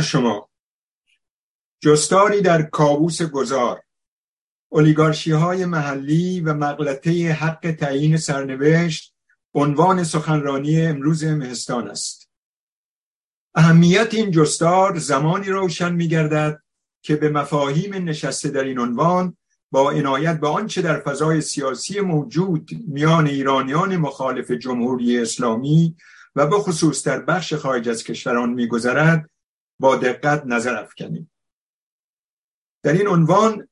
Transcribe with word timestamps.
بر 0.00 0.06
شما. 0.06 0.48
جستاری 1.82 2.40
در 2.40 2.62
کابوس 2.62 3.22
گذار. 3.22 3.82
اولیگارشی 4.68 5.32
های 5.32 5.64
محلی 5.64 6.40
و 6.40 6.54
مغلطه 6.54 7.32
حق 7.32 7.76
تعیین 7.80 8.16
سرنوشت 8.16 9.14
عنوان 9.54 10.04
سخنرانی 10.04 10.80
امروز 10.80 11.24
مهستان 11.24 11.90
است. 11.90 12.30
اهمیت 13.54 14.14
این 14.14 14.30
جستار 14.30 14.98
زمانی 14.98 15.46
روشن 15.46 15.94
می 15.94 16.08
گردد 16.08 16.62
که 17.02 17.16
به 17.16 17.28
مفاهیم 17.28 17.94
نشسته 17.94 18.48
در 18.48 18.64
این 18.64 18.78
عنوان 18.78 19.36
با 19.70 19.90
عنایت 19.90 20.40
به 20.40 20.48
آنچه 20.48 20.82
در 20.82 21.00
فضای 21.00 21.40
سیاسی 21.40 22.00
موجود 22.00 22.70
میان 22.88 23.26
ایرانیان 23.26 23.96
مخالف 23.96 24.50
جمهوری 24.50 25.18
اسلامی 25.18 25.96
و 26.36 26.46
به 26.46 26.58
خصوص 26.58 27.06
در 27.06 27.20
بخش 27.20 27.54
خارج 27.54 27.88
از 27.88 28.04
کشوران 28.04 28.50
میگذرد 28.50 29.29
با 29.80 29.96
دقت 29.96 30.42
نظر 30.46 30.76
افکنیم. 30.76 31.30
در 32.82 32.92
این 32.92 33.08
عنوان 33.08 33.68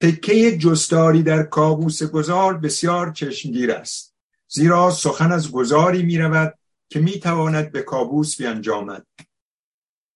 تکه 0.00 0.58
جستاری 0.58 1.22
در 1.22 1.42
کابوس 1.42 2.02
گذار 2.02 2.58
بسیار 2.58 3.12
چشمگیر 3.12 3.72
است 3.72 4.14
زیرا 4.48 4.90
سخن 4.90 5.32
از 5.32 5.52
گذاری 5.52 6.02
می 6.02 6.18
رود 6.18 6.58
که 6.88 7.00
می 7.00 7.20
تواند 7.20 7.72
به 7.72 7.82
کابوس 7.82 8.36
بیانجامد. 8.36 9.06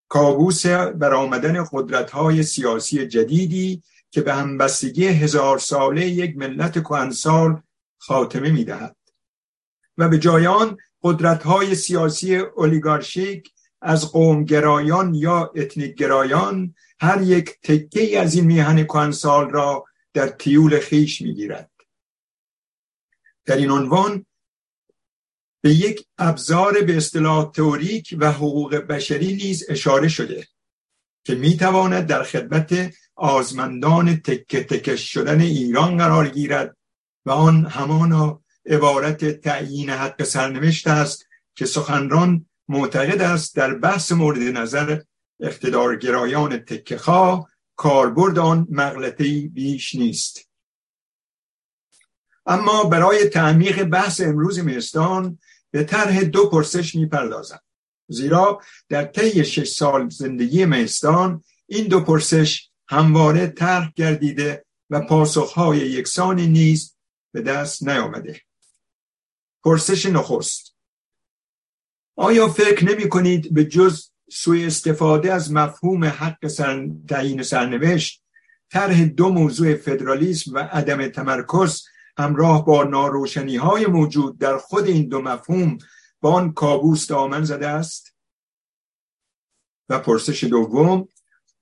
کابوس 0.08 0.66
برآمدن 0.66 1.64
قدرت 1.72 2.10
های 2.10 2.42
سیاسی 2.42 3.06
جدیدی 3.06 3.82
که 4.10 4.20
به 4.20 4.34
همبستگی 4.34 5.06
هزار 5.06 5.58
ساله 5.58 6.06
یک 6.06 6.36
ملت 6.36 6.82
کهنسال 6.82 7.62
خاتمه 7.98 8.50
می 8.50 8.64
دهد 8.64 8.96
و 9.98 10.08
به 10.08 10.18
جای 10.18 10.46
آن 10.46 10.76
قدرت 11.02 11.42
های 11.42 11.74
سیاسی 11.74 12.36
اولیگارشیک 12.36 13.52
از 13.82 14.12
قومگرایان 14.12 15.14
یا 15.14 15.52
اتنیک 15.56 15.94
گرایان 15.94 16.74
هر 17.00 17.22
یک 17.22 17.50
تکه 17.62 18.20
از 18.20 18.34
این 18.34 18.44
میهن 18.44 18.84
کهنسال 18.84 19.50
را 19.50 19.84
در 20.12 20.28
تیول 20.28 20.80
خیش 20.80 21.22
می‌گیرد. 21.22 21.70
در 23.44 23.56
این 23.56 23.70
عنوان 23.70 24.26
به 25.60 25.74
یک 25.74 26.06
ابزار 26.18 26.80
به 26.80 26.96
اصطلاح 26.96 27.50
تئوریک 27.50 28.16
و 28.18 28.32
حقوق 28.32 28.74
بشری 28.74 29.34
نیز 29.34 29.64
اشاره 29.68 30.08
شده 30.08 30.46
که 31.24 31.34
می‌تواند 31.34 32.06
در 32.06 32.22
خدمت 32.22 32.94
آزمندان 33.14 34.16
تکه 34.16 34.64
تکش 34.64 35.12
شدن 35.12 35.40
ایران 35.40 35.96
قرار 35.96 36.28
گیرد 36.28 36.76
و 37.26 37.30
آن 37.30 37.66
همانا 37.66 38.42
عبارت 38.66 39.40
تعیین 39.40 39.90
حق 39.90 40.22
سرنوشت 40.22 40.86
است 40.86 41.26
که 41.54 41.66
سخنران 41.66 42.46
معتقد 42.68 43.22
است 43.22 43.56
در 43.56 43.74
بحث 43.74 44.12
مورد 44.12 44.38
نظر 44.38 45.00
اقتدارگرایان 45.40 46.58
تکه 46.58 46.98
خواه 46.98 47.48
کاربرد 47.76 48.38
آن 48.38 48.66
مغلطه‌ای 48.70 49.48
بیش 49.48 49.94
نیست. 49.94 50.50
اما 52.46 52.84
برای 52.84 53.28
تعمیق 53.28 53.84
بحث 53.84 54.20
امروز 54.20 54.58
مهستان 54.58 55.38
به 55.70 55.84
طرح 55.84 56.22
دو 56.22 56.48
پرسش 56.50 56.94
می‌پردازم. 56.94 57.60
زیرا 58.08 58.60
در 58.88 59.04
طی 59.04 59.44
شش 59.44 59.68
سال 59.68 60.08
زندگی 60.08 60.64
مهستان 60.64 61.44
این 61.66 61.86
دو 61.86 62.00
پرسش 62.00 62.70
همواره 62.88 63.46
طرح 63.46 63.92
گردیده 63.96 64.64
و 64.90 65.00
پاسخهای 65.00 65.78
یکسانی 65.78 66.46
نیز 66.46 66.96
به 67.32 67.42
دست 67.42 67.82
نیامده. 67.82 68.40
پرسش 69.64 70.06
نخست. 70.06 70.65
آیا 72.16 72.48
فکر 72.48 72.84
نمی 72.84 73.08
کنید 73.08 73.54
به 73.54 73.64
جز 73.64 74.10
سوی 74.30 74.66
استفاده 74.66 75.32
از 75.32 75.52
مفهوم 75.52 76.04
حق 76.04 76.46
سر... 76.46 76.88
تعیین 77.08 77.42
سرنوشت 77.42 78.22
طرح 78.70 79.04
دو 79.04 79.28
موضوع 79.28 79.74
فدرالیسم 79.74 80.54
و 80.54 80.58
عدم 80.58 81.08
تمرکز 81.08 81.84
همراه 82.18 82.64
با 82.64 82.84
ناروشنی 82.84 83.56
های 83.56 83.86
موجود 83.86 84.38
در 84.38 84.56
خود 84.56 84.86
این 84.86 85.08
دو 85.08 85.22
مفهوم 85.22 85.78
با 86.20 86.32
آن 86.32 86.52
کابوس 86.52 87.06
دامن 87.06 87.44
زده 87.44 87.68
است؟ 87.68 88.16
و 89.88 89.98
پرسش 89.98 90.44
دوم 90.44 91.08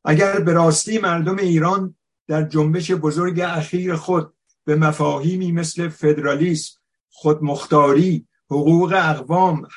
اگر 0.04 0.40
به 0.40 0.52
راستی 0.52 0.98
مردم 0.98 1.36
ایران 1.36 1.96
در 2.28 2.42
جنبش 2.42 2.90
بزرگ 2.90 3.40
اخیر 3.40 3.94
خود 3.96 4.34
به 4.64 4.76
مفاهیمی 4.76 5.52
مثل 5.52 5.88
فدرالیسم 5.88 6.80
خودمختاری 7.10 8.28
حقوق 8.50 8.92
اقوام 8.96 9.68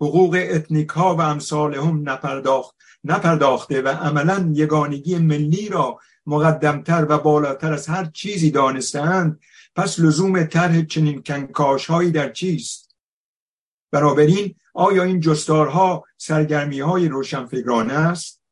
حقوق 0.00 0.38
اتنیک 0.50 0.88
ها 0.88 1.16
و 1.16 1.20
امثال 1.20 1.74
هم 1.74 2.08
نپرداخت 2.08 2.76
نپرداخته 3.04 3.82
و 3.82 3.88
عملا 3.88 4.50
یگانگی 4.54 5.18
ملی 5.18 5.68
را 5.68 5.98
مقدمتر 6.26 7.06
و 7.08 7.18
بالاتر 7.18 7.72
از 7.72 7.86
هر 7.86 8.04
چیزی 8.04 8.50
دانستند 8.50 9.40
پس 9.76 10.00
لزوم 10.00 10.44
طرح 10.44 10.82
چنین 10.82 11.22
کنکاش 11.22 11.86
هایی 11.86 12.10
در 12.10 12.32
چیست؟ 12.32 12.96
بنابراین 13.90 14.54
آیا 14.74 15.02
این 15.02 15.20
جستارها 15.20 16.04
سرگرمی 16.16 16.80
های 16.80 17.08
روشنفکرانه 17.08 17.92
است؟ 17.92 18.42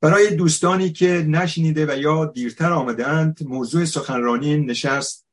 برای 0.00 0.36
دوستانی 0.36 0.92
که 0.92 1.06
نشنیده 1.28 1.86
و 1.86 1.98
یا 1.98 2.24
دیرتر 2.24 2.72
آمدند 2.72 3.42
موضوع 3.46 3.84
سخنرانی 3.84 4.56
نشست 4.56 5.26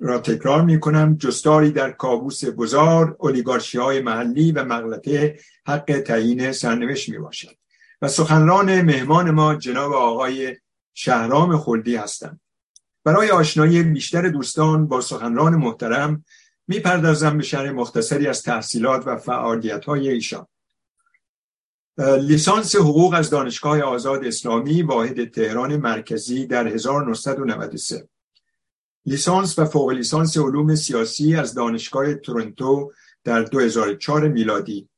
را 0.00 0.18
تکرار 0.18 0.62
می 0.62 0.80
کنم 0.80 1.16
جستاری 1.16 1.70
در 1.70 1.90
کابوس 1.90 2.44
گذار 2.44 3.16
اولیگارشی 3.18 3.78
های 3.78 4.00
محلی 4.00 4.52
و 4.52 4.64
مغلطه 4.64 5.38
حق 5.66 6.02
تعیین 6.06 6.52
سرنوشت 6.52 7.08
می 7.08 7.18
باشد 7.18 7.56
و 8.02 8.08
سخنران 8.08 8.82
مهمان 8.82 9.30
ما 9.30 9.54
جناب 9.54 9.92
آقای 9.92 10.56
شهرام 10.94 11.58
خلدی 11.58 11.96
هستند. 11.96 12.40
برای 13.04 13.30
آشنایی 13.30 13.82
بیشتر 13.82 14.28
دوستان 14.28 14.86
با 14.86 15.00
سخنران 15.00 15.54
محترم 15.54 16.24
می‌پردازم 16.68 17.36
به 17.36 17.42
شرح 17.42 17.70
مختصری 17.70 18.26
از 18.26 18.42
تحصیلات 18.42 19.06
و 19.06 19.16
فعالیت 19.16 19.84
های 19.84 20.08
ایشان. 20.08 20.46
لیسانس 21.98 22.76
حقوق 22.76 23.14
از 23.14 23.30
دانشگاه 23.30 23.80
آزاد 23.80 24.24
اسلامی 24.24 24.82
واحد 24.82 25.30
تهران 25.30 25.76
مرکزی 25.76 26.46
در 26.46 26.66
1993 26.66 28.08
لیسانس 29.06 29.58
و 29.58 29.64
فوق 29.64 29.90
لیسانس 29.90 30.38
علوم 30.38 30.74
سیاسی 30.74 31.36
از 31.36 31.54
دانشگاه 31.54 32.14
تورنتو 32.14 32.92
در 33.24 33.42
2004 33.42 34.28
میلادی. 34.28 34.88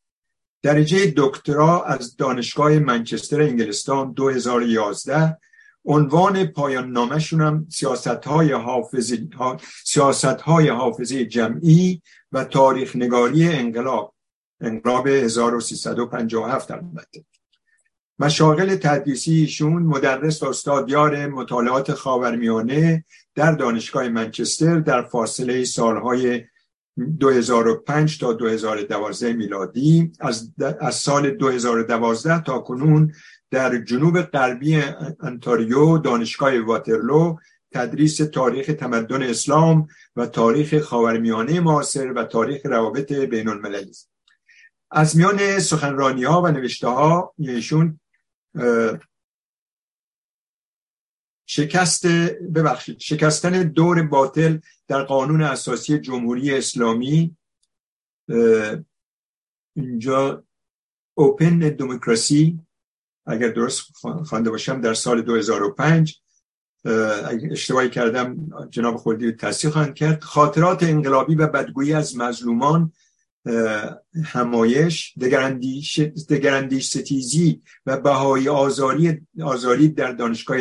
درجه 0.63 1.13
دکترا 1.17 1.85
از 1.85 2.17
دانشگاه 2.17 2.79
منچستر 2.79 3.43
انگلستان 3.43 4.13
2011 4.13 5.39
عنوان 5.85 6.47
پایان 6.47 6.91
نامشون 6.91 7.41
هم 7.41 7.67
سیاست 7.71 8.07
های 8.07 8.53
حافظی 8.53 9.31
سیاست 9.85 10.25
های 10.25 10.69
حافظه 10.69 11.25
جمعی 11.25 12.03
و 12.33 12.45
تاریخ 12.45 12.97
نگاری 12.97 13.49
انقلاب 13.49 14.15
انقلاب 14.61 15.07
1357 15.07 16.71
البته. 16.71 17.25
مشاغل 18.19 18.77
تدریسی 18.77 19.33
ایشون 19.33 19.83
مدرس 19.83 20.43
و 20.43 20.47
استادیار 20.47 21.27
مطالعات 21.27 21.93
خاورمیانه 21.93 23.05
در 23.35 23.53
دانشگاه 23.53 24.09
منچستر 24.09 24.81
در 24.81 25.03
فاصله 25.03 25.65
سالهای 25.65 26.45
2005 27.21 28.19
تا 28.19 28.33
2012 28.33 29.33
میلادی. 29.33 30.13
از, 30.21 30.53
از 30.81 30.95
سال 30.95 31.31
2012 31.31 32.43
تا 32.43 32.59
کنون 32.59 33.13
در 33.51 33.79
جنوب 33.79 34.23
غربی 34.23 34.83
انتاریو 35.21 35.99
دانشگاه 35.99 36.61
واترلو 36.61 37.37
تدریس 37.73 38.17
تاریخ 38.17 38.67
تمدن 38.67 39.23
اسلام 39.23 39.89
و 40.17 40.27
تاریخ 40.27 40.79
خاورمیانه 40.79 41.61
معاصر 41.61 42.13
و 42.13 42.25
تاریخ 42.25 42.67
روابط 42.67 43.13
بین 43.13 43.49
المللی 43.49 43.93
از 44.91 45.17
میان 45.17 45.59
سخنرانی 45.59 46.25
ها 46.25 46.43
و 46.43 46.49
نوشته 46.49 46.89
ها 46.89 47.35
شکست 51.47 52.07
ببخشید 52.55 52.99
شکستن 52.99 53.63
دور 53.63 54.03
باطل 54.03 54.59
در 54.89 55.03
قانون 55.03 55.43
اساسی 55.43 55.99
جمهوری 55.99 56.55
اسلامی 56.55 57.37
اینجا 59.77 60.45
اوپن 61.15 61.59
دموکراسی 61.59 62.61
اگر 63.27 63.49
درست 63.49 63.83
خوانده 64.25 64.51
باشم 64.51 64.81
در 64.81 64.95
سال 64.95 65.23
2005 65.23 66.21
اگر 66.85 67.53
اشتباهی 67.53 67.91
کردم 67.91 68.51
جناب 68.71 68.97
خودی 68.97 69.33
تصحیح 69.33 69.73
خواهند 69.73 69.95
کرد. 69.95 70.23
خاطرات 70.23 70.83
انقلابی 70.83 71.35
و 71.35 71.47
بدگویی 71.47 71.93
از 71.93 72.17
مظلومان 72.17 72.93
همایش 74.25 75.15
دگراندیش, 75.21 76.01
ستیزی 76.81 77.63
و 77.87 77.97
بهای 77.97 78.49
آزاری, 78.49 79.27
آزاری 79.43 79.89
در 79.89 80.13
دانشگاه 80.13 80.59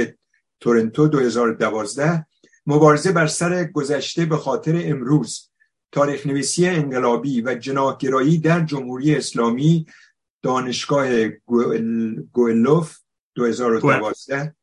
تورنتو 0.59 1.07
2012 1.07 2.25
مبارزه 2.65 3.11
بر 3.11 3.27
سر 3.27 3.63
گذشته 3.63 4.25
به 4.25 4.37
خاطر 4.37 4.81
امروز. 4.85 5.49
تاریخ 5.91 6.25
نویسی 6.25 6.67
انقلابی 6.67 7.41
و 7.41 7.55
جناحگرایی 7.55 8.37
در 8.37 8.65
جمهوری 8.65 9.15
اسلامی 9.15 9.85
دانشگاه 10.41 11.27
گوئلوف 12.31 12.97
2012 13.35 14.55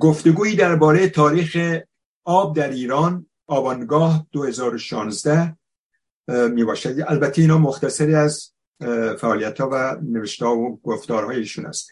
گفتگویی 0.00 0.56
درباره 0.56 1.08
تاریخ 1.08 1.80
آب 2.24 2.56
در 2.56 2.70
ایران 2.70 3.29
آبانگاه 3.50 4.26
2016 4.32 5.56
می 6.28 6.64
باشد 6.64 6.94
البته 7.08 7.42
اینا 7.42 7.58
مختصری 7.58 8.14
از 8.14 8.52
فعالیت 9.18 9.60
ها 9.60 9.68
و 9.72 9.96
نوشته 10.02 10.46
ها 10.46 10.56
و 10.56 10.80
گفتارهای 10.82 11.36
ایشون 11.36 11.66
است. 11.66 11.90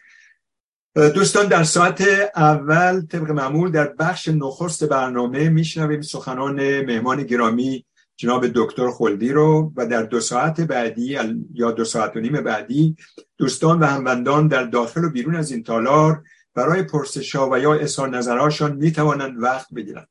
دوستان 0.95 1.47
در 1.47 1.65
ساعت 1.65 2.05
اول 2.37 3.01
طبق 3.07 3.31
معمول 3.31 3.71
در 3.71 3.89
بخش 3.89 4.29
نخست 4.29 4.85
برنامه 4.85 5.49
میشنویم 5.49 6.01
سخنان 6.01 6.81
مهمان 6.81 7.23
گرامی 7.23 7.87
جناب 8.17 8.47
دکتر 8.55 8.91
خلدی 8.91 9.33
رو 9.33 9.73
و 9.77 9.87
در 9.87 10.03
دو 10.03 10.21
ساعت 10.21 10.61
بعدی 10.61 11.19
یا 11.55 11.71
دو 11.71 11.85
ساعت 11.85 12.17
و 12.17 12.21
نیم 12.21 12.41
بعدی 12.41 12.97
دوستان 13.39 13.81
و 13.81 13.85
هموندان 13.85 14.49
در 14.49 14.65
داخل 14.65 15.05
و 15.05 15.11
بیرون 15.11 15.37
از 15.37 15.51
این 15.51 15.63
تالار 15.63 16.23
برای 16.55 16.83
پرسشا 16.83 17.51
و 17.51 17.59
یا 17.59 17.75
اظهار 17.75 18.09
نظرهاشان 18.09 18.77
می‌توانند 18.77 19.43
وقت 19.43 19.75
بگیرند. 19.75 20.09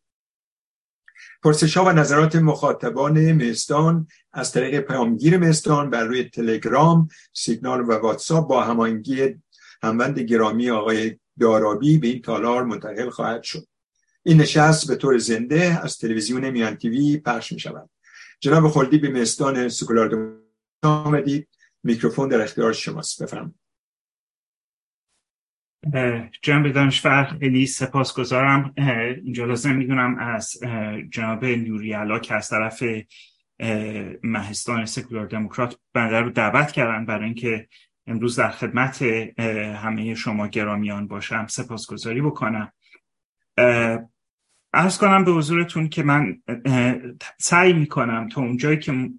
پرسشا 1.43 1.85
و 1.85 1.89
نظرات 1.89 2.35
مخاطبان 2.35 3.31
مستان 3.33 4.07
از 4.33 4.51
طریق 4.51 4.79
پیامگیر 4.79 5.37
مستان 5.37 5.89
بر 5.89 6.03
روی 6.03 6.23
تلگرام 6.23 7.07
سیگنال 7.33 7.81
و 7.81 7.91
واتساپ 7.91 8.47
با 8.47 8.63
هماهنگی 8.63 9.35
هموند 9.83 10.19
گرامی 10.19 10.69
آقای 10.69 11.19
دارابی 11.39 11.97
به 11.97 12.07
این 12.07 12.21
تالار 12.21 12.63
منتقل 12.63 13.09
خواهد 13.09 13.43
شد. 13.43 13.67
این 14.23 14.41
نشست 14.41 14.87
به 14.87 14.95
طور 14.95 15.17
زنده 15.17 15.79
از 15.83 15.97
تلویزیون 15.97 16.49
میان 16.49 16.75
تیوی 16.75 17.17
پخش 17.17 17.51
می 17.51 17.59
شود 17.59 17.89
جناب 18.39 18.67
خلدی 18.67 18.97
به 18.97 19.09
مستان 19.09 19.69
سکولار 19.69 20.37
آمدید. 20.83 21.47
میکروفون 21.83 22.29
در 22.29 22.41
اختیار 22.41 22.73
شماست. 22.73 23.23
بفرمایید. 23.23 23.66
جناب 26.41 26.67
دانشور 26.67 27.23
خیلی 27.39 27.65
سپاسگزارم. 27.65 28.73
اینجا 29.23 29.45
لازم 29.45 29.75
می‌دونم 29.75 30.17
از 30.19 30.51
جناب 31.09 31.45
نوری 31.45 31.93
علا 31.93 32.19
که 32.19 32.35
از 32.35 32.49
طرف 32.49 32.83
مهستان 34.23 34.85
سکولار 34.85 35.25
دموکرات 35.25 35.79
بنده 35.93 36.19
رو 36.19 36.29
دعوت 36.29 36.71
کردن 36.71 37.05
برای 37.05 37.25
اینکه 37.25 37.67
امروز 38.07 38.35
در 38.35 38.49
خدمت 38.49 39.01
همه 39.81 40.15
شما 40.15 40.47
گرامیان 40.47 41.07
باشم. 41.07 41.47
سپاسگزاری 41.49 42.21
بکنم. 42.21 42.71
ارز 44.73 44.97
کنم 44.97 45.25
به 45.25 45.31
حضورتون 45.31 45.89
که 45.89 46.03
من 46.03 46.41
سعی 47.39 47.73
می‌کنم 47.73 48.29
تا 48.29 48.41
اونجایی 48.41 48.79
که 48.79 49.09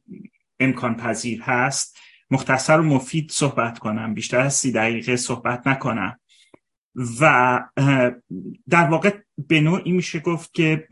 امکان 0.61 0.97
پذیر 0.97 1.43
هست 1.43 1.99
مختصر 2.31 2.81
و 2.81 2.83
مفید 2.83 3.31
صحبت 3.31 3.79
کنم. 3.79 4.15
بیشتر 4.15 4.41
از 4.41 4.55
سی 4.55 4.73
دقیقه 4.73 5.17
صحبت 5.17 5.67
نکنم. 5.67 6.21
و 7.21 7.61
در 8.69 8.89
واقع 8.89 9.17
به 9.49 9.61
نوعی 9.61 9.93
میشه 9.93 10.21
گفت 10.21 10.55
که 10.55 10.89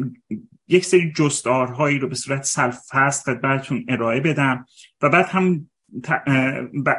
یک 0.69 0.85
سری 0.85 1.13
جستارهایی 1.13 1.99
رو 1.99 2.09
به 2.09 2.15
صورت 2.15 2.43
سلفست 2.43 3.25
خدمتتون 3.25 3.85
ارائه 3.89 4.21
بدم 4.21 4.67
و 5.03 5.09
بعد 5.09 5.27
هم 5.27 5.71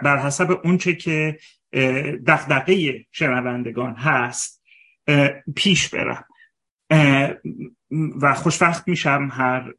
بر 0.04 0.18
حسب 0.18 0.60
اونچه 0.64 0.96
که 0.96 1.38
دغدغه 2.28 3.06
شنوندگان 3.12 3.96
هست 3.96 4.64
پیش 5.56 5.90
برم. 5.90 6.26
و 8.22 8.34
خوشبخت 8.34 8.88
میشم 8.88 9.30
هر 9.32 9.74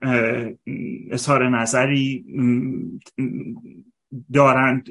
اظهار 1.10 1.48
نظری 1.48 2.24
دارند 4.32 4.88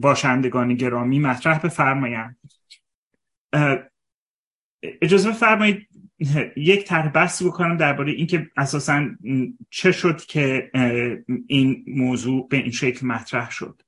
باشندگان 0.00 0.74
گرامی 0.74 1.18
مطرح 1.18 1.58
بفرمایند. 1.58 2.36
اجازه 4.82 5.30
بفرمایید 5.30 5.88
یک 6.56 6.84
طرح 6.84 7.08
بحثی 7.08 7.44
بکنم 7.44 7.76
درباره 7.76 8.12
اینکه 8.12 8.50
اساسا 8.56 9.08
چه 9.70 9.92
شد 9.92 10.20
که 10.20 10.70
این 11.46 11.84
موضوع 11.86 12.48
به 12.48 12.56
این 12.56 12.70
شکل 12.70 13.06
مطرح 13.06 13.50
شد. 13.50 13.82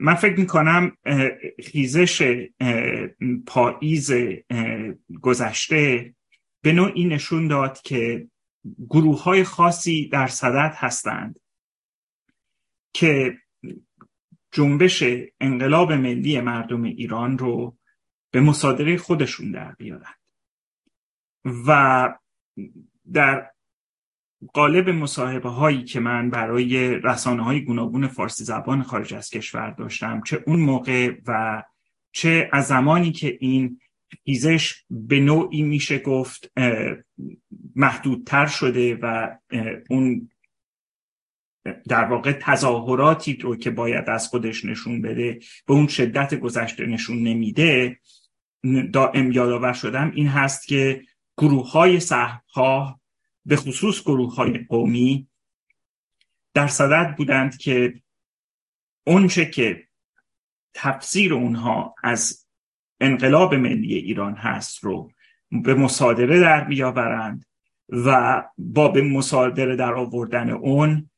من 0.00 0.14
فکر 0.14 0.40
می‌کنم 0.40 0.96
خیزش 1.64 2.46
پاییز 3.46 4.12
گذشته 5.20 6.14
به 6.62 6.72
نوعی 6.72 7.04
نشون 7.04 7.48
داد 7.48 7.80
که 7.80 8.28
گروه 8.88 9.22
های 9.22 9.44
خاصی 9.44 10.08
در 10.08 10.26
صدد 10.26 10.74
هستند 10.76 11.40
که 12.92 13.38
جنبش 14.52 15.04
انقلاب 15.40 15.92
ملی 15.92 16.40
مردم 16.40 16.82
ایران 16.82 17.38
رو 17.38 17.78
به 18.32 18.40
مصادره 18.40 18.96
خودشون 18.96 19.50
در 19.50 19.72
بیارن. 19.72 20.14
و 21.66 22.08
در 23.12 23.52
قالب 24.52 24.88
مصاحبه 24.88 25.48
هایی 25.48 25.84
که 25.84 26.00
من 26.00 26.30
برای 26.30 26.94
رسانه 26.94 27.44
های 27.44 27.60
گوناگون 27.60 28.06
فارسی 28.06 28.44
زبان 28.44 28.82
خارج 28.82 29.14
از 29.14 29.30
کشور 29.30 29.70
داشتم 29.70 30.22
چه 30.26 30.42
اون 30.46 30.60
موقع 30.60 31.14
و 31.26 31.62
چه 32.12 32.48
از 32.52 32.66
زمانی 32.66 33.12
که 33.12 33.38
این 33.40 33.80
ایزش 34.22 34.84
به 34.90 35.20
نوعی 35.20 35.62
میشه 35.62 35.98
گفت 35.98 36.52
محدودتر 37.76 38.46
شده 38.46 38.98
و 39.02 39.36
اون 39.90 40.30
در 41.88 42.04
واقع 42.04 42.32
تظاهراتی 42.32 43.36
رو 43.36 43.56
که 43.56 43.70
باید 43.70 44.10
از 44.10 44.28
خودش 44.28 44.64
نشون 44.64 45.02
بده 45.02 45.38
به 45.66 45.74
اون 45.74 45.86
شدت 45.86 46.34
گذشته 46.34 46.86
نشون 46.86 47.22
نمیده 47.22 47.98
دائم 48.92 49.32
یادآور 49.32 49.72
شدم 49.72 50.12
این 50.14 50.28
هست 50.28 50.66
که 50.68 51.04
گروه 51.38 51.70
های 51.70 52.00
ها 52.54 53.00
به 53.44 53.56
خصوص 53.56 54.02
گروه 54.02 54.34
های 54.34 54.58
قومی 54.58 55.28
در 56.54 56.66
صدد 56.66 57.14
بودند 57.16 57.56
که 57.56 58.02
اونچه 59.06 59.46
که 59.46 59.88
تفسیر 60.74 61.34
اونها 61.34 61.94
از 62.02 62.46
انقلاب 63.00 63.54
ملی 63.54 63.94
ایران 63.94 64.34
هست 64.34 64.84
رو 64.84 65.12
به 65.64 65.74
مصادره 65.74 66.40
در 66.40 66.64
بیاورند 66.64 67.46
و 67.88 68.42
با 68.58 68.88
به 68.88 69.02
مصادره 69.02 69.76
در 69.76 69.94
آوردن 69.94 70.50
اون 70.50 71.10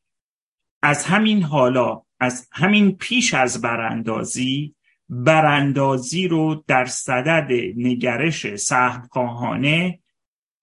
از 0.82 1.04
همین 1.04 1.42
حالا 1.42 2.02
از 2.20 2.48
همین 2.52 2.96
پیش 2.96 3.34
از 3.34 3.60
براندازی 3.60 4.74
براندازی 5.14 6.28
رو 6.28 6.64
در 6.66 6.84
صدد 6.84 7.52
نگرش 7.76 8.56
سهمخواهانه 8.56 9.98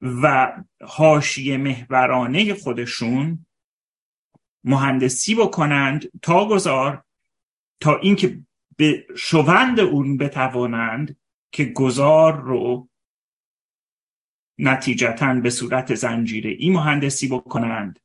و 0.01 0.53
حاشیه 0.81 1.57
محورانه 1.57 2.53
خودشون 2.53 3.45
مهندسی 4.63 5.35
بکنند 5.35 6.11
تا 6.21 6.47
گذار 6.47 7.03
تا 7.79 7.97
اینکه 7.97 8.39
به 8.77 9.05
شوند 9.17 9.79
اون 9.79 10.17
بتوانند 10.17 11.17
که 11.51 11.65
گذار 11.65 12.41
رو 12.41 12.89
نتیجتا 14.57 15.33
به 15.33 15.49
صورت 15.49 15.95
زنجیره 15.95 16.49
ای 16.59 16.69
مهندسی 16.69 17.27
بکنند 17.27 17.99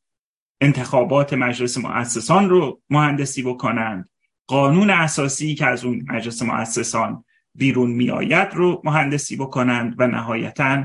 انتخابات 0.60 1.32
مجلس 1.32 1.78
مؤسسان 1.78 2.50
رو 2.50 2.82
مهندسی 2.90 3.42
بکنند. 3.42 4.08
قانون 4.46 4.90
اساسی 4.90 5.54
که 5.54 5.66
از 5.66 5.84
اون 5.84 6.04
مجلس 6.08 6.42
مؤسسان 6.42 7.24
بیرون 7.54 7.90
میآید 7.90 8.54
رو 8.54 8.82
مهندسی 8.84 9.36
بکنند 9.36 9.94
و 9.98 10.06
نهایتا 10.06 10.84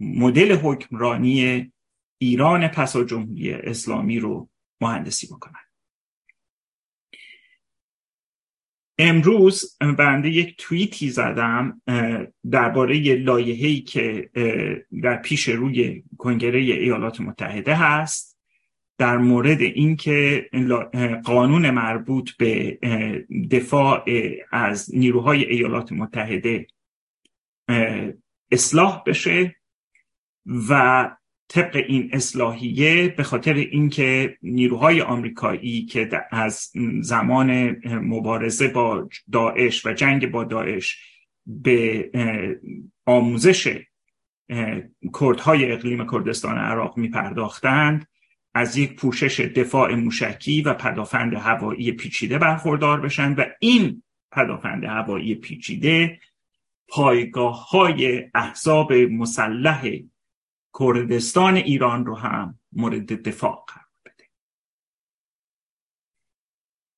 مدل 0.00 0.56
حکمرانی 0.56 1.72
ایران 2.18 2.68
پس 2.68 2.96
از 2.96 3.06
جمهوری 3.06 3.52
اسلامی 3.52 4.18
رو 4.18 4.48
مهندسی 4.80 5.26
بکنند. 5.26 5.66
امروز 8.98 9.76
بنده 9.98 10.30
یک 10.30 10.56
توییتی 10.58 11.10
زدم 11.10 11.82
درباره 12.50 13.14
لایحه‌ای 13.14 13.80
که 13.80 14.30
در 15.02 15.16
پیش 15.16 15.48
روی 15.48 16.04
کنگره 16.18 16.58
ایالات 16.58 17.20
متحده 17.20 17.74
هست. 17.74 18.35
در 18.98 19.16
مورد 19.16 19.60
اینکه 19.60 20.50
قانون 21.24 21.70
مربوط 21.70 22.30
به 22.38 22.78
دفاع 23.50 24.04
از 24.52 24.94
نیروهای 24.94 25.44
ایالات 25.44 25.92
متحده 25.92 26.66
اصلاح 28.50 29.02
بشه 29.06 29.56
و 30.68 31.10
طبق 31.48 31.84
این 31.88 32.10
اصلاحیه 32.12 33.08
به 33.08 33.22
خاطر 33.22 33.54
اینکه 33.54 34.38
نیروهای 34.42 35.00
آمریکایی 35.00 35.84
که 35.84 36.10
از 36.30 36.70
زمان 37.00 37.76
مبارزه 37.86 38.68
با 38.68 39.08
داعش 39.32 39.86
و 39.86 39.92
جنگ 39.92 40.30
با 40.30 40.44
داعش 40.44 40.98
به 41.46 42.10
آموزش 43.06 43.78
کردهای 45.20 45.72
اقلیم 45.72 46.06
کردستان 46.10 46.58
عراق 46.58 46.96
می 46.96 47.08
پرداختند 47.08 48.06
از 48.56 48.76
یک 48.76 48.96
پوشش 48.96 49.40
دفاع 49.40 49.94
موشکی 49.94 50.62
و 50.62 50.74
پدافند 50.74 51.34
هوایی 51.34 51.92
پیچیده 51.92 52.38
برخوردار 52.38 53.00
بشن 53.00 53.34
و 53.34 53.44
این 53.60 54.02
پدافند 54.32 54.84
هوایی 54.84 55.34
پیچیده 55.34 56.20
پایگاه 56.88 57.68
های 57.68 58.30
احزاب 58.34 58.92
مسلح 58.92 59.84
کردستان 60.80 61.56
ایران 61.56 62.06
رو 62.06 62.16
هم 62.16 62.58
مورد 62.72 63.28
دفاع 63.28 63.64
قرار 63.68 63.86
بده. 64.04 64.24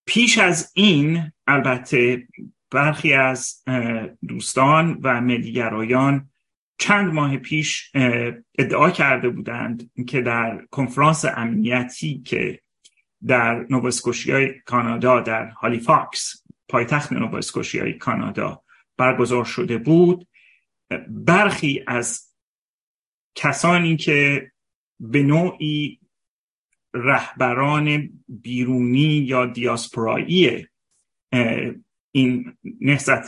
پیش 0.07 0.38
از 0.38 0.73
این 0.75 1.33
البته 1.47 2.29
برخی 2.71 3.12
از 3.12 3.65
دوستان 4.29 5.00
و 5.03 5.21
ملیگرایان 5.21 6.31
چند 6.78 7.12
ماه 7.12 7.37
پیش 7.37 7.92
ادعا 8.58 8.90
کرده 8.90 9.28
بودند 9.28 9.90
که 10.06 10.20
در 10.20 10.66
کنفرانس 10.70 11.25
امنیتی 11.25 12.18
که 12.18 12.61
در 13.26 13.66
نوواسکوشیای 13.70 14.54
کانادا 14.61 15.20
در 15.20 15.47
هالیفاکس 15.49 16.42
پایتخت 16.68 17.12
نوواسکوشیای 17.12 17.92
کانادا 17.92 18.62
برگزار 18.97 19.44
شده 19.44 19.78
بود 19.78 20.28
برخی 21.08 21.85
از 21.87 22.35
کسانی 23.35 23.97
که 23.97 24.50
به 25.00 25.23
نوعی 25.23 26.00
رهبران 26.94 28.11
بیرونی 28.28 29.00
یا 29.00 29.47
دیاسپورایی 29.47 30.66
این 32.12 32.56
نهضت 32.80 33.26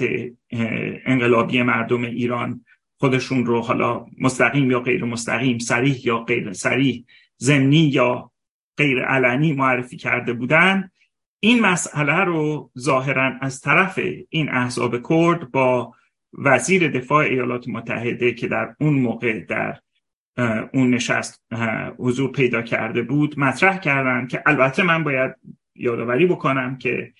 انقلابی 1.06 1.62
مردم 1.62 2.02
ایران 2.04 2.64
خودشون 3.00 3.46
رو 3.46 3.60
حالا 3.60 4.06
مستقیم 4.18 4.70
یا 4.70 4.80
غیر 4.80 5.04
مستقیم 5.04 5.58
سریح 5.58 6.06
یا 6.06 6.18
غیر 6.18 6.52
سریح 6.52 7.04
زمینی 7.36 7.76
یا 7.76 8.30
غیر 8.76 9.04
علنی 9.04 9.52
معرفی 9.52 9.96
کرده 9.96 10.32
بودن. 10.32 10.90
این 11.40 11.60
مسئله 11.60 12.24
رو 12.24 12.70
ظاهرا 12.78 13.32
از 13.40 13.60
طرف 13.60 14.00
این 14.28 14.48
احزاب 14.48 15.08
کرد 15.08 15.50
با 15.50 15.94
وزیر 16.38 16.88
دفاع 16.88 17.24
ایالات 17.24 17.68
متحده 17.68 18.32
که 18.32 18.48
در 18.48 18.74
اون 18.80 18.94
موقع 18.94 19.40
در 19.40 19.78
اون 20.72 20.90
نشست 20.90 21.44
حضور 21.98 22.32
پیدا 22.32 22.62
کرده 22.62 23.02
بود 23.02 23.38
مطرح 23.38 23.78
کردن 23.78 24.26
که 24.26 24.42
البته 24.46 24.82
من 24.82 25.04
باید 25.04 25.34
یادآوری 25.74 26.26
بکنم 26.26 26.78
که 26.78 27.12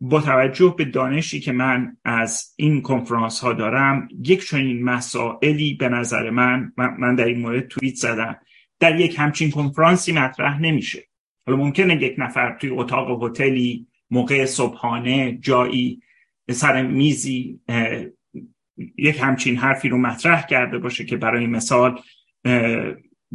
با 0.00 0.20
توجه 0.20 0.74
به 0.78 0.84
دانشی 0.84 1.40
که 1.40 1.52
من 1.52 1.96
از 2.04 2.54
این 2.56 2.82
کنفرانس 2.82 3.40
ها 3.40 3.52
دارم 3.52 4.08
یک 4.24 4.46
چنین 4.46 4.84
مسائلی 4.84 5.74
به 5.74 5.88
نظر 5.88 6.30
من 6.30 6.72
من 6.76 7.14
در 7.14 7.24
این 7.24 7.40
مورد 7.40 7.68
توییت 7.68 7.94
زدم. 7.94 8.36
در 8.80 9.00
یک 9.00 9.18
همچین 9.18 9.50
کنفرانسی 9.50 10.12
مطرح 10.12 10.60
نمیشه. 10.60 11.08
حالا 11.46 11.58
ممکنه 11.58 12.02
یک 12.02 12.14
نفر 12.18 12.58
توی 12.58 12.70
اتاق 12.70 13.24
هتلی 13.24 13.86
موقع 14.10 14.44
صبحانه 14.44 15.38
جایی 15.40 16.02
سر 16.50 16.82
میزی 16.82 17.60
یک 18.96 19.18
همچین 19.20 19.56
حرفی 19.56 19.88
رو 19.88 19.98
مطرح 19.98 20.46
کرده 20.46 20.78
باشه 20.78 21.04
که 21.04 21.16
برای 21.16 21.46
مثال 21.46 22.00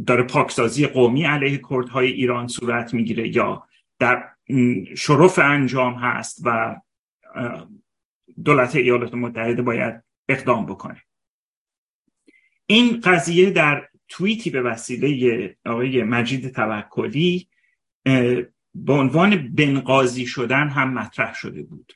داره 0.06 0.22
پاکسازی 0.22 0.86
قومی 0.86 1.24
علیه 1.24 1.60
کردهای 1.70 2.12
ایران 2.12 2.46
صورت 2.48 2.94
می‌گیره 2.94 3.36
یا 3.36 3.62
در 3.98 4.24
شرف 4.96 5.38
انجام 5.38 5.94
هست 5.94 6.40
و 6.44 6.80
دولت 8.44 8.76
ایالات 8.76 9.14
متحده 9.14 9.62
باید 9.62 10.02
اقدام 10.28 10.66
بکنه. 10.66 11.02
این 12.66 13.00
قضیه 13.00 13.50
در 13.50 13.88
توییتی 14.08 14.50
به 14.50 14.62
وسیله 14.62 15.56
آقای 15.66 16.02
مجید 16.02 16.48
توکلی 16.54 17.48
به 18.74 18.92
عنوان 18.92 19.54
بنقاضی 19.54 20.26
شدن 20.26 20.68
هم 20.68 20.94
مطرح 20.94 21.34
شده 21.34 21.62
بود. 21.62 21.92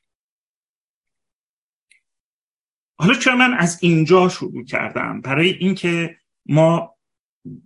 حالا 2.99 3.15
چرا 3.15 3.37
من 3.37 3.55
از 3.55 3.79
اینجا 3.83 4.29
شروع 4.29 4.65
کردم؟ 4.65 5.21
برای 5.21 5.51
اینکه 5.51 6.19
ما 6.47 6.96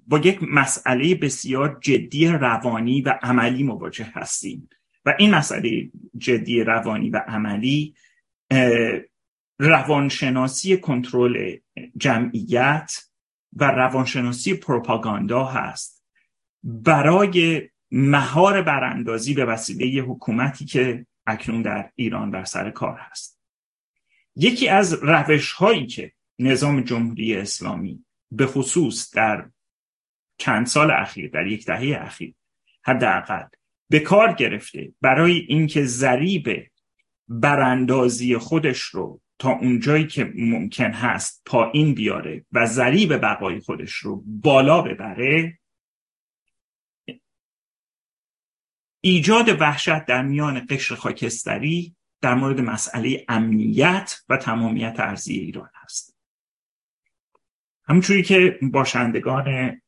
با 0.06 0.18
یک 0.18 0.38
مسئله 0.42 1.14
بسیار 1.14 1.78
جدی 1.80 2.28
روانی 2.28 3.02
و 3.02 3.18
عملی 3.22 3.62
مواجه 3.62 4.12
هستیم. 4.14 4.68
و 5.04 5.14
این 5.18 5.34
مسئله 5.34 5.90
جدی 6.18 6.64
روانی 6.64 7.10
و 7.10 7.16
عملی 7.16 7.94
روانشناسی 9.58 10.76
کنترل 10.76 11.56
جمعیت 11.96 12.92
و 13.52 13.64
روانشناسی 13.64 14.54
پروپاگاندا 14.54 15.44
هست. 15.44 16.04
برای 16.62 17.68
مهار 17.90 18.62
براندازی 18.62 19.34
به 19.34 19.44
وسیله 19.44 20.02
حکومتی 20.02 20.64
که 20.64 21.06
اکنون 21.26 21.62
در 21.62 21.90
ایران 21.94 22.30
بر 22.30 22.44
سر 22.44 22.70
کار 22.70 22.98
هست. 22.98 23.40
یکی 24.36 24.68
از 24.68 24.92
روش 24.92 25.52
هایی 25.52 25.86
که 25.86 26.12
نظام 26.38 26.80
جمهوری 26.80 27.36
اسلامی 27.36 28.04
به 28.30 28.46
خصوص 28.46 29.14
در 29.14 29.50
چند 30.40 30.66
سال 30.66 30.90
اخیر 30.90 31.30
در 31.30 31.46
یک 31.46 31.66
دهه 31.66 31.98
اخیر 32.02 32.34
حداقل 32.82 33.44
به 33.90 34.00
کار 34.00 34.32
گرفته 34.32 34.92
برای 35.00 35.32
اینکه 35.48 35.84
ذریب 35.84 36.70
براندازی 37.28 38.38
خودش 38.38 38.80
رو 38.80 39.20
تا 39.38 39.50
اونجایی 39.50 40.06
که 40.06 40.32
ممکن 40.34 40.90
هست 40.90 41.42
پایین 41.46 41.94
بیاره 41.94 42.44
و 42.52 42.66
ذریب 42.66 43.16
بقای 43.16 43.60
خودش 43.60 43.92
رو 43.92 44.22
بالا 44.26 44.82
ببره 44.82 45.58
ایجاد 49.00 49.60
وحشت 49.60 50.04
در 50.04 50.22
میان 50.22 50.66
قشر 50.70 50.94
خاکستری 50.94 51.96
در 52.20 52.34
مورد 52.34 52.60
مسئله 52.60 53.24
امنیت 53.28 54.22
و 54.28 54.36
تمامیت 54.36 54.96
ارزی 54.98 55.34
ایران 55.34 55.70
هست. 55.74 56.16
همونجوری 57.88 58.22
که 58.22 58.58
باشندگان 58.62 59.80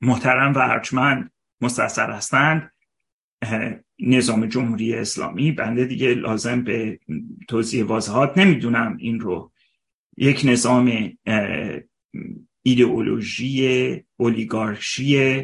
محترم 0.00 0.52
و 0.52 0.58
ارجمند 0.58 1.32
مستصر 1.60 2.10
هستند. 2.10 2.72
نظام 3.98 4.46
جمهوری 4.46 4.94
اسلامی 4.94 5.52
بنده 5.52 5.84
دیگه 5.84 6.14
لازم 6.14 6.64
به 6.64 7.00
توضیح 7.48 7.84
واضحات. 7.84 8.38
نمی‌دونم 8.38 8.96
این 8.96 9.20
رو 9.20 9.52
یک 10.16 10.42
نظام 10.44 11.12
ایدئولوژی 12.62 14.04
اولیگارشی 14.16 15.42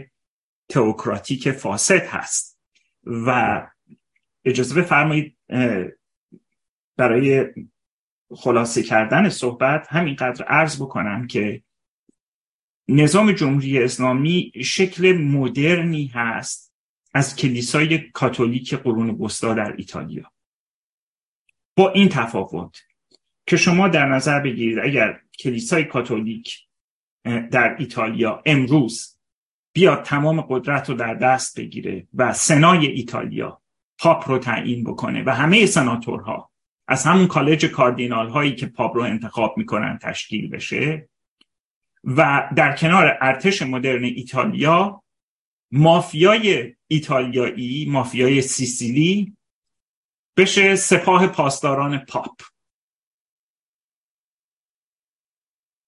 تئوکراتیک 0.69 1.51
فاسد 1.51 2.07
هست 2.07 2.59
و 3.05 3.61
اجازه 4.45 4.81
بفرمایید 4.81 5.39
برای 6.97 7.47
خلاصه 8.31 8.83
کردن 8.83 9.29
صحبت 9.29 9.87
همینقدر 9.91 10.45
عرض 10.45 10.83
بکنم 10.83 11.27
که 11.27 11.63
نظام 12.89 13.33
جمهوری 13.33 13.83
اسلامی 13.83 14.53
شکل 14.65 15.13
مدرنی 15.13 16.07
هست 16.07 16.75
از 17.15 17.37
کلیسای 17.37 17.99
کاتولیک 17.99 18.75
قرون 18.75 19.11
وسطا 19.11 19.55
در 19.55 19.75
ایتالیا. 19.77 20.33
با 21.77 21.91
این 21.91 22.09
تفاوت 22.09 22.79
که 23.47 23.57
شما 23.57 23.89
در 23.89 24.09
نظر 24.09 24.41
بگیرید 24.41 24.79
اگر 24.79 25.21
کلیسای 25.39 25.85
کاتولیک 25.85 26.59
در 27.25 27.77
ایتالیا 27.79 28.43
امروز 28.47 29.19
بیاد 29.73 30.03
تمام 30.03 30.41
قدرت 30.41 30.91
رو 30.91 30.97
در 30.97 31.15
دست 31.15 31.61
بگیره 31.61 32.07
و 32.15 32.33
سنای 32.33 32.87
ایتالیا 32.87 33.63
پاپ 33.99 34.29
رو 34.29 34.39
تعیین 34.39 34.85
بکنه 34.85 35.23
و 35.27 35.31
همه 35.31 35.67
سناتورها 35.67 36.51
از 36.89 37.05
همون 37.05 37.27
کالج 37.27 37.67
کاردینال 37.67 38.29
هایی 38.29 38.55
که 38.55 38.67
پاپ 38.67 38.97
رو 38.97 39.03
انتخاب 39.03 39.55
می‌کنن 39.59 39.99
تشکیل 40.03 40.51
بشه 40.51 41.09
و 42.07 42.51
در 42.57 42.77
کنار 42.77 43.19
ارتش 43.21 43.63
مدرن 43.63 44.05
ایتالیا 44.05 45.03
مافیای 45.73 46.77
ایتالیایی 46.87 47.87
مافیای 47.91 48.43
سیسیلی 48.43 49.37
بشه 50.37 50.77
سپاه 50.77 51.27
پاسداران 51.27 51.99
پاپ. 51.99 52.43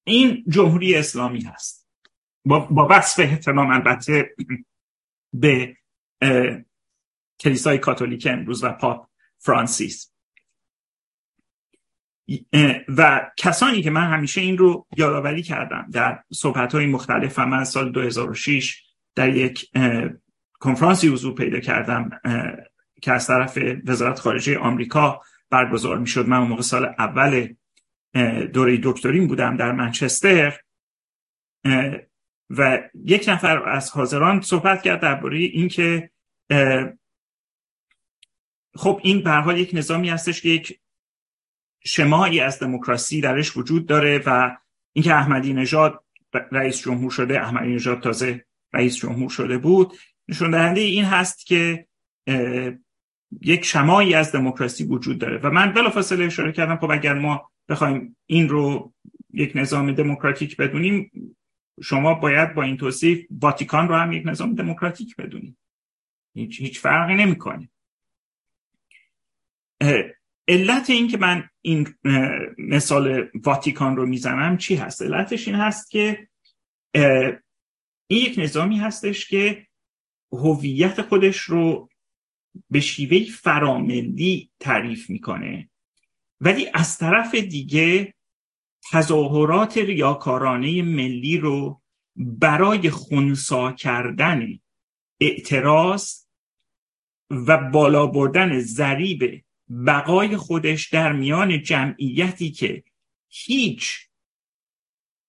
این 0.06 0.44
جمهوری 0.48 0.94
اسلامی 0.94 1.40
هست. 1.40 1.88
با, 2.44 2.58
با 2.60 2.88
وصف 2.90 3.20
احترام 3.20 3.70
البته 3.70 4.36
به 5.32 5.76
کلیسای 7.40 7.78
کاتولیک 7.78 8.26
امروز 8.30 8.64
و 8.64 8.72
پاپ 8.72 9.08
فرانسیس. 9.38 10.15
و 12.88 13.30
کسانی 13.36 13.82
که 13.82 13.90
من 13.90 14.10
همیشه 14.10 14.40
این 14.40 14.58
رو 14.58 14.86
یادآوری 14.96 15.42
کردم 15.42 15.86
در 15.92 16.22
صحبت 16.32 16.74
های 16.74 16.86
مختلف 16.86 17.38
و 17.38 17.46
من 17.46 17.64
سال 17.64 17.92
2006 17.92 18.82
در 19.14 19.36
یک 19.36 19.70
کنفرانسی 20.60 21.08
حضور 21.08 21.34
پیدا 21.34 21.60
کردم 21.60 22.10
که 23.02 23.12
از 23.12 23.26
طرف 23.26 23.58
وزارت 23.86 24.18
خارجه 24.18 24.58
آمریکا 24.58 25.20
برگزار 25.50 25.98
می 25.98 26.06
شد 26.06 26.28
من 26.28 26.36
اون 26.36 26.48
موقع 26.48 26.62
سال 26.62 26.94
اول 26.98 27.54
دوره 28.52 28.80
دکترین 28.82 29.26
بودم 29.28 29.56
در 29.56 29.72
منچستر 29.72 30.60
و 32.50 32.78
یک 33.04 33.24
نفر 33.28 33.68
از 33.68 33.90
حاضران 33.90 34.40
صحبت 34.40 34.82
کرد 34.82 35.00
درباره 35.00 35.38
اینکه 35.38 36.10
خب 38.74 39.00
این 39.02 39.22
به 39.22 39.30
حال 39.30 39.58
یک 39.58 39.70
نظامی 39.74 40.08
هستش 40.08 40.42
که 40.42 40.48
یک 40.48 40.80
شمایی 41.86 42.40
از 42.40 42.58
دموکراسی 42.58 43.20
درش 43.20 43.56
وجود 43.56 43.86
داره 43.86 44.22
و 44.26 44.56
اینکه 44.92 45.14
احمدی 45.14 45.52
نژاد 45.52 46.04
رئیس 46.52 46.78
جمهور 46.78 47.10
شده 47.10 47.40
احمدی 47.40 47.74
نژاد 47.74 48.02
تازه 48.02 48.44
رئیس 48.72 48.96
جمهور 48.96 49.30
شده 49.30 49.58
بود 49.58 49.92
نشون 50.28 50.50
دهنده 50.50 50.80
این 50.80 51.04
هست 51.04 51.46
که 51.46 51.86
یک 53.42 53.64
شمایی 53.64 54.14
از 54.14 54.32
دموکراسی 54.32 54.84
وجود 54.84 55.18
داره. 55.18 55.38
و 55.38 55.50
من 55.50 55.72
بلافاصله 55.72 56.24
اشاره 56.24 56.52
کردم 56.52 56.76
خب 56.76 56.90
اگر 56.90 57.14
ما 57.14 57.50
بخوایم 57.68 58.16
این 58.26 58.48
رو 58.48 58.92
یک 59.32 59.52
نظام 59.54 59.92
دموکراتیک 59.92 60.56
بدونیم 60.56 61.10
شما 61.82 62.14
باید 62.14 62.54
با 62.54 62.62
این 62.62 62.76
توصیف 62.76 63.26
واتیکان 63.30 63.88
رو 63.88 63.94
هم 63.94 64.12
یک 64.12 64.26
نظام 64.26 64.54
دموکراتیک 64.54 65.16
بدونیم. 65.16 65.58
هیچ, 66.34 66.60
هیچ 66.60 66.80
فرقی 66.80 67.14
نمی‌کنه. 67.14 67.68
علت 70.48 70.90
این 70.90 71.08
که 71.08 71.16
من 71.16 71.48
این 71.62 71.94
مثال 72.58 73.28
واتیکان 73.44 73.96
رو 73.96 74.06
می‌زنم 74.06 74.58
چی 74.58 74.74
هست؟ 74.74 75.02
علتش 75.02 75.48
این 75.48 75.56
هست 75.56 75.90
که 75.90 76.28
این 78.08 78.20
یک 78.20 78.38
نظامی 78.38 78.78
هستش 78.78 79.28
که 79.28 79.66
هویت 80.32 81.02
خودش 81.02 81.40
رو 81.40 81.88
به 82.70 82.80
شیوه 82.80 83.24
فراملی 83.24 84.50
تعریف 84.60 85.10
می‌کنه. 85.10 85.70
ولی 86.40 86.68
از 86.74 86.98
طرف 86.98 87.34
دیگه 87.34 88.14
تظاهرات 88.92 89.78
ریاکارانه 89.78 90.82
ملی 90.82 91.38
رو 91.38 91.82
برای 92.16 92.90
خونسا 92.90 93.72
کردن 93.72 94.58
اعتراض 95.20 96.12
و 97.30 97.70
بالا 97.70 98.06
بردن 98.06 98.60
ذریب 98.60 99.44
بقای 99.86 100.36
خودش 100.36 100.88
در 100.88 101.12
میان 101.12 101.62
جمعیتی 101.62 102.50
که 102.50 102.84
هیچ 103.28 104.08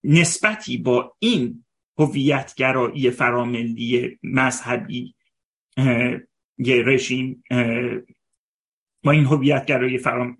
نسبتی 0.03 0.77
با 0.77 1.15
این 1.19 1.65
هویتگرایی 1.97 3.11
فراملی 3.11 4.19
مذهبی 4.23 5.15
یه 6.57 6.83
رژیم 6.85 7.43
با 9.03 9.11
این 9.11 9.25
هویتگرایی 9.25 9.97
فرام 9.97 10.37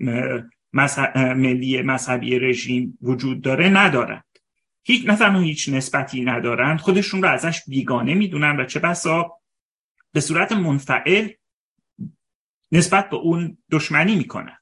ملی 1.35 1.81
مذهبی 1.81 2.39
رژیم 2.39 2.97
وجود 3.01 3.41
داره 3.41 3.69
ندارند. 3.69 4.23
هیچ 4.83 5.05
نه 5.09 5.41
هیچ 5.41 5.69
نسبتی 5.69 6.21
ندارند 6.21 6.79
خودشون 6.79 7.21
رو 7.23 7.29
ازش 7.29 7.61
بیگانه 7.67 8.13
می‌دونن 8.13 8.59
و 8.59 8.65
چه 8.65 8.79
بسا 8.79 9.31
به 10.13 10.19
صورت 10.19 10.51
منفعل 10.51 11.29
نسبت 12.71 13.09
به 13.09 13.15
اون 13.15 13.57
دشمنی 13.71 14.15
می‌کنند 14.15 14.61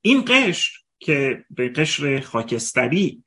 این 0.00 0.24
قشر 0.28 0.78
که 0.98 1.44
به 1.50 1.68
قشر 1.68 2.20
خاکستری 2.20 3.24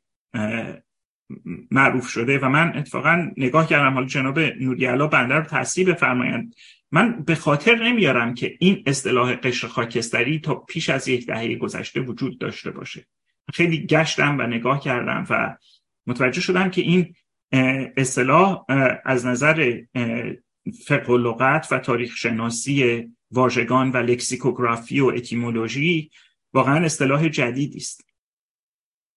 معروف 1.71 2.08
شده 2.08 2.39
و 2.39 2.49
من 2.49 2.78
اتفاقا 2.78 3.32
نگاه 3.38 3.67
کردم 3.67 3.93
حالا 3.93 4.06
جناب 4.06 4.39
نوریالا 4.39 5.08
بنده 5.08 5.34
رو 5.34 5.43
تصریح 5.43 5.91
بفرمایند. 5.91 6.56
من 6.91 7.23
به 7.23 7.36
خاطر 7.36 7.75
نمیارم 7.75 8.34
که 8.34 8.58
این 8.60 8.84
اصطلاح 8.86 9.36
قشر 9.36 9.67
خاکستری 9.67 10.39
تا 10.39 10.56
پیش 10.56 10.89
از 10.89 11.08
یک 11.08 11.28
دهه 11.28 11.56
گذشته 11.56 11.99
وجود 11.99 12.39
داشته 12.39 12.71
باشه. 12.71 13.08
خیلی 13.54 13.86
گشتم 13.86 14.38
و 14.39 14.41
نگاه 14.41 14.82
کردم 14.82 15.25
و 15.30 15.58
متوجه 16.08 16.41
شدم 16.41 16.69
که 16.69 16.82
این 16.82 17.15
اصطلاح 17.97 18.65
از 19.06 19.25
نظر 19.25 19.82
فقه 20.85 21.13
و 21.13 21.17
لغت 21.17 21.67
و 21.71 21.79
تاریخ 21.79 22.15
شناسی 22.15 23.07
واژگان 23.31 23.91
و 23.91 23.97
لکسیکوگرافی 23.97 24.99
و 24.99 25.05
اتیمولوژی 25.05 26.11
واقعا 26.53 26.85
اصطلاح 26.85 27.29
جدیدی 27.29 27.77
است. 27.77 28.05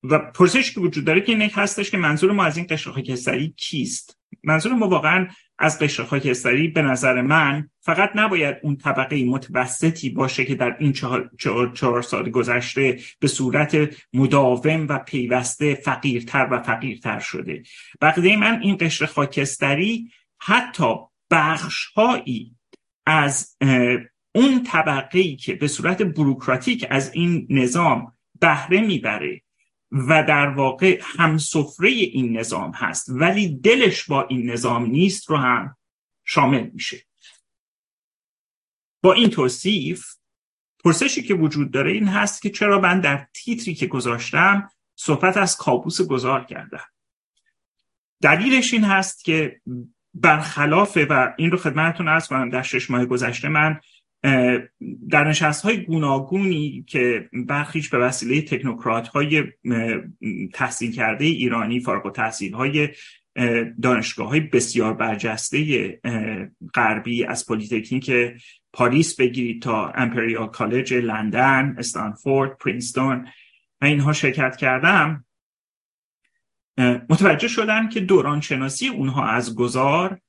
و 0.03 0.19
پرسش 0.19 0.75
که 0.75 0.81
وجود 0.81 1.05
داره 1.05 1.21
که 1.21 1.33
این 1.33 1.43
هستش 1.43 1.91
که 1.91 1.97
منظور 1.97 2.33
ما 2.33 2.45
از 2.45 2.57
این 2.57 2.67
قشر 2.71 2.91
خاکستری 2.91 3.55
کیست؟ 3.57 4.19
منظور 4.43 4.73
ما 4.73 4.89
واقعا 4.89 5.29
از 5.59 5.79
قشر 5.79 6.05
خاکستری 6.05 6.69
به 6.69 6.83
نظر 6.83 7.23
من 7.23 7.71
فقط 7.81 8.11
نباید 8.15 8.57
اون 8.63 8.77
طبقه 8.77 9.25
متوسطی 9.25 10.11
باشه 10.11 10.45
که 10.45 10.55
در 10.55 10.77
این 10.79 10.93
چهار, 10.93 11.31
چهار, 11.75 12.03
سال 12.03 12.31
گذشته 12.31 13.01
به 13.19 13.29
صورت 13.29 13.97
مداوم 14.13 14.87
و 14.89 14.99
پیوسته 14.99 15.75
فقیرتر 15.75 16.49
و 16.51 16.63
فقیرتر 16.63 17.19
شده. 17.19 17.63
بقیده 18.01 18.37
من 18.37 18.61
این 18.63 18.77
قشر 18.81 19.07
خاکستری 19.07 20.11
حتی 20.41 20.95
بخشهایی 21.33 22.57
از 23.07 23.57
اون 24.35 24.63
طبقه 24.63 25.19
ای 25.19 25.37
که 25.37 25.55
به 25.55 25.69
صورت 25.69 26.03
بروکراتیک 26.03 26.87
از 26.91 27.15
این 27.15 27.47
نظام 27.51 28.17
بهره 28.41 28.81
می‌بره 28.81 29.43
و 29.93 30.25
در 30.29 30.47
واقع 30.49 31.01
هم 31.03 31.39
سفره 31.39 31.89
این 31.89 32.39
نظام 32.39 32.71
هست 32.71 33.07
ولی 33.09 33.57
دلش 33.57 34.05
با 34.05 34.27
این 34.27 34.51
نظام 34.51 34.87
نیست 34.87 35.31
رو 35.31 35.37
هم 35.37 35.77
شامل 36.25 36.71
میشه. 36.73 37.07
با 39.03 39.13
این 39.13 39.31
توصیف 39.31 40.07
پرسشی 40.85 41.23
که 41.23 41.35
وجود 41.35 41.71
داره 41.71 41.93
این 41.93 42.09
هست 42.09 42.43
که 42.43 42.51
چرا 42.51 42.81
من 42.81 43.01
در 43.01 43.27
تیتری 43.35 43.75
که 43.75 43.87
گذاشتم 43.87 44.71
صحبت 44.95 45.37
از 45.37 45.57
کابوس 45.57 46.01
گذار 46.01 46.45
کردم. 46.45 46.85
دلیلش 48.23 48.73
این 48.73 48.85
هست 48.85 49.25
که 49.25 49.61
برخلاف 50.15 50.99
و 51.11 51.35
این 51.37 51.51
رو 51.51 51.59
خدمتتون 51.59 52.09
ارز 52.09 52.27
کنم 52.27 52.51
در 52.51 52.63
شش 52.63 52.91
ماه 52.91 53.07
گذشته 53.07 53.49
من 53.49 53.81
در 55.11 55.29
نشست 55.29 55.63
های 55.63 55.77
گوناگونی 55.77 56.85
که 56.89 57.29
برخیش 57.33 57.89
به 57.89 57.99
وسیله 57.99 58.43
تکنوکرات 58.43 59.09
های 59.09 59.45
تحصیل 60.55 60.93
کرده 60.93 61.25
ایرانی 61.25 61.81
فارغ 61.81 62.07
التحصیل 62.07 62.55
های 62.55 62.89
دانشگاه 63.83 64.29
های 64.29 64.41
بسیار 64.41 64.95
برجسته 64.95 66.01
غربی 66.75 67.25
از 67.25 67.47
پلیتکنیک 67.47 68.11
پاریس 68.73 69.17
بگیرید 69.17 69.63
تا 69.63 69.89
امپریال 69.89 70.47
کالج 70.47 70.95
لندن 70.95 71.75
استانفورد 71.79 72.59
پرینستون 72.59 73.29
و 73.81 73.85
اینها 73.85 74.13
شرکت 74.13 74.57
کردم. 74.57 75.25
متوجه 77.09 77.49
شدم 77.49 77.89
که 77.89 78.01
دوران 78.01 78.41
شناسی 78.41 78.89
اونها 78.89 79.27
از 79.27 79.55
گذار 79.55 80.21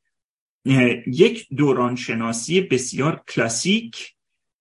یک 1.07 1.47
دوران 1.57 1.95
شناسی 1.95 2.61
بسیار 2.61 3.23
کلاسیک 3.27 4.13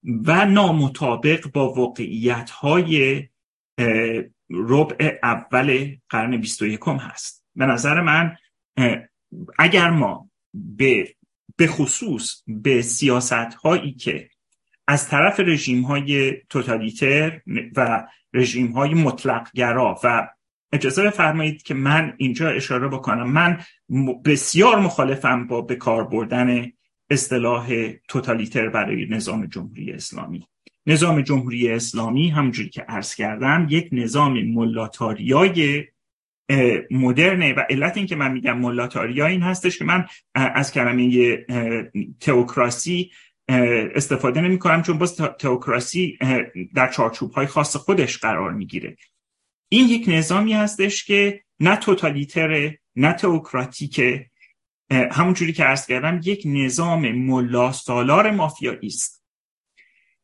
و 0.04 0.46
نامطابق 0.46 1.50
با 1.52 1.72
واقعیت 1.72 2.50
های 2.50 3.22
ربع 4.50 5.18
اول 5.22 5.96
قرن 6.08 6.36
21 6.36 6.80
هست. 6.88 7.44
به 7.56 7.66
نظر 7.66 8.00
من 8.00 8.36
اگر 9.58 9.90
ما 9.90 10.30
به 10.54 11.14
به 11.56 11.66
خصوص 11.66 12.42
به 12.46 12.82
سیاست 12.82 13.32
هایی 13.32 13.92
که 13.92 14.30
از 14.88 15.08
طرف 15.08 15.40
رژیم 15.40 15.82
های 15.82 16.32
توتالیتر 16.48 17.40
و 17.76 18.06
رژیم 18.32 18.72
های 18.72 18.94
مطلق 18.94 19.48
گرا 19.54 20.00
و 20.04 20.28
اجازه 20.72 21.02
بفرمایید 21.02 21.62
که 21.62 21.74
من 21.74 22.14
اینجا 22.16 22.48
اشاره 22.48 22.88
بکنم. 22.88 23.30
من 23.30 23.58
بسیار 24.24 24.80
مخالفم 24.80 25.46
با 25.46 25.60
به 25.60 25.76
کار 25.76 26.04
بردن 26.04 26.72
اصطلاح 27.10 27.92
توتالیتر 28.08 28.68
برای 28.68 29.06
نظام 29.06 29.46
جمهوری 29.46 29.92
اسلامی. 29.92 30.46
نظام 30.86 31.20
جمهوری 31.20 31.68
اسلامی 31.68 32.28
همونجوری 32.28 32.68
که 32.68 32.82
عرض 32.82 33.14
کردم 33.14 33.66
یک 33.70 33.88
نظام 33.92 34.42
ملاتاریای 34.42 35.84
مدرنه 36.90 37.54
و 37.54 37.60
علت 37.70 37.96
این 37.96 38.06
که 38.06 38.16
من 38.16 38.32
میگم 38.32 38.58
ملاتاریا 38.58 39.26
این 39.26 39.42
هستش 39.42 39.78
که 39.78 39.84
من 39.84 40.06
از 40.34 40.72
کلمه 40.72 41.36
تئوکراسی 42.20 43.10
استفاده 43.94 44.40
نمی 44.40 44.58
کنم 44.58 44.82
چون 44.82 44.98
باز 44.98 45.16
تئوکراسی 45.16 46.18
در 46.74 46.88
چارچوب 46.88 47.32
های 47.32 47.46
خاص 47.46 47.76
خودش 47.76 48.18
قرار 48.18 48.52
می‌گیره. 48.52 48.96
این 49.72 49.88
یک 49.88 50.04
نظامی 50.08 50.52
هستش 50.52 51.04
که 51.04 51.44
نه 51.60 51.76
توتالیتره 51.76 52.78
نه 52.96 53.12
تئوکراتیکه. 53.12 54.30
همونجوری 54.90 55.52
که 55.52 55.64
عرض 55.64 55.86
کردم 55.86 56.20
یک 56.24 56.42
نظام 56.46 57.12
ملا 57.12 57.72
سالار 57.72 58.30
مافیایی 58.30 58.86
است 58.86 59.24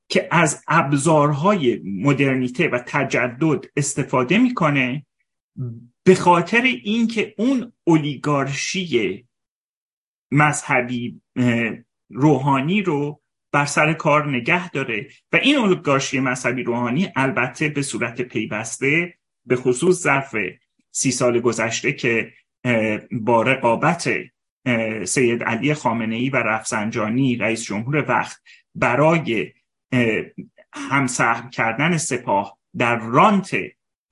که 0.09 0.29
از 0.31 0.65
ابزارهای 0.69 1.81
مدرنیته 1.85 2.69
و 2.69 2.79
تجدد 2.87 3.65
استفاده 3.77 4.39
می‌کنه 4.39 5.07
به 6.05 6.15
خاطر 6.15 6.63
اینکه 6.63 7.35
اون 7.39 7.73
اولیگارشی 7.85 9.27
مذهبی 10.31 11.21
روحانی 12.11 12.83
رو 12.83 13.23
بر 13.53 13.67
سر 13.67 13.93
کار 13.93 14.31
نگه 14.31 14.71
داره. 14.71 15.09
و 15.33 15.37
این 15.37 15.57
اولیگارشی 15.57 16.21
مذهبی 16.21 16.63
روحانی 16.63 17.09
البته 17.17 17.69
به 17.69 17.83
صورت 17.83 18.23
پیوسته 18.23 19.18
به 19.49 19.57
خصوص 19.57 20.03
ظرف 20.03 20.37
سی 20.91 21.11
سال 21.11 21.41
گذشته 21.41 21.93
که 21.93 22.33
با 23.11 23.43
رقابت 23.43 24.09
سید 25.05 25.43
علی 25.43 25.75
خامنه 25.75 26.17
ای 26.17 26.31
و 26.31 26.37
رفسنجانی 26.37 27.37
رئیس 27.37 27.65
جمهور 27.65 28.05
وقت 28.09 28.41
برای 28.75 29.53
همسهم 30.73 31.51
کردن 31.51 31.97
سپاه 31.97 32.59
در 32.77 32.97
رانت 32.97 33.57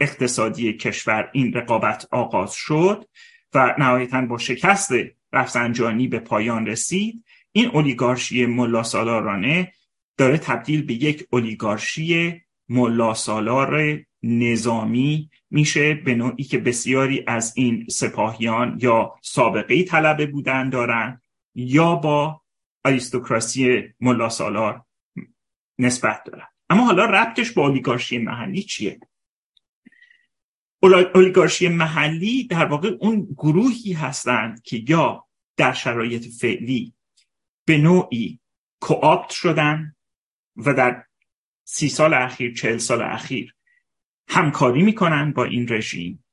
اقتصادی 0.01 0.72
کشور 0.72 1.31
این 1.33 1.53
رقابت 1.53 2.09
آغاز 2.11 2.53
شد 2.53 3.09
و 3.55 3.75
نهایتا 3.79 4.20
با 4.20 4.38
شکست 4.38 4.92
رفسنجانی 5.33 6.09
به 6.09 6.18
پایان 6.18 6.66
رسید. 6.66 7.25
این 7.53 7.66
اولیگارشی 7.66 8.46
ملا 8.46 8.83
سالارانه 8.83 9.72
داره 10.16 10.38
تبدیل 10.38 10.83
به 10.83 10.94
یک 10.94 11.27
اولیگارشی 11.31 12.40
ملا 12.68 13.14
سالار 13.14 14.01
نظامی 14.27 15.31
میشه 15.51 15.95
به 15.95 16.15
نوعی 16.15 16.45
که 16.45 16.59
بسیاری 16.59 17.25
از 17.27 17.53
این 17.57 17.87
سپاهیان 17.91 18.79
یا 18.83 19.15
سابقه 19.23 19.83
طلبه 19.83 20.27
بودن 20.27 20.71
دارن 20.71 21.21
یا 21.55 21.95
با 21.95 22.43
آریستوکراسی 22.85 23.83
ملا 24.01 24.29
سالار 24.29 24.85
نسبت 25.79 26.25
دارن 26.25 26.47
اما 26.71 26.85
حالا 26.85 27.05
ربطش 27.05 27.51
با 27.53 27.67
اولیگارشی 27.67 28.19
محلی 28.19 28.62
چیه؟ 28.62 29.01
اولیگارشی 30.83 31.69
محلی 31.69 32.45
در 32.45 32.65
واقع 32.65 32.97
اون 33.01 33.29
گروهی 33.37 33.93
هستند 33.93 34.62
که 34.62 34.85
یا 34.89 35.27
در 35.57 35.73
شرایط 35.73 36.27
فعلی 36.41 36.95
به 37.65 37.79
نوعی 37.79 38.41
کوآپت 38.81 39.31
شدن 39.31 39.97
و 40.57 40.75
در 40.75 41.05
سی 41.65 41.89
سال 41.89 42.15
اخیر 42.15 42.55
چهل 42.55 42.79
سال 42.79 43.03
اخیر 43.03 43.56
همکاری 44.29 44.83
می‌کنن 44.83 45.33
با 45.33 45.45
این 45.45 45.67
رژیم. 45.69 46.25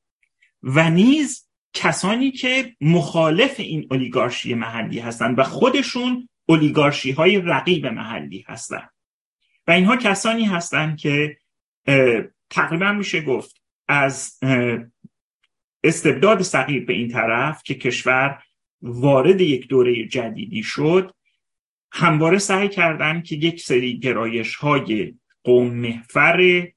و 0.62 0.90
نیز 0.90 1.48
کسانی 1.74 2.30
که 2.30 2.76
مخالف 2.80 3.60
این 3.60 3.86
اولیگارشی 3.90 4.54
محلی 4.54 4.98
هستند 4.98 5.38
و 5.38 5.42
خودشون 5.42 6.28
اولیگارشی 6.46 7.10
های 7.12 7.36
رقیب 7.36 7.86
محلی 7.86 8.44
هستند 8.48 8.90
و 9.66 9.70
اینها 9.70 9.96
کسانی 9.96 10.44
هستند 10.44 10.96
که 10.96 11.36
تقریبا 12.50 12.92
میشه 12.92 13.20
گفت 13.20 13.62
از 13.88 14.38
استبداد 15.84 16.42
صغیر 16.42 16.84
به 16.84 16.92
این 16.92 17.08
طرف 17.08 17.62
که 17.62 17.74
کشور 17.74 18.42
وارد 18.82 19.40
یک 19.40 19.68
دوره 19.68 20.06
جدیدی 20.06 20.62
شد 20.62 21.14
همواره 21.92 22.38
سعی 22.38 22.68
کردن 22.68 23.22
که 23.22 23.36
یک 23.36 23.60
سری 23.60 23.98
گرایش 23.98 24.56
های 24.56 25.14
قوم 25.44 25.74
محفر 25.74 26.68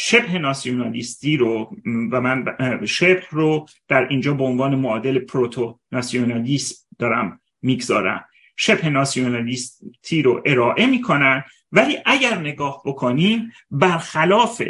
شبه 0.00 0.38
ناسیونالیستی 0.38 1.36
رو 1.36 1.76
و 2.12 2.20
من 2.20 2.44
شبه 2.86 3.22
رو 3.30 3.66
در 3.88 4.08
اینجا 4.08 4.34
به 4.34 4.44
عنوان 4.44 4.74
معادل 4.74 5.18
پروتو 5.18 5.78
ناسیونالیسم 5.92 6.86
دارم 6.98 7.40
می‌گذارم. 7.62 8.24
شبه 8.56 8.90
ناسیونالیستی 8.90 10.22
رو 10.22 10.42
ارائه 10.46 10.86
می‌کنن 10.86 11.44
ولی 11.72 11.96
اگر 12.06 12.38
نگاه 12.38 12.82
بکنیم 12.84 13.52
برخلاف 13.70 14.62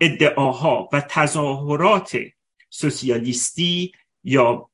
ادعاها 0.00 0.88
و 0.92 1.00
تظاهرات 1.00 2.18
سوسیالیستی 2.70 3.92
یا 4.24 4.68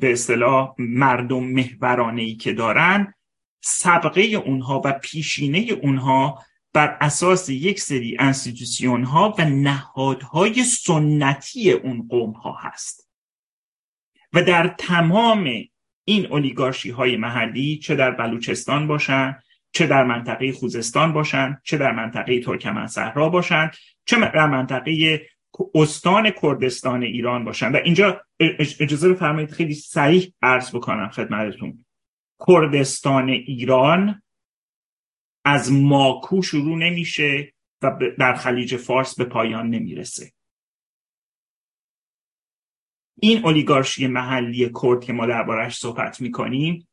به 0.00 0.12
اصطلاح 0.12 0.74
مردم 0.78 1.44
محورانه 1.44 2.22
ای 2.22 2.34
که 2.34 2.52
دارن 2.52 3.14
سبقه 3.60 4.20
اونها 4.20 4.82
و 4.84 4.92
پیشینه 4.92 5.58
اونها 5.82 6.44
بر 6.72 6.96
اساس 7.00 7.48
یک 7.48 7.80
سری 7.80 8.16
انستیتوسیون 8.18 9.04
ها 9.04 9.34
و 9.38 9.44
نهادهای 9.44 10.64
سنتی 10.64 11.72
اون 11.72 12.08
قوم 12.08 12.30
ها 12.30 12.56
هست. 12.60 13.10
و 14.32 14.42
در 14.42 14.74
تمام 14.78 15.50
این 16.04 16.26
اولیگارشی 16.26 16.90
های 16.90 17.16
محلی 17.16 17.78
چه 17.78 17.94
در 17.94 18.10
بلوچستان 18.10 18.86
باشن 18.86 19.38
چه 19.72 19.86
در 19.86 20.04
منطقه 20.04 20.52
خوزستان 20.52 21.12
باشن 21.12 21.60
چه 21.64 21.76
در 21.76 21.92
منطقه 21.92 22.40
ترکمن 22.40 22.86
صحرا 22.86 23.28
باشن 23.28 23.70
چه 24.04 24.16
در 24.16 24.46
منطقه 24.46 25.22
استان 25.74 26.30
کردستان 26.30 27.02
ایران 27.02 27.44
باشن. 27.44 27.72
و 27.72 27.76
اینجا 27.84 28.20
اجازه 28.80 29.08
بفرمایید 29.08 29.50
خیلی 29.50 29.74
صریح 29.74 30.32
عرض 30.42 30.74
بکنم 30.74 31.08
خدمتتون. 31.08 31.84
کردستان 32.48 33.28
ایران 33.28 34.22
از 35.44 35.72
ماکو 35.72 36.42
شروع 36.42 36.78
نمیشه 36.78 37.52
و 37.82 37.92
در 38.18 38.34
خلیج 38.34 38.76
فارس 38.76 39.14
به 39.14 39.24
پایان 39.24 39.70
نمی‌رسه. 39.70 40.32
این 43.20 43.44
اولیگارشی 43.44 44.06
محلی 44.06 44.70
کرد 44.82 45.04
که 45.04 45.12
ما 45.12 45.26
دربارهش 45.26 45.76
صحبت 45.76 46.20
می‌کنیم 46.20 46.88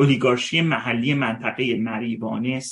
اولیگارشی 0.00 0.60
محلی 0.60 1.14
منطقه 1.14 1.76
مریوانه 1.76 2.62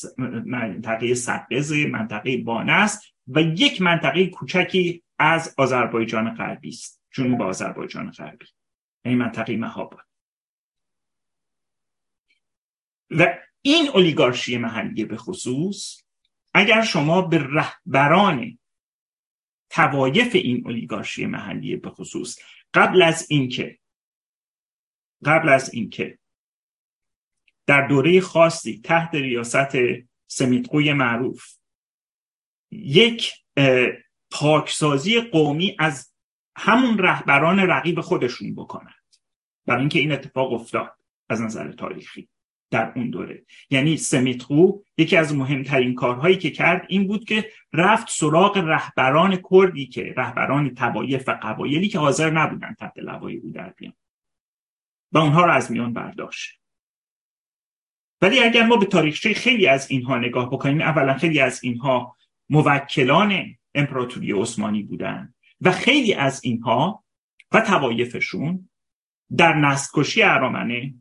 منطقه 0.45 1.15
سقز 1.15 1.73
منطقه 1.73 2.37
بانه 2.37 2.73
است 2.73 3.03
و 3.29 3.41
یک 3.41 3.83
منطقه 3.83 4.27
کوچکی 4.27 5.03
از 5.19 5.55
آذربایجان 5.59 6.35
غربی 6.35 6.69
است 6.69 7.03
جنوب 7.11 7.43
آذربایجان 7.43 8.11
غربی. 8.11 8.47
این 9.05 9.19
منطقه 9.19 9.57
مهاباد. 9.57 10.07
و 13.11 13.39
این 13.69 13.89
اولیگارشی 13.89 14.57
محلی 14.57 15.05
به 15.05 15.17
خصوص 15.17 16.03
اگر 16.55 16.83
شما 16.83 17.23
به 17.23 17.39
رهبران 17.39 18.59
توایف 19.71 20.35
این 20.35 20.63
اولیگارشی 20.65 21.27
محلی 21.27 21.77
به 21.77 21.91
خصوص 21.91 22.39
قبل 22.75 23.03
از 23.03 23.27
اینکه 23.31 23.79
قبل 25.25 25.49
از 25.49 25.75
اینکه 25.75 26.19
در 27.67 27.89
دوره 27.89 28.21
خاصی 28.21 28.81
تحت 28.85 29.15
ریاست 29.15 29.77
سمیتقوی 30.27 30.93
معروف 30.93 31.45
یک 32.71 33.33
پاکسازی 34.31 35.21
قومی 35.21 35.77
از 35.79 36.13
همون 36.57 36.99
رهبران 36.99 37.61
رقیب 37.61 38.01
خودشون 38.01 38.55
بکنند. 38.55 39.17
برای 39.67 39.81
اینکه 39.81 39.99
این 39.99 40.13
اتفاق 40.13 40.53
افتاد 40.53 40.97
از 41.29 41.41
نظر 41.41 41.73
تاریخی. 41.73 42.29
در 42.71 42.93
اون 42.97 43.11
دوره. 43.11 43.45
یعنی 43.71 43.97
سمیتخو 43.97 44.73
یکی 44.99 45.17
از 45.17 45.35
مهمترین 45.35 45.95
کارهایی 45.95 46.37
که 46.37 46.51
کرد 46.51 46.87
این 46.89 47.07
بود 47.07 47.25
که 47.25 47.51
رفت 47.73 48.11
سراغ 48.11 48.57
رهبران 48.57 49.43
کردی 49.51 49.87
که 49.87 50.15
رهبران 50.17 50.75
تبایف 50.75 51.29
و 51.29 51.39
قبایلی 51.43 51.89
که 51.89 51.99
حاضر 51.99 52.31
نبودن 52.31 52.75
تحت 52.79 52.99
لوای 52.99 53.37
او 53.37 53.51
در 53.51 53.75
بیان. 53.77 53.95
و 55.13 55.19
اونها 55.19 55.45
رو 55.45 55.53
از 55.53 55.73
میان 55.73 55.93
برداشت. 55.93 56.61
ولی 58.23 58.41
اگر 58.41 58.67
ما 58.67 58.77
به 58.77 58.87
تاریخچه 58.87 59.35
خیلی 59.35 59.67
از 59.67 59.91
اینها 59.91 60.19
نگاه 60.19 60.51
بکنیم 60.51 60.81
اولا 60.81 61.15
خیلی 61.15 61.41
از 61.41 61.65
اینها 61.65 62.17
موکلان 62.49 63.57
امپراتوری 63.75 64.33
عثمانی 64.33 64.83
بودن 64.83 65.35
و 65.61 65.71
خیلی 65.71 66.15
از 66.15 66.41
اینها 66.45 67.05
و 67.53 67.61
توایفشون 67.61 68.69
در 69.37 69.55
نستکشی 69.55 70.23
ارامنه 70.23 70.95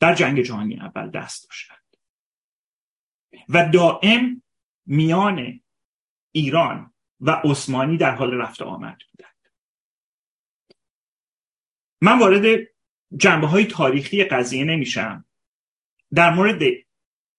در 0.00 0.14
جنگ 0.14 0.42
جهانی 0.42 0.80
اول 0.80 1.10
دست 1.10 1.44
داشتند 1.48 1.96
و 3.48 3.70
دائم 3.72 4.42
میان 4.86 5.60
ایران 6.32 6.94
و 7.20 7.30
عثمانی 7.30 7.96
در 7.96 8.14
حال 8.14 8.34
رفت 8.34 8.62
آمد 8.62 8.98
بودند 9.10 9.52
من 12.00 12.18
وارد 12.18 12.66
جنبه 13.16 13.46
های 13.46 13.64
تاریخی 13.64 14.24
قضیه 14.24 14.64
نمیشم. 14.64 15.24
در 16.14 16.34
مورد 16.34 16.62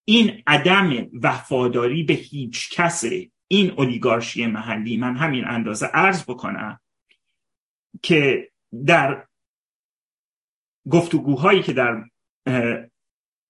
این 0.05 0.43
عدم 0.47 1.09
وفاداری 1.23 2.03
به 2.03 2.13
هیچ 2.13 2.69
کس 2.69 3.03
این 3.47 3.71
اولیگارشی 3.71 4.45
محلی 4.45 4.97
من 4.97 5.15
همین 5.15 5.45
اندازه 5.47 5.85
عرض 5.85 6.23
بکنم 6.23 6.79
که 8.01 8.51
در 8.85 9.27
گفتگوهایی 10.89 11.63
که 11.63 11.73
در 11.73 12.09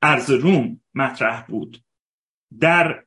ارز 0.02 0.32
روم 0.32 0.82
مطرح 0.94 1.46
بود. 1.46 1.84
در 2.60 3.06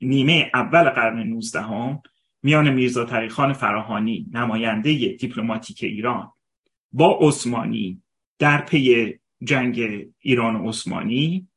نیمه 0.00 0.50
اول 0.54 0.90
قرن 0.90 1.18
19 1.18 1.60
هم 1.60 2.02
میان 2.42 2.74
میرزا 2.74 3.04
تریخان 3.04 3.52
فراهانی 3.52 4.26
نماینده 4.32 5.16
دیپلماتیک 5.20 5.84
ایران 5.84 6.32
با 6.92 7.18
عثمانی 7.20 8.02
در 8.38 8.64
پی 8.64 9.14
جنگ 9.42 10.06
ایران 10.18 10.56
و 10.56 10.68
عثمانی 10.68 11.48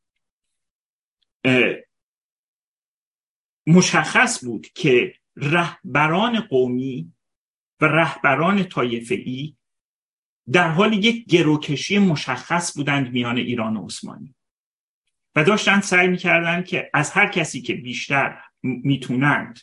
مشخص 3.68 4.46
بود 4.46 4.68
که 4.68 5.14
رهبران 5.36 6.40
قومی 6.40 7.14
و 7.82 7.86
رهبران 7.86 8.64
طایفه‌ای 8.64 9.57
در 10.52 10.70
حال 10.70 10.94
یک 10.94 11.26
گروکشی 11.26 12.00
مشخص 12.00 12.78
بودند 12.78 13.12
میان 13.12 13.38
ایران 13.38 13.78
و 13.78 13.86
عثمانی. 13.86 14.36
و 15.36 15.44
داشتن 15.44 15.82
سعی 15.82 16.08
می‌کردن 16.08 16.64
که 16.64 16.90
از 16.94 17.12
هر 17.12 17.28
کسی 17.28 17.62
که 17.62 17.74
بیشتر 17.74 18.42
می‌تونند 18.64 19.60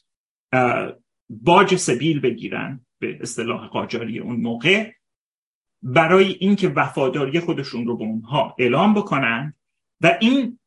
باج 1.29 1.77
سبیل 1.77 2.21
بگیرن 2.21 2.87
به 2.99 3.19
اصطلاح 3.21 3.67
قاجاری 3.67 4.19
اون 4.19 4.41
موقع 4.41 4.93
برای 5.83 6.33
اینکه 6.33 6.69
وفاداری 6.69 7.41
خودشون 7.41 7.87
رو 7.87 7.97
به 7.97 8.05
اونها 8.05 8.57
اعلام 8.59 8.95
بکنن 8.95 9.55
و 10.01 10.19
این 10.21 10.59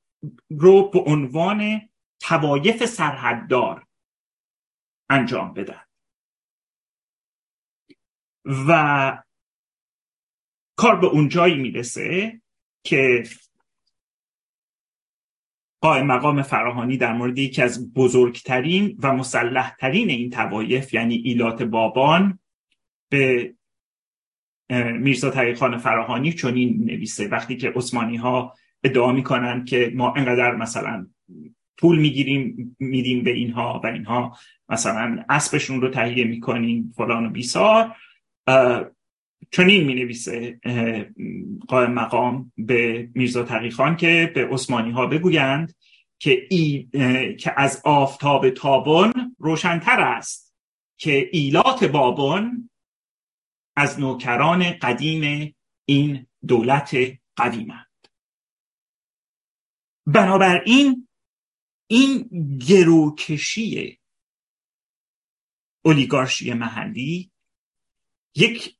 رو 0.50 0.90
به 0.90 1.00
عنوان 1.00 1.90
توایف 2.20 2.86
سرحددار 2.86 3.86
انجام 5.10 5.54
بدن. 5.54 5.82
و 8.46 9.24
کار 10.78 10.96
به 10.96 11.08
اون 11.08 11.30
جایی 11.30 11.56
می‌رسه 11.56 12.42
که 12.84 13.24
قائم 15.82 16.06
مقام 16.06 16.42
فراهانی 16.42 16.98
در 16.98 17.14
مورد 17.14 17.40
یکی 17.40 17.62
از 17.62 17.94
بزرگترین 17.94 18.98
و 19.04 19.14
مسلحترین 19.14 20.10
این 20.10 20.30
توایف 20.30 20.94
یعنی 20.94 21.16
ایلات 21.16 21.64
بابان 21.64 22.40
به 23.10 23.54
میرزا 25.00 25.30
تقیخان 25.30 25.78
فراهانی 25.78 26.34
چنین 26.34 26.86
نویسه. 26.86 27.28
وقتی 27.28 27.58
که 27.58 27.74
عثمانی 27.76 28.18
ها 28.18 28.54
ادعا 28.84 29.12
می‌کنن 29.12 29.66
که 29.66 29.92
ما 29.96 30.14
انقدر 30.14 30.56
مثلا 30.56 31.08
پول 31.78 32.00
می‌گیریم 32.00 32.76
میدیم 32.80 33.24
به 33.24 33.32
اینها 33.32 33.82
و 33.84 33.88
اینها 33.88 34.38
مثلا 34.70 35.26
اسبشون 35.30 35.82
رو 35.82 35.90
تهیه 35.90 36.26
می‌کنیم 36.26 36.94
فلان 36.98 37.26
و 37.26 37.30
بیسار 37.30 37.96
چنین 39.52 39.84
می 39.84 39.94
نویسه 39.96 40.60
قائم 41.68 41.94
مقام 41.94 42.52
به 42.58 43.10
میرزا 43.16 43.44
تقیخان 43.44 43.98
که 43.98 44.32
به 44.36 44.48
عثمانی 44.48 44.92
ها 44.92 45.06
بگویند 45.06 45.76
که, 46.20 46.48
ای، 46.50 46.90
که 47.40 47.54
از 47.58 47.82
آفتاب 47.86 48.50
تابون 48.50 49.36
روشنتر 49.40 50.02
است 50.02 50.56
که 50.98 51.30
ایلات 51.32 51.84
بابون 51.84 52.70
از 53.76 54.00
نوکران 54.00 54.72
قدیم 54.72 55.56
این 55.86 56.28
دولت 56.48 56.98
قدیمند. 57.38 57.88
بنابراین 60.06 61.08
این 61.88 62.30
گروکشی 62.68 64.00
اولیگارشی 65.86 66.54
محلی 66.54 67.32
یک 68.38 68.78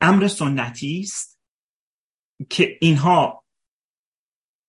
امر 0.00 0.28
سنتی 0.28 1.00
است 1.00 1.40
که 2.50 2.78
اینها 2.80 3.44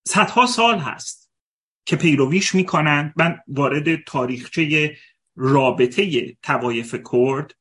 صدها 0.07 0.45
سال 0.45 0.79
هست 0.79 1.31
که 1.85 1.95
پیرویش 1.95 2.55
می‌کنند. 2.55 3.13
من 3.15 3.39
وارد 3.47 4.03
تاریخچه 4.03 4.95
رابطه 5.35 6.33
توایف 6.43 6.95
کرد 7.11 7.55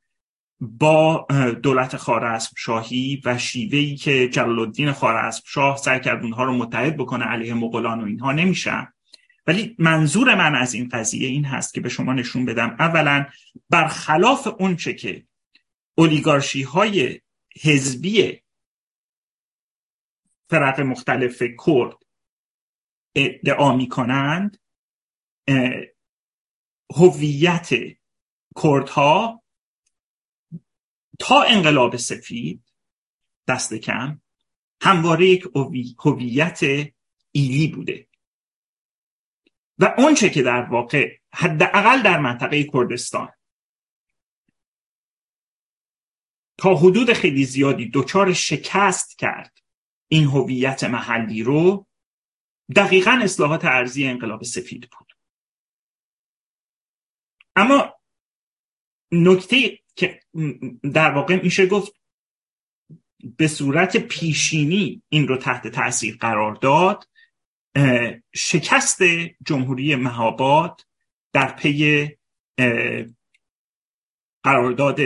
با 0.60 1.26
دولت 1.62 1.96
خارسب 1.96 2.52
شاهی 2.56 3.22
و 3.24 3.38
شیوهی 3.38 3.96
که 3.96 4.28
جلال 4.28 4.58
الدین 4.58 4.92
خارسب 4.92 5.42
شاه 5.46 5.76
سعی 5.76 6.00
کرد 6.00 6.22
اونها 6.22 6.44
رو 6.44 6.56
متحد 6.56 6.96
بکنه 6.96 7.24
علیه 7.24 7.54
مغولان 7.54 8.00
و 8.00 8.04
اینها 8.04 8.32
نمیشن 8.32 8.92
ولی 9.46 9.76
منظور 9.78 10.34
من 10.34 10.54
از 10.54 10.74
این 10.74 10.88
قضیه 10.88 11.28
این 11.28 11.44
هست 11.44 11.74
که 11.74 11.80
به 11.80 11.88
شما 11.88 12.12
نشون 12.12 12.44
بدم. 12.44 12.76
اولا 12.78 13.26
برخلاف 13.70 14.48
اونچه 14.58 14.94
که 14.94 15.26
اولیگارشی 16.00 16.62
های 16.62 17.20
حزبی 17.60 18.42
فرق 20.50 20.80
مختلف 20.80 21.42
کرد 21.66 21.96
ادعا 23.14 23.76
می 23.76 23.88
کنند 23.88 24.60
هویت 26.96 27.68
کردها 28.62 29.42
تا 31.18 31.42
انقلاب 31.42 31.96
سفید 31.96 32.64
دست 33.48 33.74
کم 33.74 34.20
همواره 34.80 35.26
یک 35.26 35.44
هویت 36.04 36.60
ایلی 37.32 37.68
بوده. 37.68 38.08
و 39.78 39.94
اونچه 39.98 40.30
که 40.30 40.42
در 40.42 40.62
واقع 40.62 41.16
حداقل 41.34 42.02
در 42.02 42.18
منطقه 42.18 42.64
کردستان 42.72 43.32
تا 46.60 46.74
حدود 46.74 47.12
خیلی 47.12 47.44
زیادی 47.44 47.90
دچار 47.94 48.32
شکست 48.32 49.18
کرد. 49.18 49.58
این 50.08 50.24
هویت 50.24 50.84
محلی 50.84 51.42
رو 51.42 51.86
دقیقا 52.76 53.20
اصلاحات 53.22 53.64
ارزی 53.64 54.06
انقلاب 54.06 54.42
سفید 54.42 54.90
بود. 54.98 55.12
اما 57.56 57.94
نکته 59.12 59.78
که 59.96 60.20
در 60.92 61.10
واقع 61.10 61.42
میشه 61.42 61.66
گفت 61.66 61.92
به 63.36 63.48
صورت 63.48 63.96
پیشینی 63.96 65.02
این 65.08 65.28
رو 65.28 65.36
تحت 65.36 65.68
تاثیر 65.68 66.16
قرار 66.16 66.54
داد 66.54 67.08
شکست 68.34 69.02
جمهوری 69.46 69.94
مهاباد 69.94 70.80
در 71.32 71.52
پی 71.52 72.08
قرارداد 74.42 75.00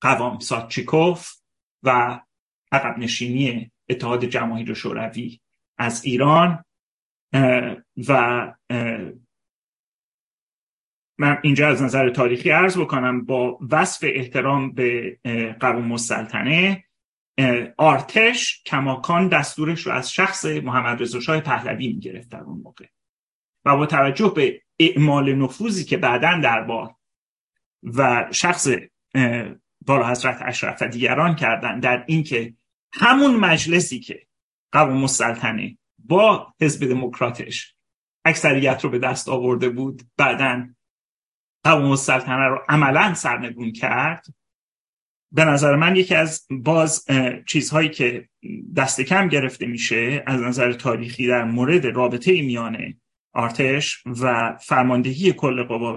قوام 0.00 0.38
ساتچیکوف 0.38 1.32
و 1.82 2.20
عقب 2.72 2.98
نشینی 2.98 3.70
اتحاد 3.88 4.24
جماهیر 4.24 4.74
شوروی 4.74 5.40
از 5.78 6.04
ایران 6.04 6.64
و 8.08 8.52
من 11.18 11.38
اینجا 11.42 11.68
از 11.68 11.82
نظر 11.82 12.10
تاریخی 12.10 12.50
عرض 12.50 12.78
بکنم 12.78 13.24
با 13.24 13.58
وصف 13.70 14.04
احترام 14.08 14.72
به 14.72 15.18
قوام 15.60 15.92
السلطنه 15.92 16.84
آرتش 17.76 18.62
کماکان 18.66 19.28
دستورش 19.28 19.86
رو 19.86 19.92
از 19.92 20.12
شخص 20.12 20.44
محمد 20.44 21.02
رضا 21.02 21.20
شاه 21.20 21.40
پهلوی 21.40 21.92
می‌گرفت 21.92 22.28
در 22.28 22.40
اون 22.40 22.60
موقع. 22.60 22.86
و 23.64 23.76
با 23.76 23.86
توجه 23.86 24.32
به 24.36 24.62
اعمال 24.78 25.34
نفوذی 25.34 25.84
که 25.84 25.96
بعدا 25.96 26.40
دربار 26.42 26.94
و 27.82 28.28
شخص 28.32 28.68
بالا 29.86 30.10
حضرت 30.10 30.38
اشرف 30.40 30.82
و 30.82 30.88
دیگران 30.88 31.34
کردن 31.34 31.80
در 31.80 32.04
اینکه 32.06 32.54
همون 32.92 33.36
مجلسی 33.36 34.00
که 34.00 34.26
قوام 34.72 35.02
السلطنه 35.02 35.78
با 35.98 36.54
حزب 36.60 36.88
دموکراتش 36.88 37.74
اکثریت 38.24 38.84
رو 38.84 38.90
به 38.90 38.98
دست 38.98 39.28
آورده 39.28 39.68
بود 39.68 40.02
بعدا 40.16 40.68
قوام 41.64 41.90
السلطنه 41.90 42.48
رو 42.48 42.64
عملا 42.68 43.14
سرنگون 43.14 43.72
کرد. 43.72 44.26
به 45.32 45.44
نظر 45.44 45.76
من 45.76 45.96
یکی 45.96 46.14
از 46.14 46.46
باز 46.50 47.04
چیزهایی 47.46 47.88
که 47.88 48.28
دست 48.76 49.00
کم 49.00 49.28
گرفته 49.28 49.66
میشه 49.66 50.22
از 50.26 50.40
نظر 50.40 50.72
تاریخی 50.72 51.26
در 51.26 51.44
مورد 51.44 51.86
رابطه 51.86 52.42
میان 52.42 53.00
آرتش 53.32 54.02
و 54.06 54.56
فرماندهی 54.60 55.32
کل 55.32 55.62
قوا 55.62 55.92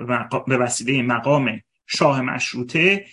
به 0.48 0.58
وسیله 0.58 1.02
مقام 1.02 1.62
شاه 1.88 2.22
مشروطه 2.22 3.06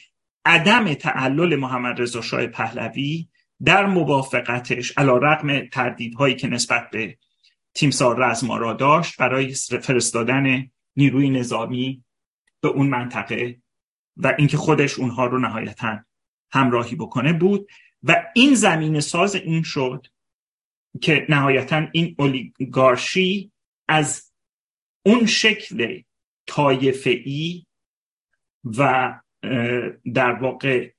عدم 0.47 0.95
تعلل 0.95 1.57
محمد 1.57 2.01
رضا 2.01 2.21
شاه 2.21 2.47
پهلوی 2.47 3.29
در 3.65 3.87
موافقتش 3.87 4.93
علا 4.99 5.17
رقم 5.17 5.67
تردیدهایی 5.67 6.35
که 6.35 6.49
نسبت 6.49 6.91
به 6.91 7.19
تیمسار 7.75 8.31
رزمارا 8.31 8.73
داشت 8.73 9.17
برای 9.17 9.55
فرستادن 9.55 10.71
نیروی 10.97 11.31
نظامی 11.31 12.05
به 12.61 12.69
اون 12.69 12.89
منطقه 12.89 13.59
و 14.17 14.35
اینکه 14.39 14.57
خودش 14.57 14.99
اونها 14.99 15.27
رو 15.27 15.39
نهایتا 15.39 15.99
همراهی 16.51 16.97
بکنه 16.97 17.33
بود 17.33 17.69
و 18.03 18.25
این 18.35 18.55
زمین 18.55 19.01
ساز 19.01 19.35
این 19.35 19.63
شد 19.63 20.07
که 21.01 21.27
نهایتا 21.29 21.87
این 21.93 22.15
اولیگارشی 22.19 23.53
از 23.89 24.33
اون 25.07 25.27
شکل 25.27 26.01
طایفه‌ای 26.47 27.67
و 28.65 29.13
در 30.15 30.33
واقع 30.33 30.91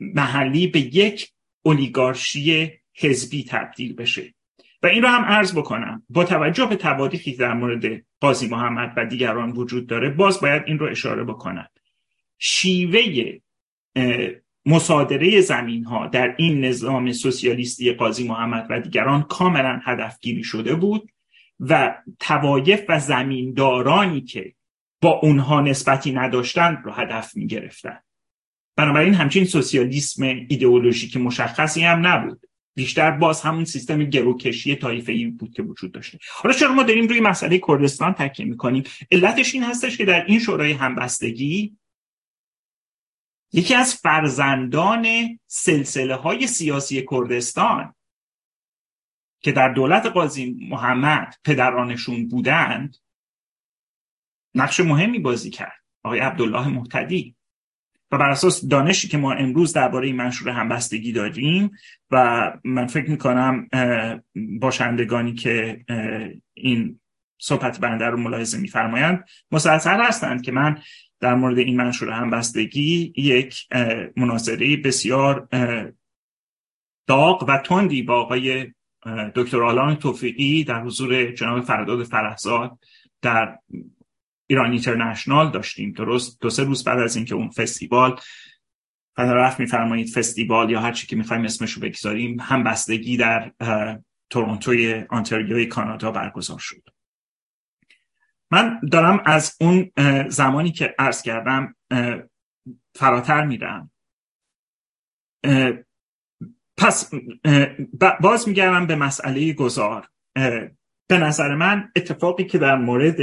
محلی 0.00 0.66
به 0.66 0.80
یک 0.80 1.30
اولیگارشی 1.62 2.72
حزبی 2.94 3.44
تبدیل 3.44 3.94
بشه. 3.94 4.34
و 4.82 4.86
این 4.86 5.02
رو 5.02 5.08
هم 5.08 5.24
عرض 5.24 5.58
بکنم. 5.58 6.02
با 6.08 6.24
توجه 6.24 6.66
به 6.66 6.76
تواریخی 6.76 7.36
در 7.36 7.54
مورد 7.54 8.02
قاضی 8.20 8.48
محمد 8.48 8.92
و 8.96 9.06
دیگران 9.06 9.52
وجود 9.52 9.86
داره 9.86 10.10
باز 10.10 10.40
باید 10.40 10.62
این 10.66 10.78
رو 10.78 10.86
اشاره 10.90 11.24
بکنم. 11.24 11.68
شیوه 12.38 13.02
مصادره 14.66 15.40
زمین 15.40 15.84
ها 15.84 16.06
در 16.06 16.34
این 16.38 16.64
نظام 16.64 17.12
سوسیالیستی 17.12 17.92
قاضی 17.92 18.28
محمد 18.28 18.66
و 18.70 18.80
دیگران 18.80 19.22
کاملا 19.22 19.80
هدفگیری 19.84 20.44
شده 20.44 20.74
بود 20.74 21.10
و 21.60 21.96
توایف 22.20 22.84
و 22.88 23.00
زمیندارانی 23.00 24.20
که 24.20 24.54
اونها 25.08 25.60
نسبتی 25.60 26.12
نداشتند 26.12 26.78
رو 26.84 26.92
هدف 26.92 27.36
می 27.36 27.46
گرفتن. 27.46 27.98
بنابراین 28.76 29.14
همچین 29.14 29.44
سوسیالیسم 29.44 30.22
ایدئولوژیک 30.24 31.16
مشخصی 31.16 31.82
هم 31.82 32.06
نبود. 32.06 32.40
بیشتر 32.76 33.10
باز 33.10 33.42
همون 33.42 33.64
سیستم 33.64 34.04
گروکشی 34.04 34.76
طایفه 34.76 35.12
ای 35.12 35.26
بود 35.26 35.52
که 35.54 35.62
وجود 35.62 35.92
داشته 35.92 36.18
حالا 36.42 36.54
چرا 36.54 36.72
ما 36.72 36.82
داریم 36.82 37.08
روی 37.08 37.20
مسئله 37.20 37.60
کردستان 37.68 38.12
تکیه 38.12 38.46
می‌کنیم؟ 38.46 38.82
علتش 39.12 39.54
این 39.54 39.64
هستش 39.64 39.96
که 39.96 40.04
در 40.04 40.24
این 40.24 40.38
شورای 40.38 40.72
همبستگی 40.72 41.76
یکی 43.52 43.74
از 43.74 43.94
فرزندان 43.94 45.06
سلسله 45.46 46.14
های 46.14 46.46
سیاسی 46.46 47.06
کردستان 47.10 47.94
که 49.40 49.52
در 49.52 49.72
دولت 49.72 50.06
قاضی 50.06 50.56
محمد 50.70 51.34
پدرانشون 51.44 52.28
بودند 52.28 52.96
نقش 54.56 54.80
مهمی 54.80 55.18
بازی 55.18 55.50
کرد. 55.50 55.82
آقای 56.02 56.18
عبدالله 56.18 56.68
محتدی 56.68 57.36
و 58.10 58.18
بر 58.18 58.30
اساس 58.30 58.68
دانشی 58.68 59.08
که 59.08 59.18
ما 59.18 59.32
امروز 59.32 59.72
درباره 59.72 60.06
این 60.06 60.16
منشور 60.16 60.48
همبستگی 60.48 61.12
داریم 61.12 61.70
و 62.10 62.52
من 62.64 62.86
فکر 62.86 63.10
می‌کنم 63.10 63.68
باشندگانی 64.60 65.34
که 65.34 65.84
این 66.54 67.00
صحبت 67.38 67.80
بنده 67.80 68.04
رو 68.04 68.16
ملاحظه 68.16 68.58
میفرمایند 68.58 69.24
مسلسل 69.50 70.00
هستند 70.00 70.42
که 70.42 70.52
من 70.52 70.78
در 71.20 71.34
مورد 71.34 71.58
این 71.58 71.76
منشور 71.76 72.10
همبستگی 72.10 73.12
یک 73.16 73.68
مناظره 74.16 74.76
بسیار 74.76 75.48
داغ 77.06 77.44
و 77.48 77.58
تندی 77.58 78.02
با 78.02 78.20
آقای 78.20 78.72
دکتر 79.34 79.62
آلان 79.62 79.96
توفیقی 79.96 80.64
در 80.64 80.82
حضور 80.82 81.32
جناب 81.32 81.60
فرداد 81.60 82.04
فرحزاد 82.04 82.78
در 83.22 83.58
ایران 84.46 84.70
اینترنشنال 84.70 85.50
داشتیم. 85.50 85.92
درست 85.92 86.40
دو 86.40 86.50
سه 86.50 86.64
روز 86.64 86.84
بعد 86.84 86.98
از 86.98 87.16
اینکه 87.16 87.34
اون 87.34 87.50
فستیوال 87.50 88.20
رفت 89.18 89.60
میفرمایید 89.60 90.08
فستیوال 90.08 90.70
یا 90.70 90.80
هر 90.80 90.92
چی 90.92 91.06
که 91.06 91.16
می‌خوایم 91.16 91.44
اسمشو 91.44 91.80
بگذاریم 91.80 92.40
هم 92.40 92.64
بستگی 92.64 93.16
در 93.16 93.52
تورنتوی 94.30 95.04
آنتاریوی 95.08 95.66
کانادا 95.66 96.10
برگزار 96.10 96.58
شد. 96.58 96.82
من 98.50 98.80
دارم 98.92 99.22
از 99.24 99.56
اون 99.60 99.92
زمانی 100.28 100.72
که 100.72 100.94
عرض 100.98 101.22
کردم 101.22 101.76
فراتر 102.94 103.44
میرم. 103.46 103.90
پس 106.76 107.10
باز 108.20 108.48
میگردم 108.48 108.86
به 108.86 108.96
مسئله 108.96 109.52
گذار. 109.52 110.08
به 111.08 111.18
نظر 111.18 111.54
من 111.54 111.92
اتفاقی 111.96 112.44
که 112.44 112.58
در 112.58 112.76
مورد 112.76 113.18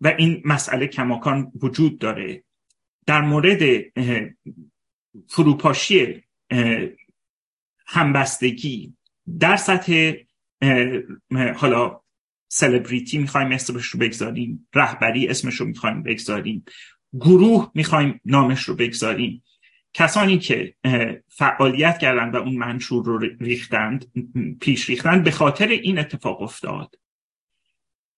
و 0.00 0.14
این 0.18 0.42
مسئله 0.44 0.86
کماکان 0.86 1.52
وجود 1.62 1.98
داره. 1.98 2.44
در 3.06 3.20
مورد 3.20 3.62
فروپاشی 5.28 6.22
همبستگی 7.86 8.94
در 9.38 9.56
سطح 9.56 10.12
حالا 11.56 12.00
سلبریتی 12.48 13.18
می‌خوایم 13.18 13.52
اسمش 13.52 13.86
رو 13.86 14.00
بگذاریم 14.00 14.68
رهبری 14.74 15.28
اسمش 15.28 15.54
رو 15.54 15.66
می‌خوایم 15.66 16.02
بگذاریم 16.02 16.64
گروه 17.12 17.70
می‌خوایم 17.74 18.20
نامش 18.24 18.62
رو 18.62 18.74
بگذاریم. 18.74 19.44
کسانی 19.92 20.38
که 20.38 20.74
فعالیت 21.28 21.98
کردند 21.98 22.34
و 22.34 22.38
اون 22.38 22.56
منشور 22.56 23.04
رو 23.04 23.18
ریختند 23.18 24.06
پیش 24.60 24.90
ریختند 24.90 25.24
به 25.24 25.30
خاطر 25.30 25.66
این 25.68 25.98
اتفاق 25.98 26.42
افتاد 26.42 26.94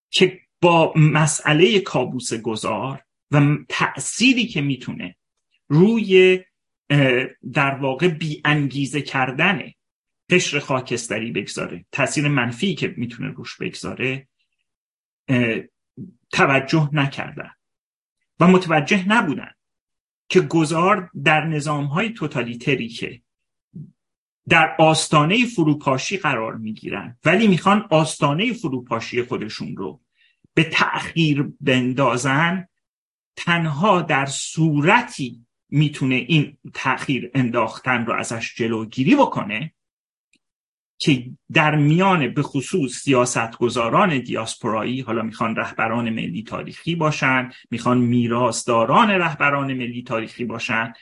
که 0.09 0.39
با 0.63 0.93
مسئله 0.95 1.79
کابوس 1.79 2.33
گذار 2.33 3.03
و 3.31 3.57
تأثیری 3.69 4.47
که 4.47 4.61
می‌تونه 4.61 5.15
روی 5.67 6.39
در 7.53 7.75
واقع 7.75 8.07
بی 8.07 8.41
انگیزه 8.45 9.01
کردن 9.01 9.61
قشر 10.29 10.59
خاکستری 10.59 11.31
بگذاره 11.31 11.85
تاثیر 11.91 12.27
منفی 12.27 12.75
که 12.75 12.93
می‌تونه 12.97 13.29
روش 13.29 13.57
بگذاره 13.57 14.27
توجه 16.31 16.89
نکردن 16.93 17.51
و 18.39 18.47
متوجه 18.47 19.07
نبودن 19.07 19.51
که 20.29 20.41
گذار 20.41 21.11
در 21.23 21.45
نظام 21.45 21.85
های 21.85 22.09
توتالیتری 22.09 22.87
که 22.87 23.21
در 24.47 24.75
آستانه 24.79 25.45
فروپاشی 25.45 26.17
قرار 26.17 26.55
می‌گیرن 26.55 27.17
ولی 27.25 27.47
می‌خوان 27.47 27.87
آستانه 27.89 28.53
فروپاشی 28.53 29.23
خودشون 29.23 29.77
رو 29.77 30.03
به 30.53 30.63
تأخیر 30.63 31.51
بندازن 31.61 32.67
تنها 33.35 34.01
در 34.01 34.25
صورتی 34.25 35.45
می‌تونه 35.69 36.15
این 36.15 36.57
تأخیر 36.73 37.31
انداختن 37.33 38.05
رو 38.05 38.13
ازش 38.13 38.55
جلوگیری 38.55 39.15
بکنه 39.15 39.73
که 40.97 41.31
در 41.53 41.75
میان 41.75 42.33
به 42.33 42.41
خصوص 42.41 42.91
سیاستگزاران 42.91 44.19
دیاسپورایی 44.19 45.01
حالا 45.01 45.21
می‌خوان 45.21 45.55
رهبران 45.55 46.09
ملی 46.09 46.43
تاریخی 46.43 46.95
باشن 46.95 47.51
می‌خوان 47.71 47.97
میراثداران 47.97 49.09
رهبران 49.09 49.73
ملی 49.73 50.03
تاریخی 50.03 50.45
باشن 50.45 50.93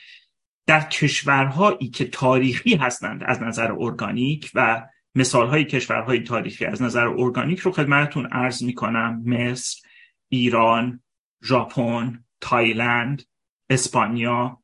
در 0.66 0.80
کشورهایی 0.80 1.88
که 1.88 2.04
تاریخی 2.04 2.74
هستند 2.74 3.24
از 3.24 3.42
نظر 3.42 3.72
ارگانیک 3.78 4.50
و 4.54 4.86
مثال 5.14 5.48
های 5.48 5.64
کشورهای 5.64 6.20
تاریخی 6.20 6.64
از 6.64 6.82
نظر 6.82 7.06
ارگانیک 7.06 7.58
رو 7.58 7.72
خدمتتون 7.72 8.26
عرض 8.26 8.62
می‌کنم. 8.62 9.22
مصر، 9.26 9.80
ایران، 10.28 11.02
ژاپن، 11.44 12.24
تایلند، 12.40 13.22
اسپانیا، 13.70 14.62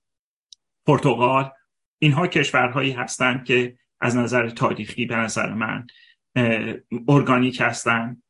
پرتغال. 0.87 1.51
اینها 1.99 2.27
کشورهایی 2.27 2.93
هستند 2.93 3.45
که 3.45 3.79
از 4.01 4.17
نظر 4.17 4.49
تاریخی 4.49 5.07
به 5.07 5.17
نظر 5.17 5.55
من 5.55 5.87
ارگانیک 7.09 7.61
هستند. 7.61 8.23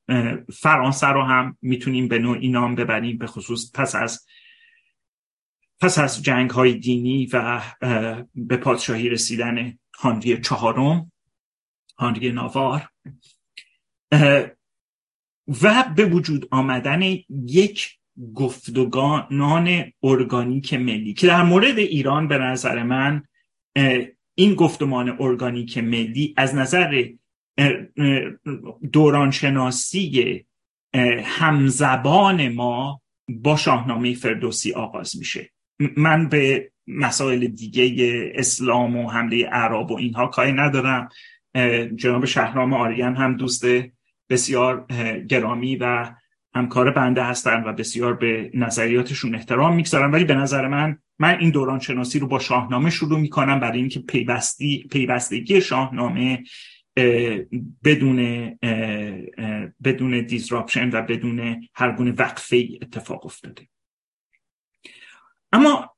فرانسه 0.54 1.06
رو 1.06 1.22
هم 1.22 1.58
می‌تونیم 1.62 2.08
به 2.08 2.18
نوعی 2.18 2.48
نام 2.48 2.74
ببریم 2.74 3.18
به 3.18 3.26
خصوص 3.26 3.72
پس 3.74 3.94
از 3.94 4.26
پس 5.80 5.98
از 5.98 6.22
جنگ 6.22 6.50
های 6.50 6.74
دینی 6.74 7.26
و 7.32 7.62
به 8.34 8.56
پادشاهی 8.56 9.08
رسیدن 9.08 9.78
هانری 9.98 10.40
چهارم. 10.40 11.12
هانری 11.98 12.32
ناوار. 12.32 12.88
و 15.62 15.84
به 15.96 16.04
وجود 16.04 16.48
آمدن 16.50 17.02
یک 17.46 17.98
گفتگانان 18.34 19.92
ارگانیک 20.02 20.74
ملی 20.74 21.14
که 21.14 21.26
در 21.26 21.42
مورد 21.42 21.78
ایران 21.78 22.28
به 22.28 22.38
نظر 22.38 22.82
من 22.82 23.22
این 24.34 24.54
گفتمان 24.54 25.16
ارگانیک 25.20 25.78
ملی 25.78 26.34
از 26.36 26.54
نظر 26.54 27.08
دورانشناسی 28.92 30.44
همزبان 31.24 32.48
ما 32.48 33.02
با 33.28 33.56
شاهنامه 33.56 34.14
فردوسی 34.14 34.72
آغاز 34.72 35.16
میشه. 35.16 35.50
من 35.96 36.28
به 36.28 36.72
مسائل 36.86 37.46
دیگه 37.46 38.32
اسلام 38.34 38.96
و 38.96 39.10
حمله 39.10 39.46
عرب 39.46 39.90
و 39.90 39.96
اینها 39.96 40.26
کاری 40.26 40.52
ندارم. 40.52 41.08
جناب 41.96 42.24
شهرام 42.24 42.72
آریان 42.72 43.16
هم 43.16 43.36
دوست 43.36 43.64
بسیار 44.30 44.86
گرامی 45.28 45.76
و 45.76 46.14
همکار 46.54 46.90
بنده 46.90 47.22
هستن 47.22 47.64
و 47.64 47.72
بسیار 47.72 48.14
به 48.14 48.50
نظریاتشون 48.54 49.34
احترام 49.34 49.74
می‌گذارم 49.74 50.12
ولی 50.12 50.24
به 50.24 50.34
نظر 50.34 50.68
من 50.68 50.98
من 51.18 51.38
این 51.38 51.50
دوران 51.50 51.78
شناسی 51.78 52.18
رو 52.18 52.26
با 52.26 52.38
شاهنامه 52.38 52.90
شروع 52.90 53.20
می‌کنم 53.20 53.60
برای 53.60 53.78
اینکه 53.78 54.00
پیوستی 54.00 54.88
پیوستگی 54.90 55.60
شاهنامه 55.60 56.44
بدون 57.84 58.58
بدون 59.84 60.20
دیزراپشن 60.26 60.90
و 60.90 61.02
بدون 61.02 61.68
هر 61.74 61.92
گونه 61.92 62.12
وقفه 62.12 62.68
اتفاق 62.82 63.26
افتاده. 63.26 63.68
اما 65.52 65.96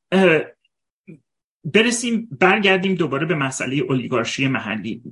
برسیم 1.65 2.29
برگردیم 2.41 2.95
دوباره 2.95 3.27
به 3.27 3.35
مسئله 3.35 3.77
اولیگارشی 3.77 4.49
محلی. 4.49 5.03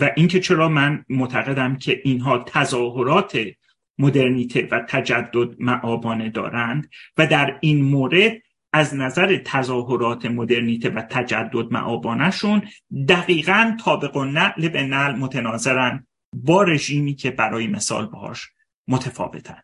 و 0.00 0.10
اینکه 0.16 0.40
چرا 0.40 0.68
من 0.68 1.04
معتقدم 1.08 1.76
که 1.76 2.00
اینها 2.04 2.38
تظاهرات 2.38 3.38
مدرنیته 3.98 4.68
و 4.70 4.80
تجدد 4.88 5.60
معابانه 5.60 6.30
دارند 6.30 6.90
و 7.18 7.26
در 7.26 7.58
این 7.60 7.84
مورد 7.84 8.32
از 8.72 8.94
نظر 8.94 9.36
تظاهرات 9.36 10.26
مدرنیته 10.26 10.90
و 10.90 11.02
تجدد 11.02 11.72
معابانشون 11.72 12.62
دقیقا 13.08 13.76
طابق 13.84 14.16
و 14.16 14.24
نقل 14.24 14.68
به 14.68 14.82
نقل 14.82 15.18
متناظرن 15.18 16.06
با 16.32 16.62
رژیمی 16.62 17.14
که 17.14 17.30
برای 17.30 17.66
مثال 17.66 18.06
باهاش 18.06 18.48
متفاوتن. 18.88 19.62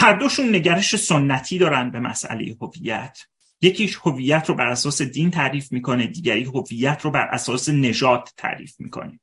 هر 0.00 0.12
دوشون 0.12 0.54
نگرش 0.54 0.96
سنتی 0.96 1.58
دارن 1.58 1.90
به 1.90 2.00
مسئله 2.00 2.56
هویت. 2.60 3.18
یکیش 3.60 3.96
هویت 3.96 4.48
رو 4.48 4.54
بر 4.54 4.66
اساس 4.66 5.02
دین 5.02 5.30
تعریف 5.30 5.72
می‌کنه 5.72 6.06
دیگری 6.06 6.44
هویت 6.44 7.00
رو 7.02 7.10
بر 7.10 7.26
اساس 7.26 7.68
نژاد 7.68 8.28
تعریف 8.36 8.80
می‌کنه. 8.80 9.20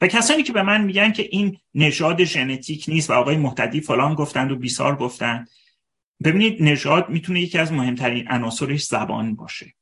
و 0.00 0.06
کسانی 0.06 0.42
که 0.42 0.52
به 0.52 0.62
من 0.62 0.84
میگن 0.84 1.12
که 1.12 1.28
این 1.30 1.56
نژاد 1.74 2.24
ژنتیک 2.24 2.84
نیست 2.88 3.10
و 3.10 3.12
آقای 3.12 3.36
محتدی 3.36 3.80
فلان 3.80 4.14
گفتند 4.14 4.52
و 4.52 4.56
بیسار 4.56 4.96
گفتند 4.96 5.48
ببینید 6.24 6.62
نژاد 6.62 7.08
می‌تونه 7.08 7.40
یکی 7.40 7.58
از 7.58 7.72
مهمترین 7.72 8.28
عناصرش 8.28 8.84
زبان 8.84 9.34
باشه. 9.34 9.74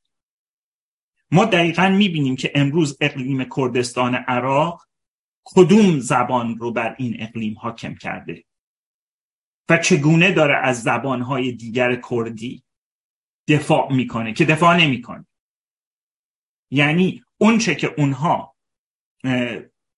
ما 1.31 1.45
دقیقا 1.45 1.89
می‌بینیم 1.89 2.37
که 2.37 2.53
امروز 2.55 2.97
اقلیم 3.01 3.47
کردستان 3.57 4.15
عراق 4.15 4.83
کدوم 5.45 5.99
زبان 5.99 6.59
رو 6.59 6.73
بر 6.73 6.95
این 6.99 7.17
اقلیم 7.21 7.57
حاکم 7.59 7.95
کرده. 7.95 8.45
و 9.71 9.77
چگونه 9.77 10.33
داره 10.33 10.57
از 10.57 10.83
زبانهای 10.83 11.53
دیگر 11.53 12.01
کردی 12.11 12.63
دفاع 13.49 13.93
می‌کنه 13.93 14.33
که 14.33 14.45
دفاع 14.45 14.77
نمی‌کنه. 14.77 15.27
یعنی 16.71 17.23
اونچه 17.39 17.75
که 17.75 17.95
اونها 17.99 18.57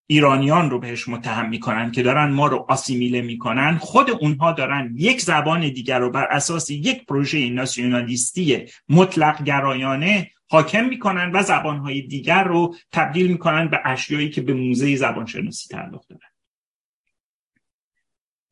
ایرانیان 0.07 0.71
رو 0.71 0.79
بهش 0.79 1.09
متهم 1.09 1.49
می‌کنن 1.49 1.91
که 1.91 2.03
دارن 2.03 2.31
ما 2.31 2.47
رو 2.47 2.67
آسیمیله 2.69 3.21
می‌کنن 3.21 3.77
خود 3.77 4.11
اونها 4.11 4.53
دارن 4.53 4.95
یک 4.97 5.21
زبان 5.21 5.61
دیگر 5.61 5.99
رو 5.99 6.11
بر 6.11 6.25
اساس 6.25 6.71
یک 6.71 7.07
پروژه 7.07 7.51
ناسیونالیستی 7.51 8.67
مطلق 8.89 9.45
گرایانه 9.45 10.31
حاکم 10.51 10.85
می‌کنن 10.85 11.31
و 11.33 11.43
زبانهای 11.43 12.03
دیگر 12.03 12.45
رو 12.45 12.77
تبدیل 12.93 13.33
می‌کنن 13.33 13.69
به 13.69 13.81
اشیایی 13.85 14.31
که 14.31 14.41
به 14.41 14.55
موزه 14.55 14.97
زبانشناسی 14.97 15.69
تعلق 15.69 16.07
دارن. 16.07 16.32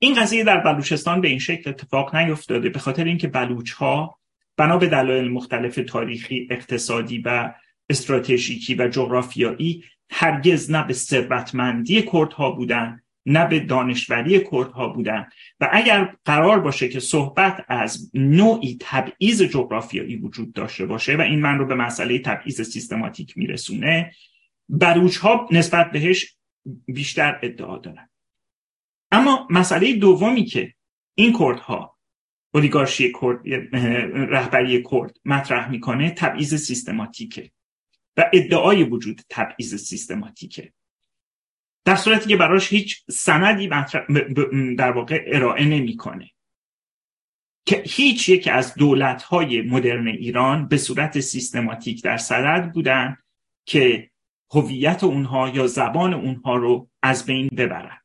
این 0.02 0.14
قضیه 0.14 0.44
در 0.44 0.60
بلوچستان 0.60 1.20
به 1.20 1.28
این 1.28 1.38
شکل 1.38 1.70
اتفاق 1.70 2.16
نیفتاده 2.16 2.68
به 2.68 2.78
خاطر 2.78 3.04
اینکه 3.04 3.28
بلوچ 3.28 3.72
ها 3.72 4.18
بنا 4.56 4.76
به 4.76 4.86
دلایل 4.86 5.30
مختلف 5.30 5.78
تاریخی 5.88 6.48
اقتصادی 6.50 7.18
و 7.18 7.54
استراتژیکی 7.90 8.74
و 8.74 8.88
جغرافیایی 8.88 9.84
هرگز 10.10 10.70
نه 10.70 10.86
به 10.86 10.92
ثروتمندی 10.92 12.02
کردها 12.02 12.50
بودن 12.50 13.00
نه 13.26 13.46
به 13.46 13.60
دانشوری 13.60 14.40
کردها 14.40 14.88
بودن. 14.88 15.28
و 15.60 15.68
اگر 15.72 16.14
قرار 16.24 16.60
باشه 16.60 16.88
که 16.88 17.00
صحبت 17.00 17.64
از 17.68 18.10
نوعی 18.14 18.76
تبعیض 18.80 19.42
جغرافیایی 19.42 20.16
وجود 20.16 20.52
داشته 20.52 20.86
باشه 20.86 21.16
و 21.16 21.20
این 21.20 21.40
من 21.40 21.58
رو 21.58 21.66
به 21.66 21.74
مسئله 21.74 22.18
تبعیض 22.18 22.62
سیستماتیک 22.62 23.38
میرسونه 23.38 24.12
بلوچ 24.68 25.16
ها 25.16 25.48
نسبت 25.50 25.90
بهش 25.90 26.36
بیشتر 26.86 27.38
ادعا 27.42 27.78
دارن. 27.78 28.09
اما 29.10 29.46
مسئله 29.50 29.96
دومی 29.96 30.44
که 30.44 30.74
این 31.14 31.38
کردها 31.38 31.98
اولیگارشی 32.54 33.12
کرد 33.20 33.48
رهبری 34.32 34.82
کرد 34.90 35.16
مطرح 35.24 35.70
می‌کنه 35.70 36.10
تبعیض 36.10 36.54
سیستماتیکه 36.54 37.50
و 38.16 38.30
ادعای 38.32 38.84
وجود 38.84 39.20
تبعیض 39.28 39.74
سیستماتیکه. 39.74 40.72
در 41.84 41.96
صورتی 41.96 42.28
که 42.28 42.36
براش 42.36 42.72
هیچ 42.72 43.04
سندی 43.10 43.68
در 44.78 44.92
واقع 44.92 45.24
ارائه 45.26 45.64
نمی‌کنه. 45.64 46.30
که 47.66 47.82
هیچ 47.86 48.28
یک 48.28 48.48
از 48.52 48.74
دولت‌های 48.74 49.62
مدرن 49.62 50.08
ایران 50.08 50.68
به 50.68 50.76
صورت 50.76 51.20
سیستماتیک 51.20 52.02
در 52.02 52.16
صدد 52.16 52.72
بودن 52.72 53.16
که 53.64 54.10
هویت 54.50 55.04
اونها 55.04 55.48
یا 55.48 55.66
زبان 55.66 56.14
اونها 56.14 56.56
رو 56.56 56.90
از 57.02 57.26
بین 57.26 57.48
ببرن. 57.48 57.99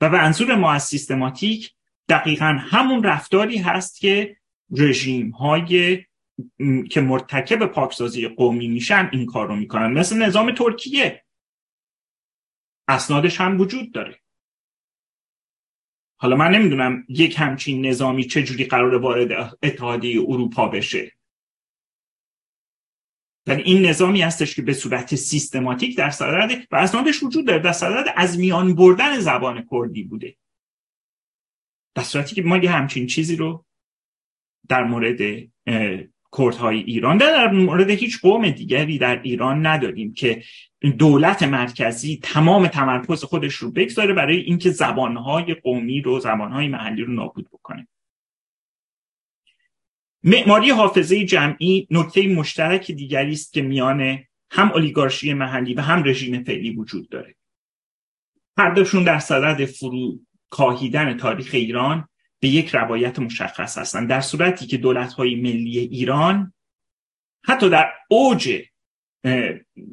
و 0.00 0.08
منظور 0.08 0.54
ما 0.54 0.72
از 0.72 0.82
سیستماتیک 0.82 1.72
دقیقا 2.08 2.58
همون 2.60 3.02
رفتاری 3.02 3.58
هست 3.58 4.00
که 4.00 4.36
رژیم 4.70 5.30
های 5.30 6.04
که 6.90 7.00
مرتکب 7.00 7.66
پاکسازی 7.66 8.28
قومی 8.28 8.68
میشن 8.68 9.08
این 9.12 9.26
کار 9.26 9.48
رو 9.48 9.56
می‌کنن. 9.56 9.92
مثل 9.92 10.22
نظام 10.22 10.52
ترکیه. 10.52 11.24
اسنادش 12.88 13.40
هم 13.40 13.60
وجود 13.60 13.92
داره. 13.92 14.20
حالا 16.18 16.36
من 16.36 16.50
نمی‌دونم 16.50 17.04
یک 17.08 17.34
همچین 17.38 17.86
نظامی 17.86 18.24
چجوری 18.24 18.64
قرار 18.64 18.94
وارد 18.94 19.58
اتحادیه 19.62 20.20
اروپا 20.20 20.68
بشه. 20.68 21.15
ولی 23.46 23.62
این 23.62 23.86
نظامی 23.86 24.22
هستش 24.22 24.54
که 24.54 24.62
به 24.62 24.72
صورت 24.72 25.14
سیستماتیک 25.14 25.96
در 25.96 26.10
صدد 26.10 26.66
و 26.70 26.76
اسنادش 26.76 27.22
وجود 27.22 27.46
داره. 27.46 27.58
در 27.58 27.72
صدد 27.72 28.12
از 28.16 28.38
میان 28.38 28.74
بردن 28.74 29.20
زبان 29.20 29.66
کردی 29.70 30.02
بوده. 30.02 30.36
در 31.94 32.02
صورتی 32.02 32.34
که 32.34 32.42
ما 32.42 32.56
یه 32.56 32.70
همچین 32.70 33.06
چیزی 33.06 33.36
رو 33.36 33.64
در 34.68 34.84
مورد 34.84 35.20
کردهای 36.38 36.78
ایران 36.78 37.18
در 37.18 37.50
مورد 37.50 37.90
هیچ 37.90 38.20
قوم 38.20 38.50
دیگری 38.50 38.98
در 38.98 39.22
ایران 39.22 39.66
نداریم 39.66 40.12
که 40.12 40.42
دولت 40.98 41.42
مرکزی 41.42 42.20
تمام 42.22 42.66
تمرکز 42.66 43.24
خودش 43.24 43.54
رو 43.54 43.70
بگذاره 43.70 44.14
برای 44.14 44.36
اینکه 44.36 44.70
زبانهای 44.70 45.54
قومی 45.54 46.00
رو 46.00 46.20
زبانهای 46.20 46.68
محلی 46.68 47.02
رو 47.02 47.12
نابود 47.12 47.48
بکنه. 47.52 47.88
معماری 50.26 50.70
حافظه 50.70 51.24
جمعی 51.24 51.86
نکته 51.90 52.28
مشترک 52.28 52.92
دیگری 52.92 53.32
است 53.32 53.52
که 53.52 53.62
میان 53.62 54.18
هم 54.50 54.72
اولیگارشی 54.72 55.34
محلی 55.34 55.74
و 55.74 55.80
هم 55.80 56.04
رژیم 56.04 56.44
فعلی 56.44 56.70
وجود 56.70 57.08
داره. 57.08 57.34
هر 58.58 58.70
در 59.04 59.18
صدد 59.18 59.64
فرو 59.64 60.18
کاهیدن 60.50 61.16
تاریخ 61.16 61.50
ایران 61.52 62.08
به 62.40 62.48
یک 62.48 62.74
روایت 62.74 63.18
مشخص 63.18 63.78
هستند. 63.78 64.08
در 64.08 64.20
صورتی 64.20 64.66
که 64.66 64.76
دولت‌های 64.76 65.34
ملی 65.34 65.78
ایران 65.78 66.52
حتی 67.44 67.70
در 67.70 67.92
اوج 68.08 68.62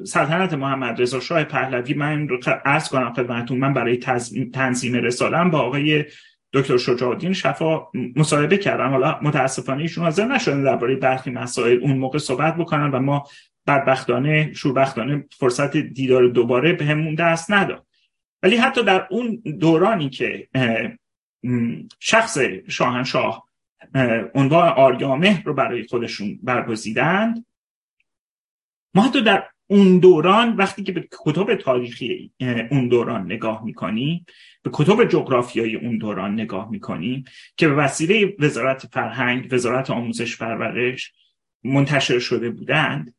سلطنت 0.04 0.54
محمد 0.54 1.02
رضا 1.02 1.20
شاه 1.20 1.44
پهلوی 1.44 1.94
من 1.94 2.28
رو 2.28 2.40
عرض 2.64 2.88
کنم 2.88 3.12
خدمتتون 3.12 3.58
من 3.58 3.74
برای 3.74 3.96
تنظیم 4.52 4.94
رسالم 4.94 5.50
با 5.50 5.58
آقای 5.60 6.04
دکتر 6.54 6.76
شجاع 6.76 7.10
الدین 7.10 7.32
شفا 7.32 7.86
مصاحبه 8.16 8.56
کردم 8.56 8.90
حالا 8.90 9.18
متاسفانه 9.22 9.82
ایشون 9.82 10.04
حاضر 10.04 10.26
نشدن 10.26 10.62
درباره 10.62 10.96
برخی 10.96 11.30
مسائل 11.30 11.80
اون 11.82 11.96
موقع 11.98 12.18
صحبت 12.18 12.56
بکنن 12.56 12.90
و 12.90 13.00
ما 13.00 13.24
بدبختانه 13.66 14.52
شوربختانه 14.52 15.24
فرصت 15.38 15.76
دیدار 15.76 16.28
دوباره 16.28 16.72
به 16.72 16.84
همون 16.84 17.14
دست 17.14 17.50
نداد. 17.50 17.86
ولی 18.42 18.56
حتی 18.56 18.82
در 18.84 19.06
اون 19.10 19.42
دورانی 19.60 20.10
که 20.10 20.48
شخص 22.00 22.38
شاهنشاه 22.68 23.48
عنوان 24.34 24.68
آریامه 24.68 25.42
رو 25.42 25.54
برای 25.54 25.82
خودشون 25.82 26.38
برگزیدند 26.42 27.46
ما 28.94 29.02
حتی 29.02 29.22
در 29.22 29.44
اون 29.66 29.98
دوران 29.98 30.56
وقتی 30.56 30.82
که 30.82 30.92
به 30.92 31.08
کتب 31.24 31.54
تاریخی 31.54 32.32
اون 32.70 32.88
دوران 32.88 33.24
نگاه 33.24 33.64
می‌کنیم 33.64 34.26
به 34.64 34.70
کتب 34.72 35.04
جغرافیایی 35.08 35.76
اون 35.76 35.98
دوران 35.98 36.32
نگاه 36.32 36.70
می‌کنیم 36.70 37.24
که 37.56 37.68
به 37.68 37.74
وسیله 37.74 38.36
وزارت 38.38 38.86
فرهنگ 38.86 39.48
وزارت 39.52 39.90
آموزش 39.90 40.36
پرورش 40.36 41.12
منتشر 41.64 42.18
شده 42.18 42.50
بودند 42.50 43.14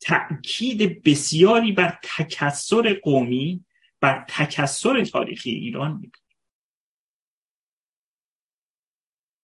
تأکید 0.00 1.02
بسیاری 1.02 1.72
بر 1.72 1.98
تکسر 2.02 3.00
قومی 3.02 3.64
بر 4.00 4.24
تکسر 4.28 5.04
تاریخی 5.04 5.50
ایران 5.50 5.92
می‌کنیم 5.92 6.20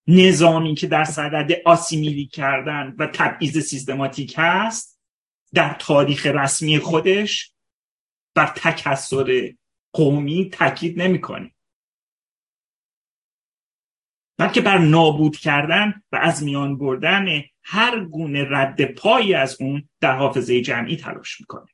نظامی 0.07 0.75
که 0.75 0.87
در 0.87 1.03
صدد 1.03 1.51
آسیمیلی 1.65 2.25
کردن 2.25 2.95
و 2.99 3.07
تبعیض 3.07 3.57
سیستماتیک 3.57 4.33
هست 4.37 4.99
در 5.53 5.75
تاریخ 5.79 6.25
رسمی 6.25 6.79
خودش 6.79 7.51
بر 8.35 8.47
تکسر 8.47 9.53
قومی 9.93 10.49
تاکید 10.49 11.01
نمی‌کنه 11.01 11.51
بلکه 14.37 14.61
بر 14.61 14.77
نابود 14.77 15.37
کردن 15.37 16.01
و 16.11 16.15
از 16.15 16.43
میان 16.43 16.77
بردن 16.77 17.25
هر 17.63 18.05
گونه 18.05 18.47
رد 18.49 18.85
پایی 18.85 19.33
از 19.33 19.61
اون 19.61 19.89
در 19.99 20.15
حافظه 20.17 20.61
جمعی 20.61 20.97
تلاش 20.97 21.39
می‌کنه. 21.39 21.67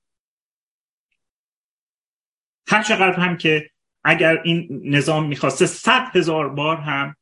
هر 2.68 2.84
چقدر 2.84 3.20
هم 3.20 3.38
که 3.38 3.70
اگر 4.04 4.42
این 4.42 4.82
نظام 4.84 5.28
می‌خواسته 5.28 5.66
صد 5.66 6.16
هزار 6.16 6.50
بار 6.50 6.78
هم 6.78 7.16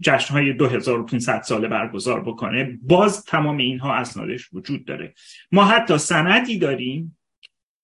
جشنهای 0.00 0.52
2500 0.52 1.42
ساله 1.42 1.68
برگزار 1.68 2.24
بکنه 2.24 2.78
باز 2.82 3.24
تمام 3.24 3.56
اینها 3.56 3.94
اسنادش 3.94 4.52
وجود 4.52 4.84
داره. 4.84 5.14
ما 5.52 5.64
حتی 5.64 5.98
سندی 5.98 6.58
داریم 6.58 7.18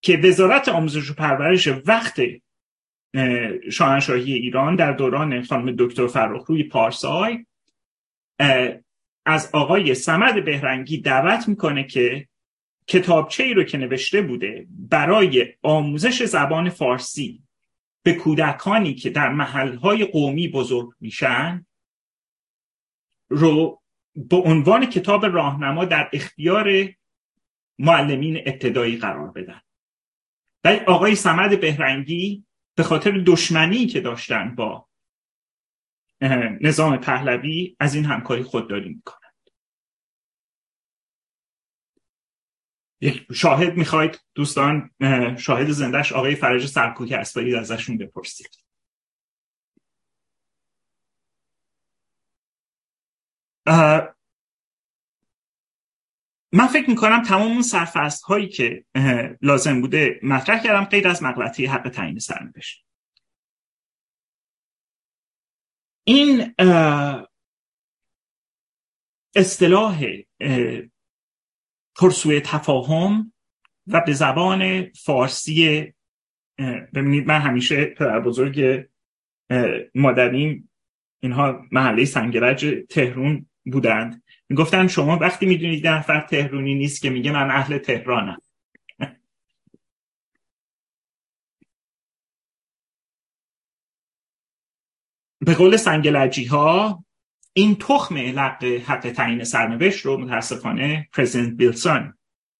که 0.00 0.16
وزارت 0.16 0.68
آموزش 0.68 1.10
و 1.10 1.14
پرورش 1.14 1.68
وقت 1.68 2.20
شاهنشاهی 3.72 4.32
ایران 4.32 4.76
در 4.76 4.92
دوران 4.92 5.42
خانم 5.42 5.76
دکتر 5.78 6.26
روی 6.26 6.62
پارسای 6.62 7.46
از 9.26 9.50
آقای 9.52 9.94
سمد 9.94 10.44
بهرنگی 10.44 10.98
دعوت 11.00 11.48
می‌کنه 11.48 11.84
که 11.84 12.28
کتابچه 12.86 13.42
ای 13.42 13.54
رو 13.54 13.64
که 13.64 13.78
نوشته 13.78 14.22
بوده 14.22 14.66
برای 14.70 15.54
آموزش 15.62 16.22
زبان 16.22 16.70
فارسی 16.70 17.42
به 18.02 18.12
کودکانی 18.12 18.94
که 18.94 19.10
در 19.10 19.28
محلهای 19.28 20.04
قومی 20.04 20.48
بزرگ 20.48 20.88
میشن 21.00 21.66
رو 23.28 23.82
به 24.16 24.36
عنوان 24.36 24.86
کتاب 24.86 25.26
راهنما 25.26 25.84
در 25.84 26.10
اختیار 26.12 26.88
معلمین 27.78 28.36
ابتدایی 28.46 28.96
قرار 28.96 29.30
بدن. 29.30 29.60
ولی 30.64 30.78
آقای 30.78 31.14
سمد 31.14 31.60
بهرنگی 31.60 32.44
به 32.74 32.82
خاطر 32.82 33.22
دشمنی 33.26 33.86
که 33.86 34.00
داشتن 34.00 34.54
با 34.54 34.88
نظام 36.60 36.96
پهلوی 36.96 37.76
از 37.80 37.94
این 37.94 38.04
همکاری 38.04 38.42
خودداری 38.42 38.88
می‌کنند. 38.88 39.20
یک 43.00 43.26
شاهد 43.32 43.76
می‌خواید 43.76 44.20
دوستان 44.34 44.90
شاهد 45.38 45.70
زندهش 45.70 46.12
آقای 46.12 46.34
فرج 46.34 46.66
سرکوک 46.66 47.12
اسبایی 47.12 47.54
ازشون 47.54 47.98
بپرسید. 47.98 48.50
من 56.52 56.66
فکر 56.66 56.90
می‌کنم 56.90 57.22
تمام 57.22 57.52
اون 57.52 57.62
سرفست 57.62 58.22
هایی 58.22 58.48
که 58.48 58.84
لازم 59.42 59.80
بوده 59.80 60.20
مطرح 60.22 60.62
کردم 60.62 60.84
غیر 60.84 61.08
از 61.08 61.22
مغلطه 61.22 61.70
حق 61.70 61.88
تعیین 61.88 62.18
سرنوشت. 62.18 62.86
این 66.04 66.54
اصطلاح 69.36 70.04
پرسوی 71.96 72.40
تفاهم 72.40 73.32
و 73.86 74.00
به 74.06 74.12
زبان 74.12 74.92
فارسی 74.92 75.92
ببینید 76.94 77.26
من 77.26 77.40
همیشه 77.40 77.84
پدر 77.84 78.20
بزرگ 78.20 78.88
مادرین 79.94 80.68
اینها 81.22 81.66
محله 81.72 82.04
سنگرج 82.04 82.66
تهرون 82.88 83.50
بودند. 83.64 84.22
می‌گفتن 84.50 84.86
شما 84.86 85.16
وقتی 85.16 85.46
می‌دونید 85.46 85.86
نفر 85.86 86.20
تهرونی 86.20 86.74
نیست 86.74 87.02
که 87.02 87.10
میگه 87.10 87.32
من 87.32 87.50
اهل 87.50 87.78
تهرانم. 87.78 88.38
به 95.40 95.54
قول 95.54 95.76
سنگلجی 95.76 96.44
ها 96.44 97.04
این 97.52 97.76
تخم 97.76 98.16
لق 98.16 98.64
حق 98.64 99.10
تعیین 99.10 99.44
سرنوشت 99.44 100.06
رو 100.06 100.16
متاسفانه 100.16 101.08
پرزیدنت 101.12 101.56
بیلسون 101.56 102.14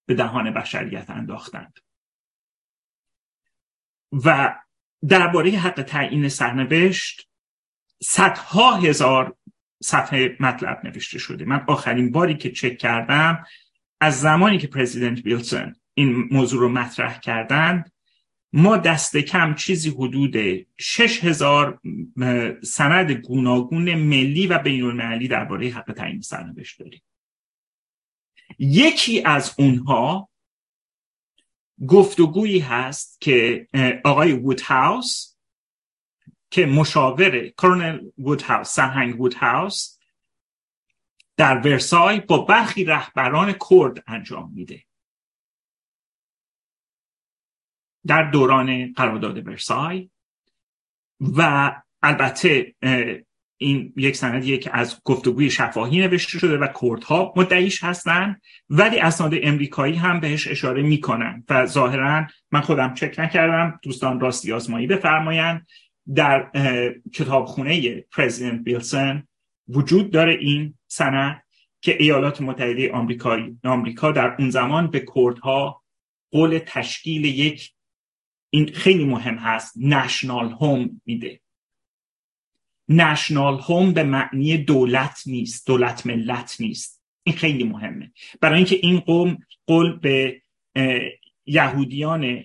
به 0.07 0.14
دهان 0.14 0.55
بشریت 0.55 1.11
انداختند. 1.11 1.78
و 4.24 4.55
درباره 5.09 5.51
حق 5.51 5.82
تعیین 5.82 6.28
سرنوشت 6.28 7.28
صدها 8.03 8.76
هزار 8.76 9.36
صفحه 9.82 10.36
مطلب 10.40 10.80
نوشته 10.84 11.18
شده. 11.18 11.44
من 11.44 11.64
آخرین 11.68 12.12
باری 12.12 12.34
که 12.34 12.50
چک 12.50 12.78
کردم 12.78 13.44
از 14.00 14.20
زمانی 14.20 14.58
که 14.58 14.66
پرزیدنت 14.66 15.20
بیلسون 15.20 15.74
این 15.94 16.28
موضوع 16.30 16.60
رو 16.60 16.68
مطرح 16.68 17.20
کردند 17.20 17.92
ما 18.52 18.76
دست 18.76 19.16
کم 19.16 19.54
چیزی 19.54 19.90
حدود 19.90 20.66
شش 20.78 21.24
هزار 21.24 21.80
سند 22.62 23.10
گوناگون 23.10 23.94
ملی 23.94 24.46
و 24.46 24.58
بین 24.58 24.84
المللی 24.84 25.28
درباره 25.28 25.68
حق 25.68 25.92
تعیین 25.92 26.20
سرنوشت 26.20 26.78
داریم. 26.78 27.02
یکی 28.58 29.22
از 29.24 29.54
اونها 29.58 30.30
گفتگویی 31.86 32.58
هست 32.58 33.20
که 33.20 33.66
آقای 34.04 34.32
وودهاوس 34.32 35.29
که 36.51 36.66
مشاور 36.66 37.48
کرنل 37.48 38.11
وودهاوس 38.18 38.68
سرهنگ 38.68 39.20
وودهاوس 39.20 39.98
در 41.36 41.59
ورسای 41.59 42.20
با 42.20 42.38
برخی 42.38 42.84
رهبران 42.84 43.55
کرد 43.70 44.05
انجام 44.07 44.53
میده. 44.55 44.84
در 48.07 48.30
دوران 48.30 48.92
قرارداد 48.92 49.46
ورسای 49.46 50.11
و 51.20 51.72
البته 52.03 52.74
این 53.57 53.92
یک 53.96 54.16
سندیه 54.16 54.59
که 54.59 54.76
از 54.76 55.01
گفتگوی 55.05 55.51
شفاهی 55.51 56.01
نوشته 56.01 56.38
شده 56.38 56.59
و 56.59 56.66
کردها 56.80 57.32
مدعیش 57.36 57.84
هستن 57.84 58.40
ولی 58.70 59.01
اسناد 59.01 59.32
امریکایی 59.42 59.96
هم 59.96 60.20
بهش 60.20 60.48
اشاره 60.48 60.82
می‌کنن 60.82 61.44
و 61.48 61.66
ظاهرا 61.66 62.26
من 62.51 62.61
خودم 62.61 62.94
چک 62.94 63.14
نکردم 63.18 63.80
دوستان 63.82 64.20
راستی 64.20 64.53
آزمایی 64.53 64.86
بفرمایند. 64.86 65.66
در 66.14 66.50
کتابخونه 67.14 68.00
پرزیدنت 68.00 68.64
بیلسون 68.64 69.28
وجود 69.68 70.11
داره 70.11 70.32
این 70.40 70.74
سند 70.86 71.42
که 71.80 71.96
ایالات 72.02 72.40
متحده 72.40 72.92
آمریکا 73.64 74.12
در 74.12 74.36
اون 74.38 74.50
زمان 74.50 74.90
به 74.90 75.06
کردها 75.14 75.82
قول 76.30 76.61
تشکیل 76.66 77.24
یک 77.24 77.72
این 78.50 78.72
خیلی 78.72 79.04
مهم 79.04 79.34
هست 79.34 79.74
نشنال 79.76 80.50
هوم 80.50 81.00
میده. 81.06 81.40
نشنال 82.88 83.61
هوم 83.61 83.92
به 83.92 84.02
معنی 84.02 84.58
دولت 84.58 85.22
نیست 85.26 85.66
دولت 85.66 86.06
ملت 86.06 86.56
نیست. 86.61 87.02
این 87.22 87.36
خیلی 87.36 87.64
مهمه. 87.64 88.12
برای 88.40 88.56
اینکه 88.56 88.76
این 88.82 89.00
قوم 89.00 89.38
قول 89.66 89.98
به 89.98 90.42
یهودیان 91.46 92.44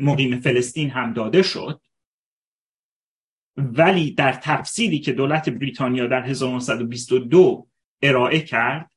مقیم 0.00 0.40
فلسطین 0.40 0.90
هم 0.90 1.12
داده 1.12 1.42
شد 1.42 1.80
ولی 3.56 4.14
در 4.14 4.32
تفسیری 4.32 4.98
که 4.98 5.12
دولت 5.12 5.48
بریتانیا 5.48 6.06
در 6.06 6.22
1922 6.22 7.68
ارائه 8.02 8.40
کرد 8.40 8.90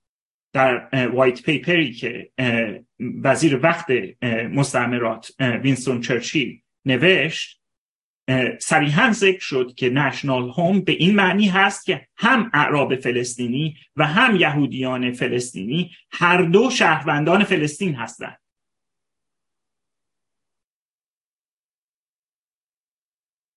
در 0.54 1.08
وایت 1.08 1.42
پیپری 1.42 1.94
که 1.94 2.32
وزیر 3.24 3.60
وقت 3.64 3.86
مستعمرات 4.52 5.32
وینستون 5.40 6.02
چرچیل 6.02 6.62
نوشت 6.86 7.62
صریحا 8.60 9.12
ذکر 9.12 9.40
شد 9.40 9.74
که 9.78 9.90
نشنال 9.90 10.50
هوم 10.50 10.82
به 10.82 10.92
این 10.92 11.16
معنی 11.16 11.48
هست 11.48 11.86
که 11.86 12.08
هم 12.18 12.52
اعراب 12.54 12.96
فلسطینی 12.96 13.76
و 13.96 14.08
هم 14.08 14.36
یهودیان 14.36 15.12
فلسطینی 15.12 15.92
هر 16.12 16.42
دو 16.42 16.70
شهروندان 16.70 17.44
فلسطین 17.44 17.96
هستند. 17.96 18.38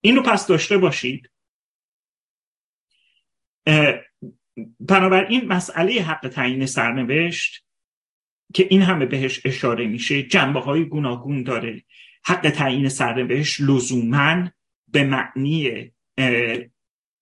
این 0.00 0.16
رو 0.16 0.22
پس 0.22 0.46
داشته 0.46 0.78
باشید. 0.78 1.30
بنابراین 4.80 5.44
مسئله 5.44 5.92
حق 6.02 6.28
تعیین 6.28 6.66
سرنوشت 6.66 7.64
که 8.54 8.66
این 8.70 8.82
همه 8.82 9.06
بهش 9.06 9.46
اشاره 9.46 9.86
میشه 9.86 10.22
جنبه 10.22 10.60
های 10.60 10.84
گوناگون 10.84 11.42
داره. 11.42 11.84
حق 12.24 12.50
تعیین 12.50 12.88
سرنوشت 12.88 13.60
لزوما 13.60 14.48
به 14.88 15.04
معنی 15.04 15.90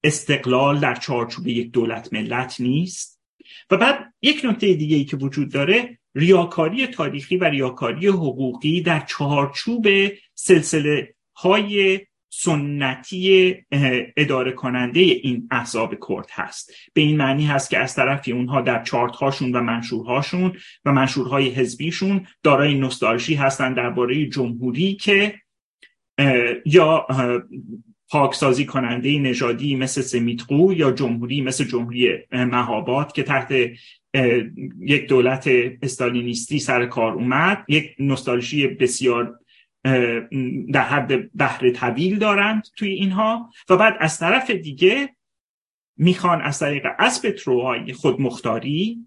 استقلال 0.04 0.80
در 0.80 0.94
چارچوب 0.94 1.46
یک 1.46 1.70
دولت 1.70 2.12
ملت 2.12 2.60
نیست. 2.60 3.20
و 3.70 3.76
بعد 3.76 4.14
یک 4.22 4.40
نکته 4.44 4.74
دیگه 4.74 4.96
ای 4.96 5.04
که 5.04 5.16
وجود 5.16 5.52
داره 5.52 5.98
ریاکاری 6.14 6.86
تاریخی 6.86 7.36
و 7.36 7.44
ریاکاری 7.44 8.06
حقوقی 8.06 8.80
در 8.80 9.00
چارچوب 9.00 9.86
سلسله 10.34 11.14
های 11.36 12.00
سنتی 12.38 13.54
اداره 14.16 14.52
کننده 14.52 15.00
این 15.00 15.48
احزاب 15.50 15.94
کرد 16.08 16.28
هست. 16.32 16.72
به 16.94 17.00
این 17.00 17.16
معنی 17.16 17.46
هست 17.46 17.70
که 17.70 17.78
از 17.78 17.94
طرفی 17.94 18.32
اونها 18.32 18.60
در 18.60 18.82
چارت 18.82 19.16
هاشون 19.16 19.52
و 19.52 19.60
منشورهاشون 19.60 20.52
و 20.84 20.92
منشورهای 20.92 21.48
حزبیشون 21.48 22.26
دارای 22.42 22.74
نوستالژی 22.74 23.34
هستن 23.34 23.74
درباره 23.74 24.26
جمهوری 24.26 24.94
که 24.94 25.34
یا 26.66 27.06
پاکسازی 28.08 28.66
کننده 28.66 29.18
نژادی 29.18 29.76
مثل 29.76 30.00
سمیتقو 30.00 30.72
یا 30.72 30.90
جمهوری 30.90 31.40
مثل 31.40 31.64
جمهوری 31.64 32.18
مهابات 32.32 33.14
که 33.14 33.22
تحت 33.22 33.54
یک 34.80 35.08
دولت 35.08 35.50
استالینیستی 35.82 36.58
سر 36.58 36.86
کار 36.86 37.12
اومد. 37.12 37.64
یک 37.68 37.94
نوستالژی 37.98 38.66
بسیار 38.66 39.38
در 40.72 40.82
حد 40.82 41.32
بهره 41.32 41.72
طویل 41.72 42.18
دارند 42.18 42.66
توی 42.76 42.88
اینها 42.88 43.50
و 43.68 43.76
بعد 43.76 43.96
از 44.00 44.18
طرف 44.18 44.50
دیگه 44.50 45.16
می‌خوان 45.96 46.42
از 46.42 46.58
طریق 46.58 46.86
اسب 46.98 47.30
تروهای 47.30 47.92
خودمختاری 47.92 49.06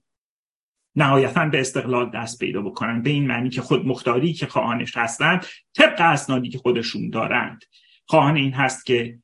نهایتا 0.95 1.45
به 1.45 1.59
استقلال 1.59 2.11
دست 2.11 2.39
پیدا 2.39 2.61
بکنن. 2.61 3.01
به 3.01 3.09
این 3.09 3.27
معنی 3.27 3.49
که 3.49 3.61
خودمختاری 3.61 4.33
که 4.33 4.45
خواهانش 4.45 4.97
هستند 4.97 5.45
طبق 5.75 6.01
اسنادی 6.01 6.49
که 6.49 6.57
خودشون 6.57 7.09
دارند. 7.09 7.63
خواهان 8.05 8.35
این 8.35 8.53
هست 8.53 8.85
که 8.85 9.19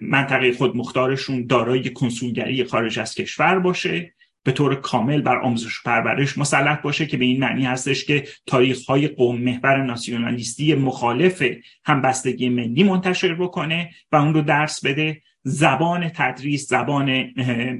منطقه 0.00 0.52
خودمختارشون 0.52 1.46
دارای 1.46 1.90
کنسولگری 1.90 2.64
خارج 2.64 2.98
از 2.98 3.14
کشور 3.14 3.58
باشه. 3.58 4.14
به 4.44 4.52
طور 4.52 4.74
کامل 4.74 5.22
بر 5.22 5.38
آموزش 5.38 5.82
پرورش 5.84 6.38
مسلط 6.38 6.82
باشه 6.82 7.06
که 7.06 7.16
به 7.16 7.24
این 7.24 7.40
معنی 7.40 7.64
هستش 7.64 8.04
که 8.04 8.24
تاریخ 8.46 8.84
های 8.84 9.08
قوم 9.08 9.42
محور 9.42 9.84
ناسیونالیستی 9.84 10.74
مخالف 10.74 11.42
همبستگی 11.84 12.48
ملی 12.48 12.84
منتشر 12.84 13.34
بکنه 13.34 13.90
و 14.12 14.16
اون 14.16 14.34
رو 14.34 14.42
درس 14.42 14.84
بده. 14.84 15.22
زبان 15.44 16.08
تدریس 16.08 16.68
زبان 16.68 17.32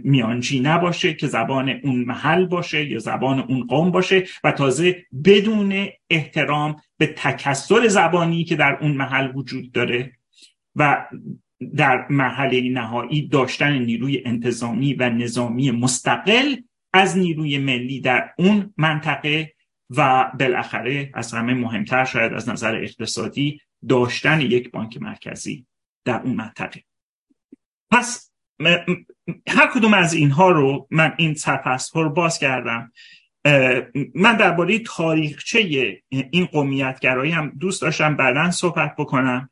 میانجی 0.05 0.61
نباشه 0.61 1.15
که 1.15 1.27
زبان 1.27 1.69
اون 1.69 2.05
محل 2.05 2.47
باشه 2.47 2.91
یا 2.91 2.99
زبان 2.99 3.39
اون 3.39 3.67
قوم 3.67 3.91
باشه 3.91 4.25
و 4.45 4.53
تازه 4.53 5.05
بدون 5.25 5.89
احترام 6.11 6.77
به 6.99 7.07
تکسر 7.07 7.89
زبانی 7.89 8.45
که 8.45 8.57
در 8.57 8.79
اون 8.81 8.93
محل 8.93 9.33
وجود 9.35 9.73
داره. 9.73 10.13
و 10.77 11.07
در 11.77 12.07
مرحله 12.11 12.71
نهایی 12.71 13.29
داشتن 13.29 13.79
نیروی 13.79 14.23
انتظامی 14.25 14.95
و 14.95 15.11
نظامی 15.11 15.71
مستقل 15.71 16.57
از 16.93 17.19
نیروی 17.19 17.59
ملی 17.59 18.01
در 18.01 18.31
اون 18.39 18.75
منطقه 18.77 19.53
و 19.91 20.31
بالاخره 20.41 21.11
از 21.15 21.35
همه 21.35 21.55
مهمتر 21.55 22.05
شاید 22.05 22.33
از 22.33 22.49
نظر 22.49 22.75
اقتصادی 22.75 23.61
داشتن 23.89 24.41
یک 24.41 24.71
بانک 24.71 25.03
مرکزی 25.03 25.67
در 26.05 26.21
اون 26.21 26.35
منطقه. 26.35 26.83
پس 27.91 28.31
هر 29.49 29.67
کدوم 29.75 29.95
از 29.95 30.15
اینها 30.15 30.51
رو 30.51 30.87
من 30.91 31.15
این 31.17 31.35
سرپست 31.35 31.93
ها 31.93 32.03
رو 32.03 32.11
باز 32.11 32.39
کردم. 32.39 32.93
من 34.15 34.37
درباره 34.37 34.79
تاریخچه 34.79 35.59
این 36.09 36.45
قومیتگرایی 36.45 37.33
هم 37.33 37.49
دوست 37.59 37.83
داشتم 37.83 38.17
بعدا 38.17 38.51
صحبت 38.51 38.97
بکنم. 38.97 39.51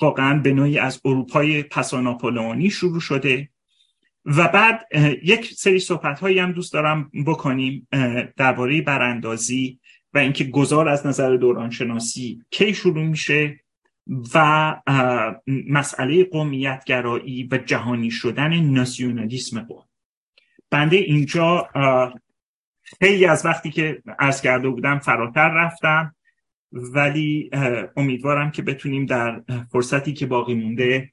واقعا 0.00 0.38
به 0.38 0.52
نوعی 0.52 0.78
از 0.78 1.00
اروپای 1.04 1.62
پساناپولونی 1.62 2.70
شروع 2.70 3.00
شده. 3.00 3.48
و 4.24 4.48
بعد 4.48 4.86
یک 5.22 5.52
سری 5.52 5.78
صحبت 5.78 6.20
هایی 6.20 6.38
هم 6.38 6.52
دوست 6.52 6.72
دارم 6.72 7.10
بکنیم 7.26 7.88
درباره 8.36 8.82
براندازی 8.82 9.80
و 10.14 10.18
اینکه 10.18 10.44
گذار 10.44 10.88
از 10.88 11.06
نظر 11.06 11.36
دوران 11.36 11.70
شناسی 11.70 12.42
کی 12.50 12.74
شروع 12.74 13.04
میشه 13.04 13.60
و 14.34 14.76
مسئله 15.46 16.24
قومیتگرایی 16.24 17.48
و 17.52 17.58
جهانی 17.58 18.10
شدن 18.10 18.60
ناسیونالیسم 18.60 19.60
قوم. 19.60 19.84
بنده 20.70 20.96
اینجا 20.96 21.68
خیلی 23.00 23.26
از 23.26 23.46
وقتی 23.46 23.70
که 23.70 24.02
عرض 24.18 24.40
کرده 24.40 24.68
بودم 24.68 24.98
فراتر 24.98 25.48
رفتم. 25.48 26.15
ولی 26.72 27.50
امیدوارم 27.96 28.50
که 28.50 28.62
بتونیم 28.62 29.06
در 29.06 29.42
فرصتی 29.72 30.12
که 30.12 30.26
باقی 30.26 30.54
مونده 30.54 31.12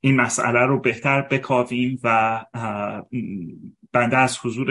این 0.00 0.16
مسئله 0.16 0.60
رو 0.60 0.80
بهتر 0.80 1.22
بکاویم 1.22 2.00
و 2.02 2.44
بنده 3.92 4.16
از 4.16 4.38
حضور 4.42 4.70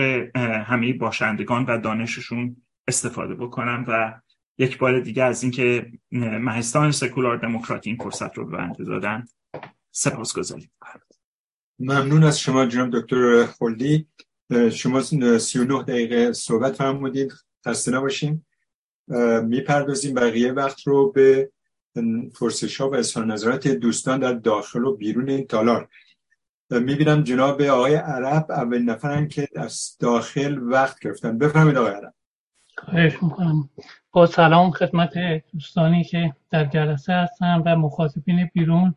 همه 0.65 0.93
باشندگان 0.93 1.65
و 1.65 1.77
دانششون 1.77 2.55
استفاده 2.87 3.35
بکنم 3.35 3.85
و 3.87 4.21
یک 4.57 4.77
بار 4.77 4.99
دیگه 4.99 5.23
از 5.23 5.43
اینکه 5.43 5.91
مهستان 6.11 6.91
سکولار 6.91 7.37
دموکراتی 7.37 7.89
این 7.89 7.99
فرصت 7.99 8.37
رو 8.37 8.45
به 8.45 8.57
بنده 8.57 8.83
دادن 8.83 9.25
سپاس 9.91 10.37
گذاریم 10.37 10.71
ممنون 11.79 12.23
از 12.23 12.39
شما 12.39 12.65
جناب 12.65 12.89
دکتر 12.99 13.45
خلدی. 13.45 14.07
شما 14.71 15.01
39 15.01 15.83
دقیقه 15.83 16.33
صحبت 16.33 16.75
فرمودید. 16.75 17.33
خسته 17.65 17.91
نباشیم 17.91 18.45
می‌پردازیم 19.43 20.15
بقیه 20.15 20.51
وقت 20.51 20.87
رو 20.87 21.11
به 21.11 21.51
فرسش 22.33 22.81
ها 22.81 22.89
و 22.89 22.95
اظهار 22.95 23.25
نظرات 23.25 23.67
دوستان 23.67 24.19
در 24.19 24.33
داخل 24.33 24.83
و 24.83 24.95
بیرون 24.95 25.29
این 25.29 25.47
تالار. 25.47 25.89
می‌بینم 26.69 27.23
جناب 27.23 27.61
آقای 27.61 27.95
عرب 27.95 28.51
اول 28.51 28.79
نفرن 28.79 29.27
که 29.27 29.47
از 29.55 29.97
داخل 29.99 30.57
وقت 30.61 30.99
گرفتن. 30.99 31.37
بفرمید 31.37 31.77
آقای 31.77 31.93
عرب. 31.93 32.13
خواهش 32.77 33.23
می‌کنم. 33.23 33.69
با 34.11 34.25
سلام 34.25 34.71
خدمت 34.71 35.13
دوستانی 35.53 36.03
که 36.03 36.35
در 36.49 36.65
جلسه 36.65 37.13
هستن 37.13 37.61
و 37.65 37.75
مخاطبین 37.75 38.49
بیرون 38.53 38.95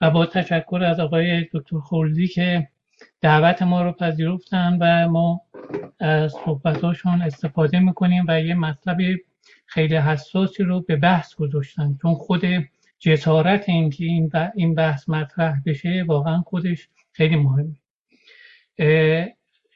و 0.00 0.10
با 0.10 0.26
تشکر 0.26 0.82
از 0.84 1.00
آقای 1.00 1.46
دکتر 1.52 1.80
خلدی 1.80 2.28
که 2.28 2.68
دعوت 3.20 3.62
ما 3.62 3.82
رو 3.82 3.92
پذیرفتن 3.92 4.78
و 4.80 5.08
ما 5.08 5.40
صحبتاشون 6.28 7.22
استفاده 7.22 7.78
می‌کنیم 7.78 8.24
و 8.28 8.40
یه 8.40 8.54
مطلب 8.54 8.98
خیلی 9.66 9.96
حساسی 9.96 10.62
رو 10.62 10.80
به 10.80 10.96
بحث 10.96 11.34
گذاشتن 11.34 11.98
چون 12.02 12.14
خود 12.14 12.42
جسارت 12.98 13.68
این 13.68 13.90
که 13.90 14.04
این 14.54 14.74
بحث 14.74 15.08
مطرح 15.08 15.56
بشه 15.66 16.04
واقعا 16.06 16.40
خودش 16.40 16.88
خیلی 17.12 17.36
مهمه. 17.36 17.76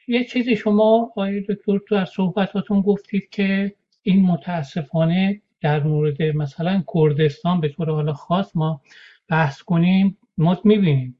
یه 0.07 0.23
چیزی 0.29 0.55
شما 0.55 0.83
آقای 0.83 1.41
دکتر 1.41 1.79
تو 1.87 1.95
از 1.95 2.09
صحبتاتون 2.09 2.81
گفتید 2.81 3.29
که 3.29 3.75
این 4.01 4.25
متاسفانه 4.25 5.41
در 5.61 5.83
مورد 5.83 6.21
مثلا 6.21 6.83
کردستان 6.93 7.61
به 7.61 7.69
طور 7.69 7.89
حالا 7.89 8.13
خاص 8.13 8.51
ما 8.55 8.81
بحث 9.27 9.61
کنیم 9.61 10.17
ما 10.37 10.61
می‌بینیم. 10.63 11.19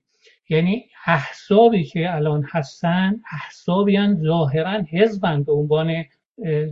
یعنی 0.50 0.86
احسابی 1.06 1.84
که 1.84 2.16
الان 2.16 2.46
هستن 2.50 3.22
احسابی 3.32 3.96
هن 3.96 4.16
ظاهرا 4.24 4.84
حزبن 4.92 5.44
به 5.44 5.54
عنوان 5.54 6.06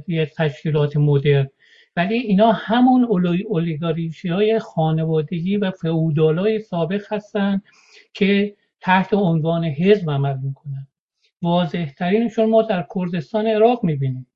یه 0.07 0.31
تشکیلات 0.38 0.97
مدرن. 0.97 1.49
ولی 1.95 2.15
اینا 2.15 2.51
همون 2.51 3.03
اولیگاریشی 3.49 4.27
های 4.27 4.59
خانوادگی 4.59 5.57
و 5.57 5.71
فعودال 5.71 6.39
های 6.39 6.59
سابق 6.59 7.13
هستن 7.13 7.61
که 8.13 8.55
تحت 8.81 9.13
عنوان 9.13 9.63
حزب 9.63 10.11
عمل 10.11 10.38
می‌کنن. 10.38 10.88
واضح 11.41 11.91
ترینشون 11.91 12.49
ما 12.49 12.61
در 12.61 12.88
کردستان 12.95 13.47
عراق 13.47 13.84
می‌بینیم. 13.84 14.27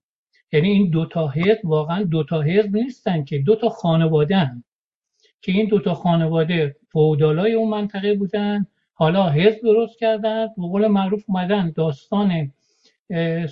یعنی 0.52 0.70
این 0.70 0.90
دوتا 0.90 1.28
حزب 1.28 1.66
واقعا 1.66 2.04
دوتا 2.04 2.42
حزب 2.42 2.76
نیستن 2.76 3.24
که 3.24 3.40
دوتا 3.40 3.70
خانواده 3.70 4.38
هن. 4.38 4.64
که 5.42 5.52
این 5.52 5.68
دوتا 5.68 5.94
خانواده 5.94 6.76
فعودالای 6.92 7.54
اون 7.54 7.70
منطقه 7.70 8.14
بودن 8.14 8.66
حالا 9.00 9.30
حزب 9.30 9.62
درست 9.62 10.00
کردن 10.00 10.48
به 10.58 10.64
قول 10.68 10.88
معروف 10.88 11.24
اومدن 11.28 11.72
داستان 11.76 12.52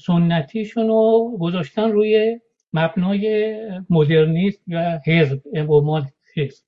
سنتیشون 0.06 0.88
رو 0.88 1.38
گذاشتن 1.42 1.92
روی 1.92 2.40
مبنای 2.74 3.56
مدرنیست 3.90 4.62
و 4.68 5.00
حزب 5.06 5.42
حزب. 6.36 6.64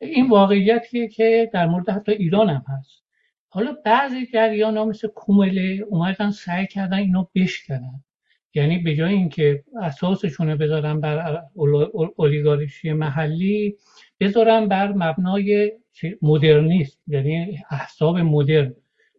این 0.00 0.28
واقعیتیه 0.28 1.08
که 1.08 1.50
در 1.52 1.66
مورد 1.66 1.88
حتی 1.88 2.12
ایران 2.12 2.48
هم 2.50 2.64
هست. 2.68 3.04
حالا 3.48 3.76
بعضی 3.84 4.26
جریان 4.26 4.76
ها 4.76 4.84
مثل 4.84 5.08
کومله 5.08 5.84
اومدن 5.88 6.30
سعی 6.30 6.66
کردن 6.66 6.98
اینو 6.98 7.26
بشکنن. 7.34 8.04
یعنی 8.54 8.78
به 8.78 8.94
جای 8.94 9.14
اینکه 9.14 9.64
اساسشون 9.82 10.50
رو 10.50 10.56
بذارن 10.56 11.00
بر 11.00 11.42
اولیگارشی 12.18 12.92
محلی 12.92 13.76
بذارن 14.20 14.68
بر 14.68 14.92
مبنای 14.92 15.72
مدرنیست 16.22 16.98
یعنی 17.06 17.58
احساب 17.70 18.18
مدرن. 18.18 18.74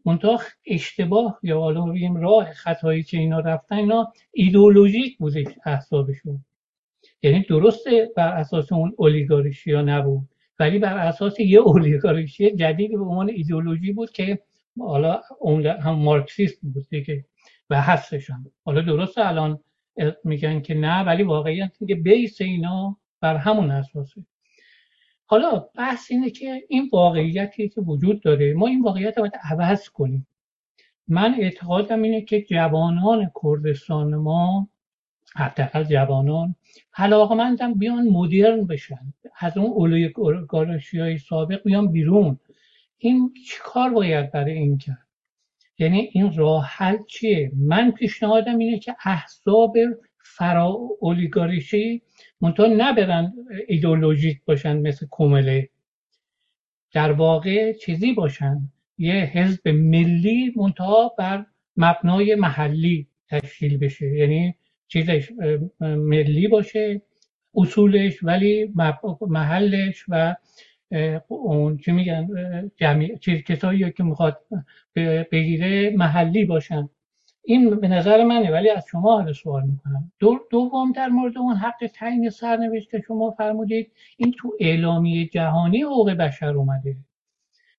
منتها 0.05 0.39
اشتباه 0.67 1.39
یا 1.43 1.59
حالا 1.59 1.81
بگیم 1.81 2.15
راه 2.15 2.51
خطایی 2.51 3.03
که 3.03 3.17
اینا 3.17 3.39
رفتن 3.39 3.75
اینا 3.75 4.13
ایدولوژیک 4.31 5.17
بوده 5.17 5.43
احسابشون. 5.65 6.45
یعنی 7.23 7.45
درسته 7.49 8.09
بر 8.15 8.33
اساس 8.33 8.71
اون 8.71 8.93
اولیگارشی 8.97 9.71
ها 9.71 9.81
نبود 9.81 10.29
ولی 10.59 10.79
بر 10.79 10.97
اساس 10.97 11.39
یه 11.39 11.59
اولیگارشی 11.59 12.55
جدید 12.55 12.91
به 12.91 13.03
عنوان 13.03 13.29
ایدولوژی 13.29 13.93
بود 13.93 14.11
که 14.11 14.39
حالا 14.79 15.21
هم 15.81 15.95
مارکسیست 15.95 16.59
بود 16.61 16.89
دیگه 16.89 17.25
و 17.69 17.81
هستشان 17.81 18.51
حالا 18.65 18.81
درسته 18.81 19.27
الان 19.27 19.59
میگن 20.23 20.61
که 20.61 20.73
نه 20.73 21.03
ولی 21.03 21.23
واقعیت 21.23 21.71
که 21.87 21.95
بیس 21.95 22.41
اینا 22.41 22.97
بر 23.21 23.35
همون 23.35 23.71
اساسه. 23.71 24.21
حالا 25.31 25.59
بحث 25.75 26.11
اینه 26.11 26.29
که 26.29 26.63
این 26.69 26.89
واقعیتی 26.93 27.69
که 27.69 27.81
وجود 27.81 28.21
داره. 28.21 28.53
ما 28.53 28.67
این 28.67 28.81
واقعیت 28.81 29.17
رو 29.17 29.23
باید 29.23 29.39
عوض 29.51 29.89
کنیم. 29.89 30.27
من 31.07 31.35
اعتقادم 31.39 32.01
اینه 32.01 32.21
که 32.21 32.41
جوانان 32.41 33.31
کردستان 33.43 34.15
ما 34.15 34.69
حداقل 35.35 35.83
جوانان 35.83 36.55
علاقمندم 36.95 37.73
بیان 37.73 38.07
مدرن 38.07 38.67
بشن. 38.67 39.13
از 39.39 39.57
اون 39.57 39.71
اولیگارشی 39.71 40.99
های 40.99 41.17
سابق 41.17 41.63
بیان 41.63 41.91
بیرون. 41.91 42.39
این 42.97 43.33
کار 43.63 43.89
باید 43.89 44.31
برای 44.31 44.53
این 44.53 44.77
کرد؟ 44.77 45.07
یعنی 45.79 46.09
این 46.13 46.33
راه 46.35 46.65
حل 46.65 46.97
چیه؟ 47.07 47.51
من 47.55 47.91
پیشنهادم 47.91 48.57
اینه 48.57 48.79
که 48.79 48.95
احزاب 49.05 49.77
فرا 50.17 50.77
اولیگارشی 50.99 52.01
منتها 52.41 52.67
نبرن 52.67 53.33
ایدولوژیک 53.67 54.39
باشن 54.45 54.77
مثل 54.77 55.05
کومله 55.07 55.69
در 56.93 57.11
واقع 57.11 57.73
چیزی 57.73 58.13
باشن. 58.13 58.61
یه 58.97 59.13
حزب 59.13 59.67
ملی 59.67 60.53
منتها 60.55 61.15
بر 61.17 61.45
مبنای 61.77 62.35
محلی 62.35 63.07
تشکیل 63.29 63.77
بشه. 63.77 64.07
یعنی 64.07 64.55
چیزش 64.87 65.31
ملی 65.79 66.47
باشه 66.47 67.01
اصولش 67.55 68.23
ولی 68.23 68.73
محلش 69.21 70.05
و 70.07 70.35
اون 71.27 71.77
چی 71.77 71.91
میگن 71.91 72.27
جمعی 72.77 73.17
چیز 73.17 73.43
کسایی 73.43 73.91
که 73.91 74.03
می‌خواد 74.03 74.39
بگیره 75.31 75.89
محلی 75.89 76.45
باشن. 76.45 76.89
این 77.49 77.79
به 77.79 77.87
نظر 77.87 78.23
منه 78.23 78.51
ولی 78.51 78.69
از 78.69 78.85
شما 78.91 79.17
حالا 79.17 79.33
سوال 79.33 79.63
می‌کنم. 79.63 80.11
دو 80.19 80.39
دوم 80.51 80.91
در 80.91 81.07
مورد 81.07 81.37
اون 81.37 81.55
حق 81.55 81.91
تعیین 81.93 82.29
سرنوشت 82.29 83.01
شما 83.07 83.31
فرمودید 83.31 83.91
این 84.17 84.35
تو 84.39 84.53
اعلامیه 84.59 85.25
جهانی 85.25 85.81
حقوق 85.81 86.11
بشر 86.11 86.49
اومده. 86.57 86.95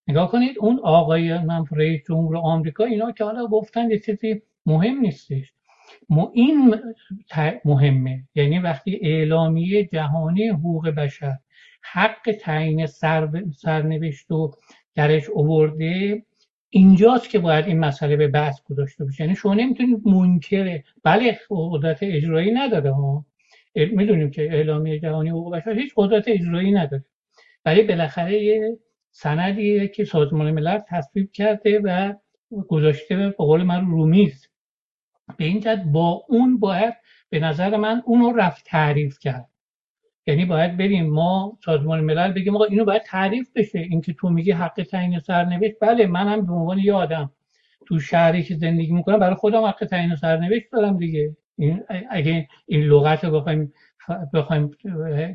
نگاه 0.09 0.31
کنید 0.31 0.57
اون 0.61 0.81
آقای 0.83 1.39
من 1.39 1.65
رئیس 1.71 2.01
جمهور 2.09 2.37
آمریکا 2.37 2.85
اینا 2.85 3.13
که 3.13 3.25
حالا 3.25 3.47
گفتن 3.47 3.91
یه 3.91 3.99
چیزی 3.99 4.43
مهم 4.67 5.01
نیستش. 5.01 5.53
این 6.33 6.75
مهمه. 7.65 8.25
یعنی 8.35 8.59
وقتی 8.59 9.01
اعلامیه 9.03 9.85
جهانی 9.85 10.49
حقوق 10.49 10.89
بشر 10.89 11.37
حق 11.83 12.37
تعیین 12.41 12.87
سرنوشت 13.53 14.31
و 14.31 14.51
درش 14.95 15.29
اوورده 15.29 16.23
اینجاست 16.71 17.31
که 17.31 17.39
باید 17.39 17.67
این 17.67 17.79
مسئله 17.79 18.17
به 18.17 18.29
بحث 18.29 18.63
گذاشته 18.63 19.05
بشه. 19.05 19.25
یعنی 19.25 19.37
شما 19.37 19.55
نمی‌تونید 19.55 20.09
منکره 20.09 20.85
بله 21.05 21.39
قدرت 21.51 21.99
اجرایی 22.03 22.51
نداره 22.51 22.93
ها. 22.93 23.27
می‌دونیم 23.75 24.31
که 24.31 24.43
اعلامیه 24.43 25.01
جهانی 25.01 25.31
حقوق 25.31 25.55
بشر 25.55 25.71
هیچ 25.71 25.93
قدرت 25.97 26.25
اجرایی 26.29 26.73
نداره. 26.73 27.05
ولی 27.65 27.83
بالاخره 27.83 28.43
یه 28.43 28.79
سندیه 29.11 29.89
که 29.89 30.05
سازمان 30.05 30.51
ملل 30.51 30.79
تصویب 30.89 31.33
کرده 31.33 31.81
و 31.85 32.15
گذاشته 32.69 33.17
به 33.17 33.31
قول 33.31 33.63
من 33.63 33.87
رومیز. 33.87 34.49
به 35.37 35.45
این 35.45 35.61
جد 35.61 35.83
با 35.85 36.25
اون 36.29 36.59
باید 36.59 36.95
به 37.31 37.39
نظر 37.39 37.77
من 37.77 38.03
اونو 38.07 38.33
رفت 38.33 38.65
تعریف 38.65 39.19
کرد. 39.19 39.50
یعنی 40.27 40.45
باید 40.45 40.77
بریم 40.77 41.11
ما 41.11 41.59
سازمان 41.65 42.01
ملل 42.01 42.33
بگیم 42.33 42.57
آقا 42.57 42.65
اینو 42.65 42.85
باید 42.85 43.03
تعریف 43.03 43.51
بشه. 43.55 43.79
اینکه 43.79 44.13
تو 44.13 44.29
میگی 44.29 44.51
حق 44.51 44.87
تعیین 44.91 45.19
سرنوشت. 45.19 45.75
بله 45.81 46.07
منم 46.07 46.47
به 46.47 46.53
عنوان 46.53 46.79
یه 46.79 46.93
آدم 46.93 47.31
تو 47.87 48.01
شهری 48.01 48.43
که 48.43 48.55
زندگی 48.55 48.93
می‌کنم 48.93 49.19
برای 49.19 49.35
خودم 49.35 49.65
حق 49.65 49.85
تعیین 49.91 50.17
سرنوشت 50.17 50.65
دارم 50.73 50.97
دیگه. 50.97 51.37
این 51.59 51.83
اگه 52.11 52.49
این 52.67 52.81
لغت 52.81 53.25
رو 53.25 53.31
بخوایم 53.31 53.73
بخوایم 54.35 54.71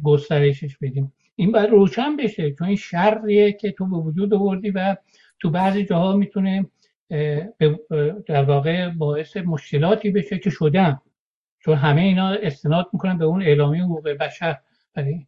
گسترشش 0.04 0.78
بدیم. 0.78 1.14
این 1.36 1.52
باید 1.52 1.70
روشن 1.70 2.18
بشه. 2.18 2.52
چون 2.52 2.68
این 2.68 2.78
شریه 2.78 3.52
که 3.52 3.72
تو 3.72 3.86
به 3.86 3.98
وجود 3.98 4.34
آوردی 4.34 4.70
و 4.72 4.96
تو 5.40 5.50
بعضی 5.50 5.86
جاها 5.86 6.16
می‌تونه 6.16 6.66
در 8.28 8.44
واقع 8.44 8.90
باعث 8.90 9.38
مشکلاتی 9.38 10.12
بشه 10.12 10.38
که 10.40 10.50
شدن. 10.50 11.00
چون 11.60 11.76
همه 11.76 12.02
اینا 12.02 12.30
استناد 12.30 12.90
می‌کنن 12.94 13.18
به 13.18 13.26
اون 13.26 13.42
اعلامیه 13.42 13.84
حقوق 13.84 14.10
بشر. 14.10 14.58
برای 14.96 15.26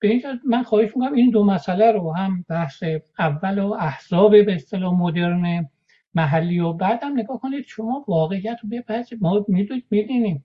به 0.00 0.08
اینجا 0.08 0.38
من 0.46 0.62
خواهش 0.62 0.96
می‌کنم 0.96 1.12
این 1.12 1.30
دو 1.30 1.44
مسئله 1.44 1.92
رو 1.92 2.12
هم 2.12 2.44
بحث 2.48 2.84
اول 3.18 3.58
و 3.58 3.72
احزاب 3.72 4.44
به 4.44 4.54
اصطلاح 4.54 4.94
مدرن 4.94 5.68
محلی 6.14 6.60
و 6.60 6.72
بعدم 6.72 7.18
نگاه 7.18 7.40
کنید 7.40 7.64
شما 7.66 8.04
واقعیت 8.08 8.58
رو 8.62 8.68
بپرسید 8.68 9.18
ما 9.22 9.44
می‌دونیم 9.90 10.44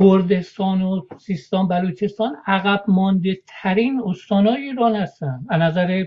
کردستان 0.00 0.82
و 0.82 1.00
سیستان 1.18 1.68
بلوچستان 1.68 2.36
عقب 2.46 2.84
مانده 2.88 3.38
ترین 3.46 4.02
استانهای 4.06 4.62
ایران 4.62 4.96
هستن. 4.96 5.46
از 5.48 5.60
نظر 5.60 6.04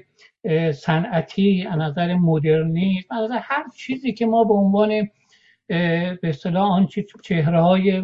صنعتی 0.71 1.67
از 1.71 1.79
نظر 1.79 2.15
مدرنیسم 2.15 3.15
از 3.15 3.23
نظر 3.23 3.39
هر 3.41 3.63
چیزی 3.77 4.13
که 4.13 4.25
ما 4.25 4.43
به 4.43 4.53
عنوان 4.53 5.09
به 5.67 6.19
اصطلاح 6.23 6.71
آن 6.71 6.87
چهره 7.23 7.61
های 7.61 8.03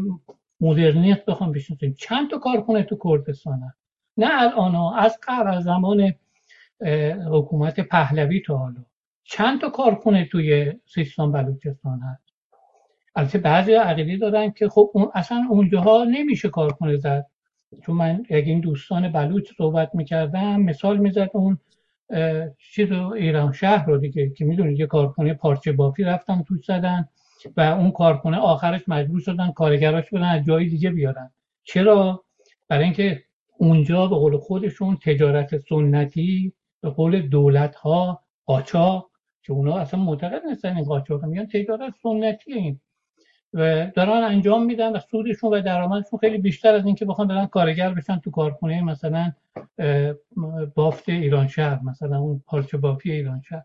مدرنیت 0.64 1.26
بخوام 1.26 1.52
بشناسیم 1.52 1.96
چند 2.00 2.30
تا 2.30 2.38
کارخونه 2.38 2.84
تو 2.84 2.98
کردستان؟ 3.04 3.60
هست 3.60 3.78
نه 4.18 4.42
الان 4.42 4.76
از 4.98 5.18
قبل 5.28 5.48
از 5.48 5.64
زمان 5.64 6.14
حکومت 7.32 7.80
پهلوی 7.80 8.42
تا 8.46 8.58
حالا. 8.58 8.86
چند 9.24 9.62
تا 9.62 9.70
کارخونه 9.70 10.26
توی 10.26 10.74
سیستان 10.86 11.32
بلوچستان؟ 11.32 12.00
هست 12.00 12.24
البته 13.16 13.38
بعضی 13.38 13.74
عقیده 13.74 14.18
دارن 14.18 14.52
که 14.52 14.70
خب 14.70 14.92
اون 14.94 15.12
اصلا 15.14 15.46
اونجاها 15.50 16.04
نمیشه 16.04 16.50
کارخونه 16.50 16.98
زد. 16.98 17.28
چون 17.86 17.96
من 17.96 18.24
اگه 18.30 18.38
این 18.38 18.60
دوستان 18.60 19.12
بلوچ 19.12 19.52
صحبت 19.58 19.96
می‌کردم 19.96 20.62
مثال 20.62 20.98
می‌زد 20.98 21.30
اون 21.34 21.58
چیز 22.58 22.92
ایران 22.92 23.52
شهر 23.52 23.86
رو 23.86 23.98
دیگه 23.98 24.30
که 24.30 24.46
می‌دونید 24.46 24.80
یه 24.80 24.88
کارخونه 24.88 25.34
پارچه 25.34 25.72
بافی 25.72 26.04
رفتن 26.04 26.44
توش 26.44 26.66
زدن. 26.66 27.08
و 27.58 27.62
اون 27.62 27.92
کارخونه 27.92 28.38
آخرش 28.38 28.82
مجبور 28.88 29.20
شدن 29.20 29.52
کارگراش 29.52 30.10
بدن 30.10 30.24
از 30.24 30.46
جای 30.46 30.66
دیگه 30.66 30.92
بیارن. 30.92 31.32
چرا؟ 31.64 32.24
برای 32.68 32.84
اینکه 32.84 33.24
اونجا 33.58 34.08
به 34.08 34.16
قول 34.16 34.38
خودشون 34.38 34.98
تجارت 35.06 35.58
سنتی 35.58 36.54
به 36.82 36.90
قول 36.90 37.22
دولت 37.22 37.76
ها 37.76 38.24
قاچاق 38.46 39.10
که 39.44 39.54
اونا 39.54 39.78
اصلا 39.78 40.00
معتقد 40.00 40.42
نیستن 40.46 40.76
این 40.76 40.86
قاچاق. 40.86 41.26
میان 41.26 41.48
تجارت 41.48 41.94
سنتی 42.04 42.54
این. 42.54 42.80
و 43.54 43.88
دارن 43.96 44.24
انجام 44.24 44.66
میدن 44.66 44.92
و 44.96 45.00
سودشون 45.00 45.54
و 45.54 45.62
درآمدشون 45.62 46.20
خیلی 46.20 46.38
بیشتر 46.38 46.76
از 46.76 46.86
اینکه 46.86 47.06
بخوان 47.06 47.28
برن 47.28 47.46
کارگر 47.46 47.94
بشن 47.94 48.20
تو 48.20 48.32
کارخونه 48.32 48.82
مثلا 48.82 49.32
بافت 50.76 51.10
ایران 51.10 51.48
شهر 51.48 51.84
مثلا 51.84 52.20
اون 52.20 52.44
پارچه 52.48 52.78
بافی 52.78 53.12
ایران 53.12 53.42
شهر. 53.50 53.64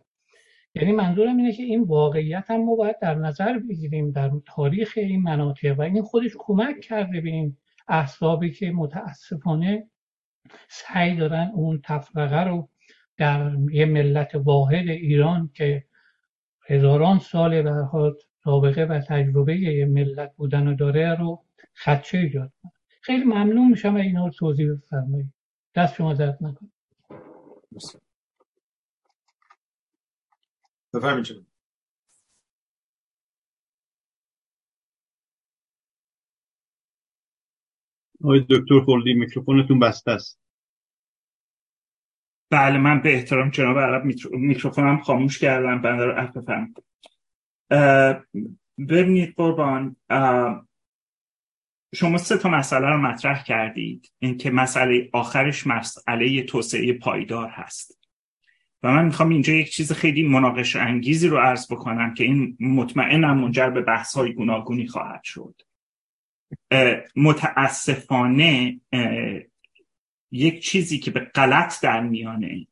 یعنی 0.78 0.92
منظورم 0.92 1.36
اینه 1.36 1.52
که 1.52 1.62
این 1.62 1.82
واقعیت 1.82 2.44
هم 2.50 2.64
ما 2.64 2.74
باید 2.74 2.98
در 2.98 3.14
نظر 3.14 3.58
بگیریم 3.58 4.10
در 4.10 4.30
تاریخ 4.46 4.92
این 4.96 5.22
مناطق 5.22 5.78
و 5.78 5.82
این 5.82 6.02
خودش 6.02 6.30
کمک 6.38 6.80
کرده 6.80 7.20
به 7.20 7.28
این 7.28 7.56
احسابی 7.88 8.50
که 8.50 8.70
متاسفانه 8.70 9.90
سعی 10.68 11.16
دارن 11.16 11.50
اون 11.54 11.80
تفرقه 11.84 12.44
رو 12.44 12.68
در 13.16 13.56
یه 13.72 13.86
ملت 13.86 14.34
واحد 14.34 14.88
ایران 14.88 15.50
که 15.54 15.84
هزاران 16.68 17.18
سال 17.18 17.62
به 17.62 17.72
سابقه 18.44 18.84
و 18.84 19.00
تجربه 19.00 19.56
یه 19.56 19.86
ملت 19.86 20.32
بودن 20.36 20.66
و 20.66 20.74
داره 20.74 21.14
رو 21.14 21.44
خدشه 21.74 22.18
ایجاد 22.18 22.52
خیلی 23.00 23.24
ممنون 23.24 23.70
میشم 23.70 23.94
و 23.94 23.98
اینا 23.98 24.24
رو 24.24 24.32
توضیح 24.32 24.72
بفرمایید. 24.72 25.32
دست 25.74 25.94
شما 25.94 26.14
درد 26.14 26.38
نکنید 26.40 26.72
بفرمایید 30.94 31.46
آقای 38.24 38.40
دکتر 38.50 38.80
خلدی 38.86 39.14
میکروفونتون 39.14 39.78
بسته 39.78 40.10
است. 40.10 40.40
بله 42.50 42.78
من 42.78 43.02
به 43.02 43.14
احترام 43.14 43.50
جناب 43.50 43.78
عرب 43.78 44.04
میکروفونم 44.30 45.02
خاموش 45.02 45.38
کردم 45.38 45.82
بنده 45.82 46.04
رو 46.04 46.12
عرب 46.12 46.38
بفهم 46.38 46.74
ببینید 48.88 49.34
قربان 49.36 49.96
شما 51.94 52.18
سه 52.18 52.38
تا 52.38 52.48
مسئله 52.48 52.86
رو 52.86 52.98
مطرح 52.98 53.44
کردید. 53.44 54.12
اینکه 54.18 54.50
مسئله 54.50 55.10
آخرش 55.12 55.66
مسئله 55.66 56.42
توسعه 56.42 56.98
پایدار 56.98 57.48
هست. 57.48 57.97
و 58.82 58.92
من 58.92 59.04
می‌خوام 59.04 59.28
اینجا 59.28 59.52
یک 59.52 59.70
چیز 59.70 59.92
خیلی 59.92 60.22
مناقش 60.22 60.76
انگیزی 60.76 61.28
رو 61.28 61.38
عرض 61.38 61.72
بکنم 61.72 62.14
که 62.14 62.24
این 62.24 62.56
مطمئنم 62.60 63.38
منجر 63.38 63.70
به 63.70 63.80
بحث 63.80 64.16
های 64.16 64.32
گوناگونی 64.32 64.86
خواهد 64.86 65.20
شد. 65.24 65.60
متاسفانه 67.16 68.80
یک 70.30 70.62
چیزی 70.62 70.98
که 70.98 71.10
به 71.10 71.20
غلط 71.20 71.82
در 71.82 72.00
میانه 72.00 72.66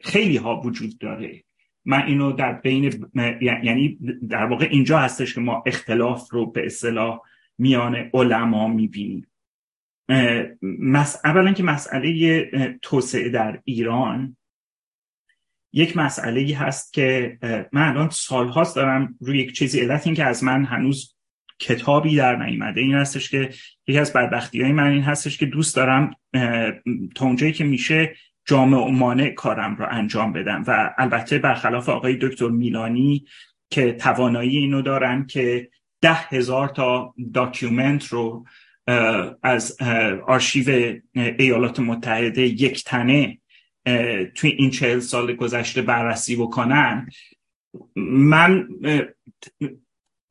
خیلی 0.00 0.36
ها 0.36 0.60
وجود 0.60 0.98
داره. 0.98 1.42
من 1.84 2.02
اینو 2.06 2.32
در 2.32 2.52
بین 2.52 3.10
یعنی 3.40 3.98
در 4.28 4.44
واقع 4.44 4.68
اینجا 4.70 4.98
هستش 4.98 5.34
که 5.34 5.40
ما 5.40 5.62
اختلاف 5.66 6.32
رو 6.32 6.50
به 6.50 6.66
اصطلاح 6.66 7.20
میان 7.58 8.10
علما 8.14 8.68
می‌بینیم. 8.68 9.26
اولا 11.24 11.52
که 11.52 11.62
مسئله 11.62 12.50
توسعه 12.82 13.28
در 13.28 13.60
ایران 13.64 14.36
یک 15.72 15.96
مسئله 15.96 16.56
هست 16.56 16.92
که 16.92 17.38
من 17.72 17.88
الان 17.88 18.08
سالهاست 18.10 18.76
دارم 18.76 19.14
روی 19.20 19.38
یک 19.38 19.56
چیزی 19.56 19.80
علت 19.80 20.06
این 20.06 20.16
که 20.16 20.24
از 20.24 20.44
من 20.44 20.64
هنوز 20.64 21.16
کتابی 21.58 22.16
در 22.16 22.36
نیامده. 22.36 22.80
این 22.80 22.94
هستش 22.94 23.30
که 23.30 23.50
یکی 23.86 23.98
از 23.98 24.12
بدبختی 24.12 24.62
های 24.62 24.72
من 24.72 24.90
این 24.90 25.02
هستش 25.02 25.38
که 25.38 25.46
دوست 25.46 25.76
دارم 25.76 26.14
تا 27.14 27.24
اونجایی 27.24 27.52
که 27.52 27.64
میشه 27.64 28.14
جامع 28.44 28.78
و 28.78 28.88
مانع 28.88 29.30
کارم 29.30 29.76
رو 29.76 29.86
انجام 29.90 30.32
بدم. 30.32 30.64
و 30.66 30.94
البته 30.98 31.38
برخلاف 31.38 31.88
آقای 31.88 32.18
دکتر 32.20 32.48
میلانی 32.48 33.24
که 33.70 33.92
توانایی 33.92 34.56
اینو 34.56 34.82
دارن 34.82 35.26
که 35.26 35.70
ده 36.00 36.14
هزار 36.14 36.68
تا 36.68 37.14
داکیومنت 37.34 38.06
رو 38.06 38.44
از 39.42 39.76
آرشیو 40.26 40.94
ایالات 41.14 41.80
متحده 41.80 42.42
یک 42.42 42.84
تنه 42.84 43.38
توی 44.34 44.50
این 44.50 44.70
چهل 44.70 45.00
سال 45.00 45.32
گذشته 45.32 45.82
بررسی 45.82 46.36
بکنن. 46.36 47.10
من 47.96 48.68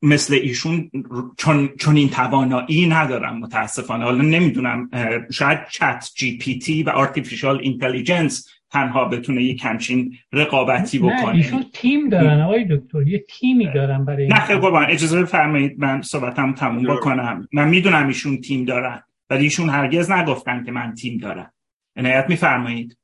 مثل 0.02 0.34
ایشون 0.34 0.90
چون, 1.38 1.68
چون 1.78 1.96
این 1.96 2.08
توانایی 2.08 2.86
ندارم 2.86 3.38
متاسفانه. 3.38 4.04
حالا 4.04 4.22
نمی‌دونم 4.22 4.90
شاید 5.32 5.58
ChatGPT 5.70 6.82
و 6.82 6.90
artificial 6.90 7.58
intelligence 7.58 8.48
تنها 8.76 9.04
بتونه 9.04 9.42
یک 9.42 9.64
همچین 9.64 10.16
رقابتی 10.32 10.98
بکنه. 10.98 11.30
نه 11.30 11.36
ایشون 11.36 11.64
تیم 11.72 12.08
دارن 12.08 12.40
آقای 12.40 12.64
دکتر 12.70 13.08
یه 13.08 13.24
تیمی 13.28 13.72
دارن 13.74 14.04
برای 14.04 14.28
نه 14.28 14.40
خیلی 14.40 14.60
قربان 14.60 14.86
اجازه 14.90 15.22
بفرمایید 15.22 15.78
من 15.78 16.02
صحبتم 16.02 16.54
تموم 16.54 16.96
بکنم. 16.96 17.48
من 17.52 17.68
می‌دونم 17.68 18.06
ایشون 18.06 18.40
تیم 18.40 18.64
دارن 18.64 19.02
ولی 19.30 19.44
ایشون 19.44 19.68
هرگز 19.68 20.10
نگفتن 20.10 20.64
که 20.64 20.72
من 20.72 20.94
تیم 20.94 21.18
دارم. 21.18 21.52
عنایت 21.96 22.26
میفرمایید. 22.28 22.98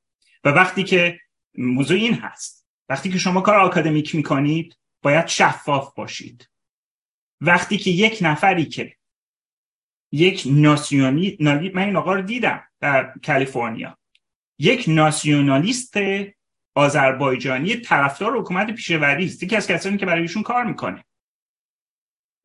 و 0.45 0.49
وقتی 0.49 0.85
که 0.85 1.19
موضوع 1.59 1.97
این 1.97 2.15
هست 2.15 2.67
وقتی 2.89 3.11
که 3.11 3.19
شما 3.19 3.41
کار 3.41 3.61
آکادمیک 3.61 4.15
می‌کنید 4.15 4.77
باید 5.03 5.27
شفاف 5.27 5.95
باشید. 5.95 6.49
وقتی 7.41 7.79
که 7.79 7.91
یک 7.91 8.19
نفری 8.23 8.65
که 8.65 8.93
یک 10.13 10.43
ناسیونی 10.47 11.37
من 11.75 11.83
این 11.83 11.97
آقا 11.97 12.15
رو 12.15 12.23
دیدم 12.23 12.63
در 12.81 13.13
کالیفرنیا. 13.27 13.99
یک 14.63 14.85
ناسیونالیست 14.89 15.95
آذربایجانی 16.75 17.77
طرفدار 17.77 18.39
حکومت 18.39 18.71
پیشوری 18.71 19.25
است. 19.25 19.43
یکی 19.43 19.57
از 19.57 19.67
کسانی 19.67 19.97
که 19.97 20.07
برای 20.07 20.23
ایشون 20.23 20.43
کار 20.43 20.65
می‌کنه. 20.65 21.05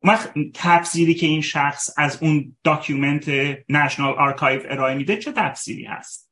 وقت 0.02 0.32
تفسیری 0.54 1.14
که 1.14 1.26
این 1.26 1.40
شخص 1.40 1.90
از 1.96 2.22
اون 2.22 2.56
document 2.64 3.28
National 3.68 4.14
Archive 4.14 4.62
ارائه 4.64 4.94
میده 4.94 5.16
چه 5.16 5.32
تفسیری 5.32 5.84
هست؟ 5.84 6.30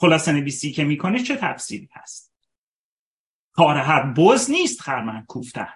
خلاصه 0.00 0.32
نویسی 0.32 0.72
که 0.72 0.84
می‌کنه 0.84 1.22
چه 1.22 1.36
تفسیری 1.36 1.88
هست؟ 1.92 2.34
کار 3.52 3.76
هر 3.76 4.02
بز 4.02 4.50
نیست 4.50 4.80
خرمن 4.80 5.24
کوفتن 5.28 5.72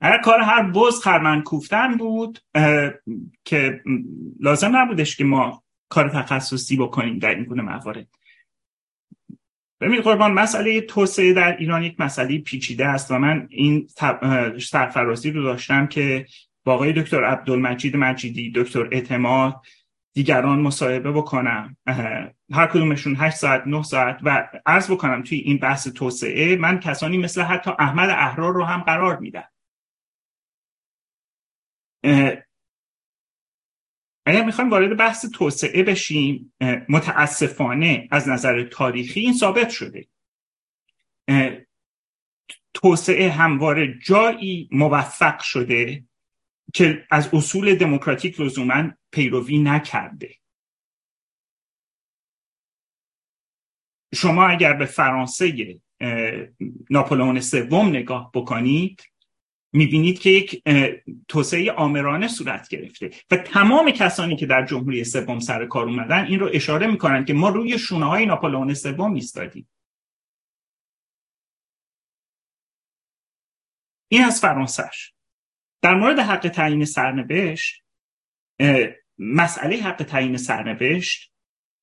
اگر 0.00 0.18
کار 0.18 0.40
هر 0.40 0.70
بز 0.70 1.00
خرمن 1.00 1.42
کوفتن 1.42 1.96
بود 1.96 2.38
که 3.44 3.82
لازم 4.40 4.76
نبودش 4.76 5.16
که 5.16 5.24
ما 5.24 5.64
کار 5.90 6.08
تخصصی 6.08 6.76
بکنیم 6.76 7.18
در 7.18 7.34
این 7.34 7.44
گونه 7.44 7.62
موارد. 7.62 8.06
ببینید 9.80 10.00
قربان 10.00 10.32
مسئله 10.32 10.80
توسعه 10.80 11.32
در 11.32 11.56
ایران 11.56 11.82
یک 11.82 12.00
مسئله 12.00 12.38
پیچیده 12.38 12.86
است 12.86 13.10
و 13.10 13.18
من 13.18 13.46
این 13.50 13.88
سرفرازی 14.58 15.30
رو 15.30 15.42
داشتم 15.42 15.86
که 15.86 16.26
با 16.64 16.74
آقای 16.74 16.92
دکتر 16.92 17.24
عبدالمجید 17.24 17.96
مجیدی 17.96 18.52
دکتر 18.54 18.88
اعتماد 18.92 19.62
دیگران 20.14 20.60
مصاحبه 20.60 21.12
بکنم. 21.12 21.76
هر 22.52 22.66
کدومشون 22.66 23.16
8 23.16 23.36
ساعت 23.36 23.66
9 23.66 23.82
ساعت 23.82 24.18
و 24.22 24.48
عرض 24.66 24.90
بکنم 24.90 25.22
توی 25.22 25.38
این 25.38 25.58
بحث 25.58 25.88
توسعه 25.88 26.56
من 26.56 26.80
کسانی 26.80 27.18
مثل 27.18 27.42
حتی 27.42 27.70
احمد 27.78 28.10
احرار 28.10 28.52
رو 28.52 28.64
هم 28.64 28.80
قرار 28.80 29.18
میدم. 29.18 29.48
اگر 34.26 34.44
می‌خوایم 34.44 34.70
وارد 34.70 34.96
بحث 34.96 35.26
توسعه 35.26 35.82
بشیم 35.82 36.52
متاسفانه 36.88 38.08
از 38.10 38.28
نظر 38.28 38.64
تاریخی 38.64 39.20
این 39.20 39.32
ثابت 39.32 39.70
شده. 39.70 40.08
توسعه 42.74 43.30
همواره 43.30 43.98
جایی 43.98 44.68
موفق 44.72 45.40
شده 45.40 46.04
که 46.74 47.06
از 47.10 47.34
اصول 47.34 47.74
دموکراتیک 47.74 48.40
لزوما 48.40 48.90
پیروی 49.12 49.58
نکرده. 49.58 50.34
شما 54.14 54.46
اگر 54.46 54.72
به 54.72 54.86
فرانسه 54.86 55.80
ناپولون 56.90 57.40
سوم 57.40 57.88
نگاه 57.88 58.30
بکنید 58.34 59.02
می‌بینید 59.72 60.18
که 60.18 60.30
یک 60.30 60.62
توسعه 61.28 61.72
آمرانه 61.72 62.28
صورت 62.28 62.68
گرفته 62.68 63.10
و 63.30 63.36
تمام 63.36 63.90
کسانی 63.90 64.36
که 64.36 64.46
در 64.46 64.66
جمهوری 64.66 65.04
سوم 65.04 65.38
سر 65.38 65.66
کار 65.66 65.84
اومدن 65.84 66.24
این 66.24 66.40
رو 66.40 66.50
اشاره 66.52 66.86
می‌کنن 66.86 67.24
که 67.24 67.34
ما 67.34 67.48
روی 67.48 67.78
شونه 67.78 68.06
های 68.06 68.26
ناپولون 68.26 68.74
سوم 68.74 69.14
ایستادیم. 69.14 69.68
این 74.08 74.24
از 74.24 74.40
فرانسهش. 74.40 75.12
در 75.82 75.94
مورد 75.94 76.18
حق 76.18 76.48
تعیین 76.48 76.84
سرنوشت 76.84 77.82
مسئله 79.18 79.76
حق 79.76 80.02
تعیین 80.02 80.36
سرنوشت 80.36 81.32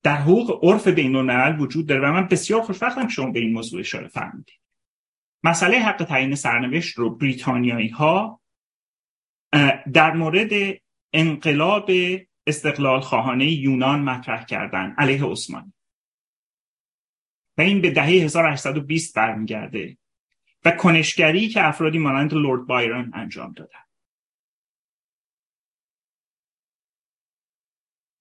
در 0.03 0.15
حقوق 0.15 0.65
عرف 0.65 0.87
بین 0.87 1.15
وجود 1.59 1.87
داره 1.87 2.09
و 2.09 2.13
من 2.13 2.27
بسیار 2.27 2.61
خوشبختم 2.61 3.07
شما 3.07 3.31
به 3.31 3.39
این 3.39 3.53
موضوع 3.53 3.79
اشاره 3.79 4.07
فرمودید. 4.07 4.59
مسئله 5.43 5.79
حق 5.79 6.03
تعیین 6.03 6.35
سرنوشت 6.35 6.97
رو 6.97 7.15
بریتانیایی 7.15 7.89
ها 7.89 8.41
در 9.93 10.13
مورد 10.13 10.51
انقلاب 11.13 11.91
استقلال 12.47 12.99
خواهانه 12.99 13.51
یونان 13.51 13.99
مطرح 13.99 14.45
کردن 14.45 14.95
علیه 14.97 15.23
عثمانی 15.23 15.73
و 17.57 17.61
این 17.61 17.81
به 17.81 17.91
دهه 17.91 18.05
1820 18.05 19.15
برمیگرده 19.15 19.97
و 20.65 20.71
کنشگری 20.71 21.49
که 21.49 21.67
افرادی 21.67 21.97
مانند 21.97 22.33
لورد 22.33 22.67
بایرن 22.67 23.11
انجام 23.13 23.53
دادن. 23.53 23.79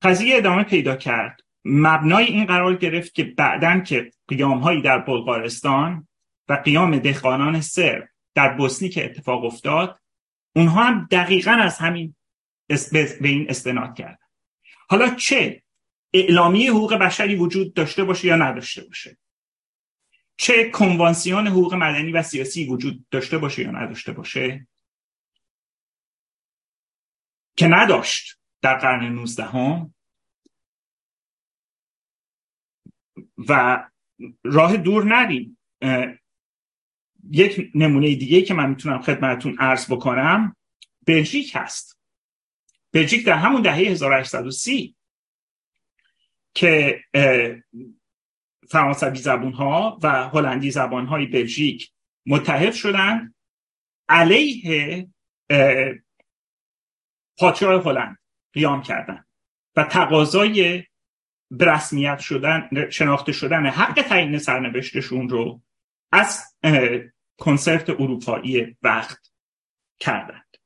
قضیه 0.03 0.37
ادامه 0.37 0.65
پیدا 0.65 0.97
کرد. 0.97 1.41
مبنای 1.65 2.25
این 2.25 2.47
قرار 2.47 2.77
گرفت 2.77 3.15
که 3.15 3.25
بعدن 3.25 3.83
که 3.83 4.11
قیام 4.29 4.59
هایی 4.59 4.83
در 4.83 4.99
بلغارستان 4.99 6.09
و 6.49 6.55
قیام 6.55 6.99
دهقانان 6.99 7.61
سر 7.61 8.09
در 8.35 8.57
بوسنی 8.57 8.89
که 8.89 9.05
اتفاق 9.05 9.45
افتاد 9.45 10.01
اونها 10.57 10.85
هم 10.85 11.09
دقیقا 11.11 11.51
از 11.51 11.79
همین 11.79 12.17
به 12.93 13.29
این 13.29 13.51
استناد 13.51 13.95
کردن. 13.97 14.27
حالا 14.89 15.15
چه؟ 15.15 15.63
اعلامیه 16.15 16.71
حقوق 16.71 16.95
بشری 16.95 17.37
وجود 17.37 17.75
داشته 17.75 18.05
باشه 18.05 18.27
یا 18.27 18.37
نداشته 18.37 18.85
باشه؟ 18.85 19.19
چه 20.37 20.71
کنوانسیون 20.71 21.47
حقوق 21.47 21.75
مدنی 21.75 22.13
و 22.13 22.23
سیاسی 22.23 22.67
وجود 22.67 23.07
داشته 23.11 23.39
باشه 23.39 23.63
یا 23.63 23.71
نداشته 23.71 24.13
باشه؟ 24.13 24.67
که 27.57 27.67
نداشت 27.67 28.39
در 28.63 28.79
قرن 28.79 29.13
19 29.13 29.45
هم 29.45 29.95
و 33.49 33.85
راه 34.45 34.77
دور 34.77 35.05
نریم. 35.05 35.59
یک 37.31 37.71
نمونه 37.75 38.15
دیگه 38.15 38.43
که 38.43 38.55
من 38.55 38.71
می‌تونم 38.71 39.03
خدمتون 39.03 39.57
عرض 39.59 39.93
بکنم 39.93 40.57
بلژیک 41.07 41.53
هست. 41.55 41.99
بلژیک 42.93 43.27
در 43.27 43.37
همون 43.37 43.63
دهه 43.63 43.75
1830 43.77 44.97
که 46.55 47.01
فرانسوی 48.69 49.19
زبون 49.19 49.53
ها 49.53 49.99
و 50.03 50.29
هلندی 50.29 50.71
زبان 50.71 51.07
های 51.07 51.27
بلژیک 51.27 51.91
متحد 52.27 52.73
شدن 52.73 53.35
علیه 54.09 55.07
پادشاه 57.39 57.83
هلند 57.85 58.19
قیام 58.53 58.83
کردن 58.83 59.25
و 59.77 59.85
تقاضای 59.85 60.85
برسمیت 61.51 62.19
شدن 62.19 62.91
شناخته 62.91 63.33
شدن 63.33 63.67
حق 63.67 64.03
تعیین 64.03 64.39
سرنوشتشون 64.39 65.29
رو 65.29 65.63
از 66.13 66.43
کنسرت 67.39 67.91
اروپایی 67.91 68.77
وقت 68.83 69.33
کردند. 69.99 70.57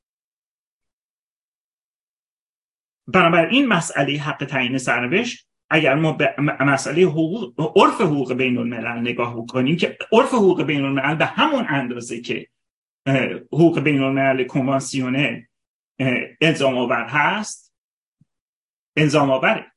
بنابراین 3.07 3.67
مسئله 3.67 4.19
حق 4.19 4.45
تعیین 4.45 4.77
سرنوشت 4.77 5.47
اگر 5.69 5.95
ما 5.95 6.11
به 6.11 6.35
مسئله 6.59 7.01
حقوق 7.01 7.77
عرف 7.77 8.01
حقوق 8.01 8.33
بین 8.33 8.57
الملل 8.57 8.99
نگاه 8.99 9.35
بکنیم 9.35 9.77
که 9.77 9.97
عرف 10.11 10.33
حقوق 10.33 10.63
بین 10.63 10.85
الملل 10.85 11.15
به 11.15 11.25
همون 11.25 11.65
اندازه 11.69 12.21
که 12.21 12.47
حقوق 13.53 13.79
بین 13.79 14.03
الملل 14.03 14.47
کنوانسیونل 14.47 15.41
الزام 16.41 16.77
آور 16.77 17.05
هست 17.05 17.73
الزام 18.97 19.31
آوره. 19.31 19.71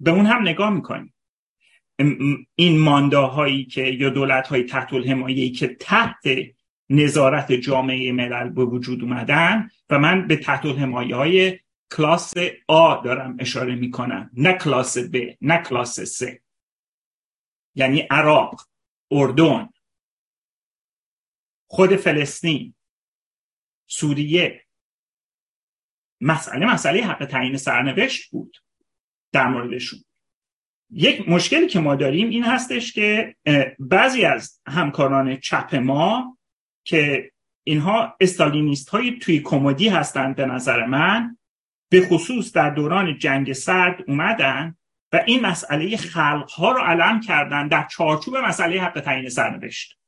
به 0.00 0.10
اون 0.10 0.26
هم 0.26 0.42
نگاه 0.42 0.70
می‌کنیم. 0.70 1.14
این 2.54 2.78
مانداهایی 2.78 3.64
که 3.64 3.82
یا 3.82 4.10
دولت 4.10 4.48
های 4.48 4.62
تحت 4.62 4.92
الحمایه‌ای 4.92 5.50
که 5.50 5.66
تحت 5.68 6.22
نظارت 6.90 7.52
جامعه 7.52 8.12
ملل 8.12 8.50
به 8.50 8.64
وجود 8.64 9.02
اومدن 9.02 9.70
و 9.90 9.98
من 9.98 10.26
به 10.26 10.36
تحت 10.36 10.66
الحمایه 10.66 11.16
های 11.16 11.58
کلاس 11.90 12.34
آ 12.68 13.02
دارم 13.02 13.36
اشاره 13.40 13.74
می‌کنم 13.74 14.30
نه 14.32 14.52
کلاس 14.52 14.98
ب 14.98 15.16
نه 15.40 15.62
کلاس 15.62 16.00
س 16.00 16.22
یعنی 17.74 18.00
عراق 18.00 18.68
اردن 19.10 19.68
خود 21.66 21.96
فلسطین 21.96 22.74
سوریه. 23.86 24.64
مسئله 26.20 26.72
مسئله 26.72 27.02
حق 27.02 27.24
تعیین 27.24 27.56
سرنوشت 27.56 28.30
بود 28.30 28.56
در 29.32 29.48
موردشون. 29.48 30.00
یک 30.90 31.28
مشکلی 31.28 31.66
که 31.66 31.80
ما 31.80 31.94
داریم 31.94 32.28
این 32.28 32.44
هستش 32.44 32.92
که 32.92 33.36
بعضی 33.78 34.24
از 34.24 34.60
همکاران 34.66 35.36
چپ 35.36 35.74
ما 35.74 36.38
که 36.84 37.32
اینها 37.64 38.16
استالینیست 38.20 38.88
های 38.88 39.18
توی 39.18 39.40
کمدی 39.40 39.88
هستند 39.88 40.36
به 40.36 40.46
نظر 40.46 40.86
من 40.86 41.38
به 41.90 42.06
خصوص 42.06 42.52
در 42.52 42.70
دوران 42.70 43.18
جنگ 43.18 43.52
سرد 43.52 44.04
اومدن 44.06 44.76
و 45.12 45.24
این 45.26 45.46
مسئله 45.46 45.96
خلق 45.96 46.50
ها 46.50 46.72
رو 46.72 46.80
علم 46.80 47.20
کردن 47.20 47.68
در 47.68 47.86
چارچوب 47.90 48.36
مسئله 48.36 48.82
حق 48.82 49.00
تعیین 49.00 49.28
سرنوشت. 49.28 49.98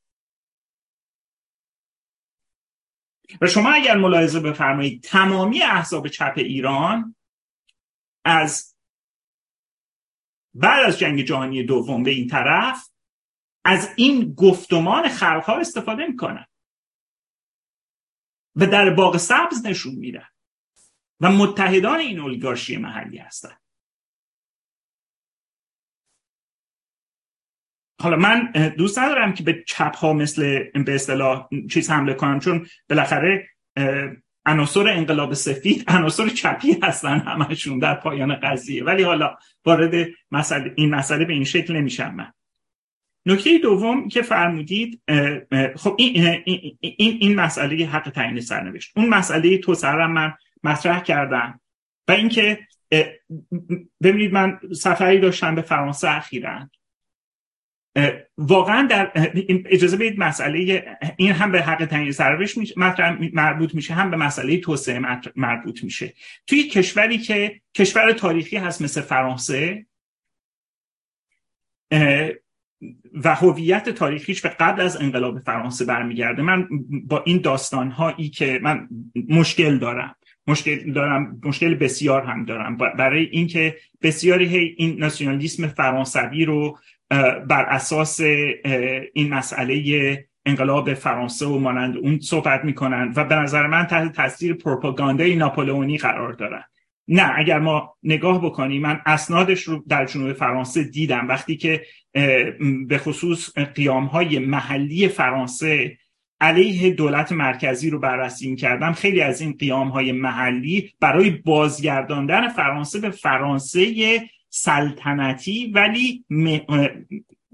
و 3.40 3.46
شما 3.46 3.72
اگر 3.72 3.96
ملاحظه 3.96 4.40
بفرمایید 4.40 5.02
تمامی 5.02 5.62
احزاب 5.62 6.08
چپ 6.08 6.32
ایران 6.36 7.16
از 8.24 8.69
بعد 10.54 10.86
از 10.86 10.98
جنگ 10.98 11.20
جهانی 11.20 11.62
دوم 11.62 12.02
به 12.02 12.10
این 12.10 12.28
طرف 12.28 12.90
از 13.64 13.94
این 13.96 14.34
گفتمان 14.34 15.08
خلقها 15.08 15.56
استفاده 15.56 16.06
می‌کنن. 16.06 16.46
و 18.56 18.66
در 18.66 18.90
باغ 18.90 19.16
سبز 19.16 19.66
نشون 19.66 19.94
میدن. 19.94 20.28
و 21.20 21.30
متحدان 21.30 21.98
این 21.98 22.20
اولیگارشی 22.20 22.76
محلی 22.76 23.18
هستن. 23.18 23.56
حالا 28.00 28.16
من 28.16 28.52
دوست 28.76 28.98
ندارم 28.98 29.34
که 29.34 29.42
به 29.42 29.64
چپ 29.66 29.96
ها 29.96 30.12
مثل 30.12 30.70
به 30.72 30.94
اصطلاح 30.94 31.48
چیز 31.70 31.90
حمله 31.90 32.14
کنم 32.14 32.40
چون 32.40 32.66
بالاخره 32.88 33.48
عناصر 34.50 34.88
انقلاب 34.88 35.34
سفید 35.34 35.84
عناصر 35.88 36.28
چپی 36.28 36.76
هستن 36.82 37.18
همشون 37.18 37.78
در 37.78 37.94
پایان 37.94 38.34
قضیه. 38.34 38.84
ولی 38.84 39.02
حالا 39.02 39.36
وارد 39.64 40.08
مسئله 40.30 40.72
این 40.76 40.94
مسئله 40.94 41.24
به 41.24 41.32
این 41.32 41.44
شکل 41.44 41.76
نمیشم 41.76 42.14
من. 42.14 42.32
نکته 43.26 43.58
دوم 43.58 44.08
که 44.08 44.22
فرمودید 44.22 45.02
خب 45.76 45.94
این, 45.98 46.42
این, 46.44 46.78
این 46.98 47.34
مسئله 47.34 47.86
حق 47.86 48.10
تعیین 48.10 48.40
سرنوشت. 48.40 48.92
اون 48.96 49.08
مسئله 49.08 49.58
تو 49.58 49.74
سرم 49.74 50.12
من 50.12 50.34
مطرح 50.64 51.00
کردم 51.00 51.60
و 52.08 52.12
اینکه 52.12 52.58
ببینید 54.02 54.32
من 54.32 54.58
سفری 54.72 55.18
داشتم 55.18 55.54
به 55.54 55.62
فرانسه 55.62 56.16
اخیرا. 56.16 56.70
واقعا 58.38 58.86
در 58.86 59.12
اجازه 59.66 59.96
بدید 59.96 60.18
مسئله 60.18 60.84
این 61.16 61.32
هم 61.32 61.52
به 61.52 61.62
حق 61.62 61.84
تعیین 61.84 62.12
سرنوشت 62.12 62.58
مربوط 63.32 63.74
میشه 63.74 63.94
هم 63.94 64.10
به 64.10 64.16
مسئله 64.16 64.58
توسعه 64.58 65.00
مربوط 65.36 65.84
میشه. 65.84 66.14
توی 66.46 66.62
کشوری 66.62 67.18
که 67.18 67.60
کشور 67.74 68.12
تاریخی 68.12 68.56
هست 68.56 68.82
مثل 68.82 69.00
فرانسه 69.00 69.86
و 73.24 73.34
هویت 73.34 73.88
تاریخیش 73.88 74.40
به 74.40 74.48
قبل 74.48 74.80
از 74.80 74.96
انقلاب 74.96 75.38
فرانسه 75.38 75.84
برمیگرده. 75.84 76.42
من 76.42 76.68
با 77.06 77.22
این 77.26 77.38
داستان 77.38 77.90
هایی 77.90 78.28
که 78.28 78.60
من 78.62 78.88
مشکل 79.28 79.78
دارم 79.78 80.14
مشکل 80.46 80.92
دارم 80.92 81.40
مشکل 81.44 81.74
بسیار 81.74 82.22
هم 82.22 82.44
دارم. 82.44 82.76
برای 82.76 83.24
اینکه 83.24 83.76
بسیاری 84.02 84.74
این 84.78 84.98
ناسیونالیسم 84.98 85.66
فرانسوی 85.66 86.44
رو 86.44 86.78
بر 87.48 87.64
اساس 87.68 88.20
این 89.14 89.34
مسئله 89.34 90.24
انقلاب 90.46 90.94
فرانسه 90.94 91.46
و 91.46 91.58
مانند 91.58 91.96
اون 91.96 92.20
صحبت 92.20 92.64
می‌کنن 92.64 93.12
و 93.16 93.24
به 93.24 93.34
نظر 93.34 93.66
من 93.66 93.86
تحت 93.86 94.12
تاثیر 94.12 94.54
پروپاگاندای 94.54 95.36
ناپولئونی 95.36 95.98
قرار 95.98 96.32
دارن. 96.32 96.62
نه 97.08 97.32
اگر 97.36 97.58
ما 97.58 97.96
نگاه 98.02 98.44
بکنیم 98.44 98.82
من 98.82 99.00
اسنادش 99.06 99.62
رو 99.62 99.84
در 99.88 100.04
جنوب 100.04 100.32
فرانسه 100.32 100.84
دیدم. 100.84 101.28
وقتی 101.28 101.56
که 101.56 101.82
به 102.88 102.98
خصوص 102.98 103.58
قیام 103.58 104.04
های 104.04 104.38
محلی 104.38 105.08
فرانسه 105.08 105.96
علیه 106.40 106.90
دولت 106.90 107.32
مرکزی 107.32 107.90
رو 107.90 107.98
بررسی 107.98 108.56
کردم 108.56 108.92
خیلی 108.92 109.20
از 109.20 109.40
این 109.40 109.52
قیام 109.52 109.88
های 109.88 110.12
محلی 110.12 110.92
برای 111.00 111.30
بازگرداندن 111.30 112.48
فرانسه 112.48 113.00
به 113.00 113.10
فرانسه 113.10 114.20
سلطنتی 114.50 115.72
ولی 115.74 116.24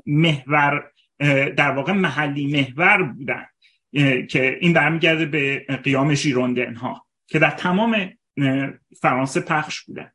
محور 0.07 0.93
در 1.57 1.71
واقع 1.71 1.93
محلی 1.93 2.47
محور 2.47 3.03
بودن 3.03 3.47
که 4.29 4.59
این 4.61 4.73
برمیگرده 4.73 5.27
به 5.27 5.59
قیام 5.59 6.15
ژیروندن 6.15 6.75
ها 6.75 7.07
که 7.27 7.39
در 7.39 7.51
تمام 7.51 8.13
فرانسه 9.01 9.41
پخش 9.41 9.81
بودن. 9.81 10.11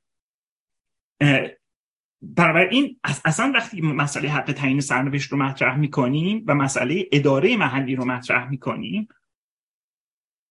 این 2.72 3.00
اصلا 3.04 3.52
وقتی 3.56 3.82
مسئله 3.82 4.30
حق 4.30 4.52
تعیین 4.52 4.82
سرنوشت 4.82 5.32
رو 5.32 5.38
مطرح 5.38 5.78
می‌کنیم 5.78 6.44
و 6.48 6.56
مسئله 6.56 7.10
اداره 7.12 7.58
محلی 7.58 7.96
رو 7.96 8.06
مطرح 8.06 8.50
می‌کنیم 8.50 9.08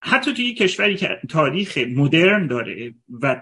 حتی 0.03 0.33
توی 0.33 0.53
کشوری 0.53 0.95
که 0.95 1.19
تاریخ 1.29 1.77
مدرن 1.77 2.47
داره 2.47 2.93
و 3.09 3.41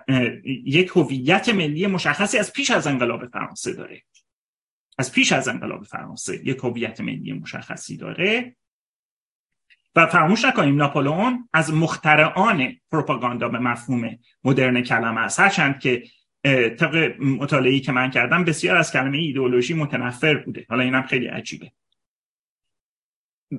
یک 0.65 0.91
هویت 0.95 1.49
ملی 1.49 1.87
مشخصی 1.87 2.37
از 2.37 2.53
پیش 2.53 2.71
از 2.71 2.87
انقلاب 2.87 3.27
فرانسه 3.27 3.73
داره. 3.73 4.01
از 4.97 5.11
پیش 5.11 5.31
از 5.31 5.47
انقلاب 5.47 5.83
فرانسه 5.83 6.47
یک 6.47 6.57
هویت 6.57 7.01
ملی 7.01 7.33
مشخصی 7.33 7.97
داره. 7.97 8.55
و 9.95 10.05
فراموش 10.05 10.45
نکنیم 10.45 10.75
ناپولئون 10.75 11.49
از 11.53 11.73
مخترعان 11.73 12.75
پروپاگاندا 12.91 13.49
به 13.49 13.59
مفهوم 13.59 14.19
مدرن 14.43 14.81
کلمه 14.81 15.21
است. 15.21 15.39
هرچند 15.39 15.79
که 15.79 16.03
طبق 16.79 17.21
مطالعه‌ای 17.21 17.79
که 17.79 17.91
من 17.91 18.09
کردم 18.09 18.43
بسیار 18.43 18.77
از 18.77 18.93
کلمه 18.93 19.17
ایدئولوژی 19.17 19.73
متنفر 19.73 20.35
بوده. 20.35 20.65
حالا 20.69 20.83
اینم 20.83 21.01
خیلی 21.01 21.27
عجیبه. 21.27 21.71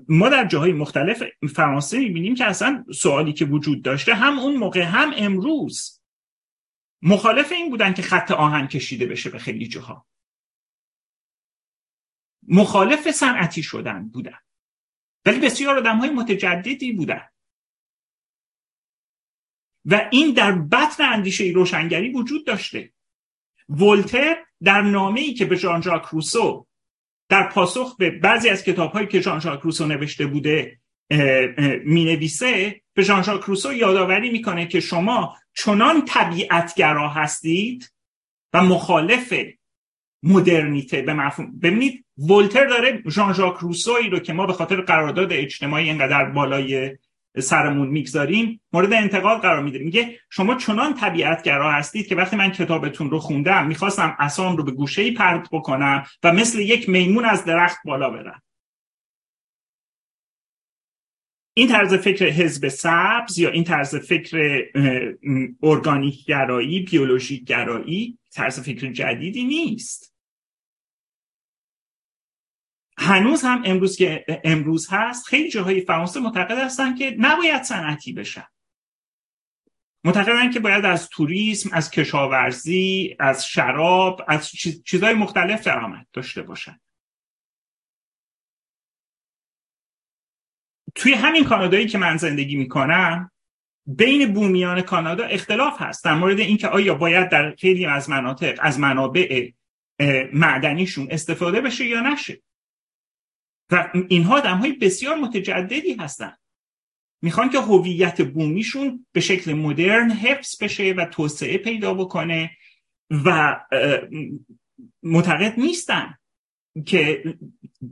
ما 0.08 0.28
در 0.28 0.46
جاهای 0.46 0.72
مختلف 0.72 1.22
فرانسه 1.54 1.98
می‌بینیم 1.98 2.34
که 2.34 2.44
اصلا 2.44 2.84
سوالی 2.94 3.32
که 3.32 3.44
وجود 3.44 3.82
داشته 3.82 4.14
هم 4.14 4.38
اون 4.38 4.56
موقع 4.56 4.82
هم 4.82 5.12
امروز. 5.16 6.00
مخالف 7.02 7.52
این 7.52 7.70
بودن 7.70 7.94
که 7.94 8.02
خط 8.02 8.30
آهن 8.30 8.66
کشیده 8.66 9.06
بشه 9.06 9.30
به 9.30 9.38
خیلی 9.38 9.68
جاها. 9.68 10.06
مخالف 12.48 13.10
صنعتی 13.10 13.62
شدن 13.62 14.08
بودن. 14.08 14.38
ولی 15.26 15.40
بسیار 15.40 15.78
آدم 15.78 15.96
های 15.96 16.10
متجددی 16.10 16.92
بودن. 16.92 17.28
و 19.84 20.08
این 20.12 20.34
در 20.34 20.52
بطن 20.52 21.04
اندیشه 21.04 21.44
روشنگری 21.54 22.12
وجود 22.12 22.46
داشته. 22.46 22.92
ولتر 23.68 24.44
در 24.62 24.80
نامه 24.80 25.20
ای 25.20 25.34
که 25.34 25.44
به 25.44 25.56
ژان 25.56 25.82
ژاک 25.82 26.02
روسو 26.02 26.66
در 27.30 27.48
پاسخ 27.48 27.96
به 27.96 28.10
بعضی 28.10 28.48
از 28.48 28.64
کتاب 28.64 28.92
هایی 28.92 29.06
که 29.06 29.20
ژان 29.20 29.40
ژاک 29.40 29.60
روسو 29.60 29.86
نوشته 29.86 30.26
بوده 30.26 30.78
می 31.84 32.04
نویسه 32.04 32.80
به 32.94 33.02
ژان 33.02 33.22
ژاک 33.22 33.40
روسو 33.40 33.72
یادآوری 33.72 34.30
می‌کنه 34.30 34.66
که 34.66 34.80
شما 34.80 35.36
چنان 35.54 36.04
طبیعتگرا 36.04 37.08
هستید 37.08 37.92
و 38.52 38.62
مخالف 38.62 39.34
مدرنیته. 40.22 41.02
به 41.02 41.14
مفهوم 41.14 41.58
ببینید 41.58 42.04
ولتر 42.18 42.66
داره 42.66 43.02
ژان 43.08 43.32
ژاک 43.32 43.56
روسوی 43.56 44.08
رو 44.10 44.18
که 44.18 44.32
ما 44.32 44.46
به 44.46 44.52
خاطر 44.52 44.80
قرارداد 44.80 45.32
اجتماعی 45.32 45.88
اینقدر 45.88 46.24
بالای 46.24 46.96
سرمون 47.38 47.88
می‌گذاریم 47.88 48.60
مورد 48.72 48.92
انتقاد 48.92 49.40
قرار 49.40 49.62
میده 49.62 49.78
میگه 49.78 50.18
شما 50.30 50.54
چنان 50.54 50.94
طبیعتگرا 50.94 51.72
هستید 51.72 52.06
که 52.06 52.14
وقتی 52.14 52.36
من 52.36 52.50
کتابتون 52.50 53.10
رو 53.10 53.18
خوندم 53.18 53.66
می‌خواستم 53.66 54.16
اسام 54.18 54.56
رو 54.56 54.64
به 54.64 54.72
گوشه 54.72 55.02
ای 55.02 55.10
پرت 55.10 55.48
بکنم 55.52 56.04
و 56.22 56.32
مثل 56.32 56.58
یک 56.58 56.88
میمون 56.88 57.24
از 57.24 57.44
درخت 57.44 57.78
بالا 57.84 58.10
برم. 58.10 58.42
این 61.54 61.68
طرز 61.68 61.94
فکر 61.94 62.26
حزب 62.26 62.68
سبز 62.68 63.38
یا 63.38 63.50
این 63.50 63.64
طرز 63.64 63.96
فکر 63.96 64.62
ارگانیک 65.62 66.24
گرایی 66.24 66.80
بیولوژیک 66.80 67.44
گرایی 67.44 68.18
طرز 68.32 68.60
فکر 68.60 68.92
جدیدی 68.92 69.44
نیست. 69.44 70.09
هنوز 73.00 73.42
هم 73.42 73.62
امروز 73.64 73.96
که 73.96 74.24
امروز 74.44 74.88
هست 74.90 75.26
خیلی 75.26 75.50
جاهای 75.50 75.80
فرانسه 75.80 76.20
معتقد 76.20 76.58
هستن 76.58 76.94
که 76.94 77.16
نباید 77.18 77.62
صنعتی 77.62 78.12
بشن. 78.12 78.46
معتقدن 80.04 80.50
که 80.50 80.60
باید 80.60 80.84
از 80.84 81.08
توریسم 81.08 81.70
از 81.72 81.90
کشاورزی 81.90 83.16
از 83.18 83.46
شراب 83.46 84.24
از 84.28 84.50
چیزهای 84.84 85.14
مختلف 85.14 85.64
درآمد 85.64 86.06
داشته 86.12 86.42
باشن. 86.42 86.80
توی 90.94 91.12
همین 91.12 91.44
کانادایی 91.44 91.86
که 91.86 91.98
من 91.98 92.16
زندگی 92.16 92.56
می‌کنم 92.56 93.30
بین 93.86 94.32
بومیان 94.32 94.82
کانادا 94.82 95.24
اختلاف 95.24 95.82
هست 95.82 96.04
در 96.04 96.14
مورد 96.14 96.40
اینکه 96.40 96.68
آیا 96.68 96.94
باید 96.94 97.28
در 97.28 97.54
خیلی 97.54 97.86
از 97.86 98.10
مناطق 98.10 98.58
از 98.62 98.78
منابع 98.78 99.50
معدنیشون 100.32 101.08
استفاده 101.10 101.60
بشه 101.60 101.86
یا 101.86 102.00
نشه. 102.00 102.42
و 103.70 103.90
اینها 104.08 104.36
آدم 104.36 104.58
های 104.58 104.72
بسیار 104.72 105.16
متجددی 105.16 105.94
هستند 105.94 106.38
می‌خوان 107.22 107.50
که 107.50 107.58
هویت 107.58 108.22
بومیشون 108.22 109.06
به 109.12 109.20
شکل 109.20 109.52
مدرن 109.52 110.10
حفظ 110.10 110.62
بشه 110.62 110.92
و 110.92 111.04
توسعه 111.04 111.58
پیدا 111.58 111.94
بکنه 111.94 112.50
و 113.10 113.60
معتقد 115.02 115.54
نیستن 115.60 116.14
که 116.86 117.24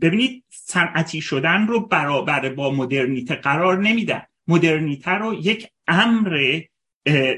ببینید 0.01 0.45
صنعتی 0.49 1.21
شدن 1.21 1.67
رو 1.67 1.87
برابر 1.87 2.49
با 2.49 2.71
مدرنیته 2.71 3.35
قرار 3.35 3.79
نمیدن. 3.79 4.23
مدرنیته 4.49 5.11
رو 5.11 5.35
یک 5.35 5.69
امر 5.87 6.61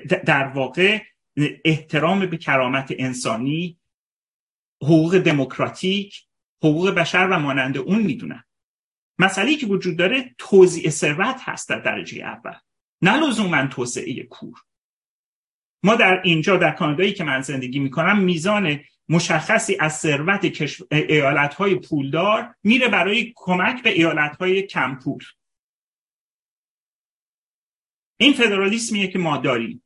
در 0.07 0.47
واقع 0.55 0.99
احترام 1.65 2.27
به 2.27 2.37
کرامت 2.37 2.95
انسانی 2.99 3.79
حقوق 4.83 5.19
دموکراتیک 5.19 6.25
حقوق 6.63 6.91
بشر 6.91 7.29
و 7.31 7.39
مانند 7.39 7.79
اون 7.79 8.03
می‌دونن. 8.03 8.45
مسئله 9.19 9.57
که 9.57 9.67
وجود 9.67 9.97
داره 9.97 10.35
توزیع 10.39 10.91
ثروت 10.91 11.37
هست 11.41 11.69
در 11.69 11.79
درجه 11.79 12.25
اول 12.25 12.55
نه 13.03 13.17
لزوما 13.17 13.67
توسعه 13.67 14.23
کور. 14.23 14.59
ما 15.83 15.95
در 15.95 16.23
اینجا 16.25 16.57
در 16.57 16.71
کانادایی 16.71 17.13
که 17.13 17.25
من 17.25 17.41
زندگی 17.41 17.79
می‌کنم 17.79 18.19
میزان 18.19 18.81
مشخصی 19.09 19.77
از 19.81 19.99
ثروت 19.99 20.73
ایالت 20.93 21.55
های 21.55 21.75
پولدار 21.75 22.55
میره 22.63 22.89
برای 22.89 23.33
کمک 23.37 23.83
به 23.83 23.91
ایالت 23.91 24.37
های 24.37 24.63
کم 24.63 24.99
پول 24.99 25.25
این 28.21 28.33
فدرالیسمیه 28.33 29.09
که 29.09 29.19
ما 29.19 29.37
داریم. 29.37 29.83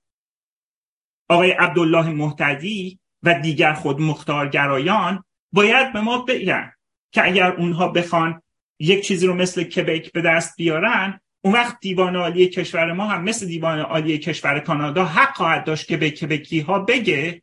آقای 1.28 1.50
عبدالله 1.50 2.10
محتدی 2.10 3.00
و 3.22 3.40
دیگر 3.40 3.72
خود 3.72 4.00
مختارگرایان 4.00 5.24
باید 5.54 5.92
به 5.92 6.00
ما 6.00 6.18
بگن 6.18 6.72
که 7.12 7.24
اگر 7.24 7.52
اونها 7.52 7.88
بخوان 7.88 8.42
یک 8.78 9.06
چیزی 9.06 9.26
رو 9.26 9.34
مثل 9.34 9.64
کبک 9.64 10.12
به 10.12 10.22
دست 10.22 10.56
بیارن 10.56 11.20
اون 11.44 11.54
وقت 11.54 11.80
دیوان 11.80 12.16
عالی 12.16 12.48
کشور 12.48 12.92
ما 12.92 13.06
هم 13.06 13.24
مثل 13.24 13.46
دیوان 13.46 13.78
عالی 13.78 14.18
کشور 14.18 14.60
کانادا 14.60 15.04
حق 15.04 15.34
خواهد 15.36 15.64
داشت 15.64 15.88
که 15.88 15.96
به 15.96 16.10
کبکی 16.10 16.60
ها 16.60 16.78
بگه 16.78 17.42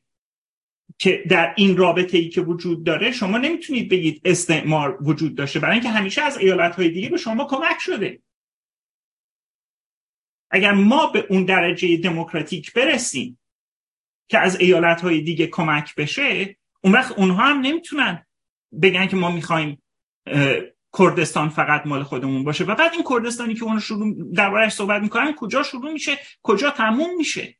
که 0.97 1.23
در 1.29 1.53
این 1.57 1.77
رابطه 1.77 2.17
ای 2.17 2.29
که 2.29 2.41
وجود 2.41 2.83
داره 2.83 3.11
شما 3.11 3.37
نمی‌تونید 3.37 3.89
بگید 3.89 4.21
استعمار 4.25 4.97
وجود 5.01 5.35
داشته 5.35 5.59
برای 5.59 5.73
اینکه 5.73 5.89
همیشه 5.89 6.21
از 6.21 6.37
ایالت 6.37 6.75
های 6.75 6.89
دیگه 6.89 7.09
به 7.09 7.17
شما 7.17 7.45
کمک 7.45 7.79
شده. 7.79 8.21
اگر 10.51 10.71
ما 10.71 11.07
به 11.07 11.25
اون 11.29 11.45
درجه 11.45 11.97
دموکراتیک 11.97 12.73
برسیم 12.73 13.39
که 14.29 14.39
از 14.39 14.59
ایالت 14.59 15.01
های 15.01 15.21
دیگه 15.21 15.47
کمک 15.47 15.95
بشه 15.95 16.57
اون 16.83 16.93
وقت 16.93 17.11
اونها 17.11 17.45
هم 17.45 17.61
نمی‌تونن 17.61 18.25
بگن 18.81 19.07
که 19.07 19.15
ما 19.15 19.31
می‌خوایم 19.31 19.81
کردستان 20.97 21.49
فقط 21.49 21.87
مال 21.87 22.03
خودمون 22.03 22.43
باشه. 22.43 22.63
و 22.63 22.75
بعد 22.75 22.93
این 22.93 23.03
کردستانی 23.09 23.53
که 23.53 23.63
اون 23.63 23.79
شروع 23.79 24.33
دربارهش 24.35 24.73
صحبت 24.73 25.01
می‌کنن 25.01 25.33
کجا 25.33 25.63
شروع 25.63 25.93
میشه؟ 25.93 26.17
کجا 26.43 26.69
تموم 26.69 27.15
میشه؟ 27.17 27.57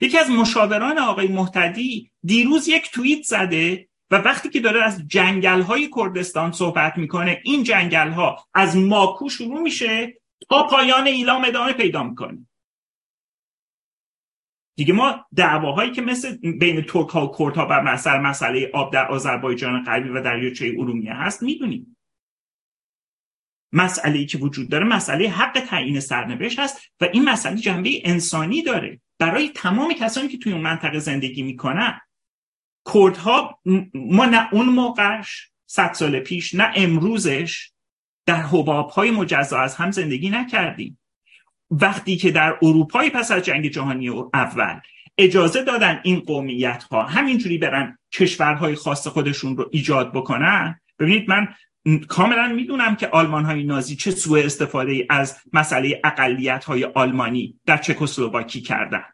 یکی 0.00 0.18
از 0.18 0.30
مشاوران 0.30 0.98
آقای 0.98 1.28
محتدی 1.28 2.10
دیروز 2.24 2.68
یک 2.68 2.90
توییت 2.90 3.22
زده 3.22 3.88
و 4.10 4.16
وقتی 4.16 4.48
که 4.48 4.60
داره 4.60 4.84
از 4.84 5.08
جنگل 5.08 5.62
های 5.62 5.90
کردستان 5.96 6.52
صحبت 6.52 6.98
می‌کنه 6.98 7.40
این 7.44 7.62
جنگل 7.62 8.10
ها 8.10 8.46
از 8.54 8.76
ماکو 8.76 9.28
شروع 9.28 9.60
میشه 9.60 10.20
تا 10.50 10.66
پایان 10.66 11.06
ایلام 11.06 11.44
ادامه 11.44 11.72
پیدا 11.72 12.02
می‌کنه. 12.02 12.46
دیگه 14.76 14.94
ما 14.94 15.26
دعواهایی 15.36 15.90
که 15.90 16.02
مثل 16.02 16.36
بین 16.58 16.82
ترک 16.82 17.08
ها 17.08 17.26
و 17.26 17.36
کرد 17.38 17.56
ها 17.56 17.64
بر 17.64 17.82
مسئله 17.82 18.18
مسئله 18.18 18.70
آب 18.74 18.92
در 18.92 19.06
آذربایجان 19.06 19.84
غربی 19.84 20.08
و 20.08 20.22
دریاچه 20.22 20.74
ارومیه 20.78 21.14
هست 21.14 21.42
می‌دونیم. 21.42 21.96
مسئله 23.72 24.18
ای 24.18 24.26
که 24.26 24.38
وجود 24.38 24.68
داره 24.68 24.84
مسئله 24.84 25.28
حق 25.28 25.60
تعیین 25.60 26.00
سرنوشت 26.00 26.58
هست 26.58 26.80
و 27.00 27.08
این 27.12 27.24
مسئله 27.24 27.56
جنبه 27.56 28.00
انسانی 28.04 28.62
داره. 28.62 29.00
برای 29.18 29.48
تمام 29.48 29.92
کسانی 29.92 30.28
که 30.28 30.38
توی 30.38 30.52
اون 30.52 30.62
منطقه 30.62 30.98
زندگی 30.98 31.42
می‌کنن 31.42 32.00
کردها 32.94 33.60
ما 33.94 34.26
نه 34.26 34.54
اون 34.54 34.66
موقعش 34.68 35.50
صد 35.66 35.92
سال 35.92 36.20
پیش 36.20 36.54
نه 36.54 36.72
امروزش 36.76 37.70
در 38.26 38.42
حباب 38.42 38.90
های 38.90 39.10
مجزا 39.10 39.58
از 39.58 39.74
هم 39.74 39.90
زندگی 39.90 40.30
نکردیم. 40.30 40.98
وقتی 41.70 42.16
که 42.16 42.30
در 42.30 42.58
اروپای 42.62 43.10
پس 43.10 43.30
از 43.30 43.42
جنگ 43.42 43.68
جهانی 43.68 44.08
اول 44.34 44.80
اجازه 45.18 45.62
دادن 45.62 46.00
این 46.02 46.20
قومیت 46.20 46.82
ها 46.82 47.02
همینجوری 47.02 47.58
برن 47.58 47.98
کشورهای 48.12 48.74
خاص 48.74 49.06
خودشون 49.06 49.56
رو 49.56 49.68
ایجاد 49.72 50.12
بکنن 50.12 50.80
ببینید 50.98 51.28
من 51.28 51.48
کاملا 52.08 52.48
می‌دونم 52.48 52.96
که 52.96 53.08
آلمان 53.08 53.44
های 53.44 53.64
نازی 53.64 53.96
چه 53.96 54.10
سوء 54.10 54.44
استفاده 54.44 54.92
ای 54.92 55.06
از 55.10 55.36
مسئله 55.52 56.00
اقلیت 56.04 56.64
های 56.64 56.84
آلمانی 56.84 57.60
در 57.66 57.76
چکسلواکی 57.76 58.60
کردن. 58.60 59.04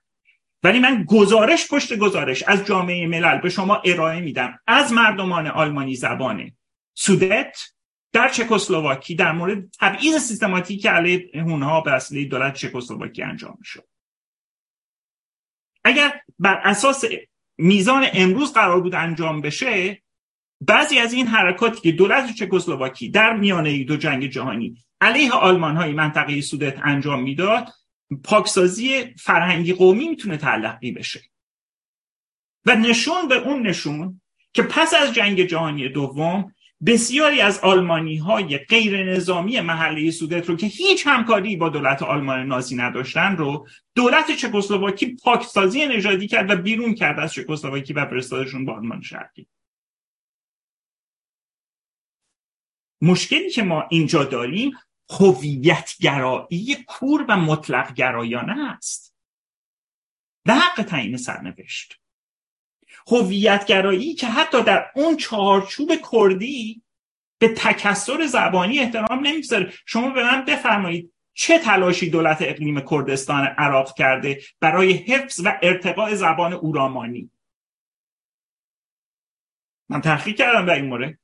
ولی 0.62 0.78
من 0.78 1.04
گزارش 1.08 1.68
پشت 1.68 1.96
گزارش 1.96 2.42
از 2.42 2.66
جامعه 2.66 3.06
ملل 3.06 3.40
به 3.40 3.48
شما 3.50 3.82
ارائه 3.84 4.20
میدم. 4.20 4.58
از 4.66 4.92
مردمان 4.92 5.46
آلمانی 5.46 5.94
زبانه. 5.94 6.52
سودت 6.94 7.58
در 8.12 8.28
چکسلواکی 8.28 9.14
در 9.14 9.32
مورد 9.32 9.70
تبعیض 9.80 10.16
سیستماتیک 10.16 10.86
علیه 10.86 11.30
اونها 11.34 11.80
به 11.80 11.92
اصلی 11.92 12.26
دولت 12.26 12.54
چکسلواکی 12.54 13.22
انجام 13.22 13.56
می‌شد. 13.58 13.88
اگر 15.84 16.20
بر 16.38 16.60
اساس 16.64 17.04
میزان 17.58 18.06
امروز 18.12 18.52
قرار 18.52 18.80
بود 18.80 18.94
انجام 18.94 19.40
بشه 19.40 20.02
بعضی 20.60 20.98
از 20.98 21.12
این 21.12 21.26
حرکاتی 21.26 21.80
که 21.80 21.92
دولت 21.92 22.34
چکسلواکی 22.34 23.10
در 23.10 23.36
میانه 23.36 23.84
دو 23.84 23.96
جنگ 23.96 24.26
جهانی 24.26 24.76
علیه 25.00 25.32
آلمان 25.32 25.76
های 25.76 25.92
منطقه 25.92 26.40
سودت 26.40 26.78
انجام 26.84 27.22
می‌داد 27.22 27.68
پاکسازی 28.24 29.14
فرهنگی 29.18 29.72
قومی 29.72 30.08
می‌تونه 30.08 30.36
تلقی 30.36 30.92
بشه. 30.92 31.20
و 32.66 32.76
نشون 32.76 33.28
به 33.28 33.34
اون 33.34 33.66
نشون 33.66 34.20
که 34.52 34.62
پس 34.62 34.94
از 34.94 35.14
جنگ 35.14 35.42
جهانی 35.42 35.88
دوم 35.88 36.54
بسیاری 36.86 37.40
از 37.40 37.58
آلمانی 37.58 38.16
های 38.16 38.58
غیر 38.58 39.12
نظامی 39.12 39.60
محله 39.60 40.10
سودت 40.10 40.48
رو 40.48 40.56
که 40.56 40.66
هیچ 40.66 41.06
همکاری 41.06 41.56
با 41.56 41.68
دولت 41.68 42.02
آلمان 42.02 42.46
نازی 42.46 42.76
نداشتن 42.76 43.36
رو 43.36 43.68
دولت 43.94 44.30
چکسلواکی 44.30 45.16
پاکسازی 45.16 45.86
نژادی 45.86 46.28
کرد 46.28 46.50
و 46.50 46.56
بیرون 46.56 46.94
کرد 46.94 47.18
از 47.18 47.32
چکسلواکی 47.32 47.92
و 47.92 48.06
فرستادشون 48.06 48.64
با 48.64 48.74
آلمان 48.74 49.00
شرقی. 49.00 49.46
مشکلی 53.02 53.50
که 53.50 53.62
ما 53.62 53.86
اینجا 53.90 54.24
داریم 54.24 54.72
هویتگرایی 55.10 56.76
کور 56.86 57.24
و 57.28 57.36
مطلق 57.36 57.94
گرایانه 57.94 58.70
است. 58.70 59.14
به 60.44 60.54
حق 60.54 60.82
تعیین 60.82 61.16
سرنوشت. 61.16 62.00
هویتگرایی 63.10 64.14
که 64.14 64.26
حتی 64.26 64.62
در 64.62 64.90
اون 64.94 65.16
چارچوب 65.16 65.90
کردی 66.12 66.82
به 67.38 67.48
تکسر 67.48 68.26
زبانی 68.26 68.78
احترام 68.78 69.26
نمی‌گذاره. 69.26 69.72
شما 69.86 70.10
به 70.10 70.22
من 70.22 70.44
بفرمایید 70.44 71.12
چه 71.32 71.58
تلاشی 71.58 72.10
دولت 72.10 72.38
اقلیم 72.40 72.80
کردستان 72.80 73.46
عراق 73.46 73.94
کرده 73.94 74.40
برای 74.60 74.92
حفظ 74.92 75.40
و 75.44 75.58
ارتقاء 75.62 76.14
زبان 76.14 76.52
اورامانی؟ 76.52 77.30
من 79.88 80.00
تحقیق 80.00 80.36
کردم 80.36 80.66
به 80.66 80.72
این 80.72 80.84
مورد. 80.84 81.18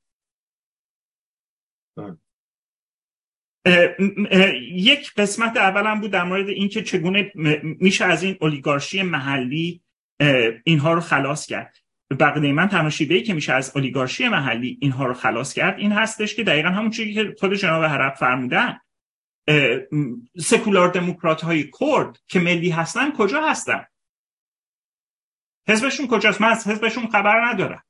بله. 1.97 2.17
یک 4.73 5.15
قسمت 5.15 5.57
اولم 5.57 6.01
بود 6.01 6.11
در 6.11 6.25
مورد 6.25 6.49
اینکه 6.49 6.83
چگونه 6.83 7.33
میشه 7.63 8.05
از 8.05 8.23
این 8.23 8.37
اولیگارشی 8.41 9.03
محلی 9.03 9.83
اینها 10.65 10.93
رو 10.93 11.01
خلاص 11.01 11.47
کرد. 11.47 11.77
بقیه 12.21 12.53
من 12.53 12.69
تنها 12.69 12.91
شیوهی 12.91 13.23
که 13.23 13.35
میشه 13.35 13.53
از 13.53 13.73
اولیگارشی 13.77 14.29
محلی 14.29 14.79
اینها 14.81 15.07
رو 15.07 15.15
خلاص 15.15 15.55
کرد 15.55 15.79
این 15.79 15.93
هستش 15.93 16.35
که 16.35 16.45
دقیقا 16.45 16.69
همون 16.69 16.91
چیزی 16.91 17.15
که 17.15 17.35
خود 17.41 17.55
جناب 17.55 17.85
حرب 17.85 18.15
فرمودن. 18.15 18.81
سکولار 20.39 20.89
دموکرات 20.89 21.45
های 21.45 21.71
کرد 21.81 22.19
که 22.29 22.41
ملی 22.41 22.71
هستن 22.71 23.13
کجا 23.13 23.49
هستن؟ 23.49 23.85
حزبشون 25.69 26.07
کجاست؟ 26.07 26.41
من 26.41 26.49
از 26.49 26.69
حزبشون 26.69 27.07
خبر 27.07 27.45
ندارم. 27.45 27.83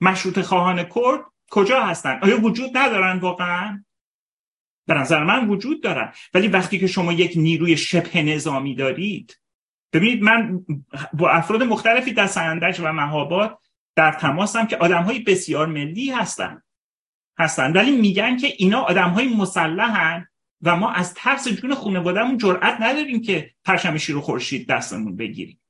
مشروط 0.00 0.40
خواهان 0.40 0.82
کرد 0.82 1.24
کجا 1.50 1.82
هستن؟ 1.84 2.18
آیا 2.22 2.40
وجود 2.40 2.76
ندارن 2.76 3.18
واقعا؟ 3.18 3.84
به 4.86 4.94
نظر 4.94 5.24
من 5.24 5.48
وجود 5.48 5.82
دارن. 5.82 6.12
ولی 6.34 6.48
وقتی 6.48 6.78
که 6.78 6.86
شما 6.86 7.12
یک 7.12 7.32
نیروی 7.36 7.76
شبه 7.76 8.22
نظامی 8.22 8.74
دارید 8.74 9.40
ببینید 9.92 10.22
من 10.22 10.66
با 11.12 11.30
افراد 11.30 11.62
مختلفی 11.62 12.12
در 12.12 12.26
سندش 12.26 12.80
و 12.80 12.92
مهابات 12.92 13.58
در 13.96 14.12
تماسم 14.12 14.66
که 14.66 14.76
آدم 14.76 15.02
های 15.02 15.18
بسیار 15.18 15.66
ملی 15.66 16.10
هستن. 16.10 16.62
هستن. 17.38 17.72
ولی 17.72 17.90
میگن 17.90 18.36
که 18.36 18.46
اینا 18.58 18.80
آدم 18.80 19.10
های 19.10 19.28
مسلحن 19.28 20.28
و 20.62 20.76
ما 20.76 20.90
از 20.92 21.14
ترس 21.14 21.48
جون 21.48 21.74
خانوادهمون 21.74 22.38
جرأت 22.38 22.76
نداریم 22.80 23.22
که 23.22 23.54
پرشم 23.64 23.96
شیر 23.96 24.16
و 24.16 24.20
خورشید 24.20 24.68
دستمون 24.68 25.16
بگیریم. 25.16 25.60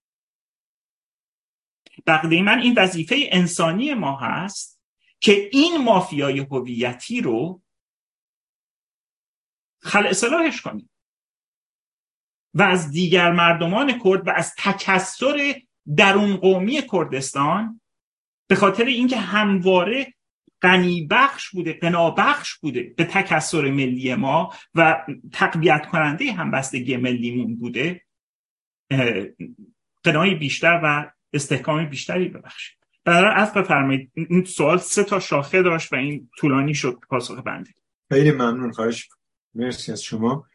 بقیه 2.06 2.42
من 2.42 2.58
این 2.58 2.74
وظیفه 2.76 3.16
انسانی 3.30 3.94
ما 3.94 4.16
هست 4.16 4.80
که 5.20 5.48
این 5.52 5.82
مافیای 5.82 6.38
هویتی 6.38 7.20
رو 7.20 7.62
خل 9.80 10.06
اصلاحش 10.06 10.60
کنیم. 10.60 10.90
و 12.54 12.62
از 12.62 12.90
دیگر 12.90 13.32
مردمان 13.32 14.00
کرد 14.04 14.28
و 14.28 14.30
از 14.30 14.54
تکسر 14.58 15.54
درون 15.96 16.36
قومی 16.36 16.82
کردستان 16.92 17.80
به 18.48 18.54
خاطر 18.54 18.84
اینکه 18.84 19.16
همواره 19.16 20.14
غنی 20.62 21.06
بخش 21.10 21.50
بوده 21.50 21.72
قنا 21.72 22.10
بخش 22.10 22.54
بوده 22.54 22.94
به 22.96 23.04
تکسر 23.04 23.70
ملی 23.70 24.14
ما 24.14 24.52
و 24.74 25.06
تقویت 25.32 25.86
کننده 25.86 26.32
همبستگی 26.32 26.96
ملیمون 26.96 27.56
بوده 27.56 28.02
قنای 30.04 30.34
بیشتر 30.34 30.80
و 30.84 31.10
استحکام 31.32 31.88
بیشتری 31.88 32.28
ببخشید. 32.28 32.78
برای 33.04 33.34
از 33.34 33.52
بفرمایید. 33.52 34.12
این 34.14 34.44
سوال 34.44 34.78
سه 34.78 35.04
تا 35.04 35.20
شاخه 35.20 35.62
داشت 35.62 35.92
و 35.92 35.96
این 35.96 36.30
طولانی 36.38 36.74
شد 36.74 36.98
پاسخ 37.08 37.38
بنده. 37.38 37.70
خیلی 38.12 38.30
ممنون 38.30 38.72
خواهش. 38.72 39.08
مرسی 39.54 39.92
از 39.92 40.02
شما. 40.02 40.46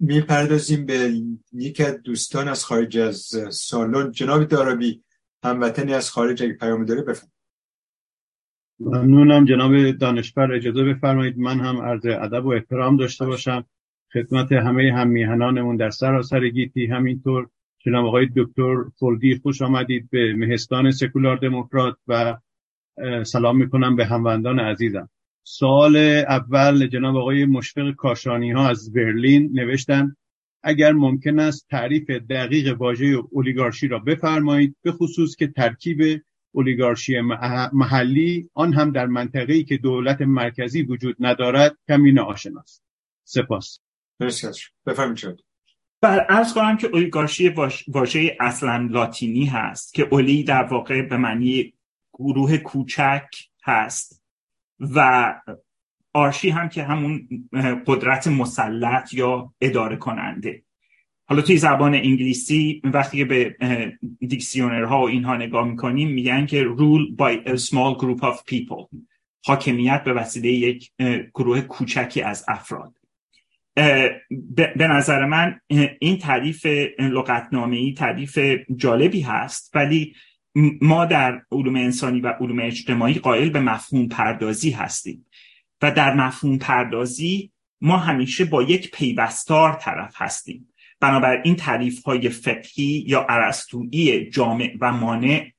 می‌پردازیم 0.00 0.86
به 0.86 1.12
یک 1.52 1.82
دوستان 1.82 2.48
از 2.48 2.64
خارج 2.64 2.98
از 2.98 3.16
سالن. 3.50 4.10
جناب 4.10 4.44
دارابی 4.44 5.02
هموطنی 5.44 5.94
از 5.94 6.10
خارج 6.10 6.42
اگه 6.42 6.52
پیام 6.52 6.84
داره 6.84 7.02
بفرمایید. 7.02 7.32
ممنونم. 8.80 9.44
جناب 9.44 9.90
دانشور 9.90 10.52
اجازه 10.52 10.84
بفرمایید 10.84 11.38
من 11.38 11.60
هم 11.60 11.76
عرض 11.76 12.06
ادب 12.06 12.46
و 12.46 12.48
احترام 12.48 12.96
داشته 12.96 13.26
باشم. 13.26 13.64
خدمت 14.12 14.52
همه 14.52 14.92
هم 14.92 15.08
میهنانمون 15.08 15.76
در 15.76 15.90
سراسر 15.90 16.48
گیتی. 16.48 16.86
همینطور 16.86 17.48
جناب 17.78 18.06
آقای 18.06 18.28
دکتر 18.36 18.84
فولدی 18.98 19.38
خوش 19.42 19.62
آمدید 19.62 20.10
به 20.10 20.34
مهستان 20.34 20.90
سکولار 20.90 21.36
دموکرات 21.36 21.96
و 22.08 22.36
سلام 23.24 23.56
می‌کنم 23.56 23.96
به 23.96 24.06
هموندان 24.06 24.58
عزیزم. 24.58 25.08
سوال 25.50 25.96
اول 26.28 26.86
جناب 26.86 27.16
آقای 27.16 27.44
مشفق 27.44 27.90
کاشانی 27.90 28.52
ها 28.52 28.68
از 28.68 28.92
برلین 28.92 29.50
نوشتن 29.52 30.16
اگر 30.62 30.92
ممکن 30.92 31.38
است 31.38 31.66
تعریف 31.70 32.10
دقیق 32.10 32.80
واژه 32.80 33.18
اولیگارشی 33.30 33.88
را 33.88 33.98
بفرمایید 33.98 34.76
به 34.82 34.92
خصوص 34.92 35.36
که 35.36 35.46
ترکیب 35.46 36.22
اولیگارشی 36.52 37.20
محلی 37.72 38.50
آن 38.54 38.72
هم 38.72 38.90
در 38.90 39.06
منطقه‌ای 39.06 39.64
که 39.64 39.76
دولت 39.76 40.20
مرکزی 40.20 40.82
وجود 40.82 41.16
ندارد 41.20 41.76
کمی 41.88 42.12
ناآشناست 42.12 42.82
سپاس. 43.24 43.80
بفرمایید 44.86 45.44
بر 46.00 46.26
ارز 46.28 46.54
کنم 46.54 46.76
که 46.76 46.86
اولیگارشی 46.86 47.54
واژه 47.88 48.36
اصلا 48.40 48.88
لاتینی 48.90 49.44
هست 49.44 49.94
که 49.94 50.08
اولی 50.10 50.44
در 50.44 50.62
واقع 50.62 51.02
به 51.02 51.16
معنی 51.16 51.72
گروه 52.12 52.58
کوچک 52.58 53.28
هست. 53.64 54.17
و 54.80 55.34
آرشی 56.12 56.50
هم 56.50 56.68
که 56.68 56.82
همون 56.82 57.28
قدرت 57.86 58.28
مسلط 58.28 59.14
یا 59.14 59.52
اداره 59.60 59.96
کننده. 59.96 60.62
حالا 61.28 61.42
توی 61.42 61.56
زبان 61.56 61.94
انگلیسی 61.94 62.82
وقتی 62.84 63.24
به 63.24 63.56
دیکسیونرها 64.20 65.00
و 65.00 65.08
اینها 65.08 65.36
نگاه 65.36 65.68
می‌کنیم 65.68 66.08
میگن 66.08 66.46
که 66.46 66.64
rule 66.64 67.16
by 67.16 67.48
a 67.48 67.56
small 67.56 68.00
group 68.00 68.20
of 68.20 68.36
people. 68.50 68.98
حاکمیت 69.44 70.04
به 70.04 70.12
وسیله 70.12 70.48
یک 70.48 70.92
گروه 71.34 71.60
کوچکی 71.60 72.22
از 72.22 72.44
افراد. 72.48 72.94
به 74.76 74.88
نظر 74.90 75.24
من 75.24 75.60
این 76.00 76.18
تعریف 76.18 76.66
لغتنامه 76.98 77.76
ای 77.76 77.92
تعریف 77.92 78.38
جالبی 78.76 79.20
هست 79.20 79.76
ولی 79.76 80.14
ما 80.82 81.04
در 81.04 81.42
علوم 81.52 81.76
انسانی 81.76 82.20
و 82.20 82.28
علوم 82.28 82.60
اجتماعی 82.60 83.14
قائل 83.14 83.50
به 83.50 83.60
مفهوم 83.60 84.08
پردازی 84.08 84.70
هستیم 84.70 85.26
و 85.82 85.90
در 85.90 86.14
مفهوم 86.14 86.58
پردازی 86.58 87.52
ما 87.80 87.96
همیشه 87.96 88.44
با 88.44 88.62
یک 88.62 88.90
پیوستار 88.90 89.72
طرف 89.72 90.14
هستیم. 90.16 90.68
بنابراین 91.00 91.56
تعریف 91.56 92.02
های 92.02 92.28
فقهی 92.28 93.04
یا 93.06 93.20
عرستویی 93.20 94.30
جامع 94.30 94.76
و 94.80 94.92
مانع 94.92 95.52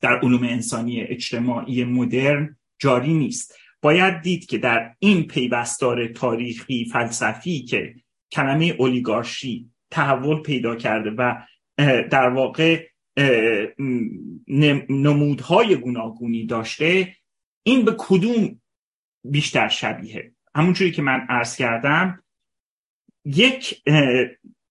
در 0.00 0.18
علوم 0.22 0.42
انسانی 0.42 1.00
اجتماعی 1.00 1.84
مدرن 1.84 2.56
جاری 2.78 3.14
نیست. 3.14 3.54
باید 3.82 4.20
دید 4.20 4.46
که 4.46 4.58
در 4.58 4.94
این 4.98 5.26
پیوستار 5.26 6.08
تاریخی 6.08 6.84
فلسفی 6.84 7.62
که 7.62 7.94
کلمه 8.32 8.64
اولیگارشی 8.78 9.70
تحول 9.90 10.42
پیدا 10.42 10.76
کرده 10.76 11.10
و 11.10 11.34
در 12.10 12.28
واقع 12.28 12.89
نمودهای 14.88 15.76
گوناگونی 15.76 16.46
داشته 16.46 17.16
این 17.62 17.84
به 17.84 17.94
کدوم 17.98 18.60
بیشتر 19.24 19.68
شبیه؟ 19.68 20.32
همونجوری 20.54 20.92
که 20.92 21.02
من 21.02 21.26
عرض 21.28 21.56
کردم 21.56 22.22
یک 23.24 23.82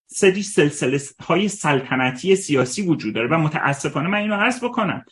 سری 0.07 0.43
سلسله 0.43 0.99
های 1.19 1.47
سلطنتی 1.47 2.35
سیاسی 2.35 2.81
وجود 2.81 3.15
داره 3.15 3.27
و 3.27 3.38
متاسفانه 3.38 4.09
من 4.09 4.17
اینو 4.17 4.35
عرض 4.35 4.63
بکنم. 4.63 5.05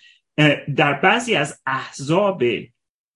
در 0.76 0.93
بعضی 0.93 1.35
از 1.35 1.61
احزاب 1.65 2.43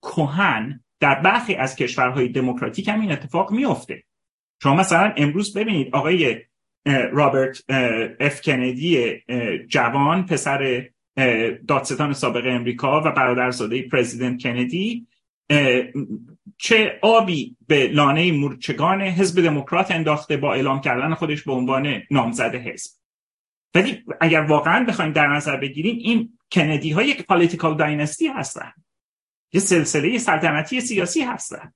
کهن 0.01 0.83
در 0.99 1.21
برخی 1.21 1.55
از 1.55 1.75
کشورهای 1.75 2.27
دموکراتیک 2.27 2.87
هم 2.87 3.01
این 3.01 3.11
اتفاق 3.11 3.51
میفته 3.51 4.03
شما 4.63 4.75
مثلا 4.75 5.13
امروز 5.17 5.57
ببینید 5.57 5.95
آقای 5.95 6.41
رابرت 6.85 7.63
اف 8.19 8.41
کندی 8.41 9.21
جوان 9.67 10.25
پسر 10.25 10.89
دادستان 11.67 12.13
سابق 12.13 12.43
امریکا 12.45 13.01
و 13.01 13.11
برادرزاده 13.11 13.81
پرزیدنت 13.81 14.43
کندی. 14.43 15.07
چه 16.57 16.99
آبی 17.01 17.55
به 17.67 17.87
لانه 17.87 18.31
مورچگان 18.31 19.01
حزب 19.01 19.41
دموکرات 19.41 19.91
انداخته 19.91 20.37
با 20.37 20.53
اعلام 20.53 20.81
کردن 20.81 21.13
خودش 21.13 21.43
به 21.43 21.51
عنوان 21.51 22.01
نامزد 22.11 22.55
حزب. 22.55 22.91
ولی 23.75 24.03
اگر 24.21 24.41
واقعا 24.41 24.85
بخوایم 24.85 25.11
در 25.11 25.27
نظر 25.27 25.57
بگیریم 25.57 25.97
این 25.99 26.37
کندی 26.51 26.91
ها 26.91 27.03
یک 27.03 27.25
پالیتیکال 27.25 27.77
داینستی 27.77 28.27
هستن. 28.27 28.71
یه 29.53 29.59
سلسله 29.59 30.17
سلطنتی 30.17 30.81
سیاسی 30.81 31.21
هستن. 31.21 31.73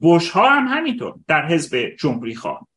بوش 0.00 0.30
ها 0.30 0.50
هم 0.50 0.66
همینطور 0.68 1.14
در 1.28 1.46
حزب 1.46 1.96
جمهوری 1.98 2.34
خواه 2.34 2.68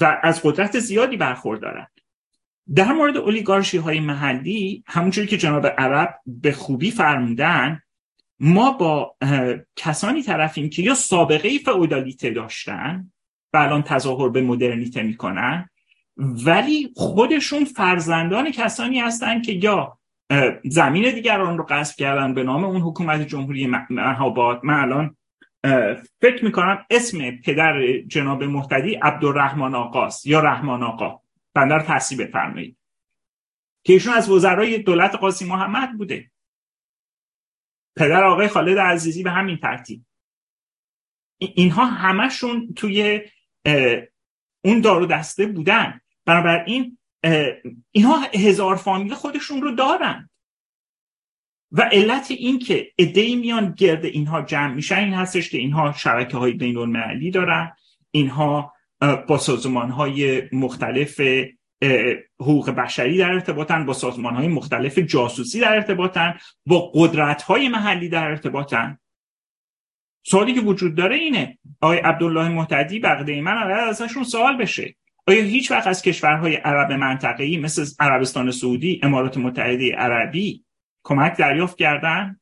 و 0.00 0.20
از 0.22 0.42
قدرت 0.42 0.78
زیادی 0.78 1.16
برخوردارن 1.16 1.86
در 2.74 2.92
مورد 2.92 3.16
اولیگارشی 3.16 3.78
های 3.78 4.00
محلی 4.00 4.84
همونجوری 4.86 5.26
که 5.26 5.36
جناب 5.36 5.66
عرب 5.66 6.20
به 6.26 6.52
خوبی 6.52 6.90
فرمودن 6.90 7.82
ما 8.40 8.70
با 8.70 9.16
کسانی 9.76 10.22
طرفیم 10.22 10.70
که 10.70 10.82
یا 10.82 10.94
سابقه 10.94 11.58
فئودالیته 11.58 12.30
داشتن 12.30 13.12
و 13.52 13.56
الان 13.56 13.82
تظاهر 13.82 14.28
به 14.28 14.42
مدرنیته 14.42 15.02
می‌کنن 15.02 15.68
ولی 16.16 16.92
خودشون 16.96 17.64
فرزندان 17.64 18.50
کسانی 18.50 19.00
هستند 19.00 19.46
که 19.46 19.52
یا 19.52 19.98
زمین 20.64 21.14
دیگران 21.14 21.58
رو 21.58 21.64
غصب 21.64 21.96
کردن 21.96 22.34
به 22.34 22.42
نام 22.42 22.64
اون 22.64 22.80
حکومت 22.80 23.20
جمهوری 23.20 23.66
مهاباد. 23.90 24.60
من 24.64 24.80
الان 24.80 25.16
فکر 26.20 26.44
می‌کنم 26.44 26.86
اسم 26.90 27.30
پدر 27.30 27.98
جناب 28.06 28.44
محتدی 28.44 28.94
عبدالرحمن 28.94 29.74
آقاست 29.74 30.26
یا 30.26 30.40
رحمان 30.40 30.82
آقا. 30.82 31.20
بندر 31.54 31.80
تحصیب 31.80 32.22
بفرمایید. 32.22 32.76
که 33.84 33.92
ایشون 33.92 34.14
از 34.14 34.30
وزرای 34.30 34.78
دولت 34.78 35.14
قاسم 35.14 35.46
محمد 35.46 35.98
بوده. 35.98 36.30
پدر 37.96 38.24
آقای 38.24 38.48
خالد 38.48 38.78
عزیزی 38.78 39.22
به 39.22 39.30
همین 39.30 39.56
ترتیب. 39.56 40.04
اینها 41.38 41.86
همشون 41.86 42.74
توی 42.76 43.20
اون 44.64 44.80
دارو 44.80 45.06
دسته 45.06 45.46
بودن. 45.46 46.00
بنابراین 46.24 46.98
اینها 47.90 48.20
هزار 48.34 48.76
فامیل 48.76 49.14
خودشون 49.14 49.62
رو 49.62 49.74
دارن. 49.74 50.30
و 51.72 51.82
علت 51.92 52.30
این 52.30 52.58
که 52.58 52.92
ادهی 52.98 53.36
میان 53.36 53.74
گرد 53.78 54.04
اینها 54.04 54.42
جمع 54.42 54.74
میشن 54.74 54.98
این 54.98 55.14
هستش 55.14 55.50
که 55.50 55.58
اینها 55.58 55.92
شبکه 55.92 56.36
های 56.36 56.52
بین 56.52 56.76
المللی 56.76 57.30
دارن. 57.30 57.72
اینها 58.10 58.72
با 59.28 59.38
سازمان 59.38 59.90
های 59.90 60.42
مختلف 60.52 61.20
حقوق 62.40 62.70
بشری 62.70 63.18
در 63.18 63.30
ارتباطن 63.30 63.86
با 63.86 63.92
سازمان 63.92 64.34
های 64.34 64.48
مختلف 64.48 64.98
جاسوسی 64.98 65.60
در 65.60 65.74
ارتباطن 65.74 66.34
با 66.66 66.90
قدرت 66.94 67.42
های 67.42 67.68
محلی 67.68 68.08
در 68.08 68.24
ارتباطن. 68.24 68.98
سوالی 70.26 70.54
که 70.54 70.60
وجود 70.60 70.94
داره 70.94 71.16
اینه 71.16 71.58
آقای 71.80 71.98
عبدالله 71.98 72.48
محتدی 72.48 73.00
بقیده 73.00 73.40
من 73.40 73.72
ازشون 73.72 74.24
سوال 74.24 74.56
بشه. 74.56 74.96
آیا 75.26 75.42
هیچ 75.42 75.70
وقت 75.70 75.86
از 75.86 76.02
کشورهای 76.02 76.54
عرب 76.56 76.92
منطقه‌ای 76.92 77.56
مثل 77.56 77.86
عربستان 78.00 78.50
سعودی 78.50 79.00
امارات 79.02 79.36
متحده 79.36 79.92
عربی 79.92 80.65
کمک 81.06 81.36
دریافت 81.38 81.78
کردن. 81.78 82.40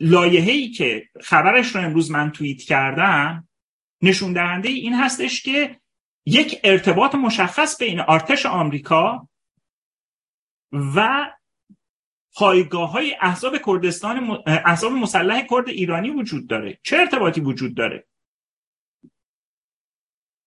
لایحه‌ای 0.00 0.70
که 0.70 1.08
خبرش 1.20 1.74
رو 1.74 1.80
امروز 1.80 2.10
من 2.10 2.32
توییت 2.32 2.62
کردم 2.62 3.48
نشون 4.02 4.32
دهنده 4.32 4.68
این 4.68 4.94
هستش 4.94 5.42
که 5.42 5.80
یک 6.26 6.60
ارتباط 6.64 7.14
مشخص 7.14 7.78
بین 7.78 8.00
ارتش 8.00 8.46
آمریکا 8.46 9.28
و 10.72 11.30
پایگاه 12.34 12.90
های 12.90 13.16
احزاب 13.20 13.56
کردستان 13.66 14.42
احزاب 14.46 14.92
مسلح 14.92 15.46
کرد 15.50 15.68
ایرانی 15.68 16.10
وجود 16.10 16.46
داره. 16.46 16.78
چه 16.82 16.96
ارتباطی 16.96 17.40
وجود 17.40 17.76
داره؟ 17.76 18.06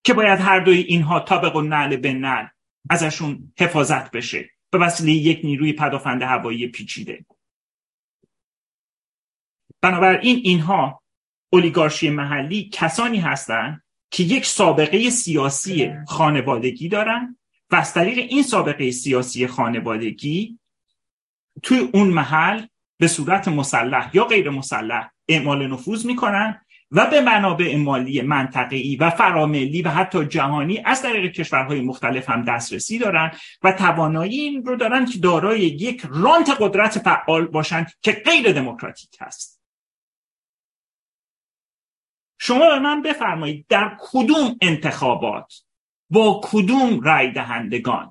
که 0.03 0.13
باید 0.13 0.39
هر 0.39 0.59
دوی 0.59 0.77
اینها 0.77 1.19
طابق 1.19 1.55
و 1.55 1.61
نعل 1.61 1.97
به 1.97 2.13
نعل 2.13 2.47
ازشون 2.89 3.53
حفاظت 3.59 4.11
بشه. 4.11 4.49
به 4.71 4.77
وسیله 4.77 5.11
یک 5.11 5.41
نیروی 5.43 5.73
پدافند 5.73 6.21
هوایی 6.21 6.67
پیچیده. 6.67 7.25
بنابراین 9.81 10.41
اینها 10.43 11.01
اولیگارشی 11.49 12.09
محلی 12.09 12.69
کسانی 12.73 13.19
هستند 13.19 13.83
که 14.11 14.23
یک 14.23 14.45
سابقه 14.45 15.09
سیاسی 15.09 15.93
خانوادگی 16.07 16.89
دارن 16.89 17.37
و 17.71 17.75
از 17.75 17.93
طریق 17.93 18.17
این 18.17 18.43
سابقه 18.43 18.91
سیاسی 18.91 19.47
خانوادگی 19.47 20.59
توی 21.63 21.79
اون 21.93 22.07
محل 22.07 22.65
به 22.97 23.07
صورت 23.07 23.47
مسلح 23.47 24.11
یا 24.13 24.23
غیر 24.23 24.49
مسلح 24.49 25.11
اعمال 25.27 25.67
نفوذ 25.67 26.05
می‌کنن 26.05 26.65
و 26.91 27.09
به 27.09 27.21
منابع 27.21 27.75
مالی 27.75 28.21
منطقه‌ای 28.21 28.95
و 28.95 29.09
فراملی 29.09 29.81
و 29.81 29.89
حتی 29.89 30.25
جهانی 30.25 30.81
از 30.85 31.01
طریق 31.01 31.31
کشورهای 31.31 31.81
مختلف 31.81 32.29
هم 32.29 32.43
دسترسی 32.43 32.99
دارن 32.99 33.31
و 33.63 33.71
توانایی 33.71 34.39
این 34.39 34.65
رو 34.65 34.75
دارن 34.75 35.05
که 35.05 35.19
دارای 35.19 35.59
یک 35.59 36.05
رانت 36.09 36.49
قدرت 36.59 36.99
فعال 36.99 37.47
باشند 37.47 37.91
که 38.01 38.11
غیر 38.11 38.51
دموکراتیک 38.51 39.17
هست. 39.19 39.61
شما 42.39 42.69
به 42.69 42.79
من 42.79 43.01
بفرمایید 43.01 43.65
در 43.69 43.97
کدوم 43.99 44.57
انتخابات 44.61 45.63
با 46.09 46.41
کدوم 46.43 46.99
رای 46.99 47.31
دهندگان 47.31 48.10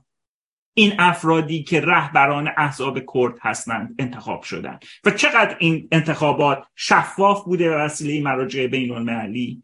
این 0.75 0.93
افرادی 0.99 1.63
که 1.63 1.81
رهبران 1.81 2.51
احزاب 2.57 2.99
کرد 3.15 3.39
هستند 3.43 3.95
انتخاب 3.99 4.43
شدند. 4.43 4.85
و 5.05 5.11
چقدر 5.11 5.57
این 5.59 5.89
انتخابات 5.93 6.67
شفاف 6.75 7.45
بوده 7.45 7.71
و 7.71 7.75
وسیله 7.75 8.23
مراجع 8.23 8.67
بین 8.67 8.93
المللی 8.93 9.63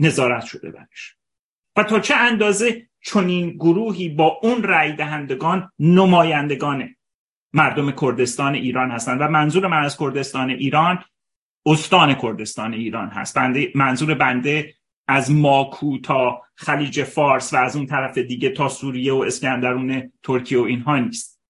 نظارت 0.00 0.44
شده 0.44 0.70
برش. 0.70 1.16
و 1.76 1.82
تا 1.82 2.00
چه 2.00 2.16
اندازه 2.16 2.88
چنین 3.00 3.50
گروهی 3.50 4.08
با 4.08 4.40
اون 4.42 4.62
رای 4.62 4.92
دهندگان 4.92 5.72
نمایندگان 5.78 6.94
مردم 7.52 7.90
کردستان 7.90 8.54
ایران 8.54 8.90
هستند. 8.90 9.20
و 9.20 9.28
منظور 9.28 9.66
من 9.66 9.84
از 9.84 9.96
کردستان 9.98 10.50
ایران 10.50 11.04
استان 11.66 12.14
کردستان 12.14 12.74
ایران 12.74 13.08
هست. 13.08 13.36
بنده 13.36 13.72
منظور 13.74 14.14
بنده 14.14 14.74
از 15.08 15.30
ماکو 15.30 15.98
تا 15.98 16.42
خلیج 16.54 17.02
فارس 17.02 17.54
و 17.54 17.56
از 17.56 17.76
اون 17.76 17.86
طرف 17.86 18.18
دیگه 18.18 18.50
تا 18.50 18.68
سوریه 18.68 19.12
و 19.12 19.16
اسکندرون 19.16 20.12
ترکیه 20.22 20.58
و 20.58 20.62
اینها 20.62 20.98
نیست. 20.98 21.40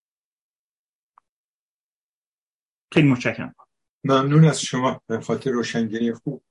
خیلی 2.92 3.08
متشکرم. 3.08 3.54
ممنون 4.04 4.44
از 4.44 4.60
شما. 4.62 5.02
به 5.06 5.20
خاطر 5.20 5.50
روشنگری 5.50 6.12
خوب. 6.12 6.44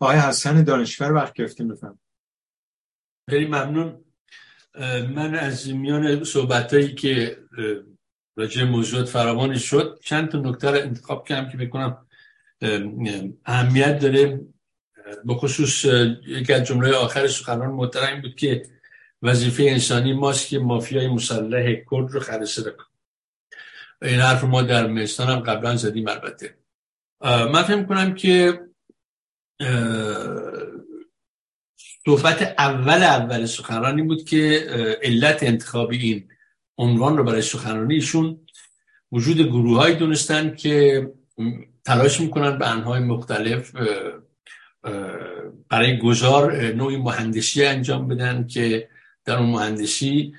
آقای 0.00 0.16
حسن 0.16 0.64
دانشور 0.64 1.12
وقت 1.12 1.32
گرفتیم 1.32 1.68
بفهم 1.68 1.98
خیلی 3.30 3.46
ممنون. 3.46 4.04
من 5.14 5.34
از 5.34 5.70
میان 5.70 6.24
صحبت 6.24 6.74
هایی 6.74 6.94
که 6.94 7.38
راجع 8.36 8.64
موضوعات 8.64 9.08
فراوانی 9.08 9.58
شد 9.58 10.00
چند 10.02 10.28
تا 10.28 10.38
نکته 10.38 10.70
رو 10.70 10.76
انتخاب 10.76 11.28
کردم 11.28 11.50
که 11.50 11.56
بکنم 11.56 12.06
اهمیت 13.44 13.98
داره. 13.98 14.40
به 15.24 15.34
خصوص 15.34 15.84
یکی 16.26 16.52
از 16.52 16.64
جمله 16.64 16.96
آخر 16.96 17.28
سخنان 17.28 17.70
محترم 17.70 18.20
بود 18.20 18.36
که 18.36 18.62
وظیفه 19.22 19.62
انسانی 19.62 20.12
ماست 20.12 20.48
که 20.48 20.58
مافیای 20.58 21.08
مسلح 21.08 21.74
کرد 21.90 22.10
رو 22.10 22.20
خرسه 22.20 22.62
کن 22.62 22.84
این 24.02 24.20
حرف 24.20 24.44
ما 24.44 24.62
در 24.62 24.86
مستان 24.86 25.28
هم 25.28 25.40
قبلا 25.40 25.76
زدیم 25.76 26.08
البته. 26.08 26.54
من 27.22 27.62
فهم 27.62 27.86
کنم 27.86 28.14
که 28.14 28.60
صحبت 32.06 32.54
اول 32.58 33.02
اول 33.02 33.46
سخنرانی 33.46 34.02
بود 34.02 34.24
که 34.24 34.66
علت 35.02 35.42
انتخاب 35.42 35.90
این 35.90 36.28
عنوان 36.78 37.16
رو 37.16 37.24
برای 37.24 37.42
سخنرانی 37.42 37.94
ایشون 37.94 38.46
وجود 39.12 39.40
گروه 39.40 39.92
دونستن 39.92 40.54
که 40.54 41.06
تلاش 41.84 42.20
می‌کنن 42.20 42.58
به 42.58 42.70
انهای 42.70 43.00
مختلف 43.00 43.72
برای 45.68 45.98
گذار 45.98 46.62
نوعی 46.62 46.96
مهندسی 46.96 47.64
انجام 47.64 48.08
بدن 48.08 48.46
که 48.46 48.88
در 49.24 49.38
اون 49.38 49.50
مهندسی 49.50 50.34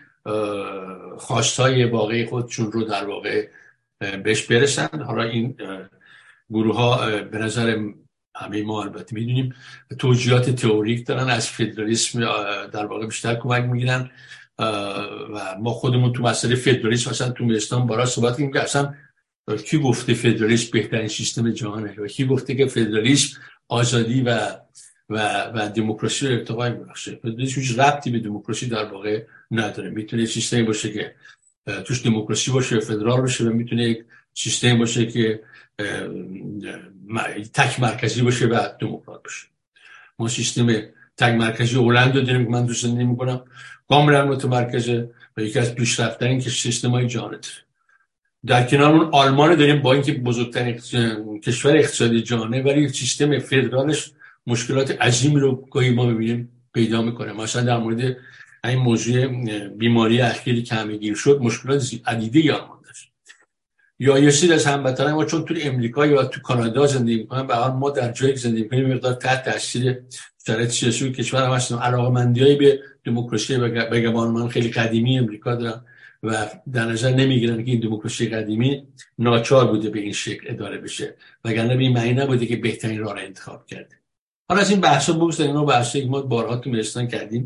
خواستای 1.17 1.85
واقعی 1.85 2.25
خودشون 2.25 2.71
رو 2.71 2.83
در 2.83 3.05
واقع 3.05 3.47
بهش 4.23 4.43
برسند 4.43 5.01
حالا 5.01 5.23
این 5.23 5.55
گروه 6.49 6.75
ها 6.75 7.21
به 7.21 7.37
نظر 7.37 7.77
همه 8.35 8.63
ما 8.63 8.83
البته 8.83 9.15
می‌دونیم 9.15 9.55
توجیهات 9.99 10.49
تئوریک 10.49 11.07
دارن 11.07 11.29
از 11.29 11.49
فدرالیسم 11.49 12.19
در 12.67 12.85
واقع 12.85 13.05
بیشتر 13.05 13.35
کمک 13.35 13.63
می‌گیرن. 13.63 14.11
و 15.33 15.55
ما 15.59 15.71
خودمون 15.71 16.13
تو 16.13 16.23
مسئله 16.23 16.55
فدرالیسم 16.55 17.09
مثلا 17.09 17.29
تو 17.29 17.45
میرستان 17.45 17.87
بارا 17.87 18.05
صحبت 18.05 18.37
کنیم 18.37 18.51
که 18.51 18.63
اصلا 18.63 18.93
کی 19.65 19.77
گفته 19.77 20.13
فدرالیسم 20.13 20.69
بهترین 20.73 21.07
سیستم 21.07 21.51
جهانه؟ 21.51 21.95
و 21.97 22.07
کی 22.07 22.25
گفته 22.25 22.55
که 22.55 22.65
فدرالیسم 22.65 23.39
آزادی 23.67 24.21
و 24.21 24.55
و 25.09 25.43
و 25.43 25.69
دموکراسی 25.69 26.27
رو 26.27 26.33
ارتقا 26.33 26.69
میبخشه 26.69 27.19
هیچ 27.37 27.79
ربطی 27.79 28.11
به 28.11 28.19
دموکراسی 28.19 28.67
در 28.67 28.85
واقع 28.85 29.23
نداره. 29.51 29.89
می‌تونه 29.89 30.25
سیستمی 30.25 30.63
باشه 30.63 30.91
که 30.91 31.15
توش 31.85 32.05
دموکراسی 32.05 32.51
باشه 32.51 32.79
فدرال 32.79 33.21
باشه 33.21 33.43
و 33.43 33.49
می‌تونه 33.49 33.83
یک 33.83 34.05
سیستمی 34.33 34.73
باشه 34.73 35.05
که 35.05 35.43
تک 37.53 37.79
مرکزی 37.79 38.21
باشه 38.21 38.45
و 38.45 38.69
دموکرات 38.79 39.23
باشه. 39.23 39.47
ما 40.19 40.27
سیستم 40.27 40.67
تک 41.17 41.33
مرکزی 41.33 41.75
هلند 41.75 42.15
رو 42.15 42.21
داریم 42.21 42.45
که 42.45 42.51
من 42.51 42.65
دوست 42.65 42.85
نمی‌کنم 42.85 43.45
کاملا 43.89 44.25
متمرکزه 44.25 45.09
و 45.37 45.41
یکی 45.41 45.59
از 45.59 45.75
پیشرفتترین 45.75 46.39
که 46.39 46.49
سیستم 46.49 46.89
های 46.89 47.07
جهانه 47.07 47.37
در 48.45 48.63
کنار 48.63 48.93
اون 48.93 49.09
آلمان 49.11 49.55
داریم 49.55 49.81
با 49.81 49.93
اینکه 49.93 50.13
بزرگترین 50.13 50.79
کشور 51.39 51.77
اقتصادی 51.77 52.21
جهانه 52.21 52.61
ولی 52.61 52.89
سیستم 52.89 53.39
فدرالش 53.39 54.11
مشکلات 54.47 55.01
عظیمی 55.01 55.39
رو 55.39 55.67
گاهی 55.71 55.89
ما 55.89 56.05
ببینیم 56.05 56.49
پیدا 56.73 57.01
می‌کنه. 57.01 57.33
مثلا 57.33 57.61
در 57.61 57.77
مورد 57.77 58.17
این 58.63 58.79
موضوع 58.79 59.27
بیماری 59.67 60.21
اخیری 60.21 60.63
که 60.63 60.75
همه 60.75 60.97
گیر 60.97 61.15
شد 61.15 61.39
مشکلات 61.41 61.91
عدیده 62.05 62.53
آلمان 62.53 62.79
داشت. 62.85 63.11
یا 63.99 64.19
یه 64.19 64.31
سری 64.31 64.53
از 64.53 64.65
هموطنان 64.65 65.13
ما 65.13 65.25
چون 65.25 65.45
تو 65.45 65.55
امریکا 65.61 66.05
یا 66.05 66.23
تو 66.23 66.41
کانادا 66.41 66.87
زندگی 66.87 67.17
می‌کنن 67.17 67.47
به 67.47 67.67
ما 67.67 67.89
در 67.89 68.11
جایی 68.11 68.35
زندگی 68.35 68.63
می‌کنیم 68.63 68.93
مقدار 68.93 69.13
تحت 69.13 69.45
تاثیر 69.45 69.99
شرایط 70.47 70.69
سیاسی 70.69 71.11
کشور 71.11 71.45
هم 71.45 71.51
هستیم. 71.51 71.77
علاقه 71.77 72.55
به 72.55 72.79
دموکراسی 73.05 73.57
بگمان 73.57 74.31
من 74.31 74.47
خیلی 74.47 74.69
قدیمی 74.69 75.19
امریکا 75.19 75.55
دارم 75.55 75.85
و 76.23 76.47
در 76.73 76.85
نظر 76.85 77.09
نمی‌گیرن 77.09 77.65
که 77.65 77.71
این 77.71 77.79
دموکراسی 77.79 78.29
قدیمی 78.29 78.87
ناچار 79.19 79.67
بوده 79.67 79.89
به 79.89 79.99
این 79.99 80.13
شکل 80.13 80.45
اداره 80.49 80.77
بشه. 80.77 81.15
وگرنه 81.45 81.77
به 81.77 81.83
این 81.83 81.93
معنی 81.93 82.13
نبوده 82.13 82.45
که 82.45 82.55
بهترین 82.55 82.99
راه 82.99 83.13
را 83.13 83.21
انتخاب 83.21 83.65
کرده 83.65 83.95
حالا 84.49 84.61
از 84.61 84.69
این 84.69 84.81
بحثا 84.81 85.13
بگذاریم 85.13 85.53
ما 85.53 85.65
بحثا 85.65 85.99
ما 85.99 86.21
بارها 86.21 86.57
تو 86.57 86.69
مستان 86.69 87.07
کردیم. 87.07 87.45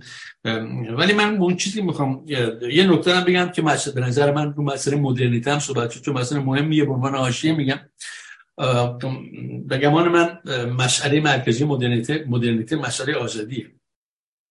ولی 0.98 1.14
من 1.14 1.38
اون 1.38 1.56
چیزی 1.56 1.82
می‌خوام 1.82 2.24
یه 2.72 2.92
نکته 2.92 3.16
هم 3.16 3.24
بگم 3.24 3.50
که 3.50 3.62
مسئله 3.62 3.94
به 3.94 4.02
نظر 4.02 4.32
من 4.32 4.54
رو 4.54 4.64
مسئله 4.64 4.96
مدرنیته 4.96 5.52
هم 5.52 5.60
صحبت 5.60 5.92
شد 5.92 6.02
چون 6.02 6.18
مسئله 6.18 6.40
مهمیه 6.40 6.86
به 6.86 6.94
عنوان 6.94 7.16
حاشیه 7.16 7.54
میگم. 7.54 7.80
بگمان 9.70 10.08
من 10.08 10.40
مسئله 10.70 11.22
مرکزی 11.22 11.66
مدرنیته 11.66 12.26
مدرنیته 12.28 12.76
مسئله 12.76 13.16
آزادیه. 13.16 13.72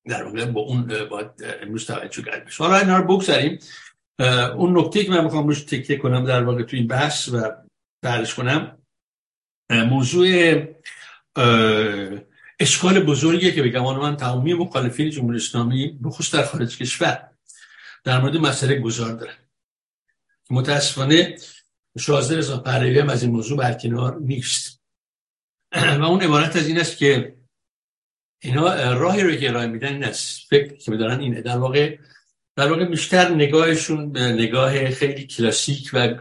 در 0.09 0.25
واقع 0.25 0.45
با 0.45 0.61
اون 0.61 0.87
باید 1.11 1.27
امروز 1.63 1.87
توجه 1.87 2.23
کرد 2.23 2.45
بشه. 2.45 2.65
حالا 2.65 2.77
اینا 2.77 2.99
رو 2.99 3.05
بگذاریم. 3.05 3.59
اون 4.57 4.79
نکته 4.79 5.05
که 5.05 5.11
من 5.11 5.25
می‌خوام 5.25 5.47
روش 5.47 5.63
تکیه 5.63 5.97
کنم 5.97 6.25
در 6.25 6.45
واقع 6.45 6.63
تو 6.63 6.77
این 6.77 6.87
بحث 6.87 7.29
و 7.29 7.53
درش 8.03 8.35
کنم 8.35 8.79
موضوع 9.71 10.55
اشکال 12.61 13.01
بزرگیه 13.01 13.53
که 13.53 13.63
به 13.63 13.69
گمان 13.69 13.97
من 13.97 14.17
تمامی 14.17 14.55
مخالفین 14.55 15.11
جمهوری 15.11 15.37
اسلامی 15.37 15.99
بخصوص 16.05 16.35
در 16.35 16.43
خارج 16.43 16.79
کشور 16.79 17.31
در 18.05 18.21
مورد 18.21 18.37
مسئله 18.37 18.79
گذار 18.79 19.13
دارن. 19.13 19.37
متاسفانه 20.51 21.37
شازده 21.99 22.37
رضا 22.37 22.59
پهلوی 22.59 23.01
از 23.01 23.23
این 23.23 23.33
موضوع 23.33 23.59
برکنار 23.59 24.19
نیست. 24.21 24.81
و 26.01 26.03
اون 26.03 26.23
عبارت 26.23 26.57
از 26.57 26.69
این 26.69 26.81
است 26.81 26.99
که 26.99 27.37
اینا 28.43 28.93
راهی 28.93 29.23
رو 29.23 29.37
که 29.37 29.49
ارائه 29.49 29.67
میدن 29.67 29.93
این 29.93 30.05
است. 30.05 30.47
فکر 30.49 30.77
که 30.77 30.91
میدارن 30.91 31.21
اینه 31.21 31.41
در 31.41 31.59
واقع 31.59 31.99
در 32.57 32.69
واقع 32.71 32.85
بیشتر 32.85 33.29
نگاهشون 33.29 34.13
به 34.13 34.21
نگاه 34.21 34.91
خیلی 34.91 35.27
کلاسیک 35.27 35.91
و 35.93 36.15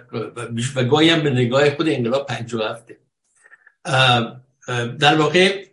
و 0.75 0.83
گاهی 0.83 1.15
به 1.15 1.29
نگاه 1.29 1.69
خود 1.75 1.89
انقلاب 1.89 2.25
57 2.25 2.91
در 4.99 5.15
واقع 5.15 5.65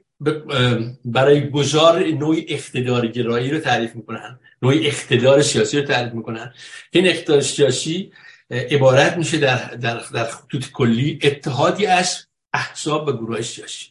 برای 1.04 1.50
گذار 1.50 2.04
نوعی 2.04 2.46
اقتدار 2.48 3.06
گرایی 3.06 3.50
رو 3.50 3.58
تعریف 3.58 3.96
می‌کنن 3.96 4.40
نوعی 4.62 4.86
اقتدار 4.86 5.42
سیاسی 5.42 5.80
رو 5.80 5.86
تعریف 5.86 6.12
می‌کنن. 6.12 6.54
این 6.90 7.06
اقتدار 7.06 7.40
سیاسی 7.40 8.12
عبارت 8.50 9.16
میشه 9.16 9.38
در, 9.38 9.74
در, 9.74 10.02
در 10.14 10.24
خطوط 10.24 10.70
کلی 10.72 11.18
اتحادی 11.22 11.86
از 11.86 12.26
احزاب 12.52 13.08
و 13.08 13.12
گروه 13.12 13.40
سیاسی. 13.42 13.86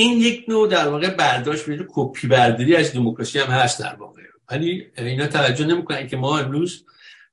این 0.00 0.20
یک 0.20 0.44
نوع 0.48 0.68
در 0.68 0.88
واقع 0.88 1.10
برداشت 1.14 1.68
میشه 1.68 1.86
کپی 1.88 2.26
برداری 2.26 2.76
از 2.76 2.92
دموکراسی 2.92 3.38
هم 3.38 3.46
هست 3.46 3.80
در 3.80 3.94
واقع. 3.94 4.22
ولی 4.50 4.86
اینا 4.96 5.26
توجه 5.26 5.66
نمی‌کنن 5.66 6.06
که 6.06 6.16
ما 6.16 6.38
امروز 6.38 6.84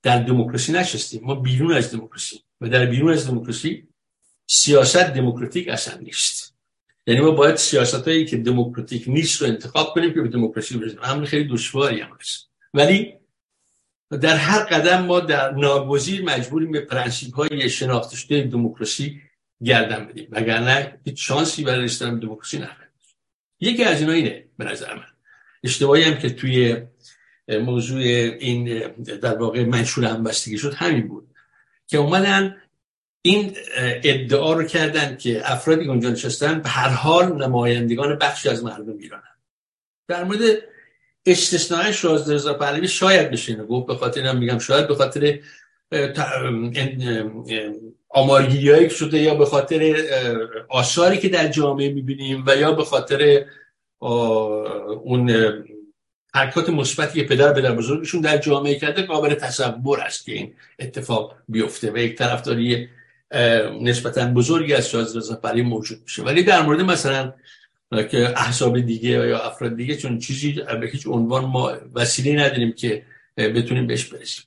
در 0.03 0.23
دموکراسی 0.23 0.71
نشستیم. 0.71 1.21
ما 1.23 1.35
بیرون 1.35 1.73
از 1.73 1.91
دموکراسی. 1.91 2.41
و 2.61 2.69
در 2.69 2.85
بیرون 2.85 3.13
از 3.13 3.27
دموکراسی 3.27 3.87
سیاست 4.47 4.97
دموکراتیک 4.97 5.67
اصلا 5.67 5.97
نیست. 5.97 6.55
یعنی 7.07 7.21
ما 7.21 7.31
باید 7.31 7.55
سیاست 7.55 8.07
هایی 8.07 8.25
که 8.25 8.37
دموکراتیک 8.37 9.03
نیست 9.07 9.41
رو 9.41 9.47
انتخاب 9.47 9.93
کنیم 9.93 10.13
که 10.13 10.21
به 10.21 10.27
دموکراسی 10.27 10.77
برسیم. 10.77 10.99
همین 11.01 11.25
خیلی 11.25 11.47
دشواری 11.49 12.01
هم 12.01 12.17
هست. 12.19 12.49
ولی 12.73 13.13
در 14.21 14.35
هر 14.35 14.63
قدم 14.63 15.05
ما 15.05 15.19
در 15.19 15.51
ناگزیر 15.51 16.23
مجبوریم 16.23 16.71
به 16.71 16.81
پرنسیپ 16.81 17.35
های 17.35 17.69
شناخته 17.69 18.15
شده 18.15 18.41
دموکراسی 18.41 19.21
گردن 19.63 20.05
بدیم. 20.05 20.27
وگرنه 20.31 20.99
هیچ 21.05 21.27
شانسی 21.27 21.63
برای 21.63 21.83
رسیدن 21.83 22.19
دموکراسی 22.19 22.57
نخواهیم 22.57 22.91
یکی 23.59 23.83
از 23.83 24.01
اینا 24.01 24.13
اینه 24.13 24.45
به 24.57 24.65
نظر 24.65 24.93
من. 24.93 25.03
اشتباهی 25.63 26.03
هم 26.03 26.17
که 26.17 26.29
توی 26.29 26.77
موضوع 27.49 28.01
این 28.01 28.79
در 29.21 29.37
واقع 29.37 29.65
منشور 29.65 30.05
همبستگی 30.05 30.57
شد 30.57 30.73
همین 30.73 31.07
بود 31.07 31.27
که 31.87 31.97
اومدن 31.97 32.55
این 33.21 33.55
ادعا 34.03 34.53
رو 34.53 34.63
کردن 34.63 35.17
که 35.17 35.51
افرادی 35.51 35.83
که 35.83 35.89
اونجا 35.89 36.09
نشستن 36.09 36.61
به 36.61 36.69
هر 36.69 36.89
حال 36.89 37.43
نمایندگان 37.43 38.17
بخشی 38.17 38.49
از 38.49 38.63
مردم 38.63 38.97
ایرانن. 38.97 39.23
در 40.07 40.23
مورد 40.23 40.39
استثناء 41.25 41.91
شازده 41.91 42.33
رضا 42.33 42.53
پهلوی 42.53 42.87
شاید 42.87 43.31
بشه 43.31 43.55
گفت 43.55 43.87
به 43.87 43.95
خاطر 43.95 44.21
اینم 44.21 44.37
میگم 44.37 44.59
شاید 44.59 44.87
به 44.87 44.95
خاطر 44.95 45.39
آمارگیری 48.09 48.89
شده 48.89 49.17
یا 49.17 49.35
به 49.35 49.45
خاطر 49.45 49.95
آثاری 50.69 51.17
که 51.17 51.29
در 51.29 51.47
جامعه 51.47 51.93
می‌بینیم 51.93 52.43
و 52.47 52.55
یا 52.55 52.71
به 52.71 52.83
خاطر 52.83 53.45
اون 55.03 55.31
حرکات 56.33 56.69
مثبتی 56.69 57.21
که 57.21 57.27
پدر 57.27 57.53
پدر 57.53 57.71
بزرگشون 57.71 58.21
در 58.21 58.37
جامعه 58.37 58.75
کرده 58.79 59.01
قابل 59.01 59.33
تصور 59.33 59.99
است 60.01 60.25
که 60.25 60.31
این 60.31 60.53
اتفاق 60.79 61.35
بیفته 61.47 61.91
و 61.91 61.97
یک 61.97 62.17
طرفداری 62.17 62.89
نسبتا 63.81 64.25
بزرگی 64.25 64.73
از 64.73 64.89
شازده 64.89 65.19
رضا 65.19 65.39
موجود 65.63 66.01
میشه. 66.03 66.23
ولی 66.23 66.43
در 66.43 66.61
مورد 66.61 66.81
مثلا 66.81 67.33
که 68.11 68.39
احساب 68.39 68.79
دیگه 68.79 69.09
یا 69.09 69.39
افراد 69.39 69.75
دیگه 69.75 69.97
چون 69.97 70.19
چیزی 70.19 70.51
به 70.81 70.87
هیچ 70.91 71.07
عنوان 71.07 71.45
ما 71.45 71.77
وسیله 71.93 72.43
نداریم 72.43 72.73
که 72.73 73.05
بتونیم 73.37 73.87
بهش 73.87 74.05
برسیم. 74.05 74.43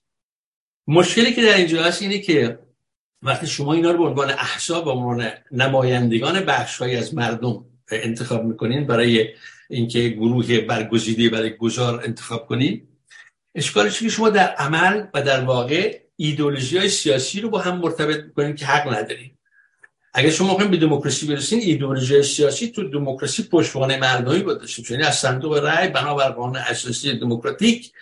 مشکلی 0.87 1.33
که 1.33 1.43
در 1.43 1.57
اینجا 1.57 1.83
هست 1.83 2.03
اینه 2.03 2.19
که 2.19 2.59
وقتی 3.23 3.47
شما 3.47 3.73
اینا 3.73 3.91
رو 3.91 3.99
به 3.99 4.05
عنوان 4.05 4.31
احساب 4.31 4.87
و 4.87 4.91
عنوان 4.91 5.31
نمایندگان 5.53 6.41
بخشهایی 6.41 6.97
از 6.97 7.15
مردم 7.15 7.65
انتخاب 7.91 8.45
می‌کنین 8.45 8.87
برای 8.87 9.29
اینکه 9.71 10.09
گروه 10.09 10.61
برگزیده 10.61 11.29
برای 11.29 11.57
گذار 11.57 12.03
انتخاب 12.05 12.47
کنین 12.47 12.89
اشکالش 13.55 14.03
که 14.03 14.09
شما 14.09 14.31
در 14.31 14.49
عمل 14.49 15.07
و 15.15 15.23
در 15.23 15.45
واقع 15.45 16.01
ایدولوژی 16.17 16.79
های 16.79 16.89
سیاسی 16.89 17.41
رو 17.41 17.51
با 17.51 17.59
هم 17.59 17.79
مرتبط 17.79 18.25
می‌کنین 18.25 18.55
که 18.55 18.67
حق 18.67 18.95
ندارین. 18.95 19.31
اگر 20.15 20.31
شما 20.31 20.49
می‌خواین 20.49 20.71
به 20.71 20.77
دموکراسی 20.77 21.27
برسین 21.27 21.61
ایدئولوژی 21.63 22.23
سیاسی 22.23 22.69
تو 22.69 22.91
دموکراسی 22.91 23.43
پشتوانه 23.43 23.97
مردمی 23.97 24.39
بود 24.39 24.61
داشته 24.61 25.07
از 25.07 25.19
صندوق 25.19 25.57
رأی 25.57 25.89
بنابر 25.89 26.31
قانون 26.31 26.57
اساسی 26.57 27.19
دموکراتیک 27.19 27.93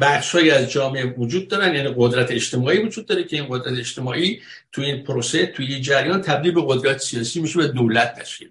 بخشهایی 0.00 0.50
از 0.50 0.70
جامعه 0.70 1.04
وجود 1.04 1.48
دارن 1.48 1.74
یعنی 1.74 1.94
قدرت 1.96 2.30
اجتماعی 2.30 2.78
وجود 2.78 3.06
داره 3.06 3.24
که 3.24 3.36
این 3.36 3.46
قدرت 3.48 3.78
اجتماعی 3.78 4.40
تو 4.72 4.82
این 4.82 5.04
پروسه 5.04 5.46
تو 5.46 5.62
این 5.62 5.82
جریان 5.82 6.20
تبدیل 6.20 6.52
به 6.52 6.62
قدرت 6.66 6.98
سیاسی 6.98 7.40
میشه 7.40 7.58
به 7.58 7.68
دولت 7.68 8.20
تشکیل 8.20 8.50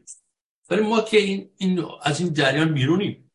ولی 0.70 0.82
ما 0.82 1.02
که 1.02 1.18
این, 1.18 1.50
این 1.58 1.86
از 2.04 2.20
این 2.20 2.34
جریان 2.34 2.74
بیرونیم. 2.74 3.32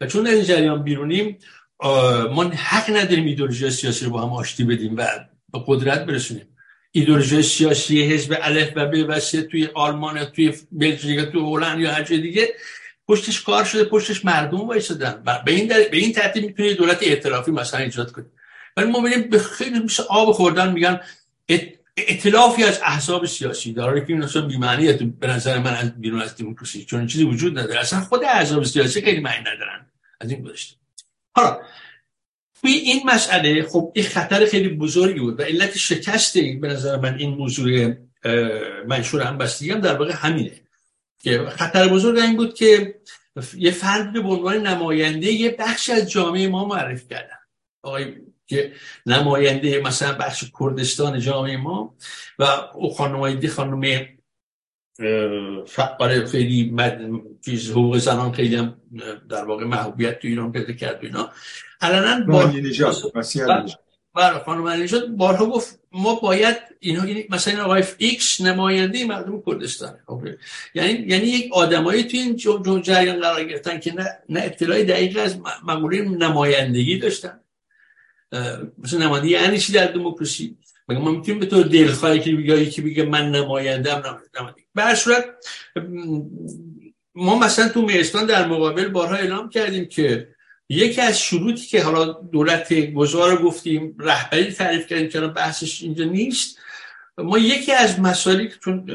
و 0.00 0.06
چون 0.06 0.24
در 0.24 0.30
این 0.30 0.44
جریان 0.44 0.82
بیرونیم 0.82 1.38
ما 2.32 2.44
حق 2.44 2.90
نداریم 2.90 3.24
ایدئولوژی 3.24 3.70
سیاسی 3.70 4.04
رو 4.04 4.10
با 4.10 4.22
هم 4.22 4.32
آشتی 4.32 4.64
بدیم 4.64 4.96
و 4.96 5.06
به 5.52 5.60
قدرت 5.66 6.06
برسونیم. 6.06 6.56
ایدولوژی 6.92 7.42
سیاسی 7.42 8.02
حزب 8.02 8.38
الف 8.40 8.72
و 8.76 8.86
ب 8.86 8.94
و 9.08 9.20
توی 9.20 9.68
آلمان 9.74 10.24
توی 10.24 10.52
بلژیک 10.72 11.20
توی 11.20 11.40
هلند 11.40 11.80
یا 11.80 11.92
هر 11.92 12.02
جای 12.02 12.20
دیگه 12.20 12.54
پشتش 13.08 13.42
کار 13.42 13.64
شده 13.64 13.84
پشتش 13.84 14.24
مردم 14.24 14.60
وایسادن. 14.60 15.22
به 15.44 15.52
این 15.52 15.66
در... 15.66 15.88
به 15.90 15.96
این 15.96 16.12
ترتیب 16.12 16.44
می‌تونی 16.44 16.74
دولت 16.74 17.02
ائتلافی 17.02 17.50
مثلا 17.50 17.80
ایجاد 17.80 18.12
کنی. 18.12 18.24
ولی 18.76 18.90
ما 18.90 19.00
ببینیم 19.00 19.30
به 19.30 19.38
خیلی 19.38 19.78
میشه 19.78 20.02
آب 20.02 20.32
خوردن 20.32 20.72
میگن 20.72 21.00
ائتلافی 21.96 22.64
از 22.64 22.80
احزاب 22.84 23.26
سیاسی. 23.26 23.72
داره 23.72 24.00
که 24.00 24.12
این 24.12 24.22
اصلا 24.22 24.42
بی‌معنیه. 24.42 24.92
به 24.92 25.26
نظر 25.26 25.58
من 25.58 25.74
از 25.74 26.00
بیرون 26.00 26.22
از 26.22 26.36
دموکراسی 26.36 26.84
چون 26.84 27.06
چیزی 27.06 27.24
وجود 27.24 27.58
نداره. 27.58 27.80
اصلا 27.80 28.00
خود 28.00 28.24
احزاب 28.24 28.64
سیاسی 28.64 29.02
خیلی 29.02 29.20
معنی 29.20 29.40
ندارن. 29.40 29.86
از 30.20 30.30
این 30.30 30.42
گذشته. 30.42 30.76
حالا 31.32 31.60
توی 32.60 32.72
این 32.72 33.02
مسئله 33.04 33.62
خب 33.62 33.92
این 33.94 34.04
خطر 34.04 34.46
خیلی 34.46 34.68
بزرگی 34.68 35.20
بود 35.20 35.40
و 35.40 35.42
علت 35.42 35.78
شکست 35.78 36.38
به 36.38 36.68
نظر 36.68 36.96
من 36.96 37.18
این 37.18 37.30
موضوع 37.34 37.94
منشور 38.88 39.22
همبستگی 39.22 39.70
هم 39.70 39.80
در 39.80 39.94
واقع 39.94 40.12
همینه. 40.12 40.52
که 41.26 41.44
خطر 41.44 41.88
بزرگ 41.88 42.18
این 42.18 42.36
بود 42.36 42.54
که 42.54 42.94
یه 43.56 43.70
فرد 43.70 44.12
به 44.12 44.28
عنوان 44.28 44.66
نماینده 44.66 45.26
یه 45.26 45.56
بخش 45.58 45.90
از 45.90 46.10
جامعه 46.10 46.48
ما 46.48 46.64
معرفی 46.64 47.06
کردن. 47.08 47.38
آقای 47.82 48.14
که 48.46 48.72
نماینده 49.06 49.80
مثلا 49.80 50.12
بخش 50.12 50.44
کردستان 50.60 51.20
جامعه 51.20 51.56
ما 51.56 51.94
و 52.38 52.44
او 52.74 52.94
خانمایدی 52.94 53.48
خانم 53.48 53.80
فقر 55.66 56.24
خیلی 56.24 56.76
چیز 57.44 57.70
حقوق 57.70 57.98
زنان 57.98 58.32
خیلی 58.32 58.56
هم 58.56 58.76
در 59.28 59.44
واقع 59.44 59.64
محبوبیت 59.64 60.18
تو 60.18 60.28
ایران 60.28 60.52
پیدا 60.52 60.72
کرد 60.72 60.98
اینا. 61.02 61.30
علنا 61.80 62.26
با 62.26 62.52
برای 64.14 64.38
خانم 64.38 64.68
نژاد 64.68 65.08
بارها 65.08 65.46
گفت 65.46 65.80
ما 65.96 66.14
باید 66.14 66.56
اینا 66.80 67.08
یعنی 67.08 67.26
مثلا 67.30 67.52
این 67.54 67.62
آقای 67.62 67.84
ایکس 67.98 68.40
نماینده 68.40 69.04
مردم 69.04 69.42
کردستان. 69.46 69.98
خب، 70.06 70.22
یعنی 70.74 70.92
یعنی 70.92 71.26
یک 71.26 71.52
آدمایی 71.52 72.04
تو 72.04 72.16
این 72.16 72.36
جریان 72.82 73.20
قرار 73.20 73.44
گرفتن 73.44 73.80
که 73.80 73.94
نه 73.94 74.18
نه 74.28 74.40
اطلاعی 74.42 74.84
دقیق 74.84 75.18
از 75.18 75.38
مقوله 75.64 76.02
نمایندگی 76.02 76.98
داشتن. 76.98 77.40
مثلا 78.78 79.00
نمایندگی 79.00 79.32
یعنی 79.32 79.58
چی 79.58 79.72
در 79.72 79.86
دموکراسی؟ 79.86 80.56
مگه 80.88 80.98
ما 81.00 81.10
می‌تونیم 81.10 81.40
به 81.40 81.46
طور 81.46 81.66
دلخواهی 81.66 82.20
که 82.20 82.32
بگه 82.36 82.66
که 82.70 82.82
بگه 82.82 83.04
من 83.04 83.30
نماینده 83.30 83.92
ام 83.92 84.20
به 84.74 84.82
هر 84.82 84.94
صورت 84.94 85.24
ما 87.14 87.38
مثلا 87.38 87.68
تو 87.68 87.82
میستان 87.82 88.26
در 88.26 88.46
مقابل 88.46 88.88
بارها 88.88 89.16
اعلام 89.16 89.48
کردیم 89.48 89.84
که 89.84 90.28
یکی 90.68 91.00
از 91.00 91.20
شروطی 91.20 91.66
که 91.66 91.82
حالا 91.82 92.12
دولت 92.12 92.72
گذار 92.92 93.42
گفتیم 93.42 93.96
رهبری 93.98 94.52
تعریف 94.52 94.86
کردیم 94.86 95.08
که 95.08 95.20
بحثش 95.20 95.82
اینجا 95.82 96.04
نیست. 96.04 96.58
ما 97.18 97.38
یکی 97.38 97.72
از 97.72 98.00
مسائلی 98.00 98.48
که 98.48 98.54
چون 98.64 98.86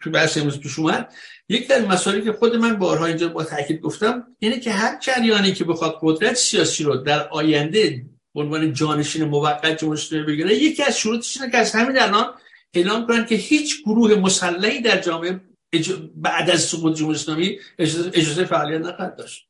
تو 0.00 0.10
بحث 0.10 0.38
امروز 0.38 0.60
پیش 0.60 0.78
اومد 0.78 1.14
یکی 1.48 1.72
از 1.72 1.82
مسائلی 1.84 2.22
که 2.22 2.32
خود 2.32 2.56
من 2.56 2.76
بارها 2.76 3.06
اینجا 3.06 3.28
با 3.28 3.44
تاکید 3.44 3.80
گفتم 3.80 4.26
اینه 4.38 4.60
که 4.60 4.70
هر 4.70 4.98
جریانی 5.00 5.52
که 5.52 5.64
بخواد 5.64 5.98
قدرت 6.02 6.34
سیاسی 6.34 6.84
رو 6.84 6.96
در 6.96 7.28
آینده 7.28 8.04
به 8.34 8.40
عنوان 8.40 8.72
جانشین 8.72 9.24
موقت 9.24 9.78
جمهوری 9.78 10.00
اسلامی 10.00 10.26
بگیره 10.26 10.54
یکی 10.54 10.82
از 10.82 10.98
شروطش 10.98 11.36
اینه 11.36 11.50
که 11.52 11.58
از 11.58 11.72
همین 11.72 11.98
الان 11.98 12.34
اعلام 12.74 13.06
کنن 13.06 13.26
که 13.26 13.34
هیچ 13.34 13.82
گروه 13.82 14.14
مسلحی 14.14 14.80
در 14.80 15.00
جامعه 15.00 15.40
بعد 16.16 16.50
از 16.50 16.60
سقوط 16.60 16.96
جمهوری 16.96 17.16
اسلامی 17.16 17.58
اجازه 17.78 18.44
فعالیت 18.44 18.80
نخواهد 18.80 19.16
داشت. 19.16 19.43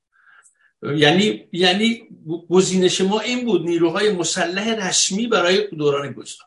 یعنی 0.97 1.45
یعنی 1.53 2.03
گزینش 2.51 3.01
ما 3.01 3.21
این 3.21 3.45
بود 3.45 3.63
نیروهای 3.67 4.13
مسلح 4.13 4.89
رسمی 4.89 5.27
برای 5.27 5.69
دوران 5.69 6.13
گذار 6.13 6.47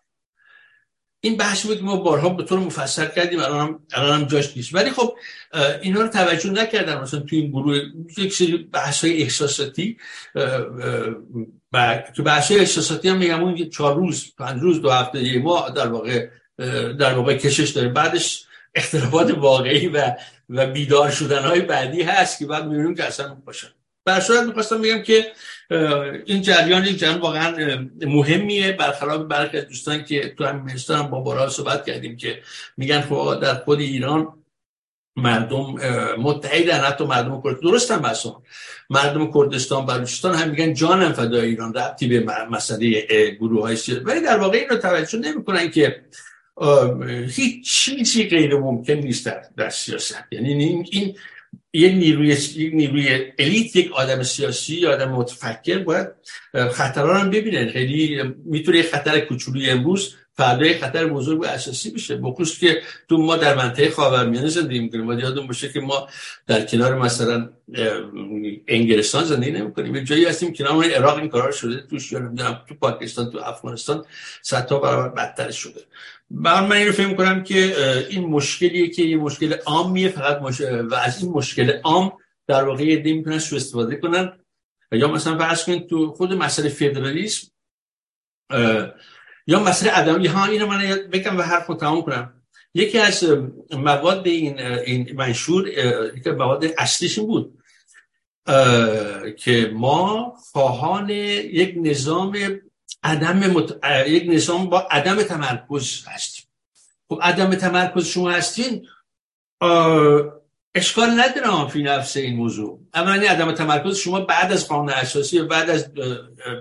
این 1.19 1.37
بحث 1.37 1.65
بود 1.65 1.77
که 1.77 1.83
ما 1.83 1.95
بارها 1.95 2.29
به 2.29 2.43
طور 2.43 2.59
مفصل 2.59 3.07
کردیم 3.15 3.39
الان 3.39 3.79
هم 3.93 4.23
جاش 4.23 4.57
نیست. 4.57 4.75
ولی 4.75 4.89
خب 4.89 5.15
اینا 5.81 6.01
رو 6.01 6.07
توجه 6.07 6.49
نکردن. 6.49 7.01
مثلا 7.01 7.19
توی 7.19 7.39
این 7.39 7.51
گروه 7.51 7.81
یک 8.17 8.33
سری 8.33 8.57
بحث 8.57 9.03
های 9.03 9.23
احساساتی 9.23 9.97
و 11.73 12.03
تو 12.15 12.23
بحث 12.23 12.51
های 12.51 12.59
احساساتی 12.59 13.09
هم 13.09 13.17
میگم 13.17 13.43
اون 13.43 13.69
چهار 13.69 13.95
روز 13.95 14.33
پنج 14.37 14.61
روز 14.61 14.81
دو 14.81 14.89
هفته 14.89 15.23
یه 15.23 15.39
ما 15.39 15.69
در 15.69 15.87
واقع 15.87 16.27
در 16.99 17.13
واقع 17.13 17.37
کشش 17.37 17.69
داریم 17.69 17.93
بعدش 17.93 18.45
اختلافات 18.75 19.31
واقعی 19.37 19.87
و 19.87 20.15
و 20.49 20.67
بیدار 20.67 21.11
شدن 21.11 21.43
های 21.43 21.61
بعدی 21.61 22.01
هست 22.01 22.39
که 22.39 22.45
بعد 22.45 22.65
می‌بینیم 22.65 22.95
که 22.95 23.03
اصلا 23.03 23.35
باشن 23.45 23.67
بر 24.07 24.19
صورت 24.19 24.43
می‌خواستم 24.43 24.81
بگم 24.81 25.01
که 25.01 25.31
این 26.25 26.41
جریان 26.41 26.85
یک 26.85 26.99
جریان 26.99 27.19
واقعا 27.19 27.77
مهمیه. 28.01 28.71
برخلاف 28.71 29.21
برخی 29.21 29.61
دوستان 29.61 30.03
که 30.03 30.33
تو 30.37 30.45
هم 30.95 31.07
با 31.07 31.19
بارها 31.19 31.49
صحبت 31.49 31.85
کردیم 31.85 32.17
که 32.17 32.41
میگن 32.77 33.01
خب 33.01 33.39
در 33.41 33.55
خود 33.55 33.79
ایران 33.79 34.33
مردم 35.15 35.75
متحدن 36.17 36.79
حتی 36.79 37.03
مردم 37.05 37.41
کردستان 37.43 37.69
درست 37.71 37.91
هم 37.91 38.01
مردم 38.89 39.31
کردستان 39.33 39.85
بلوچستان 39.85 40.35
هم 40.35 40.49
میگن 40.49 40.73
جانم 40.73 41.13
فدای 41.13 41.47
ایران 41.49 41.73
ربطی 41.73 42.07
به 42.07 42.19
مسئله 42.51 43.05
گروه 43.39 43.61
های 43.61 43.75
سیاسی 43.75 44.03
ولی 44.03 44.21
در 44.21 44.37
واقع 44.37 44.57
این 44.57 44.69
رو 44.69 44.77
توجه 44.77 45.19
نمی‌کنن 45.19 45.71
که 45.71 46.01
هیچ 47.29 47.71
چیزی 47.71 48.29
غیر 48.29 48.55
ممکن 48.55 48.93
نیست 48.93 49.25
در, 49.25 49.41
در 49.57 49.69
سیاست. 49.69 50.23
یعنی 50.31 50.53
این, 50.53 50.87
این 50.91 51.15
یک 51.77 51.93
نیروی 51.93 52.27
یک 52.27 52.73
نیروی 52.73 53.31
الیت 53.39 53.75
یک 53.75 53.91
آدم 53.91 54.23
سیاسی 54.23 54.75
یا 54.75 54.93
آدم 54.93 55.09
متفکر 55.11 55.79
باید 55.79 56.07
خطرها 56.71 57.21
رو 57.21 57.29
ببینن 57.29 57.69
خیلی 57.69 58.23
می‌تونه 58.45 58.81
خطر 58.81 59.19
کوچولی 59.19 59.69
امروز 59.69 60.15
فردا 60.33 60.65
خطر 60.81 61.05
بزرگ 61.05 61.39
و 61.41 61.45
اساسی 61.45 61.91
بشه. 61.91 62.15
بخصوص 62.15 62.59
که 62.59 62.81
تو 63.09 63.17
ما 63.17 63.35
در 63.35 63.55
منطقه 63.55 63.89
خاورمیانه 63.89 64.47
زندگی 64.47 64.79
می‌کنیم 64.79 65.07
باید 65.07 65.19
یادون 65.19 65.47
باشه 65.47 65.69
که 65.69 65.79
ما 65.79 66.07
در 66.47 66.65
کنار 66.65 66.95
مثلا 66.95 67.49
انگلستان 68.67 69.23
زندگی 69.23 69.51
نمی‌کنیم. 69.51 69.95
یه 69.95 70.03
جایی 70.03 70.25
هستیم 70.25 70.53
کنار 70.53 70.85
عراق 70.85 71.17
این 71.17 71.29
کارا 71.29 71.51
شده. 71.51 71.83
توش 71.89 72.11
یا 72.11 72.19
تو 72.69 72.75
پاکستان 72.75 73.31
تو 73.31 73.37
افغانستان 73.37 74.05
صد 74.41 74.65
تا 74.65 74.79
برابر 74.79 75.09
بدتر 75.09 75.51
شده. 75.51 75.81
بر 76.29 76.67
من 76.67 76.75
این 76.75 76.87
رو 76.87 76.93
فکر 76.93 77.13
کنم 77.13 77.43
که 77.43 77.75
این 78.09 78.27
مشکلیه 78.27 78.89
که 78.89 79.03
یه 79.03 79.17
مشکل 79.17 79.53
عامیه 79.65 80.09
فقط 80.09 80.41
و 80.89 80.95
از 80.95 81.23
این 81.23 81.31
مشکل 81.31 81.79
عام 81.83 82.13
در 82.47 82.63
واقع 82.63 82.83
یه 82.83 83.13
می‌تونن 83.13 83.39
سو 83.39 83.55
استفاده 83.55 83.95
کنن. 83.95 84.39
یا 84.91 85.07
مثلا 85.07 85.37
فرض 85.37 85.65
کنید 85.65 85.87
تو 85.87 86.11
خود 86.11 86.33
مسئله 86.33 86.69
فدرالیسم 86.69 87.47
یا 89.47 89.59
مسئله 89.59 89.97
ادمی 89.97 90.27
ها 90.27 90.45
اینو 90.45 90.67
من 90.67 90.95
بگم 91.11 91.37
و 91.37 91.41
حرف 91.41 91.67
تمام 91.67 92.01
کنم. 92.01 92.33
یکی 92.73 92.97
از 92.97 93.23
مواد 93.71 94.27
این 94.27 94.59
این 94.59 95.15
منشور 95.15 95.67
یکی 96.17 96.31
مواد 96.31 96.65
اصلیش 96.77 97.19
بود 97.19 97.59
که 99.37 99.71
ما 99.73 100.33
خواهان 100.51 101.09
یک 101.09 101.73
نظام 101.77 102.37
عدم 103.03 103.37
مت... 103.37 103.79
یک 104.07 104.23
نظام 104.27 104.69
با 104.69 104.79
عدم 104.79 105.23
تمرکز 105.23 106.05
هستیم. 106.07 106.45
خب 107.09 107.19
عدم 107.21 107.55
تمرکز 107.55 108.05
شما 108.05 108.31
هستین 108.31 108.87
اشکال 110.75 111.09
نداره 111.09 111.67
فی 111.69 111.83
نفس 111.83 112.17
این 112.17 112.35
موضوع. 112.35 112.79
اولا 112.93 113.27
عدم 113.29 113.51
تمرکز 113.51 113.97
شما 113.97 114.19
بعد 114.19 114.51
از 114.51 114.67
قانون 114.67 114.89
اساسی 114.89 115.39
و 115.39 115.45
بعد 115.45 115.69
از 115.69 115.93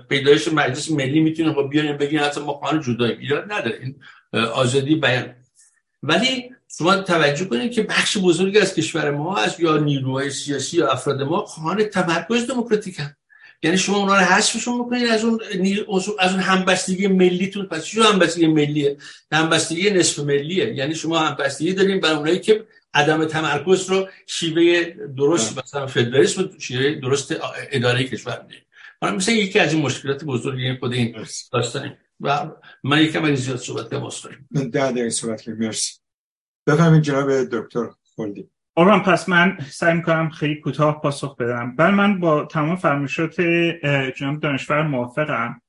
پیدایش 0.09 0.47
مجلس 0.47 0.91
ملی 0.91 1.19
می‌تونید 1.19 1.53
خب 1.53 1.69
بیان 1.69 1.97
بگین 1.97 2.19
حتی 2.19 2.41
ما 2.41 2.53
قانون 2.53 2.81
جدایی 2.81 3.17
ایراد 3.17 3.51
نداره. 3.51 3.79
این 3.81 3.95
آزادی 4.53 4.95
بیان. 4.95 5.35
ولی 6.03 6.49
شما 6.77 6.95
توجه 6.95 7.45
کنید 7.45 7.71
که 7.71 7.83
بخش 7.83 8.17
بزرگی 8.17 8.59
از 8.59 8.75
کشور 8.75 9.11
ما 9.11 9.37
از 9.37 9.59
یا 9.59 9.77
نیروهای 9.77 10.29
سیاسی 10.29 10.77
یا 10.77 10.91
افراد 10.91 11.21
ما 11.21 11.45
خواهان 11.45 11.83
تمرکز 11.83 12.47
دموکراتیک 12.47 12.97
یعنی 13.63 13.77
شما 13.77 13.97
اونا 13.97 14.15
رو 14.15 14.21
حذفشون 14.21 14.79
می‌کنید 14.79 15.09
از 15.09 15.23
اون 15.23 15.39
از 16.19 16.31
اون 16.31 16.41
همبستگی 16.41 17.07
ملیتون. 17.07 17.65
پس 17.65 17.85
چه 17.85 18.03
همبستگی 18.03 18.47
ملیه؟ 18.47 18.97
همبستگی 19.31 19.89
نصف 19.89 20.19
ملیه. 20.19 20.73
یعنی 20.73 20.95
شما 20.95 21.19
همبستگی 21.19 21.73
داریم 21.73 21.99
برای 21.99 22.15
اونایی 22.15 22.39
که 22.39 22.65
عدم 22.93 23.25
تمرکز 23.25 23.89
رو 23.89 24.07
شیوه 24.27 24.83
درست 25.17 25.57
مثلا 25.57 25.87
فدرالیسم 25.87 26.49
شیوه 26.59 26.95
درست 26.95 27.35
اداره 27.71 28.03
کشور 28.03 28.41
میده 28.47 28.61
من 29.01 29.15
مثلا 29.15 29.35
یکی 29.35 29.59
از 29.59 29.73
این 29.73 29.81
مشکلات 29.81 30.23
بزرگی 30.23 30.77
خود 30.77 30.93
این 30.93 31.25
داستانه 31.51 31.97
و 32.19 32.51
من 32.83 33.01
یکم 33.01 33.23
از 33.23 33.39
زیاد 33.39 33.57
صحبت 33.57 33.89
کنم 33.89 34.09
من 34.51 34.69
ده 34.69 34.91
دقیقه 34.91 35.09
صحبت 35.09 35.41
کنم 35.41 35.57
مرسی. 35.57 35.93
بفرمایید 36.67 37.01
جناب 37.01 37.43
دکتر 37.43 37.89
خلدی 38.15 38.49
آرام 38.77 39.03
پس 39.03 39.29
من 39.29 39.57
سعی 39.69 39.93
می‌کنم 39.93 40.29
خیلی 40.29 40.55
کوتاه 40.55 41.01
پاسخ 41.01 41.35
بدم. 41.35 41.75
بل 41.75 41.91
من 41.91 42.19
با 42.19 42.45
تمام 42.45 42.75
فرمایشات 42.75 43.41
جناب 44.15 44.39
دانشور 44.39 44.87
موافقم. 44.87 45.61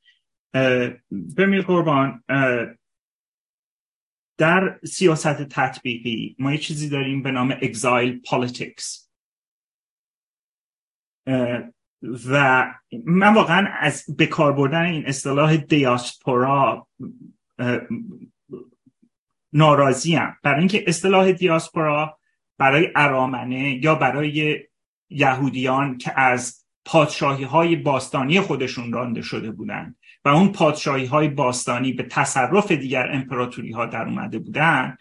ببینید 1.36 1.62
قربان 1.62 2.24
در 4.38 4.78
سیاست 4.84 5.42
تطبیقی 5.42 6.36
ما 6.38 6.52
یه 6.52 6.58
چیزی 6.58 6.88
داریم 6.88 7.22
به 7.22 7.30
نام 7.30 7.50
exile 7.62 8.20
politics 8.20 9.10
و 12.30 12.64
من 13.04 13.34
واقعا 13.34 13.68
از 13.80 14.04
بکار 14.18 14.52
بردن 14.52 14.82
این 14.82 15.06
اصطلاح 15.06 15.56
دیاسپورا 15.56 16.88
ناراضیم. 19.52 20.36
برای 20.42 20.58
اینکه 20.58 20.84
اصطلاح 20.86 21.32
دیاسپورا 21.32 22.18
برای 22.58 22.88
ارامنه 22.96 23.84
یا 23.84 23.94
برای 23.94 24.64
یهودیان 25.10 25.98
که 25.98 26.20
از 26.20 26.64
پادشاهی 26.84 27.44
های 27.44 27.76
باستانی 27.76 28.40
خودشون 28.40 28.92
رانده 28.92 29.22
شده 29.22 29.50
بودند 29.50 29.96
و 30.24 30.28
اون 30.28 30.52
پادشاهی 30.52 31.06
های 31.06 31.28
باستانی 31.28 31.92
به 31.92 32.02
تصرف 32.02 32.72
دیگر 32.72 33.10
امپراتوری 33.12 33.72
ها 33.72 33.86
در 33.86 34.02
اومده 34.02 34.38
بودن 34.38 34.96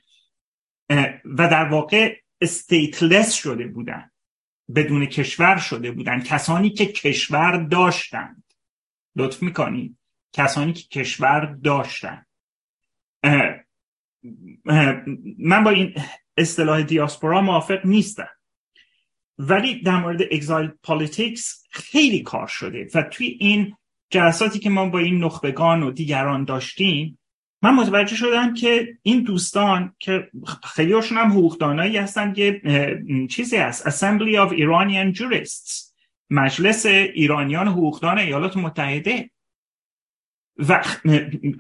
و 1.26 1.48
در 1.48 1.70
واقع 1.70 2.16
stateless 2.41 3.34
شده 3.34 3.68
بودن 3.68 4.12
بدون 4.76 5.06
کشور 5.06 5.58
شده 5.58 5.92
بودن 5.92 6.22
کسانی 6.22 6.70
که 6.70 6.86
کشور 6.86 7.58
داشتند. 7.58 8.44
لطف 9.16 9.44
می‌کنید؟ 9.44 9.98
کسانی 10.34 10.74
که 10.74 11.00
کشور 11.00 11.46
داشتند. 11.46 12.28
من 15.38 15.64
با 15.64 15.70
این 15.70 15.94
اصطلاح 16.38 16.82
دیاسپورا 16.82 17.42
موافق 17.42 17.86
نیستم 17.86 18.30
ولی 19.38 19.82
در 19.82 20.00
مورد 20.00 20.22
exile 20.32 20.72
politics 20.84 21.64
خیلی 21.70 22.22
کار 22.22 22.48
شده 22.48 22.88
و 22.94 23.04
توی 23.04 23.38
این 23.40 23.78
جلساتی 24.10 24.60
که 24.60 24.70
ما 24.70 24.90
با 24.90 25.00
این 25.00 25.24
نخبگان 25.24 25.84
و 25.84 25.92
دیگران 25.92 26.44
داشتیم 26.44 27.20
من 27.62 27.76
متوجه 27.76 28.16
شدم 28.16 28.54
که 28.54 28.98
این 29.02 29.24
دوستان 29.24 29.96
که 30.00 30.30
خیلی 30.64 30.94
هاشون 30.94 31.18
هم 31.18 31.32
حقوقدانایی 31.32 31.98
هستن 31.98 32.34
که 32.34 32.62
چیزی 33.30 33.58
هست 33.58 33.90
Assembly 33.90 34.36
of 34.36 34.54
Iranian 34.54 35.18
Jurists 35.20 35.94
مجلس 36.30 36.86
ایرانیان 36.86 37.68
حقوقدان 37.68 38.18
ایالات 38.18 38.58
متحده. 38.58 39.30
و 40.58 40.84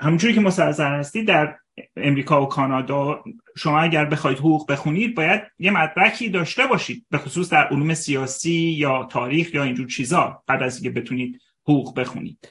همونجوری 0.01 0.33
که 0.33 0.39
مسلزر 0.39 0.99
هستی 0.99 1.23
در 1.23 1.57
امریکا 1.95 2.41
و 2.41 2.45
کانادا 2.45 3.23
شما 3.57 3.79
اگر 3.79 4.05
بخواید 4.05 4.37
حقوق 4.37 4.71
بخونید 4.71 5.15
باید 5.15 5.41
یه 5.59 5.71
مدرکی 5.71 6.29
داشته 6.29 6.67
باشید 6.67 7.05
به 7.09 7.17
خصوص 7.17 7.49
در 7.49 7.67
علوم 7.67 7.93
سیاسی 7.93 8.51
یا 8.53 9.03
تاریخ 9.11 9.53
یا 9.53 9.63
اینجور 9.63 9.87
چیزا 9.87 10.43
بعد 10.47 10.63
از 10.63 10.75
اینکه 10.75 10.99
بتونید 10.99 11.41
حقوق 11.63 11.99
بخونید. 11.99 12.49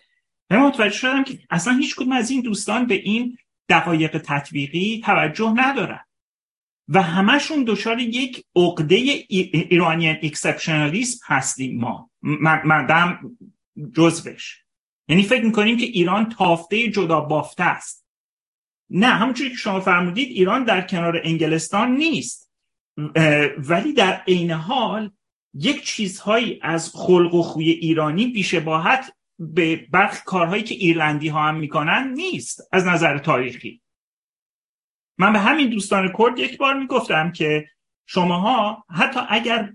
من 0.50 0.58
متوجه 0.58 0.96
شدم 0.96 1.24
که 1.24 1.38
اصلا 1.50 1.76
هیچ 1.76 1.96
کدوم 1.96 2.12
از 2.12 2.30
این 2.30 2.40
دوستان 2.40 2.86
به 2.86 2.94
این 2.94 3.38
دقایق 3.68 4.18
تطبیقی 4.18 5.02
توجه 5.04 5.52
ندارن. 5.56 6.00
و 6.88 7.02
همشون 7.02 7.64
دچار 7.64 7.98
یک 7.98 8.44
عقده 8.56 8.94
ایرانیان 8.94 10.16
اکسپشنالیسم 10.22 11.20
هستیم 11.26 11.80
ما. 11.80 12.10
من 12.22 13.18
جزوش. 13.94 14.62
یعنی 15.08 15.22
فکر 15.22 15.44
می‌کنیم 15.44 15.76
که 15.76 15.84
ایران 15.84 16.28
تافته 16.28 16.88
جدا 16.88 17.20
بافته 17.20 17.64
است. 17.64 18.05
نه 18.90 19.06
همونجوری 19.06 19.50
که 19.50 19.56
شما 19.56 19.80
فرمودید 19.80 20.28
ایران 20.28 20.64
در 20.64 20.80
کنار 20.80 21.20
انگلستان 21.24 21.96
نیست. 21.96 22.52
ولی 23.58 23.92
در 23.92 24.22
عین 24.28 24.50
حال 24.50 25.10
یک 25.54 25.84
چیزهایی 25.84 26.58
از 26.62 26.92
خلق 26.94 27.34
و 27.34 27.42
خوی 27.42 27.70
ایرانی 27.70 28.26
بیشباهت 28.26 29.12
به 29.38 29.86
برخی 29.90 30.22
کارهایی 30.24 30.62
که 30.62 30.74
ایرلندی 30.74 31.28
ها 31.28 31.42
هم 31.42 31.54
می‌کنن 31.54 32.12
نیست 32.14 32.68
از 32.72 32.86
نظر 32.86 33.18
تاریخی. 33.18 33.82
من 35.18 35.32
به 35.32 35.38
همین 35.38 35.68
دوستان 35.68 36.12
کرد 36.18 36.38
یک 36.38 36.58
بار 36.58 36.74
می‌گفتم 36.74 37.32
که 37.32 37.66
شماها 38.06 38.84
حتی 38.90 39.20
اگر 39.28 39.72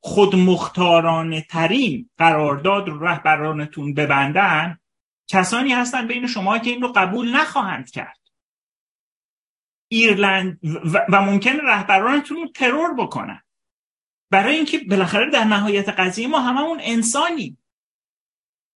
خودمختارانه 0.00 1.46
ترین 1.50 2.10
قرارداد 2.18 2.88
رو 2.88 3.04
رهبرانتون 3.04 3.94
ببندن 3.94 4.78
کسانی 5.28 5.72
هستن 5.72 6.06
بین 6.06 6.26
شما 6.26 6.58
که 6.58 6.70
این 6.70 6.82
رو 6.82 6.92
قبول 6.96 7.36
نخواهند 7.36 7.90
کرد. 7.90 8.18
ایرلند 9.94 10.58
و, 10.62 11.06
و 11.08 11.22
ممکن 11.22 11.56
رهبرانتون 11.56 12.36
رو 12.36 12.48
ترور 12.48 12.94
بکنن. 12.94 13.42
برای 14.30 14.56
اینکه 14.56 14.78
بالاخره 14.78 15.30
در 15.30 15.44
نهایت 15.44 15.88
قضیه 15.88 16.28
ما 16.28 16.40
هممون 16.40 16.78
انسانی 16.82 17.56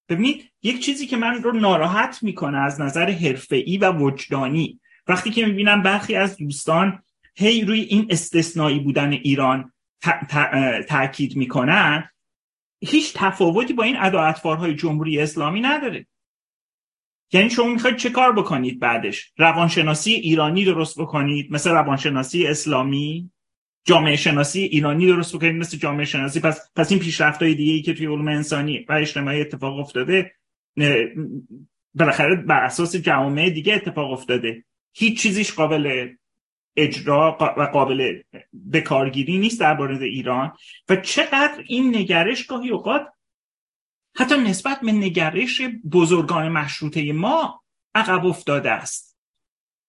ببینید 0.09 0.51
یک 0.63 0.85
چیزی 0.85 1.07
که 1.07 1.17
من 1.17 1.43
رو 1.43 1.53
ناراحت 1.53 2.23
می‌کنه 2.23 2.59
از 2.59 2.81
نظر 2.81 3.11
حرفه‌ای 3.11 3.79
و 3.79 3.93
وجدانی 3.93 4.81
وقتی 5.07 5.31
که 5.31 5.47
می‌بینم 5.47 5.83
برخی 5.83 6.15
از 6.17 6.37
دوستان 6.37 7.03
هی 7.35 7.65
روی 7.65 7.81
این 7.81 8.07
استثنایی 8.11 8.79
بودن 8.79 9.13
ایران 9.13 9.73
تاکید 10.89 11.37
می‌کنن 11.37 12.11
هیچ 12.81 13.13
تفاوتی 13.17 13.73
با 13.73 13.83
این 13.83 13.97
اداعتوارهای 14.01 14.75
جمهوری 14.75 15.21
اسلامی 15.21 15.61
نداره. 15.61 16.07
یعنی 17.33 17.51
شما 17.51 17.73
می‌خواید 17.73 17.97
چه 17.97 18.11
کار 18.11 18.33
بکنید 18.33 18.81
بعدش؟ 18.81 19.33
روانشناسی 19.37 20.13
ایرانی 20.13 20.65
درست 20.65 21.01
بکنید؟ 21.01 21.53
مثل 21.53 21.71
روانشناسی 21.71 22.47
اسلامی؟ 22.47 23.31
جامعه 23.85 24.17
شناسی 24.17 24.61
ایرانی 24.61 25.07
درست 25.07 25.37
بکنید 25.37 25.57
مثل 25.57 25.77
جامعه 25.77 26.05
شناسی؟ 26.05 26.41
پس 26.41 26.61
پس 26.77 26.91
این 26.91 27.01
پیشرفت 27.01 27.43
های 27.43 27.55
دیگه 27.55 27.73
ای 27.73 27.83
که 27.83 27.95
توی 27.95 28.07
علوم 28.07 28.29
انسانی 28.29 28.87
و 28.89 28.93
اجتماعی 28.93 29.41
اتفاق 29.41 29.79
افتاده 29.79 30.33
بالاخره 31.95 32.37
بر 32.37 32.65
اساس 32.65 32.97
جامعه 32.97 33.51
دیگه 33.51 33.75
اتفاق 33.75 34.13
افتاده. 34.13 34.65
هیچ 34.93 35.23
چیزیش 35.23 35.53
قابل 35.53 36.09
اجرا 36.77 37.39
و 37.41 37.63
قابل 37.63 38.23
بکارگیری 38.73 39.39
نیست 39.39 39.61
در 39.61 39.83
ایران. 39.83 40.53
و 40.89 40.97
چقدر 40.97 41.63
این 41.67 41.97
نگرش 41.97 42.47
گاهی 42.47 42.71
اوقات 42.71 43.07
حتی 44.19 44.37
نسبت 44.39 44.81
به 44.81 44.93
نگرش 44.93 45.61
بزرگان 45.93 46.49
مشروطه 46.49 47.13
ما 47.13 47.63
عقب 47.95 48.27
افتاده 48.27 48.71
است. 48.71 49.19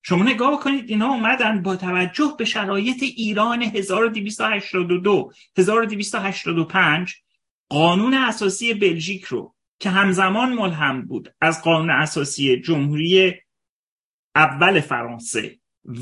شما 0.02 0.24
نگاه 0.24 0.52
بکنید 0.52 0.90
اینا 0.90 1.08
اومدن 1.08 1.62
با 1.62 1.76
توجه 1.76 2.36
به 2.38 2.46
شرایط 2.46 3.04
ایران 3.04 3.62
1282 3.62 5.32
1285 5.58 7.16
قانون 7.70 8.14
اساسی 8.14 8.74
بلژیک 8.74 9.24
رو 9.24 9.56
که 9.80 9.90
همزمان 9.90 10.54
ملهم 10.54 11.06
بود 11.06 11.34
از 11.42 11.64
قانون 11.64 11.90
اساسی 11.90 12.62
جمهوری 12.62 13.34
اول 14.36 14.80
فرانسه 14.80 15.60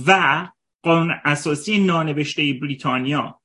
و 0.07 0.47
قانون 0.83 1.15
اساسی 1.25 1.79
نانوشته 1.79 2.53
بریتانیا 2.61 3.41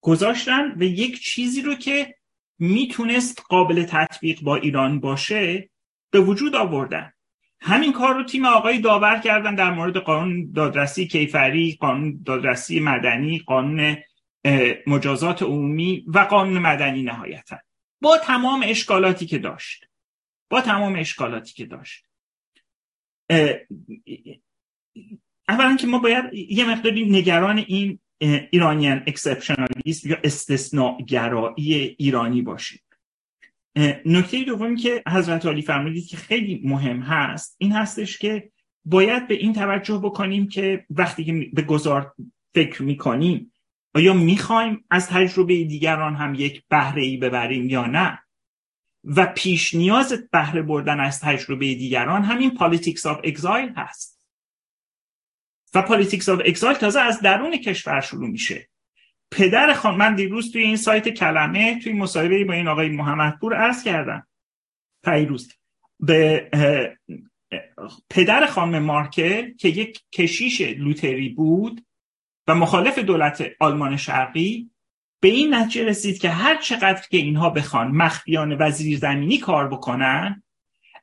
گذاشتن 0.00 0.72
و 0.76 0.82
یک 0.82 1.20
چیزی 1.20 1.62
رو 1.62 1.74
که 1.74 2.19
می‌تونست 2.60 3.42
قابل 3.48 3.84
تطبیق 3.84 4.40
با 4.40 4.56
ایران 4.56 5.00
باشه 5.00 5.70
به 6.10 6.20
وجود 6.20 6.56
آوردن. 6.56 7.12
همین 7.60 7.92
کار 7.92 8.14
رو 8.14 8.24
تیم 8.24 8.44
آقای 8.44 8.78
داور 8.78 9.18
کردن 9.18 9.54
در 9.54 9.70
مورد 9.70 9.96
قانون 9.96 10.52
دادرسی 10.52 11.06
کیفری 11.06 11.76
قانون 11.80 12.22
دادرسی 12.26 12.80
مدنی 12.80 13.38
قانون 13.38 13.96
مجازات 14.86 15.42
عمومی 15.42 16.04
و 16.06 16.18
قانون 16.18 16.58
مدنی 16.58 17.02
نهایتا. 17.02 17.56
با 18.00 18.18
تمام 18.18 18.64
اشکالاتی 18.66 19.26
که 19.26 19.38
داشت. 19.38 19.84
با 20.50 20.60
تمام 20.60 20.96
اشکالاتی 20.96 21.54
که 21.54 21.66
داشت. 21.66 22.04
اولا 25.48 25.76
که 25.76 25.86
ما 25.86 25.98
باید 25.98 26.24
یه 26.34 26.70
مقداری 26.70 27.10
نگران 27.10 27.58
این 27.58 27.98
ایرانیان 28.20 29.02
اکسپشنالیسم 29.06 30.08
یا 30.08 30.18
استثناء 30.24 30.98
ایرانی 31.56 32.42
باشیم. 32.42 32.80
نکته 34.06 34.44
دومی 34.44 34.76
که 34.76 35.02
حضرتعالی 35.08 35.62
فرمودید 35.62 36.06
که 36.06 36.16
خیلی 36.16 36.60
مهم 36.64 37.00
هست 37.00 37.56
این 37.58 37.72
هستش 37.72 38.18
که 38.18 38.50
باید 38.84 39.28
به 39.28 39.34
این 39.34 39.52
توجه 39.52 40.00
بکنیم 40.04 40.48
که 40.48 40.86
وقتی 40.90 41.24
که 41.24 41.50
به 41.52 41.62
گذار 41.62 42.14
فکر 42.54 42.82
می‌کنیم 42.82 43.52
آیا 43.94 44.12
می‌خوایم 44.12 44.84
از 44.90 45.08
تجربه 45.08 45.64
دیگران 45.64 46.14
هم 46.14 46.34
یک 46.34 46.62
بهره 46.68 47.02
ای 47.02 47.16
ببریم 47.16 47.70
یا 47.70 47.86
نه؟ 47.86 48.18
و 49.04 49.26
پیش 49.26 49.74
نیاز 49.74 50.28
بهره 50.32 50.62
بردن 50.62 51.00
از 51.00 51.20
تجربه 51.20 51.74
دیگران 51.74 52.22
همین 52.22 52.50
politics 52.50 53.06
of 53.06 53.20
exile 53.24 53.72
هست. 53.76 54.19
و 55.74 55.82
politics 55.82 56.28
of 56.28 56.40
exile 56.44 56.76
تازه 56.76 57.00
از 57.00 57.20
درون 57.20 57.56
کشور 57.56 58.00
شروع 58.00 58.28
میشه. 58.28 58.68
پدر 59.30 59.72
خان 59.72 59.96
من 59.96 60.14
دیروز 60.14 60.52
توی 60.52 60.62
این 60.62 60.76
سایت 60.76 61.08
کلمه 61.08 61.78
توی 61.78 61.92
مصاحبه 61.92 62.44
با 62.44 62.52
این 62.52 62.68
آقای 62.68 62.88
محمدپور 62.88 63.54
عرض 63.54 63.84
کردم. 63.84 64.26
پیروز. 65.04 65.52
به 66.00 66.50
پدر 68.10 68.46
خانم 68.46 68.82
مارکل 68.82 69.54
که 69.54 69.68
یک 69.68 70.00
کشیش 70.12 70.60
لوتری 70.60 71.28
بود 71.28 71.84
و 72.46 72.54
مخالف 72.54 72.98
دولت 72.98 73.50
آلمان 73.60 73.96
شرقی 73.96 74.70
به 75.20 75.28
این 75.28 75.54
نتیجه 75.54 75.84
رسید 75.84 76.18
که 76.18 76.28
هر 76.28 76.56
چقدر 76.56 77.02
که 77.10 77.16
اینها 77.16 77.50
بخوان 77.50 77.90
مخفیان 77.90 78.56
وزیر 78.60 78.98
زمینی 78.98 79.38
کار 79.38 79.68
بکنن 79.68 80.42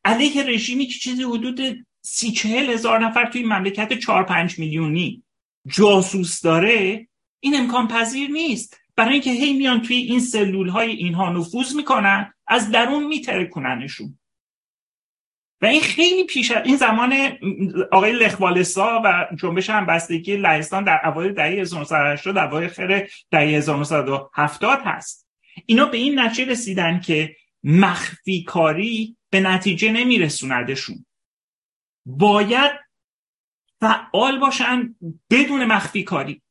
علیه 0.05 0.43
رژیمی 0.43 0.85
که 0.85 0.99
چیزی 0.99 1.23
حدود 1.23 1.86
سی 2.09 2.31
چهل 2.31 2.69
هزار 2.69 2.99
نفر 2.99 3.25
توی 3.25 3.43
مملکت 3.43 3.93
چهار 3.93 4.23
پنج 4.23 4.59
میلیونی. 4.59 5.23
جاسوس 5.67 6.41
داره؟ 6.41 7.07
این 7.39 7.55
امکان 7.55 7.87
پذیر 7.87 8.29
نیست. 8.29 8.79
برای 8.95 9.13
اینکه 9.13 9.31
هی 9.31 9.53
میان 9.53 9.81
توی 9.81 9.95
این 9.95 10.19
سلول 10.19 10.69
های 10.69 10.91
اینها 10.91 11.31
نفوذ 11.31 11.75
می‌کنن 11.75 12.33
از 12.47 12.71
درون 12.71 13.07
میترکوننشون. 13.07 14.19
و 15.61 15.65
این 15.65 15.81
خیلی 15.81 16.23
پیش 16.23 16.51
این 16.51 16.75
زمان 16.75 17.13
آقای 17.91 18.13
لخوالسا 18.13 19.01
و 19.05 19.27
جنبش 19.35 19.69
همبستگی 19.69 20.37
لهستان 20.37 20.83
در 20.83 20.99
اوایل 21.07 21.33
دهه 21.33 21.45
1980 21.45 22.35
در 22.35 22.55
اواخر 22.55 23.07
دهه 23.31 23.41
1970 23.41 24.81
هست. 24.85 25.27
اینا 25.65 25.85
به 25.85 25.97
این 25.97 26.19
نتیجه 26.19 26.51
رسیدن 26.51 26.99
که 26.99 27.35
مخفی 27.63 28.43
کاری 28.43 29.17
به 29.29 29.39
نتیجه 29.39 29.91
نمیرسوندشون. 29.91 31.05
باید 32.07 32.71
فعال 33.79 34.39
باشن 34.39 34.95
بدون 35.29 35.65
مخفی 35.65 36.03
کاری. 36.03 36.41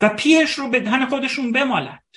و 0.00 0.08
پیش 0.08 0.58
رو 0.58 0.68
به 0.68 0.80
دهن 0.80 1.06
خودشون 1.06 1.52
بمالند 1.52 2.16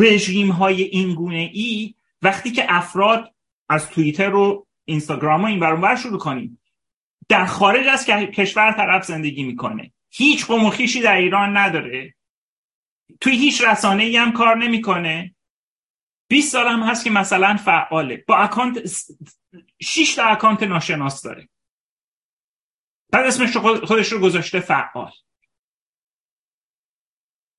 رژیم 0.00 0.50
های 0.50 0.82
این 0.82 1.14
گونه 1.14 1.50
ای 1.52 1.94
وقتی 2.22 2.50
که 2.50 2.66
افراد 2.68 3.34
از 3.68 3.90
توییتر 3.90 4.34
و 4.34 4.66
اینستاگرام 4.84 5.42
و 5.42 5.46
این 5.46 5.60
برون 5.60 5.96
شروع 5.96 6.18
کنیم 6.18 6.60
در 7.28 7.46
خارج 7.46 7.86
از 7.86 8.06
کشور 8.06 8.72
طرف 8.72 9.04
زندگی 9.04 9.42
می‌کنه. 9.42 9.92
هیچ 10.10 10.46
قوم 10.46 10.70
در 11.04 11.16
ایران 11.16 11.56
نداره. 11.56 12.14
توی 13.20 13.36
هیچ 13.36 13.64
رسانه 13.64 14.02
ای 14.02 14.16
هم 14.16 14.32
کار 14.32 14.56
نمی‌کنه. 14.56 15.34
20 16.28 16.52
سال 16.52 16.66
هم 16.66 16.82
هست 16.82 17.04
که 17.04 17.10
مثلا 17.10 17.56
فعاله. 17.56 18.24
با 18.28 18.36
اکانت 18.36 18.78
6 19.80 20.14
تا 20.14 20.24
اکانت 20.24 20.62
ناشناس 20.62 21.22
داره. 21.22 21.48
بعد 23.12 23.26
اسمش 23.26 23.56
خودش 23.56 24.12
رو 24.12 24.18
گذاشته 24.18 24.60
فعال. 24.60 25.12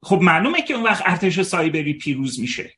خب 0.03 0.19
معلومه 0.21 0.61
که 0.61 0.73
اون 0.73 0.83
وقت 0.83 1.03
ارتش 1.05 1.41
سایبری 1.41 1.93
پیروز 1.93 2.39
میشه. 2.39 2.73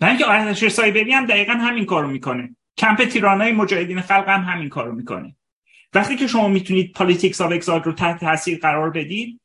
و 0.00 0.04
اینکه 0.04 0.30
ارتش 0.30 0.68
سایبری 0.68 1.12
هم 1.12 1.26
دقیقا 1.26 1.52
همین 1.52 1.86
کارو 1.86 2.08
می‌کنه. 2.08 2.56
کمپ 2.76 3.04
تیرانای 3.04 3.52
مجاهدین 3.52 4.00
خلق 4.00 4.28
هم 4.28 4.42
همین 4.42 4.68
کارو 4.68 4.92
می‌کنه. 4.92 5.36
وقتی 5.94 6.16
که 6.16 6.26
شما 6.26 6.48
می‌تونید 6.48 6.92
politics 6.92 7.40
of 7.40 7.52
exile 7.52 7.82
رو 7.82 7.92
تحت 7.92 8.20
تاثیر 8.20 8.58
قرار 8.58 8.90
بدید 8.90 9.39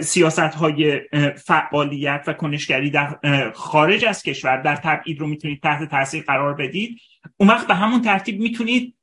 سیاست 0.00 0.38
های 0.38 1.00
فعالیت 1.36 2.24
و 2.26 2.32
کنشگری 2.32 2.90
در 2.90 3.52
خارج 3.54 4.04
از 4.04 4.22
کشور 4.22 4.62
در 4.62 4.76
تبعید 4.76 5.20
رو 5.20 5.26
می‌تونید 5.26 5.62
تحت 5.62 5.90
تاثیر 5.90 6.24
قرار 6.24 6.54
بدید. 6.54 7.00
اون 7.36 7.48
وقت 7.48 7.66
به 7.66 7.74
همون 7.74 8.02
ترتیب 8.02 8.40
می‌تونید 8.40 8.96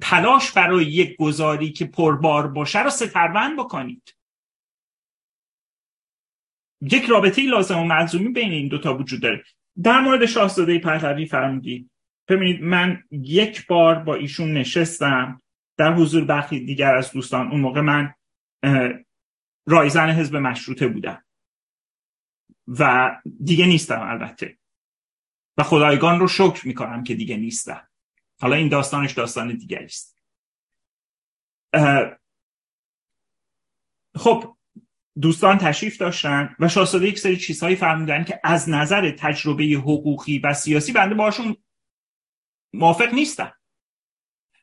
تلاش 0.00 0.52
برای 0.52 0.84
یک 0.84 1.16
گذاری 1.16 1.72
که 1.72 1.84
پربار 1.84 2.46
باشه 2.46 2.82
رو 2.82 2.90
ستربند 2.90 3.58
بکنید. 3.58 4.14
یک 6.80 7.04
رابطه 7.04 7.42
لازم 7.42 7.78
و 7.78 7.84
ملزومی 7.84 8.28
بین 8.28 8.52
این 8.52 8.68
دوتا 8.68 8.96
وجود 8.96 9.22
داره. 9.22 9.42
در 9.82 10.00
مورد 10.00 10.26
شاهزاده 10.26 10.78
پهلوی 10.78 11.26
فرمودید. 11.26 11.90
ببینید 12.28 12.62
من 12.62 13.02
یک 13.10 13.66
بار 13.66 13.94
با 13.94 14.14
ایشون 14.14 14.52
نشستم. 14.52 15.42
در 15.78 15.92
حضور 15.92 16.24
برخی 16.24 16.60
دیگر 16.60 16.94
از 16.94 17.12
دوستان. 17.12 17.50
اون 17.50 17.60
موقع 17.60 17.80
من 17.80 18.14
رایزن 19.66 20.10
حزب 20.10 20.36
مشروطه 20.36 20.88
بودم 20.88 21.24
و 22.68 23.10
دیگه 23.44 23.66
نیستم 23.66 24.00
البته. 24.00 24.58
و 25.56 25.62
خدایگان 25.62 26.20
رو 26.20 26.28
شکر 26.28 26.66
می‌کنم 26.66 27.04
که 27.04 27.14
دیگه 27.14 27.36
نیستم 27.36 27.88
حالا 28.40 28.56
این 28.56 28.68
داستانش 28.68 29.12
داستان 29.12 29.56
دیگری 29.56 29.84
است. 29.84 30.18
خب 34.14 34.56
دوستان 35.20 35.58
تشریف 35.58 35.98
داشتن 35.98 36.56
و 36.58 36.68
شاهزاده 36.68 37.08
یک 37.08 37.18
سری 37.18 37.36
چیزهایی 37.36 37.76
فرمودن 37.76 38.24
که 38.24 38.40
از 38.44 38.68
نظر 38.68 39.10
تجربه 39.10 39.64
حقوقی 39.64 40.38
و 40.38 40.54
سیاسی 40.54 40.92
بنده 40.92 41.14
باشون 41.14 41.56
موافق 42.72 43.14
نیستم 43.14 43.54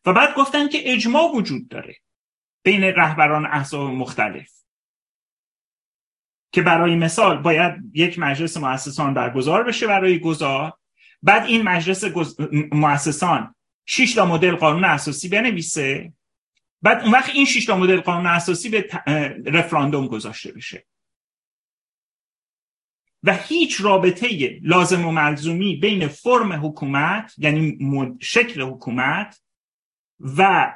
و 0.05 0.13
بعد 0.13 0.35
گفتن 0.35 0.69
که 0.69 0.93
اجماع 0.93 1.31
وجود 1.35 1.67
داره 1.67 1.95
بین 2.63 2.83
رهبران 2.83 3.45
احزاب 3.45 3.91
مختلف. 3.91 4.60
که 6.51 6.61
برای 6.61 6.95
مثال 6.95 7.37
باید 7.37 7.73
یک 7.93 8.19
مجلس 8.19 8.57
مؤسسان 8.57 9.13
برگزار 9.13 9.63
بشه 9.63 9.87
برای 9.87 10.19
گذار 10.19 10.73
بعد 11.23 11.45
این 11.45 11.61
مجلس 11.61 12.05
گز... 12.05 12.37
مؤسسان 12.71 13.55
شش 13.85 14.13
تا 14.13 14.25
مدل 14.25 14.55
قانون 14.55 14.83
اساسی 14.83 15.29
بنویسه. 15.29 16.13
بعد 16.81 17.01
اون 17.01 17.11
وقت 17.11 17.29
این 17.29 17.45
شش 17.45 17.65
تا 17.65 17.77
مدل 17.77 18.01
قانون 18.01 18.27
اساسی 18.27 18.69
به 18.69 18.89
رفراندوم 19.45 20.07
گذاشته 20.07 20.51
بشه. 20.51 20.85
و 23.23 23.33
هیچ 23.33 23.81
رابطه 23.81 24.59
لازم 24.61 25.05
و 25.05 25.11
ملزومی 25.11 25.75
بین 25.75 26.07
فرم 26.07 26.65
حکومت 26.65 27.33
یعنی 27.37 27.77
شکل 28.21 28.61
حکومت 28.61 29.41
و 30.19 30.73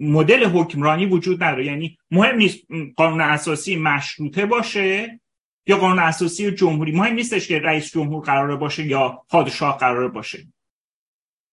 مدل 0.00 0.44
حکمرانی 0.44 1.06
وجود 1.06 1.42
نداره. 1.42 1.66
یعنی 1.66 1.98
مهم 2.10 2.36
نیست 2.36 2.66
قانون 2.96 3.20
اساسی 3.20 3.76
مشروطه 3.76 4.46
باشه 4.46 5.20
یا 5.66 5.76
قانون 5.76 5.98
اساسی 5.98 6.50
جمهوری. 6.50 6.92
مهم 6.92 7.14
نیستش 7.14 7.48
که 7.48 7.58
رئیس 7.58 7.92
جمهور 7.92 8.24
قراره 8.24 8.56
باشه 8.56 8.86
یا 8.86 9.22
پادشاه 9.28 9.78
قراره 9.78 10.08
باشه. 10.08 10.46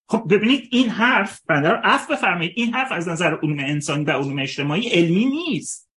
خب 0.09 0.23
ببینید 0.29 0.67
این 0.71 0.89
حرف 0.89 1.41
بندر 1.47 1.81
اف 1.83 2.11
بفرمایید. 2.11 2.53
این 2.55 2.73
حرف 2.73 2.91
از 2.91 3.07
نظر 3.07 3.37
علوم 3.43 3.59
انسانی 3.59 4.03
و 4.03 4.11
علوم 4.11 4.39
اجتماعی 4.39 4.89
علمی 4.89 5.25
نیست. 5.25 5.89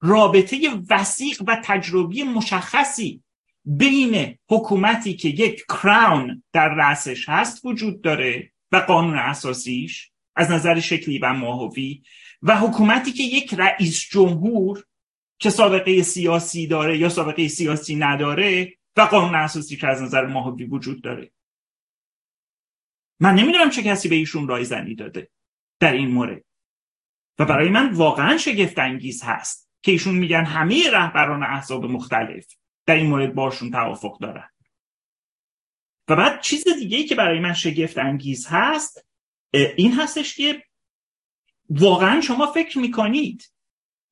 رابطه 0.00 0.56
وسیق 0.90 1.42
و 1.46 1.60
تجربی 1.64 2.22
مشخصی 2.22 3.22
بین 3.64 4.38
حکومتی 4.48 5.14
که 5.14 5.28
یک 5.28 5.64
کراون 5.68 6.42
در 6.52 6.68
رأسش 6.68 7.28
هست 7.28 7.64
وجود 7.64 8.02
داره 8.02 8.52
و 8.72 8.76
قانون 8.76 9.18
اساسیش. 9.18 10.09
از 10.40 10.50
نظر 10.50 10.80
شکلی 10.80 11.18
و 11.18 11.32
ماهوی 11.32 12.02
و 12.42 12.56
حکومتی 12.56 13.12
که 13.12 13.22
یک 13.22 13.54
رئیس 13.54 14.00
جمهور 14.10 14.84
که 15.38 15.50
سابقه 15.50 16.02
سیاسی 16.02 16.66
داره 16.66 16.98
یا 16.98 17.08
سابقه 17.08 17.48
سیاسی 17.48 17.96
نداره 17.96 18.76
و 18.96 19.00
قانون 19.00 19.34
اساسی 19.34 19.76
که 19.76 19.88
از 19.88 20.02
نظر 20.02 20.26
ماهوی 20.26 20.64
وجود 20.64 21.02
داره. 21.02 21.30
من 23.20 23.34
نمی‌دونم 23.34 23.70
چه 23.70 23.82
کسی 23.82 24.08
به 24.08 24.14
ایشون 24.14 24.48
رایزنی 24.48 24.94
داده 24.94 25.30
در 25.80 25.92
این 25.92 26.10
مورد. 26.10 26.44
و 27.38 27.44
برای 27.44 27.68
من 27.68 27.92
واقعا 27.92 28.36
شگفت 28.38 28.78
انگیز 28.78 29.22
هست 29.22 29.70
که 29.82 29.92
ایشون 29.92 30.14
میگن 30.14 30.44
همه 30.44 30.90
رهبران 30.90 31.42
احزاب 31.42 31.84
مختلف 31.84 32.54
در 32.86 32.94
این 32.94 33.06
مورد 33.06 33.34
باشون 33.34 33.70
توافق 33.70 34.18
دارن. 34.20 34.48
و 36.08 36.16
بعد 36.16 36.40
چیز 36.40 36.64
دیگه 36.78 36.96
ای 36.96 37.04
که 37.04 37.14
برای 37.14 37.40
من 37.40 37.52
شگفت 37.52 37.98
انگیز 37.98 38.46
هست 38.46 39.09
این 39.52 39.92
هستش 39.92 40.36
که 40.36 40.62
واقعا 41.70 42.20
شما 42.20 42.46
فکر 42.46 42.78
می‌کنید 42.78 43.52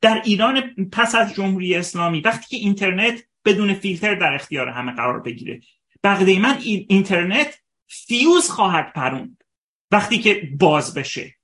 در 0.01 0.23
ایران 0.24 0.74
پس 0.93 1.15
از 1.15 1.35
جمهوری 1.35 1.74
اسلامی 1.74 2.20
وقتی 2.20 2.47
که 2.47 2.56
اینترنت 2.56 3.24
بدون 3.44 3.74
فیلتر 3.74 4.15
در 4.15 4.35
اختیار 4.35 4.69
همه 4.69 4.93
قرار 4.93 5.20
بگیره 5.20 5.60
بقیده 6.05 6.39
من 6.39 6.59
اینترنت 6.62 7.59
فیوز 7.86 8.51
خواهد 8.51 8.93
پروند 8.93 9.44
وقتی 9.90 10.19
که 10.19 10.48
باز 10.59 10.94
بشه. 10.94 11.35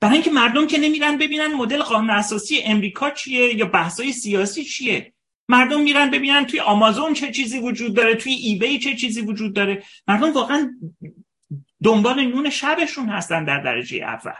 برای 0.00 0.14
اینکه 0.14 0.30
مردم 0.30 0.66
که 0.66 0.78
نمیرن 0.78 1.18
ببینن 1.18 1.54
مدل 1.54 1.82
قانون 1.82 2.10
اساسی 2.10 2.62
امریکا 2.62 3.10
چیه 3.10 3.54
یا 3.54 3.66
بحثای 3.66 4.12
سیاسی 4.12 4.64
چیه 4.64 5.12
مردم 5.48 5.80
میرن 5.80 6.10
ببینن 6.10 6.46
توی 6.46 6.60
آمازون 6.60 7.14
چه 7.14 7.30
چیزی 7.30 7.58
وجود 7.58 7.94
داره 7.94 8.14
توی 8.14 8.32
ایبی 8.32 8.78
چه 8.78 8.96
چیزی 8.96 9.20
وجود 9.20 9.54
داره. 9.54 9.84
مردم 10.08 10.32
واقعا 10.32 10.70
دنبال 11.82 12.24
نون 12.24 12.50
شبشون 12.50 13.08
هستن 13.08 13.44
در 13.44 13.60
درجه 13.60 13.96
اول. 13.96 14.32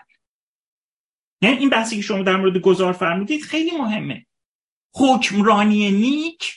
یعنی 1.42 1.56
این 1.56 1.68
بحثی 1.68 1.96
که 1.96 2.02
شما 2.02 2.22
در 2.22 2.36
مورد 2.36 2.56
گذار 2.56 2.92
فرمودید 2.92 3.42
خیلی 3.42 3.70
مهمه. 3.70 4.26
حکمرانی 4.94 5.90
نیک 5.90 6.54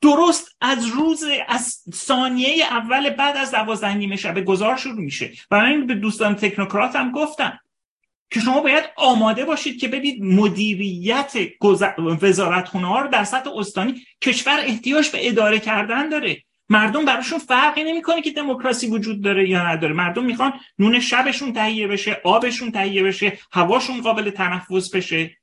درست 0.00 0.56
از 0.60 0.86
روز 0.86 1.24
از 1.48 1.82
ثانیه 1.94 2.64
اول 2.64 3.10
بعد 3.10 3.36
از 3.36 3.50
دوازده 3.50 3.94
نیمه 3.94 4.16
شب 4.16 4.44
گذار 4.44 4.76
شروع 4.76 5.00
میشه. 5.00 5.32
و 5.50 5.60
من 5.60 5.86
به 5.86 5.94
دوستان 5.94 6.34
تکنوکرات 6.34 6.96
هم 6.96 7.12
گفتم 7.12 7.58
که 8.30 8.40
شما 8.40 8.60
باید 8.60 8.84
آماده 8.96 9.44
باشید 9.44 9.80
که 9.80 9.88
ببینید 9.88 10.22
مدیریت 10.22 11.32
وزارت 12.22 12.68
ها 12.68 13.00
رو 13.00 13.08
در 13.08 13.24
سطح 13.24 13.50
استانی 13.56 14.06
کشور 14.22 14.60
احتیاج 14.60 15.10
به 15.10 15.28
اداره 15.28 15.58
کردن 15.58 16.08
داره. 16.08 16.42
مردم 16.68 17.04
براشون 17.04 17.38
فرقی 17.38 17.84
نمی‌کنه 17.84 18.22
که 18.22 18.30
دموکراسی 18.30 18.86
وجود 18.86 19.22
داره 19.22 19.48
یا 19.48 19.68
نداره. 19.68 19.94
مردم 19.94 20.24
می‌خوان 20.24 20.52
نون 20.78 21.00
شبشون 21.00 21.52
تهیه 21.52 21.88
بشه 21.88 22.20
آبشون 22.24 22.72
تهیه 22.72 23.02
بشه 23.02 23.38
هواشون 23.52 24.00
قابل 24.00 24.30
تنفس 24.30 24.90
بشه. 24.94 25.36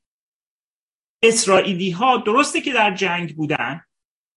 اسرائیلی 1.23 1.91
ها 1.91 2.17
درسته 2.17 2.61
که 2.61 2.73
در 2.73 2.95
جنگ 2.95 3.35
بودن 3.35 3.81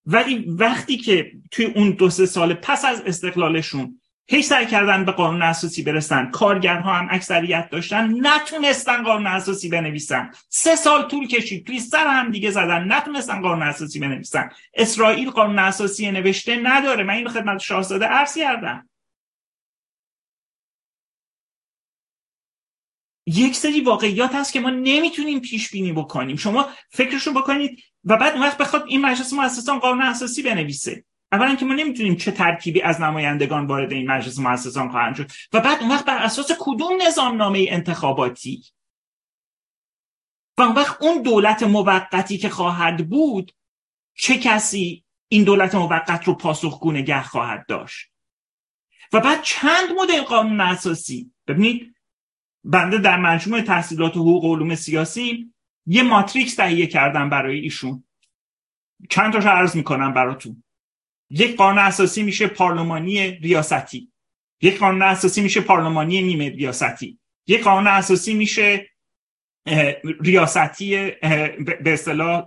ولی 0.07 0.45
وقتی 0.49 0.97
که 0.97 1.33
توی 1.51 1.65
اون 1.65 1.91
دو 1.91 2.11
سه 2.11 2.27
سال 2.27 2.55
پس 2.55 2.85
از 2.85 3.01
استقلالشون 3.01 4.01
هی 4.27 4.43
سعی 4.43 4.67
کردن 4.67 5.05
به 5.05 5.13
قانون 5.13 5.43
اساسی 5.43 5.83
برسن. 5.83 6.31
کارگرها 6.31 6.95
هم 6.95 7.09
اکثریت 7.11 7.69
داشتن. 7.71 8.27
نتونستن 8.27 9.03
قانون 9.03 9.27
اساسی 9.27 9.69
بنویسن. 9.69 10.31
سه 10.49 10.77
سال 10.77 11.09
طول 11.09 11.27
کشید. 11.27 11.67
توی 11.67 11.81
سر 11.81 12.07
هم 12.07 12.31
دیگه 12.31 12.51
زدن. 12.51 12.93
نتونستن 12.93 13.41
قانون 13.41 13.63
اساسی 13.63 13.99
بنویسن. 13.99 14.51
اسرائیل 14.75 15.31
قانون 15.31 15.59
اساسی 15.59 16.11
نوشته 16.11 16.57
نداره. 16.57 17.05
من 17.05 17.15
این 17.15 17.29
خدمت 17.29 17.59
شاهزاده 17.59 18.07
عرض 18.07 18.35
کردم. 18.35 18.89
یک 23.27 23.57
سری 23.57 23.81
واقعیات 23.81 24.35
هست 24.35 24.53
که 24.53 24.61
ما 24.61 24.71
نمی‌تونیم 24.71 25.41
پیش 25.41 25.71
بینی 25.71 25.93
بکنیم. 25.93 26.37
شما 26.37 26.69
فکرشو 26.91 27.33
بکنید 27.33 27.83
و 28.05 28.17
بعد 28.17 28.41
وقت 28.41 28.59
بخواد 28.59 28.85
این 28.89 29.01
مجلس 29.01 29.33
مؤسسان 29.33 29.79
قانون 29.79 30.03
اساسی 30.03 30.43
بنویسه. 30.43 31.05
اولا 31.35 31.55
که 31.55 31.65
ما 31.65 31.75
نمی‌تونیم 31.75 32.17
چه 32.17 32.31
ترکیبی 32.31 32.83
از 32.83 33.01
نمایندگان 33.01 33.67
وارد 33.67 33.93
این 33.93 34.11
مجلس 34.11 34.39
مؤسسان 34.39 34.91
خواهند 34.91 35.17
شد 35.17 35.31
و 35.53 35.61
بعد 35.61 35.81
اون 35.81 35.91
وقت 35.91 36.05
بر 36.05 36.19
اساس 36.19 36.53
کدوم 36.61 37.03
نظام 37.07 37.37
نامه 37.37 37.67
انتخاباتی؟ 37.69 38.65
و 40.59 40.63
اون 40.63 40.75
وقت 40.75 41.03
اون 41.03 41.23
دولت 41.23 41.63
موقتی 41.63 42.39
که 42.39 42.49
خواهد 42.49 43.09
بود 43.09 43.53
چه 44.15 44.39
کسی 44.39 45.05
این 45.29 45.45
دولت 45.45 45.75
موقت 45.75 46.25
رو 46.25 46.35
پاسخگو 46.35 46.93
نگه 46.93 47.23
خواهد 47.23 47.67
داشت؟ 47.69 48.11
و 49.13 49.21
بعد 49.21 49.43
چند 49.43 49.89
مدل 50.01 50.23
قانون 50.23 50.61
اساسی؟ 50.61 51.33
ببینید 51.47 51.95
بنده 52.65 52.99
در 52.99 53.17
مجموع 53.17 53.61
تحصیلات 53.61 54.13
حقوق 54.17 54.45
و 54.45 54.55
علوم 54.55 54.75
سیاسی 54.75 55.55
یه 55.87 56.03
ماتریکس 56.03 56.55
تهیه 56.55 56.87
کردم 56.87 57.31
برای 57.31 57.61
ایشون. 57.61 58.05
چند 59.11 59.33
تاشو 59.33 59.49
عرض 59.49 59.77
می‌کنم 59.77 60.13
براتون. 60.13 60.64
یک 61.31 61.57
قانون 61.57 61.79
اساسی 61.79 62.23
میشه 62.23 62.47
پارلمانی 62.47 63.31
ریاستی. 63.31 64.13
یک 64.63 64.79
قانون 64.79 65.03
اساسی 65.03 65.43
میشه 65.43 65.61
پارلمانی 65.61 66.23
نیمه 66.23 66.49
ریاستی. 66.49 67.19
یک 67.47 67.63
قانون 67.63 67.87
اساسی 67.87 68.35
میشه 68.35 68.91
ریاستی 70.21 70.97
به 71.85 71.93
اصطلاح 71.93 72.47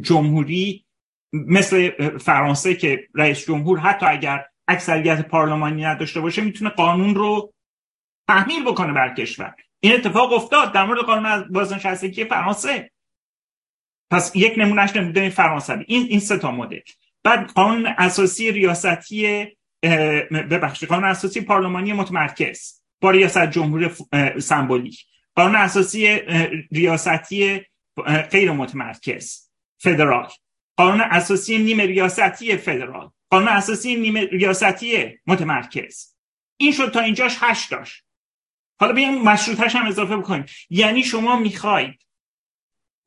جمهوری 0.00 0.86
مثل 1.32 1.90
فرانسه 2.18 2.74
که 2.74 3.08
رئیس 3.14 3.46
جمهور 3.46 3.78
حتی 3.78 4.06
اگر 4.06 4.44
اکثریت 4.68 5.28
پارلمانی 5.28 5.84
نداشته 5.84 6.20
باشه 6.20 6.42
می‌تونه 6.42 6.70
قانون 6.70 7.14
رو 7.14 7.52
تحمیل 8.28 8.64
بکنه 8.64 8.92
بر 8.92 9.14
کشور. 9.14 9.54
این 9.80 9.92
اتفاق 9.92 10.32
افتاد 10.32 10.72
در 10.72 10.86
مورد 10.86 11.00
قانون 11.00 11.52
بازنشستگی 11.52 12.24
فرانسه. 12.24 12.90
پس 14.10 14.32
یک 14.36 14.54
نمونهش 14.56 14.96
نموده 14.96 15.30
فرانسوی. 15.30 15.84
این 15.88 16.06
این 16.10 16.20
سه 16.20 16.38
تا 16.38 16.50
مدل. 16.50 16.80
بعد 17.26 17.52
قانون 17.52 17.86
اساسی 17.98 18.52
ریاستی 18.52 19.46
ببخشید 20.32 20.88
قانون 20.88 21.04
اساسی 21.04 21.40
پارلمانی 21.40 21.92
متمرکز 21.92 22.82
با 23.00 23.10
ریاست 23.10 23.50
جمهور 23.50 23.96
سمبولیک. 24.38 25.04
قانون 25.34 25.56
اساسی 25.56 26.06
ریاستی 26.72 27.60
غیر 28.30 28.52
متمرکز 28.52 29.50
فدرال. 29.78 30.28
قانون 30.76 31.00
اساسی 31.00 31.58
نیمه 31.58 31.86
ریاستی 31.86 32.56
فدرال. 32.56 33.10
قانون 33.30 33.48
اساسی 33.48 33.96
نیمه 33.96 34.26
ریاستی 34.26 35.18
متمرکز. 35.26 36.16
این 36.56 36.72
شد 36.72 36.90
تا 36.92 37.00
اینجاش 37.00 37.36
هشت 37.40 37.70
داشت 37.70 38.04
حالا 38.80 38.92
بیایم 38.92 39.22
مشروطش 39.22 39.76
هم 39.76 39.86
اضافه 39.86 40.16
بکنیم. 40.16 40.44
یعنی 40.70 41.02
شما 41.02 41.36
می‌خواید 41.36 42.05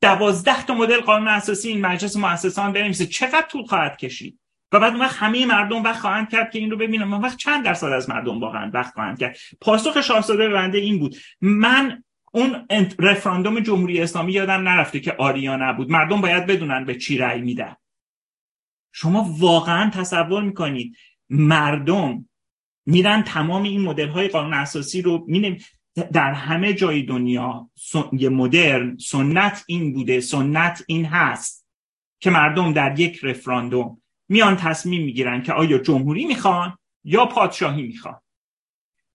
دوازده 0.00 0.62
تا 0.62 0.74
مدل 0.74 1.00
قانون 1.00 1.28
اساسی 1.28 1.68
این 1.68 1.80
مجلس 1.80 2.16
مؤسسان 2.16 2.72
بنویسه. 2.72 3.06
چقدر 3.06 3.46
طول 3.50 3.64
خواهد 3.64 3.96
کشید؟ 3.96 4.38
و 4.72 4.80
بعد 4.80 4.92
اون 4.92 5.00
وقت 5.00 5.16
همه 5.18 5.46
مردم 5.46 5.82
وقت 5.82 6.00
خواهند 6.00 6.30
کرد 6.30 6.50
که 6.50 6.58
این 6.58 6.70
رو 6.70 6.76
ببینم 6.76 7.12
اون 7.12 7.22
وقت 7.22 7.36
چند 7.36 7.64
درصد 7.64 7.86
از 7.86 8.10
مردم 8.10 8.40
واقعا 8.40 8.70
وقت 8.74 8.94
خواهند 8.94 9.18
کرد؟ 9.18 9.36
پاسخ 9.60 10.00
شاهزاده 10.00 10.48
بنده 10.48 10.78
این 10.78 10.98
بود. 10.98 11.16
من 11.40 12.02
اون 12.32 12.66
رفراندوم 12.98 13.60
جمهوری 13.60 14.00
اسلامی 14.00 14.32
یادم 14.32 14.68
نرفته 14.68 15.00
که 15.00 15.12
آریا 15.12 15.56
نبود. 15.56 15.90
مردم 15.90 16.20
باید 16.20 16.46
بدونن 16.46 16.84
به 16.84 16.94
چی 16.94 17.18
رأی 17.18 17.40
میدن. 17.40 17.76
شما 18.92 19.34
واقعا 19.38 19.90
تصور 19.90 20.42
می‌کنید 20.42 20.96
مردم 21.30 22.28
میرن 22.86 23.22
تمام 23.22 23.62
این 23.62 23.80
مدل 23.80 24.08
های 24.08 24.28
قانون 24.28 24.54
اساسی 24.54 25.02
رو 25.02 25.24
می 25.28 25.58
در 25.94 26.32
همه 26.32 26.74
جای 26.74 27.02
دنیا 27.02 27.70
یه 28.12 28.28
مدرن 28.28 28.96
سنت 28.96 29.64
این 29.66 29.92
بوده 29.92 30.20
سنت 30.20 30.84
این 30.86 31.04
هست 31.04 31.66
که 32.20 32.30
مردم 32.30 32.72
در 32.72 33.00
یک 33.00 33.20
رفراندوم 33.22 34.02
میان 34.28 34.56
تصمیم 34.56 35.04
می‌گیرن 35.04 35.42
که 35.42 35.52
آیا 35.52 35.78
جمهوری 35.78 36.24
می‌خوان 36.24 36.78
یا 37.04 37.26
پادشاهی 37.26 37.82
می‌خوان. 37.82 38.20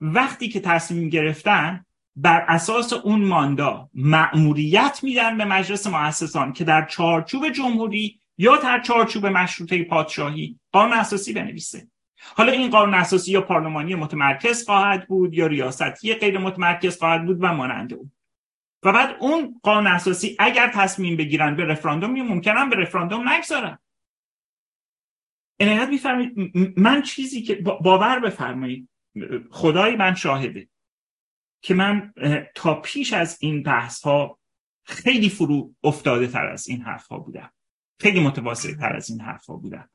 وقتی 0.02 0.50
که 0.50 0.60
تصمیم 0.60 1.10
گرفتن 1.10 1.86
بر 2.16 2.46
اساس 2.48 2.94
اون 2.94 3.26
ماندا 3.26 3.90
مأموریت 3.94 5.00
میدن 5.04 5.38
به 5.38 5.46
مجلس 5.46 5.88
مؤسسان 5.88 6.54
که 6.54 6.64
در 6.64 6.86
چارچوب 6.86 7.50
جمهوری 7.50 8.20
یا 8.38 8.58
در 8.58 8.82
چارچوب 8.82 9.26
مشروطه 9.26 9.84
پادشاهی 9.84 10.60
قانون 10.72 10.98
اساسی 10.98 11.34
بنویسه. 11.34 11.88
حالا 12.36 12.52
این 12.52 12.70
قانون 12.70 12.94
اساسی 12.94 13.32
یا 13.32 13.42
پارلمانی 13.42 13.96
متمرکز 13.96 14.66
خواهد 14.66 15.08
بود 15.08 15.34
یا 15.34 15.48
ریاستی 15.48 16.14
غیر 16.14 16.38
متمرکز 16.38 16.98
خواهد 16.98 17.26
بود 17.26 17.38
و 17.42 17.54
مانند 17.54 17.94
اون. 17.94 18.12
و 18.84 18.92
بعد 18.92 19.16
اون 19.20 19.60
قانون 19.64 19.88
اساسی 19.88 20.36
اگر 20.40 20.72
تصمیم 20.74 21.18
بگیرن 21.18 21.56
به 21.56 21.66
رفراندوم 21.66 22.12
ممکنن 22.12 22.70
به 22.70 22.76
رفراندوم 22.76 23.30
نگذارن. 23.30 23.80
عنایت 25.60 25.90
میفرمایید 25.90 26.34
من 26.78 27.02
چیزی 27.02 27.42
که 27.42 27.56
باور 27.56 28.20
بفرمایید 28.20 28.90
خدای 29.52 29.96
من 29.96 30.16
شاهده 30.16 30.70
که 31.62 31.74
من 31.74 32.14
تا 32.56 32.82
پیش 32.82 33.14
از 33.14 33.38
این 33.42 33.64
بحث 33.64 34.02
ها 34.02 34.40
خیلی 34.84 35.30
فرو 35.30 35.74
افتاده 35.84 36.28
تر 36.28 36.46
از 36.46 36.68
این 36.68 36.82
حرف 36.82 37.08
ها 37.08 37.20
بودم. 37.20 37.52
خیلی 38.02 38.20
متواضع 38.20 38.76
تر 38.76 38.96
از 38.96 39.10
این 39.10 39.22
حرف 39.22 39.46
ها 39.46 39.56
بودم. 39.56 39.90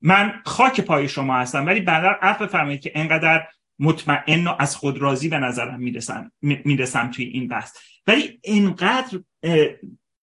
من 0.00 0.42
خاک 0.44 0.80
پای 0.80 1.08
شما 1.08 1.36
هستم 1.38 1.66
ولی 1.66 1.80
بعدا 1.80 2.08
عرف 2.22 2.42
بفرمایید 2.42 2.80
که 2.80 2.92
انقدر 2.94 3.46
مطمئن 3.78 4.46
و 4.46 4.54
از 4.58 4.76
خود 4.76 4.98
راضی 4.98 5.28
به 5.28 5.38
نظرم 5.38 5.80
می‌رسم 5.80 6.32
می‌رسم 6.42 7.10
توی 7.10 7.24
این 7.24 7.48
بحث. 7.48 7.76
ولی 8.06 8.40
اینقدر 8.42 9.20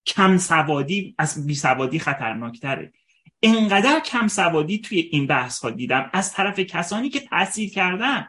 کم 0.05 0.37
سوادی 0.37 1.15
از 1.17 1.47
بی 1.47 1.55
سوادی 1.55 1.99
خطرناکتره. 1.99 2.93
اینقدر 3.39 3.99
کم 3.99 4.27
سوادی 4.27 4.79
توی 4.79 4.99
این 4.99 5.27
بحث 5.27 5.59
ها 5.59 5.69
دیدم 5.69 6.09
از 6.13 6.33
طرف 6.33 6.59
کسانی 6.59 7.09
که 7.09 7.19
تاثیر 7.19 7.69
کردن 7.69 8.27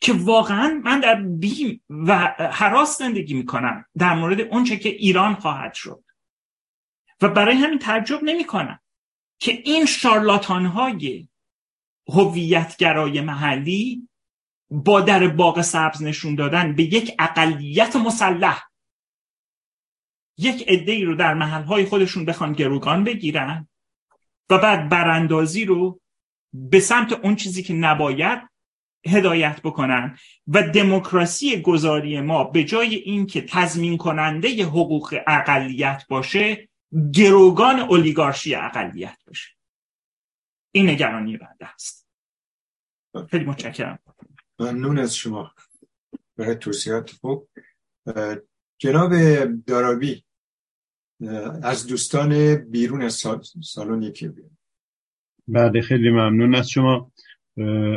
که 0.00 0.12
واقعا 0.12 0.80
من 0.84 1.00
در 1.00 1.14
بیم 1.14 1.82
و 1.90 2.16
حراس 2.52 2.98
زندگی 2.98 3.34
می‌کنم 3.34 3.84
در 3.98 4.14
مورد 4.14 4.40
اونچه 4.40 4.76
که 4.76 4.88
ایران 4.88 5.34
خواهد 5.34 5.74
شد. 5.74 6.04
و 7.20 7.28
برای 7.28 7.56
همین 7.56 7.78
تعجب 7.78 8.20
نمی‌کنم. 8.22 8.79
که 9.40 9.52
این 9.64 9.86
شارلاتان 9.86 10.66
های 10.66 11.28
هویتگرای 12.08 13.20
محلی 13.20 14.08
با 14.70 15.00
در 15.00 15.28
باغ 15.28 15.60
سبز 15.60 16.02
نشون 16.02 16.34
دادن 16.34 16.74
به 16.74 16.82
یک 16.82 17.14
اقلیت 17.18 17.96
مسلح 17.96 18.62
یک 20.38 20.68
عده 20.68 21.04
رو 21.04 21.16
در 21.16 21.34
محلهای 21.34 21.84
خودشون 21.84 22.24
بخوان 22.24 22.52
گروگان 22.52 23.04
بگیرن 23.04 23.68
و 24.50 24.58
بعد 24.58 24.88
براندازی 24.88 25.64
رو 25.64 26.00
به 26.52 26.80
سمت 26.80 27.12
اون 27.12 27.36
چیزی 27.36 27.62
که 27.62 27.74
نباید 27.74 28.50
هدایت 29.06 29.62
بکنن 29.62 30.18
و 30.46 30.62
دموکراسی 30.62 31.62
گذاری 31.62 32.20
ما 32.20 32.44
به 32.44 32.64
جای 32.64 32.94
اینکه 32.94 33.42
تضمین 33.42 33.96
کننده 33.96 34.64
حقوق 34.64 35.18
اقلیت 35.26 36.04
باشه 36.08 36.69
گروگان 37.14 37.80
اولیگارشی 37.80 38.54
اقلیت 38.54 39.18
باشه. 39.26 39.50
این 40.72 40.90
نگرانی 40.90 41.36
بنده 41.36 41.74
است. 41.74 42.08
خیلی 43.30 43.44
متشکرم. 43.44 43.98
ممنون 44.58 44.98
از 44.98 45.16
شما. 45.16 45.54
برای 46.36 46.54
توصیحات 46.54 47.10
خوب. 47.10 47.48
جناب 48.78 49.10
دارابی 49.66 50.24
از 51.62 51.86
دوستان 51.86 52.54
بیرون 52.54 53.02
از 53.02 53.22
سالن 53.62 54.02
یکی 54.02 54.28
بیرون 54.28 54.56
بعد 55.48 55.80
خیلی 55.80 56.10
ممنون 56.10 56.54
از 56.54 56.70
شما. 56.70 57.12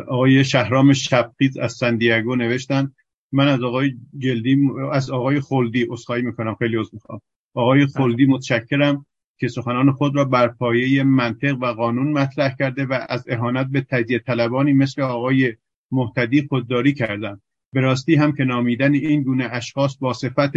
آقای 0.07 0.45
شهرام 0.45 0.93
شبقیز 0.93 1.57
از 1.57 1.73
سندیاگو 1.73 2.35
نوشتن. 2.35 2.95
من 3.31 3.47
از 3.47 3.63
آقای 3.63 3.97
جلدی 4.17 4.57
از 4.91 5.11
آقای 5.11 5.41
خلدی 5.41 5.87
اصخایی 5.91 6.23
می‌کنم. 6.23 6.55
خیلی 6.55 6.77
از 6.77 6.89
می‌خوام. 6.93 7.21
آقای 7.53 7.85
خلدی 7.85 8.25
متشکرم 8.25 9.05
که 9.39 9.47
سخنان 9.47 9.91
خود 9.91 10.15
را 10.15 10.25
بر 10.25 10.47
پایه 10.47 11.03
منطق 11.03 11.57
و 11.61 11.65
قانون 11.65 12.11
مطرح 12.11 12.55
کرده 12.59 12.85
و 12.85 13.05
از 13.09 13.25
اهانت 13.29 13.67
به 13.67 13.81
تجزیه 13.81 14.19
طلبانی 14.19 14.73
مثل 14.73 15.01
آقای 15.01 15.53
محتدی 15.91 16.47
خودداری 16.47 16.93
کردند. 16.93 17.41
به 17.73 17.81
راستی 17.81 18.15
هم 18.15 18.31
که 18.31 18.43
نامیدن 18.43 18.93
این 18.93 19.23
گونه 19.23 19.49
اشخاص 19.51 19.97
با 19.97 20.13
صفت 20.13 20.53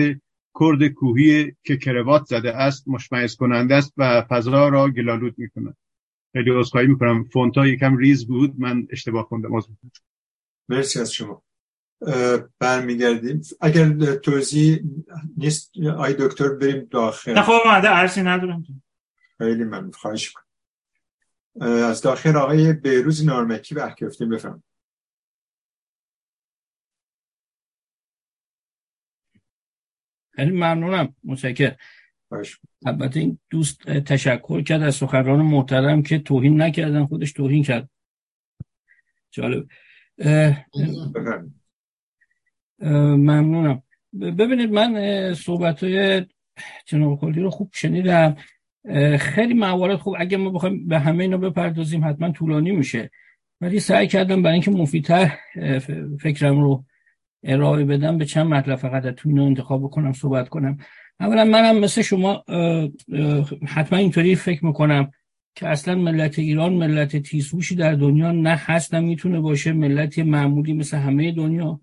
کرد 0.60 0.86
کوهی 0.86 1.52
که 1.64 1.76
کروات 1.76 2.24
زده 2.24 2.56
است 2.56 2.88
مشمعز 2.88 3.36
کننده 3.36 3.74
است 3.74 3.94
و 3.96 4.22
فضا 4.22 4.68
را 4.68 4.90
گلالود 4.90 5.34
می‌کنه 5.38 5.76
خیلی 6.32 6.50
عذرخواهی 6.50 6.86
می‌کنم. 6.86 7.24
فونتا 7.24 7.66
یکم 7.66 7.96
ریز 7.96 8.26
بود. 8.26 8.54
من 8.58 8.86
اشتباه 8.90 9.24
خوندم. 9.24 9.48
مرسی 10.68 11.00
از 11.00 11.12
شما. 11.12 11.42
برمیگردیم. 12.58 13.42
اگر 13.60 14.14
توضیح 14.14 14.80
نیست 15.36 15.72
آی 15.98 16.14
دکتر 16.18 16.48
بریم 16.48 16.88
داخل 16.90 17.34
نه 17.34 17.42
خب 17.42 17.52
اومده. 17.64 17.88
عرضی 17.88 18.22
ندارم. 18.22 18.64
خیلی 19.38 19.64
من 19.64 19.90
خواهش 19.90 20.30
کنم 20.30 20.44
از 21.60 22.02
داخل 22.02 22.36
آقای 22.36 22.72
بیروز 22.72 23.26
نارمکی 23.26 23.74
برکفتیم 23.74 24.28
بفهم 24.28 24.62
خیلی 30.34 30.50
ممنونم. 30.50 31.14
متشکر 31.24 31.76
البته 32.86 33.20
این 33.20 33.38
دوست 33.50 33.82
تشکر 33.82 34.62
کرد 34.62 34.82
از 34.82 34.94
سخنران 34.94 35.42
محترم 35.42 36.02
که 36.02 36.18
توهین 36.18 36.62
نکردن 36.62 37.06
خودش 37.06 37.32
توهین 37.32 37.62
کرد. 37.62 37.90
جالب. 39.30 39.66
ممنونم. 42.78 43.82
ببینید 44.12 44.72
من 44.72 45.34
صحبت 45.34 45.84
های 45.84 46.26
جناب 46.86 47.20
کلی 47.20 47.40
رو 47.40 47.50
خوب 47.50 47.70
شنیدم. 47.72 48.36
خیلی 49.18 49.54
موارد 49.54 49.96
خوب. 49.96 50.14
اگه 50.18 50.36
ما 50.36 50.50
بخوایم 50.50 50.88
به 50.88 50.98
همه 50.98 51.24
اینا 51.24 51.36
بپردازیم 51.36 52.04
حتما 52.04 52.30
طولانی 52.30 52.70
میشه. 52.70 53.10
ولی 53.60 53.80
سعی 53.80 54.06
کردم 54.06 54.42
برای 54.42 54.52
اینکه 54.52 54.70
مفیدتر 54.70 55.32
فکرم 56.20 56.60
رو 56.60 56.84
ارائه 57.44 57.84
بدم 57.84 58.18
به 58.18 58.24
چند 58.24 58.46
مطلب 58.46 58.76
فقط 58.76 59.14
تو 59.14 59.28
اینو 59.28 59.44
انتخاب 59.44 59.82
بکنم 59.82 60.12
صحبت 60.12 60.48
کنم. 60.48 60.78
اولا 61.20 61.44
منم 61.44 61.78
مثل 61.80 62.02
شما 62.02 62.44
حتما 63.66 63.98
اینطوری 63.98 64.34
فکر 64.34 64.66
می‌کنم 64.66 65.10
که 65.54 65.68
اصلا 65.68 65.94
ملت 65.94 66.38
ایران 66.38 66.72
ملت 66.72 67.16
تیزهوشی 67.16 67.74
در 67.74 67.92
دنیا 67.92 68.32
نه 68.32 68.56
هست 68.56 68.94
نه 68.94 69.00
می‌تونه 69.00 69.40
باشه. 69.40 69.72
ملت 69.72 70.18
معمولی 70.18 70.72
مثل 70.72 70.96
همه 70.96 71.32
دنیا. 71.32 71.80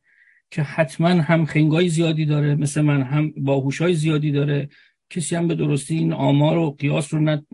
که 0.53 0.61
حتما 0.61 1.07
هم 1.09 1.45
خنگای 1.45 1.89
زیادی 1.89 2.25
داره 2.25 2.55
مثل 2.55 2.81
من 2.81 3.01
هم 3.01 3.33
باهوشای 3.37 3.93
زیادی 3.93 4.31
داره. 4.31 4.69
کسی 5.09 5.35
هم 5.35 5.47
به 5.47 5.55
درستی 5.55 5.97
این 5.97 6.13
آمار 6.13 6.57
و 6.57 6.71
قیاس 6.71 7.13
رو 7.13 7.19
نه 7.19 7.45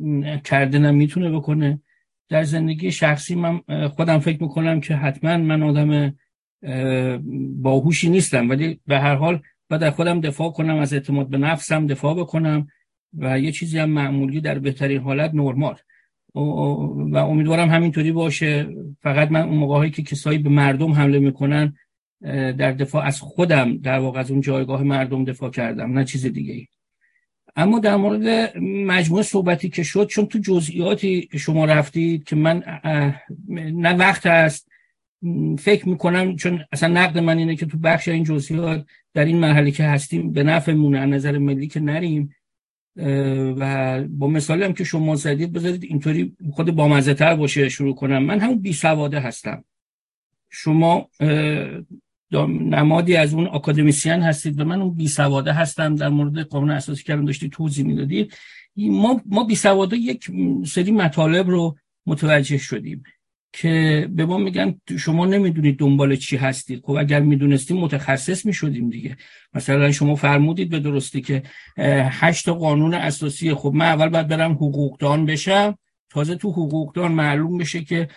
کرده 0.43 0.79
نه 0.79 0.91
می‌تونه 0.91 1.31
بکنه. 1.31 1.81
در 2.29 2.43
زندگی 2.43 2.91
شخصی 2.91 3.35
من 3.35 3.61
خودم 3.87 4.19
فکر 4.19 4.43
می‌کنم 4.43 4.79
که 4.79 4.95
حتما 4.95 5.37
من 5.37 5.63
آدم 5.63 6.15
باهوشی 7.61 8.09
نیستم. 8.09 8.49
ولی 8.49 8.79
به 8.87 8.99
هر 8.99 9.15
حال 9.15 9.41
و 9.69 9.77
در 9.77 9.91
خودم 9.91 10.21
دفاع 10.21 10.51
کنم 10.51 10.75
از 10.75 10.93
اعتماد 10.93 11.29
به 11.29 11.37
نفسم 11.37 11.87
دفاع 11.87 12.15
بکنم 12.15 12.67
و 13.17 13.39
یه 13.39 13.51
چیزی 13.51 13.79
هم 13.79 13.89
معمولی 13.89 14.41
در 14.41 14.59
بهترین 14.59 15.01
حالت 15.01 15.31
نرمال. 15.33 15.75
و 16.35 17.17
امیدوارم 17.17 17.69
همینطوری 17.69 18.11
باشه. 18.11 18.67
فقط 19.01 19.31
من 19.31 19.41
اون 19.41 19.57
موقعی 19.57 19.91
که 19.91 20.03
کسایی 20.03 20.37
به 20.37 20.49
مردم 20.49 20.91
حمله 20.91 21.19
می‌کنن 21.19 21.73
در 22.21 22.71
دفاع 22.71 23.05
از 23.05 23.21
خودم 23.21 23.77
در 23.77 23.99
واقع 23.99 24.19
از 24.19 24.31
اون 24.31 24.41
جایگاه 24.41 24.83
مردم 24.83 25.25
دفاع 25.25 25.49
کردم 25.49 25.93
نه 25.93 26.05
چیز 26.05 26.25
دیگه 26.25 26.53
ای 26.53 26.67
اما 27.55 27.79
در 27.79 27.95
مورد 27.95 28.57
مجموعه 28.67 29.23
صحبتی 29.23 29.69
که 29.69 29.83
شد 29.83 30.07
چون 30.07 30.25
تو 30.25 30.39
جزئیاتی 30.39 31.29
شما 31.37 31.65
رفتید 31.65 32.23
که 32.23 32.35
من 32.35 32.63
نه 33.47 33.93
وقت 33.93 34.25
است 34.25 34.69
فکر 35.59 35.89
می‌کنم 35.89 36.35
چون 36.35 36.63
اصلا 36.71 36.93
نقد 36.93 37.17
من 37.17 37.37
اینه 37.37 37.55
که 37.55 37.65
تو 37.65 37.77
بخش 37.77 38.07
این 38.07 38.23
جزئیات 38.23 38.85
در 39.13 39.25
این 39.25 39.37
مرحله 39.37 39.71
که 39.71 39.83
هستیم 39.83 40.31
به 40.31 40.43
نفع 40.43 40.73
مونه 40.73 41.05
نظر 41.05 41.37
ملی 41.37 41.67
که 41.67 41.79
نریم. 41.79 42.35
و 43.57 44.03
با 44.09 44.27
مثالی 44.27 44.63
هم 44.63 44.73
که 44.73 44.83
شما 44.83 45.15
زدید 45.15 45.53
بذارید 45.53 45.83
اینطوری 45.83 46.35
خود 46.51 46.71
بامزه 46.71 47.13
تر 47.13 47.35
باشه 47.35 47.69
شروع 47.69 47.95
کنم. 47.95 48.23
من 48.23 48.39
همون 48.39 48.59
بی 48.59 48.73
سواده 48.73 49.19
هستم. 49.19 49.63
شما 50.49 51.09
نمادی 52.31 53.15
از 53.15 53.33
اون 53.33 53.47
اکادمیسیان 53.47 54.21
هستید 54.21 54.59
و 54.59 54.65
من 54.65 54.81
اون 54.81 54.93
بی 54.93 55.07
سواده 55.07 55.53
هستم 55.53 55.95
در 55.95 56.09
مورد 56.09 56.39
قانون 56.39 56.71
اساسی 56.71 57.03
که 57.03 57.15
داشتید 57.15 57.51
توضیح 57.51 57.85
می‌دادید 57.85 58.33
ما 58.75 59.21
ما 59.25 59.43
بی 59.43 59.55
سواده 59.55 59.97
یک 59.97 60.31
سری 60.65 60.91
مطالب 60.91 61.49
رو 61.49 61.77
متوجه 62.05 62.57
شدیم 62.57 63.03
که 63.53 64.07
به 64.11 64.25
ما 64.25 64.37
میگن 64.37 64.75
شما 64.97 65.25
نمی‌دونید 65.25 65.79
دنبال 65.79 66.15
چی 66.15 66.37
هستید. 66.37 66.81
خب 66.85 66.91
اگر 66.91 67.19
می‌دونستیم 67.19 67.77
متخصص 67.77 68.45
می‌شدیم 68.45 68.89
دیگه. 68.89 69.17
مثلا 69.53 69.91
شما 69.91 70.15
فرمودید 70.15 70.69
به 70.69 70.79
درستی 70.79 71.21
که 71.21 71.43
هشت 72.09 72.49
قانون 72.49 72.93
اساسی 72.93 73.53
خب 73.53 73.71
من 73.75 73.85
اول 73.85 74.09
باید 74.09 74.27
برم 74.27 74.51
حقوقدان 74.51 75.25
بشم. 75.25 75.77
تازه 76.09 76.35
تو 76.35 76.51
حقوقدان 76.51 77.11
معلوم 77.11 77.57
بشه 77.57 77.83
که 77.83 78.07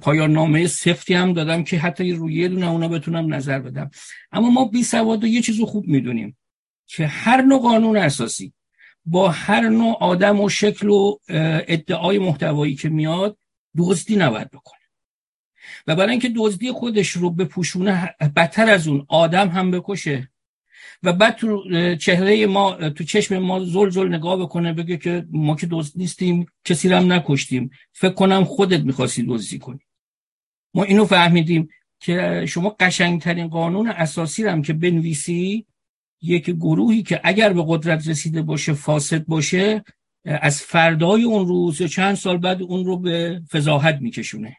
پایان 0.00 0.32
نامه 0.32 0.66
سفتی 0.66 1.14
هم 1.14 1.32
دادم 1.32 1.64
که 1.64 1.78
حتی 1.78 2.12
روی 2.12 2.34
یه 2.34 2.48
دونه 2.48 2.70
اونا 2.70 2.88
بتونم 2.88 3.34
نظر 3.34 3.58
بدم. 3.58 3.90
اما 4.32 4.50
ما 4.50 4.64
بی 4.64 4.82
سواد 4.82 5.24
و 5.24 5.26
یه 5.26 5.42
چیزو 5.42 5.66
خوب 5.66 5.86
می‌دونیم 5.86 6.36
که 6.86 7.06
هر 7.06 7.42
نوع 7.42 7.60
قانون 7.60 7.96
اساسی 7.96 8.52
با 9.04 9.28
هر 9.28 9.68
نوع 9.68 9.96
آدم 10.00 10.40
و 10.40 10.48
شکل 10.48 10.88
و 10.88 11.16
ادعای 11.28 12.18
محتوایی 12.18 12.74
که 12.74 12.88
میاد 12.88 13.38
دزدی 13.76 14.16
نباید 14.16 14.50
بکنه. 14.50 14.78
و 15.86 15.96
برای 15.96 16.10
اینکه 16.10 16.32
دزدی 16.36 16.72
خودش 16.72 17.08
رو 17.08 17.30
به 17.30 17.44
پوشونه 17.44 18.14
بدتر 18.36 18.70
از 18.70 18.88
اون 18.88 19.06
آدم 19.08 19.48
هم 19.48 19.70
بکشه 19.70 20.30
و 21.02 21.12
بعد 21.12 21.36
تو 21.36 21.62
چهره 21.96 22.46
ما 22.46 22.90
تو 22.90 23.04
چشم 23.04 23.38
ما 23.38 23.64
زل 23.64 23.90
زل 23.90 24.08
نگاه 24.14 24.36
بکنه 24.36 24.72
بگه 24.72 24.96
که 24.96 25.26
ما 25.30 25.56
که 25.56 25.66
دوست 25.66 25.96
نیستیم 25.96 26.46
کسی 26.64 26.88
هم 26.88 27.12
نکشتیم. 27.12 27.70
فکر 27.92 28.12
کنم 28.12 28.44
خودت 28.44 28.80
می‌خواستی 28.80 29.22
دزدی 29.28 29.58
کنی. 29.58 29.80
ما 30.74 30.82
اینو 30.82 31.04
فهمیدیم 31.04 31.68
که 32.00 32.44
شما 32.48 32.76
قشنگترین 32.80 33.48
قانون 33.48 33.88
اساسی 33.88 34.44
هم 34.44 34.62
که 34.62 34.72
بنویسی 34.72 35.66
یک 36.22 36.50
گروهی 36.50 37.02
که 37.02 37.20
اگر 37.24 37.52
به 37.52 37.64
قدرت 37.66 38.08
رسیده 38.08 38.42
باشه 38.42 38.72
فاسد 38.72 39.24
باشه 39.24 39.84
از 40.24 40.62
فردای 40.62 41.22
اون 41.22 41.46
روز 41.46 41.80
یا 41.80 41.86
چند 41.86 42.14
سال 42.14 42.36
بعد 42.36 42.62
اون 42.62 42.84
رو 42.84 42.96
به 42.96 43.42
فضاحت 43.50 43.98
میکشونه. 44.00 44.56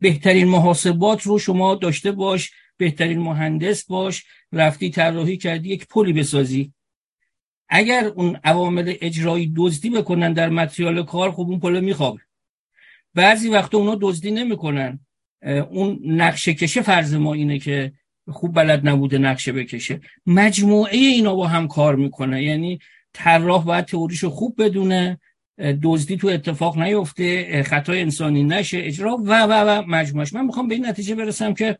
بهترین 0.00 0.48
محاسبات 0.48 1.22
رو 1.22 1.38
شما 1.38 1.74
داشته 1.74 2.12
باش. 2.12 2.50
بهترین 2.76 3.18
مهندس 3.18 3.84
باش 3.84 4.24
رفتی 4.52 4.90
طراحی 4.90 5.36
کردی 5.36 5.68
یک 5.68 5.86
پلی 5.88 6.12
بسازی. 6.12 6.72
اگر 7.68 8.04
اون 8.04 8.38
عوامل 8.44 8.94
اجرایی 9.00 9.52
دزدی 9.56 9.90
بکنن 9.90 10.32
در 10.32 10.48
متریال 10.48 11.04
کار 11.04 11.32
خب 11.32 11.40
اون 11.40 11.60
پل 11.60 11.80
میخوابه. 11.80 12.20
بعضی 13.14 13.48
وقت 13.48 13.74
اونا 13.74 13.98
دزدی 14.00 14.30
نمی‌کنن. 14.30 15.00
اون 15.70 16.00
نقشه 16.04 16.54
کشه 16.54 16.82
فرض 16.82 17.14
ما 17.14 17.34
اینه 17.34 17.58
که 17.58 17.92
خوب 18.28 18.54
بلد 18.54 18.88
نبوده 18.88 19.18
نقشه 19.18 19.52
بکشه. 19.52 20.00
مجموعه 20.26 20.96
اینا 20.96 21.34
با 21.34 21.46
هم 21.46 21.68
کار 21.68 21.96
می‌کنه. 21.96 22.42
یعنی 22.42 22.78
طراح 23.12 23.64
باید 23.64 23.84
تئوریشو 23.84 24.30
خوب 24.30 24.62
بدونه. 24.62 25.20
دزدی 25.82 26.16
تو 26.16 26.28
اتفاق 26.28 26.78
نیفته 26.78 27.62
خطای 27.62 28.00
انسانی 28.00 28.44
نشه 28.44 28.78
اجرا 28.78 29.16
و 29.16 29.42
و 29.42 29.52
و 29.52 29.82
مجموعش. 29.86 30.32
من 30.32 30.44
می‌خوام 30.44 30.68
به 30.68 30.74
این 30.74 30.86
نتیجه 30.86 31.14
برسم 31.14 31.54
که 31.54 31.78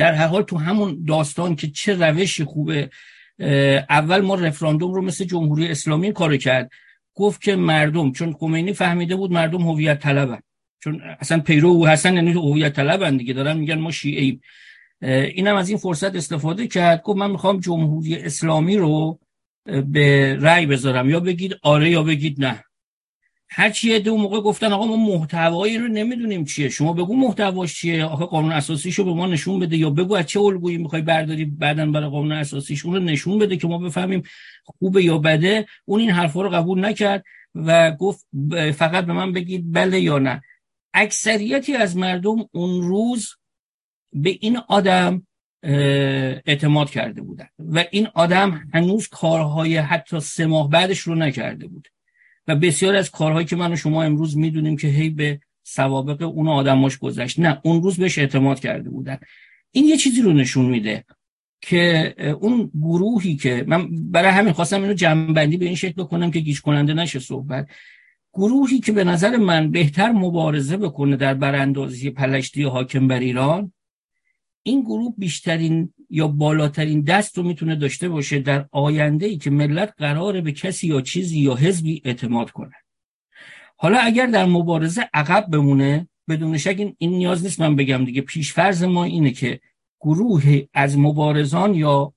در 0.00 0.12
هر 0.12 0.26
حال 0.26 0.42
تو 0.42 0.58
همون 0.58 1.04
داستان 1.08 1.56
که 1.56 1.68
چه 1.68 1.94
روشی 1.94 2.44
خوبه 2.44 2.90
اول 3.90 4.20
ما 4.20 4.34
رفراندوم 4.34 4.94
رو 4.94 5.02
مثل 5.02 5.24
جمهوری 5.24 5.68
اسلامی 5.68 6.12
کار 6.12 6.36
کرد. 6.36 6.70
گفت 7.14 7.42
که 7.42 7.56
مردم 7.56 8.12
چون 8.12 8.32
خمینی 8.32 8.72
فهمیده 8.72 9.16
بود 9.16 9.32
مردم 9.32 9.62
هویت 9.62 9.98
طلبن. 9.98 10.40
چون 10.84 11.00
اصلا 11.20 11.40
پیرو 11.40 11.68
او 11.68 11.86
هستن 11.86 12.14
یعنی 12.14 12.32
هویت 12.32 12.72
طلبن 12.76 13.16
دیگه 13.16 13.32
دارن 13.34 13.56
میگن 13.56 13.78
ما 13.78 13.90
شیعه 13.90 14.38
اینم 15.02 15.56
از 15.56 15.68
این 15.68 15.78
فرصت 15.78 16.16
استفاده 16.16 16.66
کرد. 16.66 17.02
گفت 17.02 17.18
من 17.18 17.30
می‌خوام 17.30 17.60
جمهوری 17.60 18.16
اسلامی 18.16 18.76
رو 18.76 19.18
به 19.64 20.36
رأی 20.40 20.66
بذارم. 20.66 21.10
یا 21.10 21.20
بگید 21.20 21.56
آره 21.62 21.90
یا 21.90 22.02
بگید 22.02 22.44
نه. 22.44 22.64
هر 23.52 23.70
چیه 23.70 23.98
دو 23.98 24.16
موقع 24.16 24.40
گفتن 24.40 24.72
آقا 24.72 24.86
ما 24.86 24.96
محتوایی 24.96 25.78
رو 25.78 25.88
نمی‌دونیم 25.88 26.44
چیه. 26.44 26.68
شما 26.68 26.92
بگو 26.92 27.16
محتواش 27.16 27.74
چیه. 27.74 28.04
آخه 28.04 28.24
قانون 28.24 28.52
اساسیشو 28.52 29.04
به 29.04 29.12
ما 29.12 29.26
نشون 29.26 29.58
بده 29.60 29.76
یا 29.76 29.90
بگو 29.90 30.14
از 30.14 30.26
چه 30.26 30.40
الگویی 30.40 30.78
می‌خوای 30.78 31.02
برداری 31.02 31.44
بعدا 31.44 31.86
برای 31.86 32.08
قانون 32.08 32.32
اساسیش. 32.32 32.84
اون 32.84 32.94
رو 32.94 33.00
نشون 33.02 33.38
بده 33.38 33.56
که 33.56 33.66
ما 33.66 33.78
بفهمیم 33.78 34.22
خوبه 34.64 35.04
یا 35.04 35.18
بده. 35.18 35.66
اون 35.84 36.00
این 36.00 36.10
حرفا 36.10 36.42
رو 36.42 36.50
قبول 36.50 36.84
نکرد 36.84 37.24
و 37.54 37.90
گفت 37.90 38.26
فقط 38.74 39.06
به 39.06 39.12
من 39.12 39.32
بگید 39.32 39.72
بله 39.72 40.00
یا 40.00 40.18
نه. 40.18 40.42
اکثریتی 40.94 41.74
از 41.74 41.96
مردم 41.96 42.48
اون 42.52 42.82
روز 42.82 43.28
به 44.12 44.38
این 44.40 44.56
آدم 44.68 45.26
اعتماد 45.62 46.90
کرده 46.90 47.22
بودن 47.22 47.48
و 47.58 47.84
این 47.90 48.08
آدم 48.14 48.70
هنوز 48.74 49.08
کارهای 49.08 49.76
حتی 49.76 50.20
سه 50.20 50.46
ماه 50.46 50.70
بعدش 50.70 50.98
رو 50.98 51.14
نکرده 51.14 51.66
بود. 51.66 51.88
و 52.48 52.56
بسیار 52.56 52.94
از 52.94 53.10
کارهایی 53.10 53.46
که 53.46 53.56
من 53.56 53.72
و 53.72 53.76
شما 53.76 54.02
امروز 54.02 54.36
می‌دونیم 54.36 54.76
که 54.76 54.88
هی 54.88 55.10
به 55.10 55.40
سوابق 55.62 56.22
اون 56.22 56.48
آدماش 56.48 56.98
گذشت. 56.98 57.38
نه 57.38 57.60
اون 57.64 57.82
روز 57.82 57.96
بهش 57.96 58.18
اعتماد 58.18 58.60
کرده 58.60 58.90
بودن. 58.90 59.18
این 59.70 59.84
یه 59.84 59.96
چیزی 59.96 60.22
رو 60.22 60.32
نشون 60.32 60.64
میده 60.64 61.04
که 61.60 62.14
اون 62.40 62.70
گروهی 62.74 63.36
که 63.36 63.64
من 63.68 64.10
برای 64.10 64.30
همین 64.30 64.52
خواستم 64.52 64.82
اینو 64.82 64.94
جمعبندی 64.94 65.56
به 65.56 65.66
این 65.66 65.74
شکل 65.74 66.02
بکنم 66.02 66.30
که 66.30 66.40
گیج 66.40 66.60
کننده 66.60 66.94
نشه 66.94 67.18
صحبت. 67.18 67.68
گروهی 68.34 68.80
که 68.80 68.92
به 68.92 69.04
نظر 69.04 69.36
من 69.36 69.70
بهتر 69.70 70.12
مبارزه 70.12 70.76
بکنه 70.76 71.16
در 71.16 71.34
براندازی 71.34 72.10
پلشتی 72.10 72.62
حاکم 72.62 73.08
بر 73.08 73.18
ایران 73.18 73.72
این 74.62 74.80
گروه 74.80 75.14
بیشترین 75.18 75.94
یا 76.10 76.28
بالاترین 76.28 77.00
دست 77.00 77.38
رو 77.38 77.44
می‌تونه 77.44 77.76
داشته 77.76 78.08
باشه 78.08 78.38
در 78.38 78.68
آینده 78.72 79.26
ای 79.26 79.36
که 79.36 79.50
ملت 79.50 79.94
قراره 79.96 80.40
به 80.40 80.52
کسی 80.52 80.88
یا 80.88 81.00
چیزی 81.00 81.40
یا 81.40 81.54
حزبی 81.54 82.02
اعتماد 82.04 82.50
کنه. 82.50 82.74
حالا 83.76 83.98
اگر 83.98 84.26
در 84.26 84.44
مبارزه 84.44 85.08
عقب 85.14 85.46
بمونه 85.50 86.08
بدون 86.28 86.58
شک 86.58 86.74
این, 86.78 86.96
این 86.98 87.10
نیاز 87.10 87.42
نیست 87.42 87.60
من 87.60 87.76
بگم 87.76 88.04
دیگه. 88.04 88.20
پیشفرض 88.20 88.82
ما 88.82 89.04
اینه 89.04 89.30
که 89.30 89.60
گروه 90.00 90.62
از 90.74 90.98
مبارزان 90.98 91.74
یا 91.74 92.14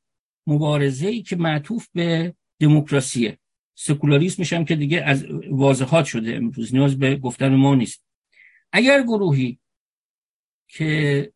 مبارزه 0.47 1.07
ای 1.07 1.21
که 1.21 1.35
معطوف 1.35 1.87
به 1.93 2.33
دموکراسیه. 2.59 3.37
سکولاریسمش 3.75 4.53
هم 4.53 4.65
که 4.65 4.75
دیگه 4.75 5.01
از 5.01 5.25
واضحات 5.49 6.05
شده 6.05 6.35
امروز. 6.35 6.75
نیاز 6.75 6.99
به 6.99 7.15
گفتن 7.15 7.55
ما 7.55 7.75
نیست. 7.75 8.05
اگر 8.71 9.03
گروهی 9.03 9.59
که 10.67 11.32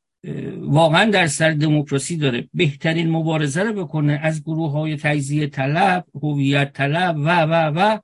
واقعا 0.57 1.11
در 1.11 1.27
سر 1.27 1.51
دموکراسی 1.51 2.17
داره. 2.17 2.49
بهترین 2.53 3.09
مبارزه 3.09 3.63
رو 3.63 3.73
بکنه 3.73 4.19
از 4.23 4.43
گروه 4.43 4.71
های 4.71 4.95
تجزیه 4.95 5.47
طلب 5.47 6.05
هویت 6.23 6.73
طلب 6.73 7.17
و 7.17 7.41
و 7.41 7.71
و 7.75 7.99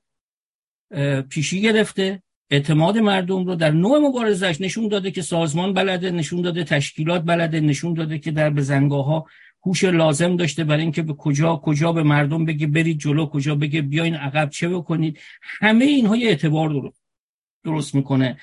پیشی 1.22 1.61
گرفته. 1.61 2.23
اعتماد 2.49 2.98
مردم 2.98 3.45
رو 3.45 3.56
در 3.56 3.72
نوع 3.72 3.99
مبارزش 3.99 4.61
نشون 4.61 4.88
داده 4.88 5.11
که 5.11 5.22
سازمان 5.22 5.73
بلده 5.73 6.11
نشون 6.11 6.41
داده 6.41 6.64
تشکیلات 6.64 7.23
بلده 7.26 7.60
نشون 7.60 7.94
داده 7.94 8.19
که 8.19 8.31
در 8.31 8.49
بزنگاه 8.49 9.06
ها 9.06 9.26
هوش 9.65 9.84
لازم 9.84 10.35
داشته 10.35 10.64
برای 10.64 10.81
اینکه 10.81 11.02
به 11.02 11.14
کجا 11.14 11.56
کجا 11.56 11.91
به 11.91 12.03
مردم 12.03 12.45
بگه 12.45 12.68
برید 12.68 12.99
جلو 12.99 13.26
کجا 13.26 13.56
بگه 13.56 13.81
بیاین 13.81 14.15
عقب 14.15 14.49
چه 14.49 14.69
بکنید. 14.69 15.19
همه 15.41 15.85
اینها 15.85 16.15
یه 16.15 16.27
اعتبار 16.27 16.69
درست 16.69 17.02
درست 17.64 17.95
می‌کنه. 17.95 18.38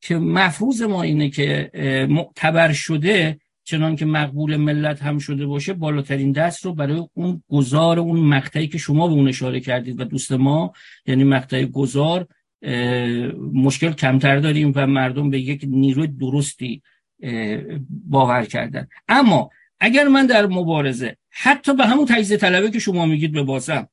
که 0.00 0.16
مفروض 0.16 0.82
ما 0.82 1.02
اینه 1.02 1.30
که 1.30 1.70
معتبر 2.10 2.72
شده 2.72 3.38
چنان 3.64 3.96
که 3.96 4.04
مقبول 4.04 4.56
ملت 4.56 5.02
هم 5.02 5.18
شده 5.18 5.46
باشه 5.46 5.72
بالاترین 5.72 6.32
دست 6.32 6.64
رو 6.64 6.74
برای 6.74 7.02
اون 7.14 7.42
گذار 7.48 7.98
اون 7.98 8.20
مقطعی 8.20 8.68
که 8.68 8.78
شما 8.78 9.08
به 9.08 9.14
اون 9.14 9.28
اشاره 9.28 9.60
کردید 9.60 10.00
و 10.00 10.04
دوست 10.04 10.32
ما 10.32 10.72
یعنی 11.06 11.24
مقطع 11.24 11.64
گذار 11.64 12.26
مشکل 13.52 13.92
کمتر 13.92 14.38
داریم 14.38 14.72
و 14.74 14.86
مردم 14.86 15.30
به 15.30 15.40
یک 15.40 15.64
نیروی 15.68 16.06
درستی 16.06 16.82
باور 17.88 18.44
کردن. 18.44 18.88
اما 19.08 19.50
اگر 19.80 20.08
من 20.08 20.26
در 20.26 20.46
مبارزه 20.46 21.16
حتی 21.30 21.74
به 21.74 21.86
همون 21.86 22.06
تجزیه 22.06 22.36
طلبه 22.36 22.70
که 22.70 22.78
شما 22.78 23.06
میگید 23.06 23.32
به 23.32 23.42
بازم 23.42 23.88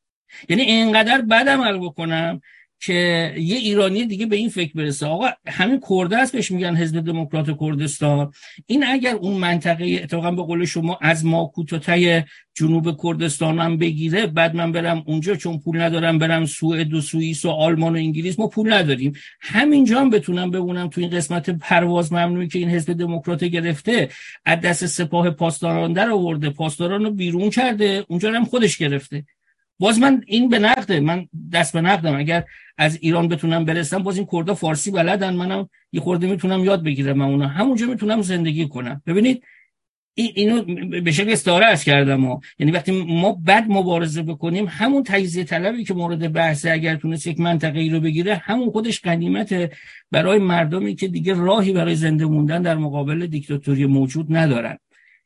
یعنی 0.50 0.62
اینقدر 0.62 1.22
بد 1.22 1.50
عمل 1.50 1.78
بکنم 1.78 2.42
که 2.80 3.34
یه 3.38 3.58
ایرانی 3.58 4.06
دیگه 4.06 4.26
به 4.26 4.36
این 4.36 4.50
فکر 4.50 4.74
برسه. 4.74 5.06
آقا 5.06 5.28
همین 5.48 5.82
کرده 5.90 6.18
است 6.18 6.32
بهش 6.32 6.52
میگن 6.52 6.76
حزب 6.76 7.00
دموکرات 7.00 7.60
کردستان. 7.60 8.32
این 8.66 8.84
اگر 8.88 9.16
اون 9.16 9.34
منطقه 9.34 10.00
اتفاقا 10.04 10.32
به 10.32 10.42
قول 10.42 10.66
شما 10.66 10.98
از 11.02 11.26
ما 11.26 11.46
کوتاه 11.46 11.96
جنوب 12.58 13.02
کردستان 13.04 13.60
هم 13.60 13.78
بگیره 13.78 14.28
بعد 14.28 14.56
من 14.56 14.72
برم 14.72 15.04
اونجا 15.08 15.36
چون 15.36 15.60
پول 15.60 15.82
ندارم 15.82 16.18
برم 16.18 16.46
سوئد 16.46 16.94
و 16.94 17.02
سوئیس 17.02 17.46
و 17.46 17.50
آلمان 17.50 17.94
و 17.94 17.98
انگلیس 17.98 18.40
ما 18.40 18.48
پول 18.48 18.74
نداریم. 18.74 19.14
همینجا 19.42 20.00
هم 20.00 20.10
بتونم 20.10 20.52
ببونم 20.52 20.88
تو 20.88 21.02
این 21.02 21.10
قسمت 21.10 21.50
پرواز 21.50 22.14
ممنوعی 22.14 22.48
که 22.48 22.60
این 22.60 22.70
حزب 22.70 22.94
دموکرات 22.94 23.44
گرفته 23.44 24.10
از 24.46 24.62
دست 24.62 24.86
سپاه 24.86 25.30
پاسداران 25.30 25.94
در 25.94 26.10
آورده 26.10 26.50
پاسداران 26.50 27.04
رو 27.04 27.12
بیرون 27.12 27.50
کرده 27.50 28.06
اونجا 28.08 28.32
هم 28.32 28.46
خودش 28.46 28.78
گرفته. 28.78 29.26
باز 29.80 30.00
من 30.00 30.24
این 30.28 30.50
به 30.50 30.60
نقده 30.60 31.00
من 31.00 31.28
دست 31.54 31.74
به 31.74 31.82
نقدم 31.82 32.16
اگر 32.16 32.44
از 32.78 32.98
ایران 33.02 33.28
بتونم 33.28 33.66
برسم 33.66 34.04
باز 34.04 34.18
این 34.18 34.28
کردا 34.32 34.54
فارسی 34.54 34.92
بلدن. 34.92 35.36
منم 35.36 35.70
یه 35.92 36.02
خورده 36.02 36.28
می‌تونم 36.28 36.64
یاد 36.64 36.84
بگیرم 36.84 37.18
من 37.18 37.26
اونا. 37.26 37.48
همونجا 37.48 37.88
می‌تونم 37.88 38.22
زندگی 38.22 38.68
کنم. 38.68 39.02
ببینید 39.06 39.44
این 40.18 40.32
اینو 40.36 40.62
به 41.02 41.12
شکل 41.12 41.32
استعاره 41.32 41.66
از 41.66 41.84
کردم 41.84 42.26
و 42.26 42.40
یعنی 42.60 42.72
وقتی 42.72 43.06
ما 43.06 43.32
بد 43.48 43.66
مبارزه 43.70 44.22
بکنیم 44.22 44.66
همون 44.70 45.04
تجزیه 45.04 45.44
طلبی 45.44 45.84
که 45.84 45.94
مورد 45.94 46.34
بحثه 46.34 46.72
اگر 46.72 46.96
تونست 46.96 47.28
یک 47.28 47.40
منطقه 47.40 47.80
ای 47.80 47.90
رو 47.90 48.00
بگیره 48.00 48.36
همون 48.36 48.72
خودش 48.72 49.00
قنیمت 49.02 49.72
برای 50.12 50.40
مردمی 50.40 50.96
که 50.96 51.08
دیگه 51.08 51.34
راهی 51.34 51.74
برای 51.74 51.96
زنده 51.96 52.26
موندن 52.26 52.62
در 52.62 52.76
مقابل 52.76 53.28
دیکتاتوری 53.28 53.86
موجود 53.86 54.36
ندارن. 54.36 54.78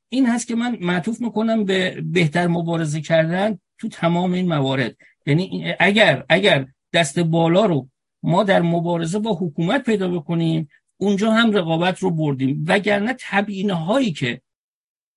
این 0.09 0.25
هست 0.25 0.47
که 0.47 0.55
من 0.55 0.77
معطوف 0.81 1.21
می‌کنم 1.21 1.65
به 1.65 2.01
بهتر 2.01 2.47
مبارزه 2.47 3.01
کردن 3.01 3.57
تو 3.79 3.89
تمام 3.89 4.33
این 4.33 4.47
موارد. 4.47 4.95
یعنی 5.25 5.73
اگر 5.79 6.25
اگر 6.29 6.67
دست 6.93 7.19
بالا 7.19 7.65
رو 7.65 7.89
ما 8.23 8.43
در 8.43 8.61
مبارزه 8.61 9.19
با 9.19 9.33
حکومت 9.33 9.83
پیدا 9.83 10.09
بکنیم 10.09 10.69
اونجا 10.97 11.31
هم 11.31 11.51
رقابت 11.51 11.99
رو 11.99 12.11
بردیم. 12.11 12.65
وگرنه 12.67 13.15
تبیینه 13.19 13.73
هایی 13.73 14.11
که 14.11 14.41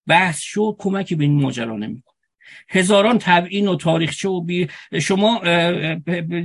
بحث 0.06 0.38
شد 0.38 0.76
کمکی 0.78 1.14
به 1.14 1.24
این 1.24 1.42
ماجرا 1.42 1.76
نمی‌کنه. 1.76 2.11
هزاران 2.68 3.18
تبعین 3.18 3.68
و 3.68 3.76
تاریخچه 3.76 4.28
و 4.28 4.40
بی 4.40 4.68
شما 5.00 5.40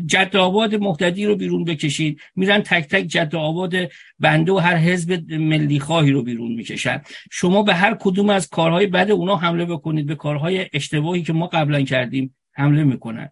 جد 0.06 0.38
آباد 0.38 0.74
رو 0.74 1.36
بیرون 1.36 1.64
بکشید. 1.64 2.20
میرن 2.36 2.62
تک 2.62 2.88
تک 2.88 3.08
جد 3.08 3.36
آباد 3.36 3.74
بنده 4.20 4.52
و 4.52 4.58
هر 4.58 4.76
حزب 4.76 5.32
ملی 5.32 5.80
خواهی 5.80 6.12
رو 6.12 6.24
بیرون 6.24 6.52
می‌کشن. 6.56 7.02
شما 7.32 7.64
به 7.64 7.74
هر 7.74 7.98
کدوم 8.00 8.30
از 8.30 8.50
کارهای 8.50 8.88
بد 8.88 9.12
اونا 9.12 9.36
حمله 9.36 9.66
بکنید. 9.66 10.06
به 10.06 10.16
کارهای 10.16 10.66
اشتباهی 10.74 11.24
که 11.24 11.34
ما 11.34 11.48
قبلا 11.48 11.82
کردیم 11.82 12.36
حمله 12.54 12.84
می‌کنن. 12.84 13.30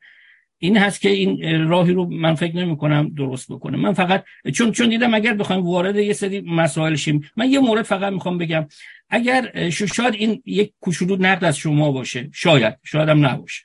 این 0.57 0.77
هست 0.77 1.01
که 1.01 1.09
این 1.09 1.67
راهی 1.67 1.93
رو 1.93 2.09
من 2.09 2.35
فکر 2.35 2.55
نمی 2.55 2.77
کنم 2.77 3.13
درست 3.17 3.51
بکنه. 3.51 3.77
من 3.77 3.93
فقط 3.93 4.23
چون 4.53 4.71
چون 4.71 4.89
دیدم 4.89 5.13
اگر 5.13 5.33
بخوایم 5.33 5.65
وارد 5.65 5.95
یه 5.95 6.13
سری 6.13 6.41
مسائل 6.41 6.95
شیم 6.95 7.29
من 7.35 7.49
یه 7.49 7.59
مورد 7.59 7.83
فقط 7.83 8.13
می‌خوام 8.13 8.37
بگم. 8.37 8.67
اگر 9.15 9.69
شاید 9.69 10.13
این 10.13 10.43
یک 10.45 10.73
کوچولو 10.79 11.15
نقد 11.19 11.43
از 11.43 11.57
شما 11.57 11.91
باشه. 11.91 12.29
شاید. 12.33 12.75
شاید 12.83 13.09
هم 13.09 13.25
نباشه. 13.25 13.63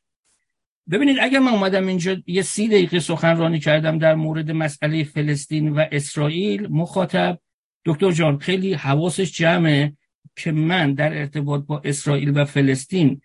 ببینید 0.90 1.16
اگر 1.20 1.38
من 1.38 1.52
اومدم 1.52 1.86
اینجا 1.86 2.16
یه 2.26 2.42
سی 2.42 2.68
دقیقه 2.68 3.00
سخنرانی 3.00 3.58
کردم 3.58 3.98
در 3.98 4.14
مورد 4.14 4.50
مسئله 4.50 5.04
فلسطین 5.04 5.68
و 5.68 5.84
اسرائیل 5.92 6.68
مخاطب 6.70 7.38
دکتر 7.84 8.10
جان 8.10 8.38
خیلی 8.38 8.74
حواسش 8.74 9.32
جمعه 9.32 9.92
که 10.36 10.52
من 10.52 10.94
در 10.94 11.18
ارتباط 11.18 11.64
با 11.66 11.82
اسرائیل 11.84 12.38
و 12.38 12.44
فلسطین 12.44 13.20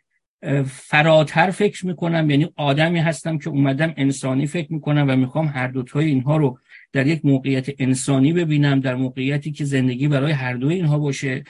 فراتر 0.66 1.52
فکر 1.52 1.86
می‌کنم. 1.86 2.30
یعنی 2.30 2.48
آدمی 2.56 3.00
هستم 3.00 3.38
که 3.38 3.50
اومدم 3.50 3.94
انسانی 3.98 4.48
فکر 4.48 4.74
می‌کنم 4.74 5.06
و 5.10 5.16
می‌خوام 5.16 5.48
هر 5.48 5.68
دوتای 5.68 6.06
اینها 6.06 6.38
رو 6.38 6.60
در 6.94 7.08
یک 7.08 7.26
موقعیت 7.26 7.70
انسانی 7.80 8.34
ببینم 8.34 8.80
در 8.80 8.96
موقعیتی 8.96 9.52
که 9.52 9.66
زندگی 9.66 10.08
برای 10.08 10.32
هر 10.32 10.54
دوی 10.54 10.74
اینها 10.74 11.00
باشه. 11.00 11.44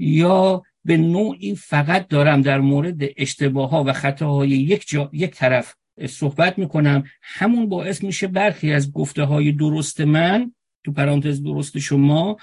یا 0.00 0.62
به 0.84 0.96
نوعی 0.96 1.54
فقط 1.54 2.08
دارم 2.08 2.42
در 2.42 2.60
مورد 2.60 3.00
اشتباه 3.16 3.70
ها 3.70 3.84
و 3.84 3.92
خطاهای 3.92 4.48
یک, 4.48 4.88
جا، 4.88 5.10
یک 5.12 5.30
طرف 5.30 5.74
صحبت 6.08 6.58
می‌کنم 6.58 7.04
همون 7.22 7.68
باعث 7.68 8.04
میشه 8.04 8.26
برخی 8.26 8.72
از 8.72 8.92
گفته 8.92 9.22
های 9.22 9.52
درست 9.52 10.00
من 10.00 10.52
تو 10.84 10.92
پرانتز 10.92 11.42
درست 11.42 11.78
شما 11.78 12.36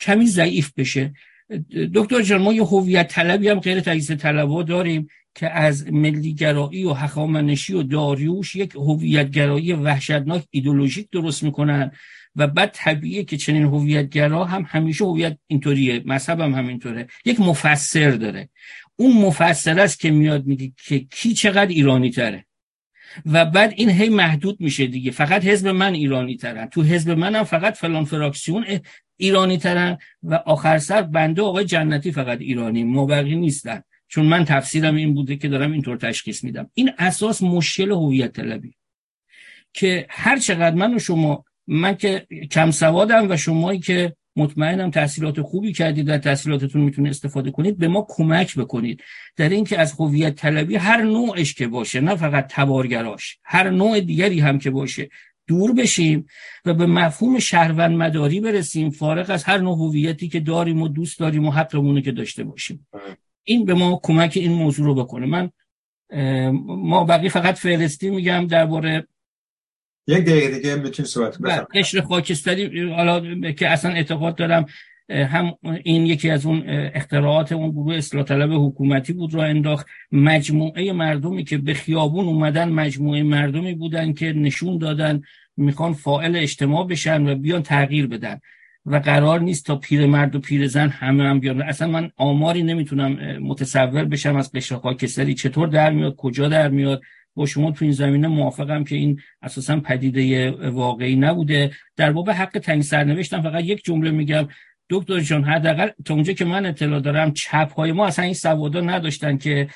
کمی 0.00 0.26
ضعیف 0.26 0.72
بشه. 0.76 1.12
دکتر 1.94 2.22
جان 2.22 2.42
ما 2.42 2.52
یه 2.52 2.64
هویت 2.64 3.08
طلبی 3.08 3.48
هم 3.48 3.60
غیر 3.60 3.80
تجزیه 3.80 4.16
طلبا 4.16 4.62
داریم 4.62 5.08
که 5.34 5.50
از 5.50 5.92
ملیگرایی 5.92 6.84
و 6.84 6.92
حخامنشی 6.92 7.74
و 7.74 7.82
داریوش 7.82 8.56
یک 8.56 8.74
هویتگرایی 8.74 9.72
وحشتناک 9.72 10.44
ایدولوژیک 10.50 11.10
درست 11.10 11.42
می‌کنن. 11.42 11.90
و 12.36 12.46
بعد 12.46 12.70
طبیعیه 12.74 13.24
که 13.24 13.36
چنین 13.36 13.62
هویتگرا 13.62 14.44
هم 14.44 14.66
همیشه 14.68 15.04
هویت 15.04 15.38
اینطوریه 15.46 16.02
مذهب 16.06 16.40
هم 16.40 16.54
همینطوره. 16.54 17.06
یک 17.24 17.40
مفسر 17.40 18.10
داره. 18.10 18.48
اون 18.96 19.12
مفسر 19.16 19.80
است 19.80 20.00
که 20.00 20.10
میاد 20.10 20.46
میگه 20.46 20.72
که 20.84 20.98
کی 20.98 21.34
چقدر 21.34 21.66
ایرانی 21.66 22.10
تره. 22.10 22.46
و 23.26 23.44
بعد 23.44 23.72
این 23.76 23.90
هی 23.90 24.08
محدود 24.08 24.60
میشه 24.60 24.86
دیگه. 24.86 25.10
فقط 25.10 25.44
حزب 25.44 25.68
من 25.68 25.94
ایرانی 25.94 26.36
ترن. 26.36 26.66
تو 26.66 26.82
حزب 26.82 27.10
منم 27.10 27.44
فقط 27.44 27.74
فلان 27.74 28.04
فراکسیون 28.04 28.64
ایرانی 29.16 29.58
ترن 29.58 29.98
و 30.22 30.34
آخر 30.34 30.78
سر 30.78 31.02
بنده 31.02 31.42
آقای 31.42 31.64
جنتی 31.64 32.12
فقط 32.12 32.40
ایرانی 32.40 32.84
مبقی 32.84 33.36
نیستن. 33.36 33.82
چون 34.08 34.26
من 34.26 34.44
تفسیرم 34.44 34.94
این 34.94 35.14
بوده 35.14 35.36
که 35.36 35.48
دارم 35.48 35.72
اینطور 35.72 35.96
تشخیص 35.96 36.44
میدم. 36.44 36.70
این 36.74 36.90
اساس 36.98 37.42
مشکل 37.42 37.90
هویت 37.90 38.32
طلبی. 38.32 38.74
که 39.72 40.06
هر 40.10 40.38
چقدر 40.38 40.76
من 40.76 40.94
و 40.94 40.98
شما 40.98 41.44
من 41.66 41.94
که 41.94 42.26
کم 42.50 42.70
سوادم 42.70 43.30
و 43.30 43.36
شمایی 43.36 43.78
که 43.78 44.16
مطمئنم 44.36 44.90
تحصیلات 44.90 45.42
خوبی 45.42 45.72
کردید 45.72 46.06
در 46.06 46.18
تحصیلاتتون 46.18 46.80
می‌تونه 46.82 47.10
استفاده 47.10 47.50
کنید 47.50 47.78
به 47.78 47.88
ما 47.88 48.06
کمک 48.08 48.58
بکنید. 48.58 49.02
در 49.36 49.48
اینکه 49.48 49.78
از 49.78 49.92
هویت 49.92 50.34
طلبی 50.34 50.76
هر 50.76 51.02
نوعش 51.02 51.54
که 51.54 51.66
باشه 51.66 52.00
نه 52.00 52.16
فقط 52.16 52.46
تبارگراش 52.50 53.38
هر 53.44 53.70
نوع 53.70 54.00
دیگری 54.00 54.40
هم 54.40 54.58
که 54.58 54.70
باشه 54.70 55.08
دور 55.46 55.72
بشیم 55.72 56.26
و 56.64 56.74
به 56.74 56.86
مفهوم 56.86 57.38
شهروند 57.38 57.96
مداری 57.96 58.40
برسیم. 58.40 58.90
فارغ 58.90 59.30
از 59.30 59.44
هر 59.44 59.58
نوع 59.58 59.78
هویتی 59.78 60.28
که 60.28 60.40
داریم 60.40 60.82
و 60.82 60.88
دوست 60.88 61.18
داریم 61.18 61.46
و 61.46 61.50
حقمونه 61.50 62.02
که 62.02 62.12
داشته 62.12 62.44
باشیم. 62.44 62.86
این 63.44 63.64
به 63.64 63.74
ما 63.74 64.00
کمک 64.02 64.32
این 64.36 64.52
موضوع 64.52 64.86
رو 64.86 64.94
بکنه. 64.94 65.26
من 65.26 65.50
ما 66.66 67.04
بقیه 67.04 67.30
فقط 67.30 67.54
فلسطین 67.54 68.14
میگم 68.14 68.46
درباره 68.46 69.06
یک 70.06 70.24
دقیقه 70.24 70.58
دیگه 70.58 70.74
می‌تونی 70.74 71.08
صحبت 71.08 71.38
بله، 71.40 71.66
قشر 71.74 72.00
خاکستری 72.00 72.90
حالا 72.90 73.50
که 73.52 73.68
اصلا 73.68 73.90
اعتقاد 73.92 74.34
دارم 74.34 74.66
هم 75.10 75.54
این 75.84 76.06
یکی 76.06 76.30
از 76.30 76.46
اون 76.46 76.62
اختراعات 76.66 77.52
اون 77.52 77.70
گروه 77.70 77.94
اصلاح 77.94 78.24
طلب 78.24 78.50
حکومتی 78.52 79.12
بود 79.12 79.34
را 79.34 79.44
انداخت. 79.44 79.86
مجموعه 80.12 80.92
مردمی 80.92 81.44
که 81.44 81.58
به 81.58 81.74
خیابون 81.74 82.24
اومدن 82.26 82.68
مجموعه 82.68 83.22
مردمی 83.22 83.74
بودن 83.74 84.12
که 84.12 84.32
نشون 84.32 84.78
دادن 84.78 85.22
می‌خوان 85.56 85.92
فائل 85.92 86.36
اجتماع 86.36 86.86
بشن 86.86 87.26
و 87.26 87.34
بیان 87.34 87.62
تغییر 87.62 88.06
بدن. 88.06 88.40
و 88.86 88.96
قرار 88.96 89.40
نیست 89.40 89.66
تا 89.66 89.76
پیرمرد 89.76 90.36
و 90.36 90.40
پیرزن 90.40 90.88
همه 90.88 91.24
هم 91.24 91.40
بیان. 91.40 91.62
اصلا 91.62 91.88
من 91.88 92.10
آماری 92.16 92.62
نمی‌تونم 92.62 93.38
متصور 93.38 94.04
بشم 94.04 94.36
از 94.36 94.52
قشر 94.52 94.76
خاکستری 94.76 95.34
چطور 95.34 95.68
در 95.68 95.90
میاد 95.90 96.14
کجا 96.16 96.48
در 96.48 96.68
میاد. 96.68 97.02
با 97.34 97.46
شما 97.46 97.70
تو 97.70 97.84
این 97.84 97.92
زمینه 97.92 98.28
موافقم 98.28 98.84
که 98.84 98.96
این 98.96 99.20
اساسا 99.42 99.80
پدیده 99.80 100.50
واقعی 100.70 101.16
نبوده. 101.16 101.70
در 101.96 102.12
باب 102.12 102.30
حق 102.30 102.58
تنگ 102.58 102.82
سرنوشتم 102.82 103.42
فقط 103.42 103.64
یک 103.64 103.84
جمله 103.84 104.10
میگم. 104.10 104.48
دکتر 104.90 105.20
جان 105.20 105.44
حداقل 105.44 105.88
تا 106.04 106.14
اونجا 106.14 106.32
که 106.32 106.44
من 106.44 106.66
اطلاع 106.66 107.00
دارم 107.00 107.32
چپ 107.32 107.72
های 107.76 107.92
ما 107.92 108.06
اصلا 108.06 108.24
این 108.24 108.34
سوادا 108.34 108.80
نداشتن 108.80 109.36
که 109.36 109.68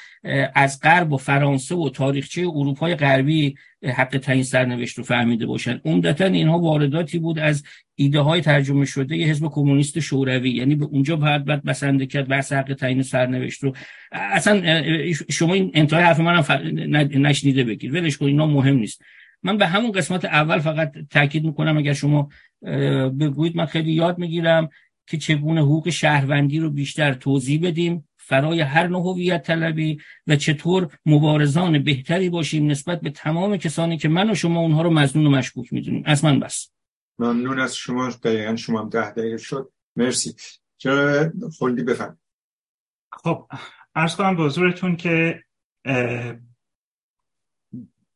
از 0.55 0.81
غرب 0.83 1.13
و 1.13 1.17
فرانسه 1.17 1.75
و 1.75 1.91
تاریخچه 1.91 2.41
اروپای 2.41 2.95
غربی 2.95 3.55
حق 3.85 4.19
تعیین 4.19 4.45
سرنوشت 4.45 4.99
رو 4.99 5.05
فهمیده 5.05 5.47
باشن. 5.47 5.81
عمدتا 5.85 6.25
اینها 6.25 6.59
وارداتی 6.59 7.19
بود 7.19 7.39
از 7.39 7.65
ایده 7.95 8.21
های 8.21 8.41
ترجمه 8.41 8.85
شده 8.85 9.17
ی 9.17 9.25
حزب 9.25 9.49
کمونیست 9.49 10.01
شوروی. 10.01 10.51
یعنی 10.51 10.75
به 10.75 10.85
اونجا 10.85 11.17
باید 11.17 11.45
بعد 11.45 11.65
بسنده 11.65 12.07
کرد 12.07 12.29
بحث 12.29 12.53
حق 12.53 12.75
تعیین 12.75 13.03
سرنوشت 13.03 13.65
رو. 13.65 13.73
اصلا 14.13 14.63
شما 15.31 15.55
این 15.55 15.71
انتهای 15.75 16.03
حرف 16.03 16.21
منم 16.21 16.45
نشنیده 17.27 17.65
بگیر 17.65 17.95
ولش 17.95 18.17
کن 18.17 18.27
اینا 18.27 18.47
مهم 18.47 18.77
نیست. 18.77 19.03
من 19.43 19.57
به 19.57 19.67
همون 19.67 19.93
قسمت 19.93 20.25
اول 20.25 20.59
فقط 20.59 20.93
تاکید 21.11 21.45
می‌کنم 21.45 21.79
اگر 21.79 21.93
شما 21.93 22.29
بگویید 23.21 23.57
من 23.57 23.67
خیلی 23.67 23.93
یاد 23.93 24.19
می‌گیرم. 24.19 24.69
که 25.09 25.19
چگونه 25.19 25.61
حقوق 25.61 25.91
شهروندی 25.91 26.59
رو 26.59 26.71
بیشتر 26.71 27.15
توضیح 27.15 27.61
بدیم 27.63 28.09
فرای 28.17 28.61
هر 28.61 28.87
نوع 28.87 29.03
هویت 29.03 29.43
طلبی 29.43 29.99
و 30.27 30.37
چطور 30.37 30.89
مبارزان 31.07 31.83
بهتری 31.83 32.31
باشیم 32.31 32.67
نسبت 32.67 33.01
به 33.01 33.11
تمام 33.11 33.57
کسانی 33.57 33.99
که 33.99 34.09
من 34.09 34.31
و 34.31 34.35
شما 34.35 34.61
اونها 34.61 34.83
رو 34.83 34.91
مزنون 34.91 35.27
و 35.27 35.31
مشکوک 35.31 35.73
می‌دونیم. 35.73 36.03
از 36.07 36.25
من 36.25 36.41
بس. 36.41 36.71
ممنون 37.19 37.61
از 37.61 37.77
شما. 37.77 38.11
دقیقا 38.11 38.57
شما 38.57 38.81
هم 38.81 38.89
ده 38.89 39.11
دقیقه 39.11 39.37
شد. 39.37 39.73
مرسی. 39.97 40.35
چرا 40.77 41.33
خلدی 41.59 41.83
بفهم. 41.83 42.19
خب 43.13 43.49
ارز 43.95 44.17
کنم 44.17 44.37
به 44.37 44.43
حضورتون 44.43 44.97
که 44.97 45.45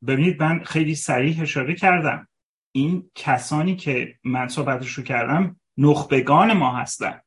ببینید 0.06 0.42
من 0.42 0.64
خیلی 0.64 0.94
سریع 0.94 1.42
اشاره 1.42 1.74
کردم. 1.74 2.28
این 2.72 3.10
کسانی 3.14 3.76
که 3.76 4.18
من 4.24 4.48
صحبتش 4.48 4.92
رو 4.92 5.04
کردم 5.04 5.60
نخبگان 5.78 6.52
ما 6.52 6.76
هستن 6.76 7.20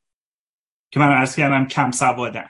که 0.92 1.00
من 1.00 1.12
ارز 1.12 1.36
کردم 1.36 1.68
کم 1.68 1.92
سوادن. 1.92 2.48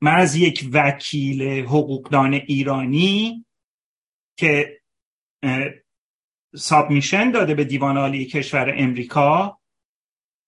من 0.00 0.14
از 0.14 0.36
یک 0.36 0.70
وکیل 0.72 1.42
حقوقدان 1.64 2.34
ایرانی 2.34 3.46
که 4.38 4.80
سابمیشن 6.56 7.30
داده 7.30 7.54
به 7.54 7.64
دیوان 7.64 7.96
عالی 7.96 8.26
کشور 8.26 8.74
امریکا 8.76 9.60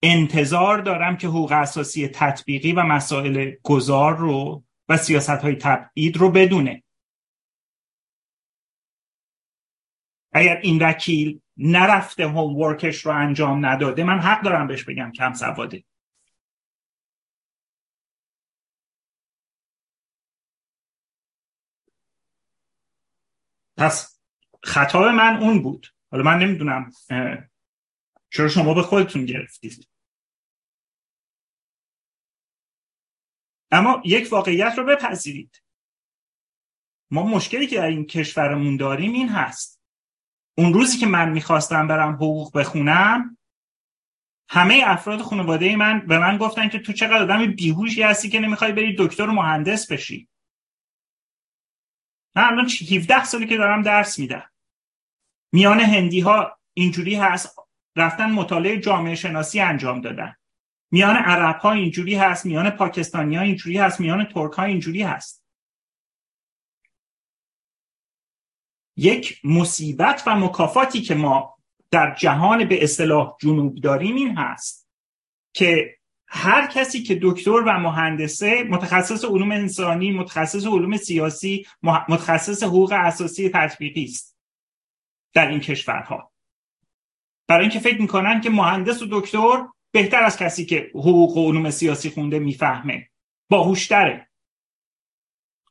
انتظار 0.02 0.78
دارم 0.78 1.16
که 1.16 1.28
حقوق 1.28 1.52
اساسی 1.52 2.08
تطبیقی 2.08 2.72
و 2.72 2.82
مسائل 2.82 3.54
گذار 3.62 4.16
رو 4.16 4.64
و 4.88 4.96
سیاست 4.96 5.30
های 5.30 5.54
تبعید 5.54 6.16
رو 6.16 6.30
بدونه. 6.30 6.84
اگر 10.32 10.60
این 10.62 10.82
وکیل 10.82 11.40
نرفته 11.58 12.26
هوم 12.28 12.56
ورکش 12.56 13.06
رو 13.06 13.12
انجام 13.12 13.66
نداده. 13.66 14.04
من 14.04 14.18
حق 14.18 14.42
دارم 14.44 14.66
بهش 14.66 14.84
بگم 14.84 15.12
کم 15.12 15.32
سواده. 15.34 15.84
پس 23.76 24.20
خطا 24.62 25.12
من 25.12 25.36
اون 25.42 25.62
بود. 25.62 25.86
حالا 26.10 26.22
من 26.24 26.38
نمی‌دونم 26.38 26.90
چرا 28.30 28.48
شما 28.48 28.74
به 28.74 28.82
خودتون 28.82 29.24
گرفتید. 29.24 29.88
اما 33.70 34.02
یک 34.04 34.32
واقعیت 34.32 34.74
رو 34.78 34.84
بپذیرید. 34.84 35.62
ما 37.10 37.22
مشکلی 37.22 37.66
که 37.66 37.76
در 37.76 37.86
این 37.86 38.06
کشورمون 38.06 38.76
داریم 38.76 39.12
این 39.12 39.28
هست. 39.28 39.77
اون 40.58 40.72
روزی 40.72 40.98
که 40.98 41.06
من 41.06 41.30
می‌خواستم 41.30 41.88
برم 41.88 42.14
حقوق 42.14 42.58
بخونم 42.58 43.38
همه 44.48 44.82
افراد 44.86 45.22
خانواده 45.22 45.76
من 45.76 46.06
به 46.06 46.18
من 46.18 46.36
گفتن 46.36 46.68
که 46.68 46.78
تو 46.78 46.92
چقدر 46.92 47.22
آدم 47.22 47.46
بیهوشی 47.46 48.02
هستی 48.02 48.28
که 48.28 48.40
نمی‌خوای 48.40 48.72
بری 48.72 48.96
دکتر 48.98 49.28
و 49.28 49.32
مهندس 49.32 49.92
بشی. 49.92 50.28
من 52.36 52.44
الان 52.44 52.68
17 52.92 53.24
سالی 53.24 53.46
که 53.46 53.56
دارم 53.56 53.82
درس 53.82 54.18
میدم. 54.18 54.50
میان 55.52 55.80
هندی 55.80 56.20
ها 56.20 56.58
اینجوری 56.74 57.14
هست 57.14 57.58
رفتن 57.96 58.30
مطالعه 58.30 58.80
جامعه 58.80 59.14
شناسی 59.14 59.60
انجام 59.60 60.00
دادن. 60.00 60.34
میان 60.90 61.16
عرب 61.16 61.58
ها 61.58 61.72
اینجوری 61.72 62.14
هست 62.14 62.46
میان 62.46 62.70
پاکستانی 62.70 63.36
ها 63.36 63.42
اینجوری 63.42 63.78
هست 63.78 64.00
میان 64.00 64.24
ترک 64.24 64.52
ها 64.52 64.62
اینجوری 64.62 65.02
هست. 65.02 65.44
یک 68.98 69.40
مصیبت 69.44 70.22
و 70.26 70.36
مکافاتی 70.36 71.00
که 71.00 71.14
ما 71.14 71.58
در 71.90 72.14
جهان 72.14 72.64
به 72.64 72.84
اصطلاح 72.84 73.36
جنوب 73.40 73.74
داریم 73.74 74.16
این 74.16 74.36
هست 74.36 74.88
که 75.52 75.98
هر 76.28 76.66
کسی 76.66 77.02
که 77.02 77.18
دکتر 77.22 77.50
و 77.50 77.78
مهندسه 77.78 78.62
متخصص 78.62 79.24
علوم 79.24 79.52
انسانی 79.52 80.10
متخصص 80.10 80.66
علوم 80.66 80.96
سیاسی 80.96 81.66
متخصص 81.82 82.62
حقوق 82.62 82.92
اساسی 82.92 83.48
تطبیقی 83.54 84.04
است 84.04 84.36
در 85.34 85.48
این 85.48 85.60
کشورها. 85.60 86.32
برای 87.48 87.62
اینکه 87.62 87.78
فکر 87.78 88.00
می‌کنن 88.00 88.40
که 88.40 88.50
مهندس 88.50 89.02
و 89.02 89.06
دکتر 89.10 89.66
بهتر 89.92 90.22
از 90.22 90.36
کسی 90.36 90.64
که 90.66 90.90
حقوق 90.94 91.36
و 91.36 91.48
علوم 91.48 91.70
سیاسی 91.70 92.10
خونده 92.10 92.38
می‌فهمه. 92.38 93.08
باهوشتره. 93.50 94.28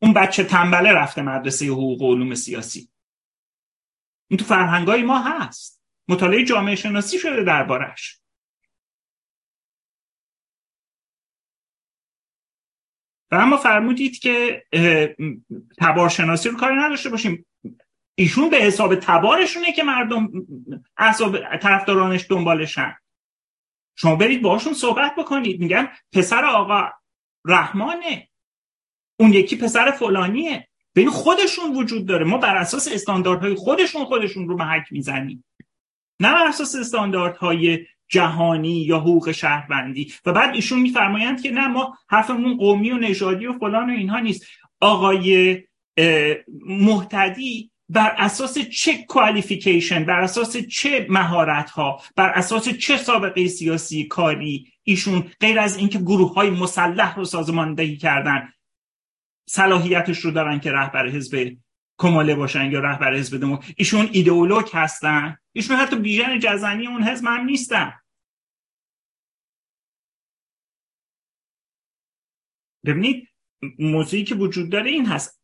اون 0.01 0.13
بچه 0.13 0.43
تنبله 0.43 0.91
رفته 0.91 1.21
مدرسه 1.21 1.65
حقوق 1.65 2.01
و 2.01 2.13
علوم 2.13 2.35
سیاسی. 2.35 2.89
این 4.27 4.37
تو 4.37 4.45
فرهنگای 4.45 5.03
ما 5.03 5.19
هست. 5.19 5.83
مطالعه 6.07 6.45
جامعه 6.45 6.75
شناسی 6.75 7.19
شده 7.19 7.43
دربارش 7.43 8.21
و 13.31 13.35
اما 13.35 13.57
فرمودید 13.57 14.19
که 14.19 14.65
تبارشناسی 15.77 16.49
رو 16.49 16.57
کاری 16.57 16.75
نداشته 16.75 17.09
باشیم. 17.09 17.45
ایشون 18.15 18.49
به 18.49 18.57
حساب 18.57 18.95
تبارشونه 18.95 19.73
که 19.73 19.83
مردم 19.83 20.29
احساب 20.97 21.57
طرفدارانش 21.57 22.25
دنبالشن. 22.29 22.95
شما 23.95 24.15
برید 24.15 24.41
باشون 24.41 24.73
صحبت 24.73 25.15
بکنید. 25.15 25.59
میگن 25.59 25.91
پسر 26.13 26.45
آقا 26.45 26.89
رحمانه. 27.45 28.29
اون 29.19 29.33
یکی 29.33 29.57
پسر 29.57 29.91
فلانیه. 29.91 30.69
بین 30.97 31.09
خودشون 31.09 31.75
وجود 31.75 32.05
داره. 32.05 32.25
ما 32.25 32.37
بر 32.37 32.55
اساس 32.55 32.87
استانداردهای 32.91 33.55
خودشون 33.55 34.05
خودشون 34.05 34.47
رو 34.47 34.57
محک 34.57 34.83
می‌زنیم. 34.91 35.43
نه 36.19 36.33
بر 36.33 36.47
اساس 36.47 36.75
استانداردهای 36.75 37.85
جهانی 38.07 38.81
یا 38.81 38.99
حقوق 38.99 39.31
شهروندی. 39.31 40.13
و 40.25 40.33
بعد 40.33 40.55
ایشون 40.55 40.79
میفرمایند 40.79 41.41
که 41.41 41.51
نه 41.51 41.67
ما 41.67 41.97
حرفمون 42.09 42.57
قومی 42.57 42.91
و 42.91 42.97
نژادی 42.97 43.45
و 43.45 43.53
فلان 43.53 43.89
و 43.89 43.93
اینها 43.93 44.19
نیست. 44.19 44.45
آقای 44.81 45.63
محتدی 46.67 47.71
بر 47.89 48.15
اساس 48.17 48.57
چه 48.59 48.97
کوالیفیکیشن 49.07 50.03
بر 50.03 50.19
اساس 50.19 50.57
چه 50.57 51.07
مهارت 51.09 51.69
ها 51.69 52.01
بر 52.15 52.29
اساس 52.29 52.69
چه 52.69 52.97
سابقه 52.97 53.47
سیاسی 53.47 54.03
کاری 54.03 54.67
ایشون 54.83 55.23
غیر 55.39 55.59
از 55.59 55.77
اینکه 55.77 55.99
گروه 55.99 56.33
های 56.33 56.49
مسلح 56.49 57.15
رو 57.15 57.25
سازماندهی 57.25 57.97
کردن 57.97 58.49
صلاحیتش 59.49 60.19
رو 60.19 60.31
دارن 60.31 60.59
که 60.59 60.71
رهبر 60.71 61.09
حزب 61.09 61.57
کماله 61.97 62.35
باشن 62.35 62.71
یا 62.71 62.79
رهبر 62.79 63.13
حزب 63.13 63.37
دمو 63.37 63.59
ایشون 63.77 64.09
ایدئولوگ 64.11 64.65
هستن. 64.73 65.37
ایشون 65.53 65.77
حتی 65.77 65.95
بیژن 65.95 66.39
جزنی 66.39 66.87
اون 66.87 67.03
حزب 67.03 67.25
هم 67.25 67.45
نیستن. 67.45 67.93
ببینید 72.85 73.27
موضوعی 73.79 74.23
که 74.23 74.35
وجود 74.35 74.69
داره 74.71 74.89
این 74.89 75.05
هست. 75.05 75.41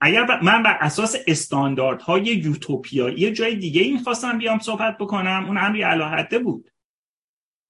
اگر 0.00 0.40
من 0.42 0.62
بر 0.62 0.78
اساس 0.80 1.16
استانداردهای 1.26 2.24
یوتوپیایی 2.24 3.32
جای 3.32 3.56
دیگه 3.56 3.82
این 3.82 4.02
خواستم 4.02 4.38
بیام 4.38 4.58
صحبت 4.58 4.98
بکنم 4.98 5.44
اون 5.46 5.58
امری 5.58 5.82
علاحده 5.82 6.38
بود. 6.38 6.70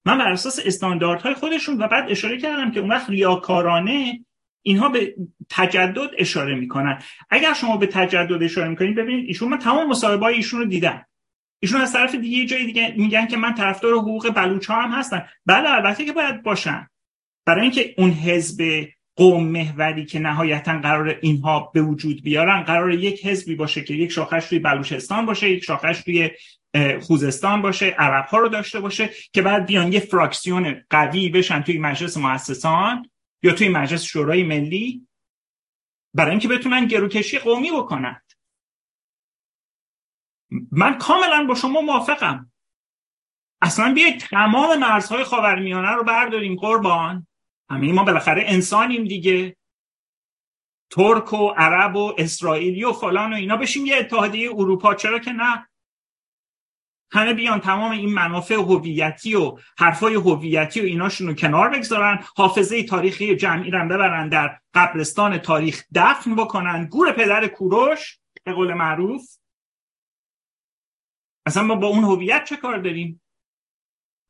من 0.05 0.17
بر 0.17 0.31
اساس 0.31 0.59
استانداردهای 0.65 1.33
خودشون 1.33 1.81
و 1.81 1.87
بعد 1.87 2.11
اشاره 2.11 2.37
کردم 2.37 2.71
که 2.71 2.79
اون 2.79 2.89
وقت 2.89 3.09
ریاکارانه 3.09 4.25
اینها 4.61 4.89
به 4.89 5.15
تجدد 5.49 6.09
اشاره 6.17 6.55
می‌کنن. 6.55 7.01
اگر 7.29 7.53
شما 7.53 7.77
به 7.77 7.87
تجدد 7.87 8.43
اشاره 8.43 8.69
می‌کنید 8.69 8.95
ببینید 8.95 9.27
ایشون 9.27 9.49
من 9.49 9.57
تمام 9.57 9.89
مصاحبه 9.89 10.25
ایشون 10.25 10.59
رو 10.59 10.65
دیدم. 10.65 11.05
ایشون 11.59 11.81
از 11.81 11.93
طرف 11.93 12.15
دیگه 12.15 12.45
جای 12.45 12.65
دیگه 12.65 12.93
میگن 12.97 13.27
که 13.27 13.37
من 13.37 13.53
طرفدار 13.53 13.93
حقوق 13.93 14.29
بلوچ 14.29 14.69
هم 14.69 14.91
هستن 14.91 15.25
بله 15.45 15.69
البته 15.69 16.05
که 16.05 16.11
باید 16.11 16.43
باشن. 16.43 16.87
برای 17.45 17.61
اینکه 17.61 17.93
اون 17.97 18.11
حزب 18.11 18.87
قوم 19.15 19.47
محوری 19.47 20.05
که 20.05 20.19
نهایتا 20.19 20.79
قرار 20.79 21.17
اینها 21.21 21.71
به 21.73 21.81
وجود 21.81 22.23
بیارن 22.23 22.61
قرار 22.61 22.93
یک 22.93 23.25
حزبی 23.25 23.55
باشه 23.55 23.83
که 23.83 23.93
یک 23.93 24.11
شاخش 24.11 24.45
توی 24.45 24.59
بلوچستان 24.59 25.25
باشه 25.25 25.49
یک 25.49 25.63
شاخش 25.63 26.03
توی 26.03 26.29
خوزستان 27.01 27.61
باشه 27.61 27.85
عرب 27.85 28.25
ها 28.25 28.37
رو 28.37 28.49
داشته 28.49 28.79
باشه 28.79 29.09
که 29.33 29.41
بعد 29.41 29.65
بیان 29.65 29.93
یه 29.93 29.99
فراکسیون 29.99 30.81
قوی 30.89 31.29
بشن 31.29 31.61
توی 31.61 31.77
مجلس 31.77 32.17
مؤسسان. 32.17 33.09
یا 33.43 33.53
توی 33.53 33.69
مجلس 33.69 34.03
شورای 34.03 34.43
ملی؟ 34.43 35.07
برای 36.13 36.31
اینکه 36.31 36.47
بتونن 36.47 36.85
گروکشی 36.85 37.39
قومی 37.39 37.71
بکنن 37.71 38.21
من 40.71 40.97
کاملا 40.97 41.45
با 41.47 41.55
شما 41.55 41.81
موافقم. 41.81 42.51
اصلا 43.61 43.93
بیاید 43.93 44.19
تمام 44.19 44.79
مرزهای 44.79 45.23
خاورمیانه 45.23 45.91
رو 45.91 46.03
برداریم 46.03 46.55
قربان. 46.55 47.27
همه 47.69 47.93
ما 47.93 48.03
بالاخره 48.03 48.43
انسانیم 48.45 49.03
دیگه. 49.03 49.57
ترک 50.89 51.33
و 51.33 51.53
عرب 51.57 51.95
و 51.95 52.13
اسرائیلی 52.17 52.83
و 52.83 52.91
فلان 52.91 53.33
و 53.33 53.35
اینا. 53.35 53.57
بشیم 53.57 53.85
یه 53.85 53.97
اتحادیه 53.97 54.49
اروپا. 54.51 54.95
چرا 54.95 55.19
که 55.19 55.31
نه؟ 55.31 55.67
همه 57.11 57.33
بیان 57.33 57.59
تمام 57.59 57.91
این 57.91 58.13
منافع 58.13 58.55
هویتی 58.55 59.35
و 59.35 59.57
حرفای 59.77 60.15
هویتی 60.15 60.81
و 60.81 60.83
ایناشون 60.83 61.27
رو 61.27 61.33
کنار 61.33 61.69
بگذارن. 61.69 62.23
حافظه 62.35 62.83
تاریخی 62.83 63.35
جمعی 63.35 63.71
رو 63.71 63.85
ببرن 63.85 64.29
در 64.29 64.59
قبرستان 64.73 65.37
تاریخ 65.37 65.83
دفن 65.95 66.35
بکنن. 66.35 66.85
گور 66.85 67.11
پدر 67.11 67.47
کوروش 67.47 68.19
به 68.43 68.53
قول 68.53 68.73
معروف. 68.73 69.37
اصلا 71.45 71.63
ما 71.63 71.75
با 71.75 71.87
اون 71.87 72.03
هویت 72.03 72.45
چه 72.45 72.55
کار 72.55 72.77
داریم؟ 72.77 73.21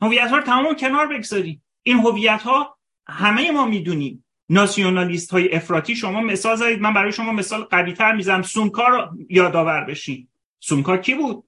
هویت 0.01 0.29
ها 0.29 0.37
رو 0.37 0.43
تمام 0.43 0.75
کنار 0.75 1.07
بگذاریم. 1.07 1.63
این 1.83 1.97
هویت 1.97 2.41
ها 2.41 2.77
همه 3.07 3.51
ما 3.51 3.65
می‌دونیم. 3.65 4.25
ناسیونالیست 4.49 5.31
های 5.31 5.55
افراطی 5.55 5.95
شما 5.95 6.21
مثال 6.21 6.55
زدید. 6.55 6.81
من 6.81 6.93
برای 6.93 7.11
شما 7.11 7.31
مثال 7.31 7.63
قوی 7.63 7.93
تر 7.93 8.15
می‌زنم. 8.15 8.41
سونکا 8.41 8.87
رو 8.87 9.17
یادآور 9.29 9.83
بشین. 9.83 10.27
سونکا 10.59 10.97
کی 10.97 11.13
بود؟ 11.15 11.43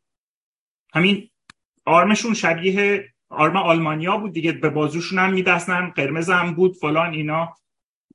همین 0.94 1.30
آرمشون 1.86 2.34
شبیه 2.34 3.10
آرم 3.30 3.58
آلمانیا 3.58 4.18
بود 4.18 4.34
دیگه 4.34 4.52
به 4.52 4.70
بازوشون 4.70 5.20
هم 5.20 5.34
میدستن 5.34 5.94
هم 6.30 6.54
بود 6.54 6.76
فلان 6.76 7.14
اینا. 7.14 7.56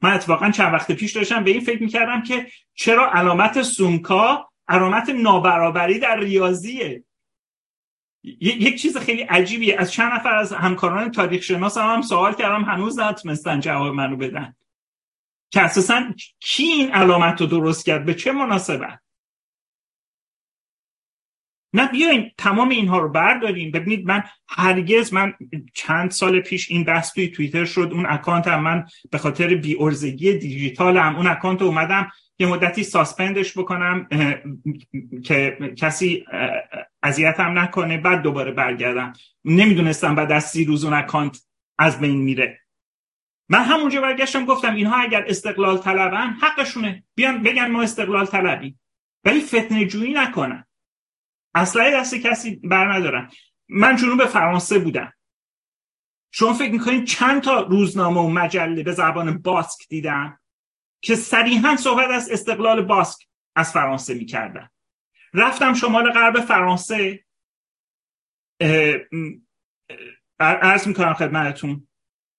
من 0.02 0.12
اتفاقا 0.12 0.50
چند 0.50 0.74
وقت 0.74 0.92
پیش 0.92 1.16
داشتم 1.16 1.44
به 1.44 1.50
این 1.50 1.60
فکر 1.60 1.82
می‌کردم 1.82 2.22
که 2.22 2.46
چرا 2.74 3.10
علامت 3.12 3.62
سونکا 3.62 4.48
علامت 4.68 5.08
نابرابری 5.08 5.98
در 5.98 6.20
ریاضیه؟ 6.20 7.04
یک 8.40 8.80
چیز 8.82 8.96
خیلی 8.96 9.22
عجیبیه. 9.22 9.76
از 9.78 9.92
چند 9.92 10.12
نفر 10.12 10.34
از 10.34 10.52
همکاران 10.52 11.10
تاریخ 11.10 11.42
شناس 11.42 11.78
هم, 11.78 11.94
هم 11.94 12.02
سوال 12.02 12.34
کردم 12.34 12.64
هنوز 12.64 12.98
نتونستن 12.98 13.60
جواب 13.60 13.94
منو 13.94 14.16
بدن. 14.16 14.54
که 15.50 15.60
اساسا 15.60 16.02
کی 16.40 16.62
این 16.62 16.92
علامت 16.92 17.40
رو 17.40 17.46
درست 17.46 17.86
کرد؟ 17.86 18.04
به 18.04 18.14
چه 18.14 18.32
مناسبت؟ 18.32 19.00
نه 21.72 21.88
بیاین 21.88 22.30
تمام 22.38 22.68
اینها 22.68 22.98
رو 22.98 23.08
برداریم. 23.08 23.70
ببینید 23.70 24.06
من 24.06 24.22
هرگز 24.48 25.12
من 25.12 25.34
چند 25.74 26.10
سال 26.10 26.40
پیش 26.40 26.70
این 26.70 26.84
بحث 26.84 27.12
توی 27.12 27.28
توییتر 27.28 27.64
شد. 27.64 27.90
اون 27.92 28.06
اکانت 28.06 28.48
هم 28.48 28.62
من 28.62 28.86
به 29.10 29.18
خاطر 29.18 29.54
بی 29.54 29.76
عرضگی 29.80 30.32
دیجیتال 30.32 30.96
هم 30.96 31.16
اون 31.16 31.26
اکانت 31.26 31.62
اومدم 31.62 32.10
یه 32.38 32.46
مدتی 32.46 32.82
suspend 32.82 33.41
ش 33.41 33.58
بکنم 33.58 34.08
که 35.24 35.58
کسی 35.76 36.24
اذیتم 37.02 37.58
نکنه 37.58 37.98
بعد 37.98 38.22
دوباره 38.22 38.50
برگردم. 38.52 39.12
نمی‌دونستم 39.44 40.14
بعد 40.14 40.32
از 40.32 40.44
سی 40.44 40.64
روز 40.64 40.84
اون 40.84 40.94
اکانت 40.94 41.38
از 41.78 42.00
بین 42.00 42.16
میره. 42.16 42.60
من 43.48 43.64
همونجا 43.64 44.00
برگشتم 44.00 44.44
گفتم 44.44 44.74
اینها 44.74 44.96
اگر 44.96 45.24
استقلال 45.28 45.78
طلبن 45.78 46.36
حقشونه. 46.40 47.04
بیان 47.14 47.42
بگن 47.42 47.70
ما 47.70 47.82
استقلال 47.82 48.26
طلبیم 48.26 48.76
ولی 49.24 49.40
فتنه 49.40 49.86
جویی 49.86 50.12
نکنن. 50.12 50.64
اصلا 51.58 52.00
دست 52.00 52.14
کسی 52.14 52.56
بر 52.56 52.92
ندارن. 52.92 53.30
من 53.68 53.96
جنوب 53.96 54.24
فرانسه 54.24 54.78
بودم. 54.78 55.12
شما 56.30 56.52
فکر 56.52 56.72
می‌کنید 56.72 57.04
چند 57.04 57.42
تا 57.42 57.60
روزنامه 57.60 58.20
و 58.20 58.28
مجله 58.28 58.82
به 58.82 58.92
زبان 58.92 59.38
باسک 59.38 59.88
دیدم 59.88 60.40
که 61.00 61.14
صریحا 61.14 61.76
صحبت 61.76 62.10
از 62.10 62.30
استقلال 62.30 62.82
باسک 62.82 63.26
از 63.56 63.72
فرانسه 63.72 64.14
می‌کردن. 64.14 64.68
رفتم 65.34 65.74
شمال 65.74 66.12
غرب 66.12 66.40
فرانسه. 66.40 67.24
عرض 70.40 70.86
می‌کنم 70.86 71.14
خدمتتون. 71.14 71.88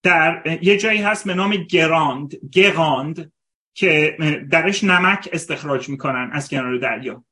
در 0.04 0.58
یه 0.62 0.78
جایی 0.78 1.02
هست 1.02 1.28
به 1.28 1.34
نام 1.34 1.56
گراند 1.56 2.34
گراند 2.52 3.32
که 3.74 4.18
درش 4.52 4.84
نمک 4.84 5.30
استخراج 5.34 5.90
می‌کنن 5.90 6.30
از 6.34 6.50
کنار 6.50 6.78
دریا. 6.78 7.26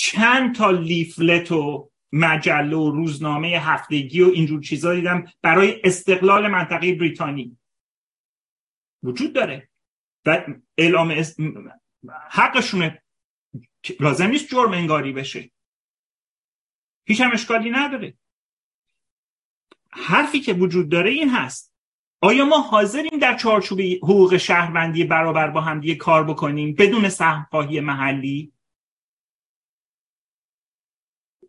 چند 0.00 0.54
تا 0.54 0.70
لیفلت 0.70 1.52
و 1.52 1.90
مجله 2.12 2.76
و 2.76 2.90
روزنامه 2.90 3.48
هفتگی 3.48 4.22
و 4.22 4.30
اینجور 4.34 4.62
چیزا 4.62 4.94
دیدم 4.94 5.24
برای 5.42 5.80
استقلال 5.84 6.48
منطقه 6.48 6.94
بریتانی. 6.94 7.58
وجود 9.02 9.32
داره. 9.32 9.68
و 10.26 10.44
اعلام 10.76 11.22
حقشونه. 12.30 13.02
لازم 14.00 14.26
نیست 14.26 14.48
جرم 14.48 14.72
انگاری 14.72 15.12
بشه. 15.12 15.50
هیچ 17.06 17.20
هم 17.20 17.32
اشکالی 17.32 17.70
نداره. 17.70 18.14
حرفی 19.90 20.40
که 20.40 20.52
وجود 20.52 20.88
داره 20.88 21.10
این 21.10 21.28
هست. 21.28 21.74
آیا 22.20 22.44
ما 22.44 22.60
حاضریم 22.60 23.18
در 23.18 23.36
چارچوب 23.36 23.80
حقوق 23.80 24.36
شهروندی 24.36 25.04
برابر 25.04 25.50
با 25.50 25.60
همدیگه 25.60 25.94
کار 25.94 26.24
بکنیم 26.24 26.74
بدون 26.74 27.08
سهمخواهی 27.08 27.80
محلی؟ 27.80 28.52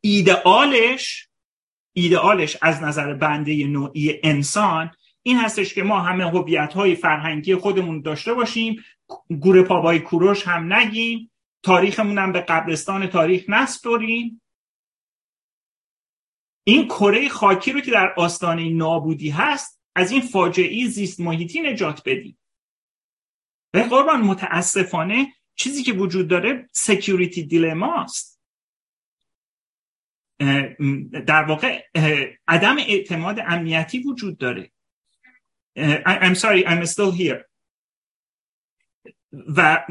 ایدئالش 0.02 1.30
ایدئالش 1.94 2.58
از 2.62 2.84
نظر 2.84 3.14
بنده 3.14 3.68
نوعی 3.68 4.20
انسان 4.24 4.92
این 5.24 5.38
هستش 5.38 5.74
که 5.74 5.84
ما 5.84 6.00
همه 6.00 6.30
هویت 6.30 6.74
های 6.74 6.96
فرهنگی 6.96 7.56
خودمون 7.56 8.02
داشته 8.02 8.34
باشیم 8.34 8.84
گوره 9.42 9.64
پابای 9.64 10.00
کوروش 10.00 10.48
هم 10.48 10.74
نگیم 10.74 11.32
تاریخمون 11.64 12.18
هم 12.18 12.32
به 12.32 12.42
قبرستان 12.42 13.08
تاریخ 13.08 13.44
نسپریم 13.48 14.42
این 16.64 16.86
کره 16.86 17.30
خاکی 17.30 17.72
رو 17.72 17.80
که 17.80 17.92
در 17.92 18.14
آستانه 18.18 18.70
نابودی 18.70 19.30
هست 19.30 19.82
از 19.96 20.12
این 20.12 20.22
فاجعه 20.22 20.88
زیست 20.88 21.20
محیطی 21.20 21.62
نجات 21.62 22.02
بدیم. 22.06 22.38
به 23.72 23.84
قربان 23.84 24.22
متاسفانه 24.22 25.34
چیزی 25.56 25.84
که 25.84 25.94
وجود 25.94 26.28
داره 26.28 26.70
سکیوریتی 26.72 27.44
دیلماست 27.44 28.39
در 31.28 31.44
واقع 31.44 31.84
عدم 32.48 32.78
اعتماد 32.78 33.40
امنیتی 33.48 34.00
وجود 34.00 34.38
داره. 34.38 34.72
I'm 36.06 36.36
sorry 36.36 36.66
I'm 36.66 36.86
still 36.86 37.12
here. 37.12 37.50
و 39.56 39.86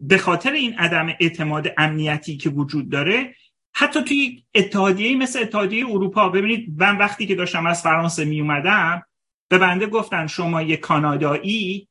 به 0.00 0.18
خاطر 0.18 0.52
این 0.52 0.74
عدم 0.78 1.08
اعتماد 1.20 1.68
امنیتی 1.78 2.36
که 2.36 2.50
وجود 2.50 2.90
داره 2.90 3.34
حتی 3.74 4.02
توی 4.02 4.44
اتحادیه 4.54 5.16
مثل 5.16 5.42
اتحادیه 5.42 5.86
اروپا 5.86 6.28
ببینید 6.28 6.74
من 6.76 6.98
وقتی 6.98 7.26
که 7.26 7.34
داشتم 7.34 7.66
از 7.66 7.82
فرانسه 7.82 8.24
می 8.24 8.40
اومدم 8.40 9.02
به 9.48 9.58
بنده 9.58 9.86
گفتن 9.86 10.26
شما 10.26 10.62
یه 10.62 10.76
کانادایی 10.76 11.88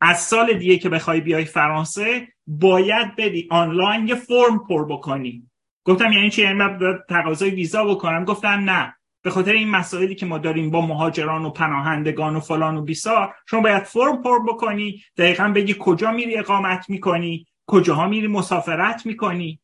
از 0.00 0.20
سال 0.20 0.58
دیگه 0.58 0.78
که 0.78 0.88
بخوای 0.88 1.20
بیای 1.20 1.44
فرانسه 1.44 2.28
باید 2.46 3.16
بدی 3.16 3.48
آنلاین 3.50 4.08
یه 4.08 4.14
فرم 4.14 4.58
پر 4.68 4.86
بکنی. 4.88 5.47
گفتم 5.88 6.12
یعنی 6.12 6.30
چی؟ 6.30 6.42
یعنی 6.42 6.54
من 6.54 6.98
تقاضای 7.08 7.50
ویزا 7.50 7.84
بکنم. 7.84 8.24
گفتن 8.24 8.58
نه. 8.58 8.94
به 9.22 9.30
خاطر 9.30 9.52
این 9.52 9.70
مسائلی 9.70 10.14
که 10.14 10.26
ما 10.26 10.38
داریم 10.38 10.70
با 10.70 10.80
مهاجران 10.86 11.44
و 11.44 11.50
پناهندگان 11.50 12.36
و 12.36 12.40
فلان 12.40 12.76
و 12.76 12.82
بیسار 12.82 13.34
شما 13.46 13.60
باید 13.60 13.82
فرم 13.82 14.22
پر 14.22 14.38
بکنی. 14.48 15.02
دقیقا 15.16 15.48
بگی 15.48 15.76
کجا 15.78 16.12
میری 16.12 16.38
اقامت 16.38 16.90
می‌کنی؟ 16.90 17.46
کجاها 17.66 18.08
میری 18.08 18.26
مسافرت 18.26 19.06
می‌کنی؟ 19.06 19.60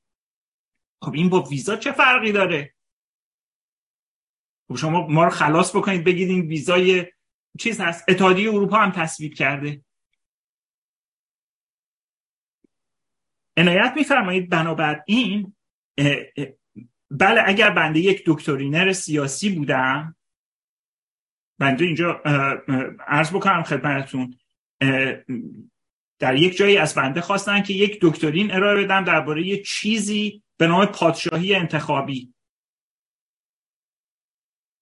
خب 1.03 1.13
این 1.15 1.29
با 1.29 1.43
ویزا 1.43 1.77
چه 1.77 1.93
فرقی 1.93 2.33
داره؟ 2.33 2.75
خب 4.69 4.77
شما 4.77 5.07
ما 5.07 5.25
رو 5.25 5.31
خلاص 5.31 5.77
بکنید 5.77 6.05
بگید 6.05 6.29
این 6.29 6.41
ویزای 6.41 7.07
چیز 7.59 7.81
هست. 7.81 8.05
اتحادیه 8.09 8.51
اروپا 8.51 8.77
هم 8.77 8.91
تصویب 8.91 9.35
کرده. 9.35 9.85
عنایت 13.57 13.93
میفرمایید. 13.97 14.51
بنابراین 14.51 15.54
بله 17.11 17.43
اگر 17.47 17.71
بنده 17.71 18.01
یک 18.01 18.23
دکترینر 18.27 18.93
سیاسی 18.93 19.51
بودم 19.51 20.17
بنده 21.59 21.85
اینجا 21.85 22.23
عرض 23.07 23.31
بکنم 23.31 23.63
خدمتتون 23.63 24.35
در 26.19 26.37
یک 26.37 26.57
جایی 26.57 26.77
از 26.77 26.95
بنده 26.95 27.21
خواستن 27.21 27.63
که 27.63 27.75
یک 27.75 27.99
دکترین 28.03 28.53
ارائه 28.53 28.85
بدم 28.85 29.05
درباره 29.05 29.47
یه 29.47 29.63
چیزی 29.63 30.43
به 30.57 30.67
نام 30.67 30.87
پادشاهی 30.87 31.55
انتخابی. 31.55 32.35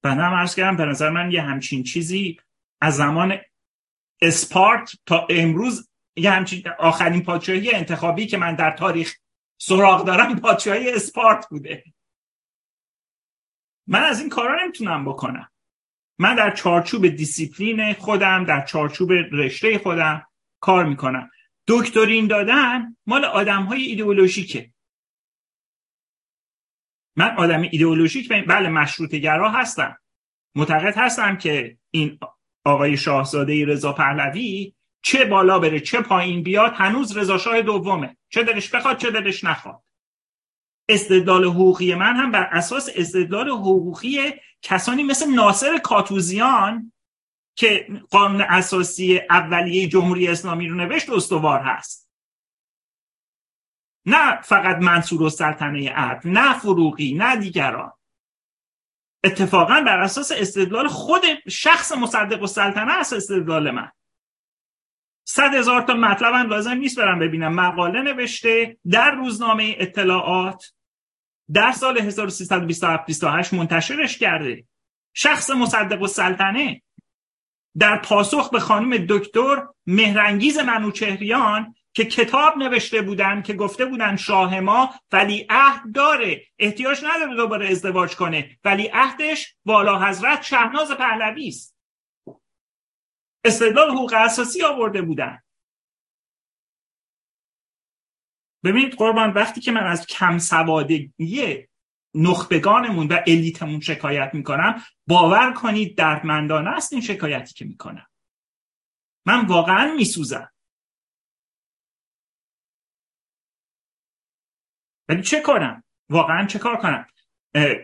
بنده 0.02 0.22
هم 0.22 0.34
عرض 0.34 0.54
کردم 0.54 0.76
به 0.76 0.84
نظر 0.84 1.10
من 1.10 1.30
یه 1.30 1.42
همچین 1.42 1.82
چیزی 1.82 2.40
از 2.80 2.96
زمان 2.96 3.38
اسپارت 4.22 4.92
تا 5.06 5.26
امروز 5.30 5.90
یه 6.16 6.30
همچین 6.30 6.62
آخرین 6.78 7.22
پادشاهی 7.22 7.74
انتخابی 7.74 8.26
که 8.26 8.36
من 8.36 8.54
در 8.54 8.70
تاریخ 8.70 9.16
سراغ 9.64 10.06
دارم 10.06 10.40
پادشاهی 10.40 10.92
اسپارت 10.92 11.48
بوده. 11.48 11.84
من 13.86 14.02
از 14.02 14.20
این 14.20 14.28
کارا 14.28 14.62
نمی‌تونم 14.62 15.04
بکنم. 15.04 15.50
من 16.18 16.34
در 16.34 16.54
چارچوب 16.54 17.08
دیسیپلین 17.08 17.92
خودم 17.92 18.44
در 18.44 18.64
چارچوب 18.66 19.12
رشته 19.12 19.78
خودم 19.78 20.26
کار 20.60 20.84
می‌کنم. 20.84 21.30
دکترین 21.68 22.26
دادن 22.26 22.96
مال 23.06 23.24
آدم 23.24 23.62
های 23.62 23.82
ایدئولوژیکه. 23.82 24.72
من 27.16 27.36
آدم 27.36 27.62
ایدئولوژیک 27.62 28.28
بله 28.28 28.68
مشروط 28.68 29.14
گرا 29.14 29.50
هستم. 29.50 29.98
معتقد 30.54 30.94
هستم 30.96 31.36
که 31.36 31.78
این 31.90 32.18
آقای 32.64 32.96
شاهزاده 32.96 33.64
رضا 33.64 33.92
پهلوی 33.92 34.74
چه 35.02 35.24
بالا 35.24 35.58
بره 35.58 35.80
چه 35.80 36.00
پایین 36.00 36.42
بیاد 36.42 36.72
هنوز 36.74 37.16
رضا 37.16 37.38
شاه 37.38 37.62
دومه. 37.62 38.16
چه 38.28 38.42
دلش 38.42 38.74
بخواد 38.74 38.98
چه 38.98 39.10
دلش 39.10 39.44
نخواد. 39.44 39.82
استدلال 40.88 41.44
حقوقی 41.44 41.94
من 41.94 42.16
هم 42.16 42.30
بر 42.30 42.48
اساس 42.52 42.88
استدلال 42.94 43.48
حقوقی 43.48 44.32
کسانی 44.62 45.02
مثل 45.02 45.30
ناصر 45.34 45.78
کاتوزیان 45.78 46.92
که 47.54 47.86
قانون 48.10 48.40
اساسی 48.40 49.20
اولیه 49.30 49.88
جمهوری 49.88 50.28
اسلامی 50.28 50.68
رو 50.68 50.76
نوشت 50.76 51.10
استوار 51.10 51.60
هست. 51.60 52.10
نه 54.06 54.40
فقط 54.40 54.76
منصور 54.76 55.22
و 55.22 55.30
سلطنه 55.30 55.90
عرب 55.90 56.20
نه 56.24 56.58
فروغی 56.58 57.14
نه 57.14 57.36
دیگران. 57.36 57.92
اتفاقا 59.24 59.82
بر 59.86 60.00
اساس 60.00 60.32
استدلال 60.32 60.88
خود 60.88 61.22
شخص 61.48 61.92
مصدق 61.92 62.42
و 62.42 62.46
سلطنه 62.46 62.92
است 62.92 63.12
استدلال 63.12 63.70
من. 63.70 63.92
صد 65.24 65.54
هزار 65.54 65.82
تا 65.82 65.94
مطلب 65.94 66.34
لازم 66.34 66.70
نیست 66.70 66.98
برم 66.98 67.18
ببینم. 67.18 67.54
مقاله 67.54 68.02
نوشته 68.02 68.76
در 68.90 69.10
روزنامه 69.10 69.76
اطلاعات 69.78 70.72
در 71.52 71.72
سال 71.72 71.98
1327 71.98 73.54
منتشرش 73.54 74.18
کرده. 74.18 74.64
شخص 75.14 75.50
مصدق 75.50 76.02
و 76.02 76.06
سلطنه 76.06 76.82
در 77.78 77.98
پاسخ 77.98 78.50
به 78.50 78.60
خانم 78.60 79.06
دکتر 79.08 79.66
مهرنگیز 79.86 80.58
منوچهریان 80.58 81.74
که 81.94 82.04
کتاب 82.04 82.58
نوشته 82.58 83.02
بودن 83.02 83.42
که 83.42 83.54
گفته 83.54 83.84
بودن 83.84 84.16
شاه 84.16 84.60
ما 84.60 84.94
ولی 85.12 85.46
عهد 85.50 85.92
داره. 85.94 86.42
احتیاج 86.58 87.04
نداره 87.04 87.36
دوباره 87.36 87.68
ازدواج 87.68 88.16
کنه. 88.16 88.58
ولی 88.64 88.90
عهدش 88.92 89.54
والا 89.64 89.98
حضرت 89.98 90.42
شهناز 90.42 90.90
پهلوی 90.90 91.48
است. 91.48 91.71
استدلال 93.44 93.90
حقوق 93.90 94.14
اساسی 94.16 94.62
آورده 94.62 95.02
بودن. 95.02 95.42
ببینید 98.64 98.94
قربان 98.94 99.30
وقتی 99.30 99.60
که 99.60 99.72
من 99.72 99.86
از 99.86 100.06
کم 100.06 100.38
سوادگی 100.38 101.68
نخبگانمون 102.14 103.08
و 103.08 103.20
الیتمون 103.26 103.80
شکایت 103.80 104.30
می‌کنم 104.34 104.82
باور 105.06 105.54
کنید 105.54 105.98
دردمندانه 105.98 106.70
است 106.70 106.92
این 106.92 107.02
شکایتی 107.02 107.54
که 107.54 107.64
می‌کنم. 107.64 108.06
من 109.26 109.46
واقعا 109.46 109.94
میسوزم. 109.94 110.52
ولی 115.08 115.22
چه 115.22 115.40
کنم 115.40 115.84
واقعا 116.10 116.46
چه 116.46 116.58
کار 116.58 116.76
کنم؟ 116.76 117.06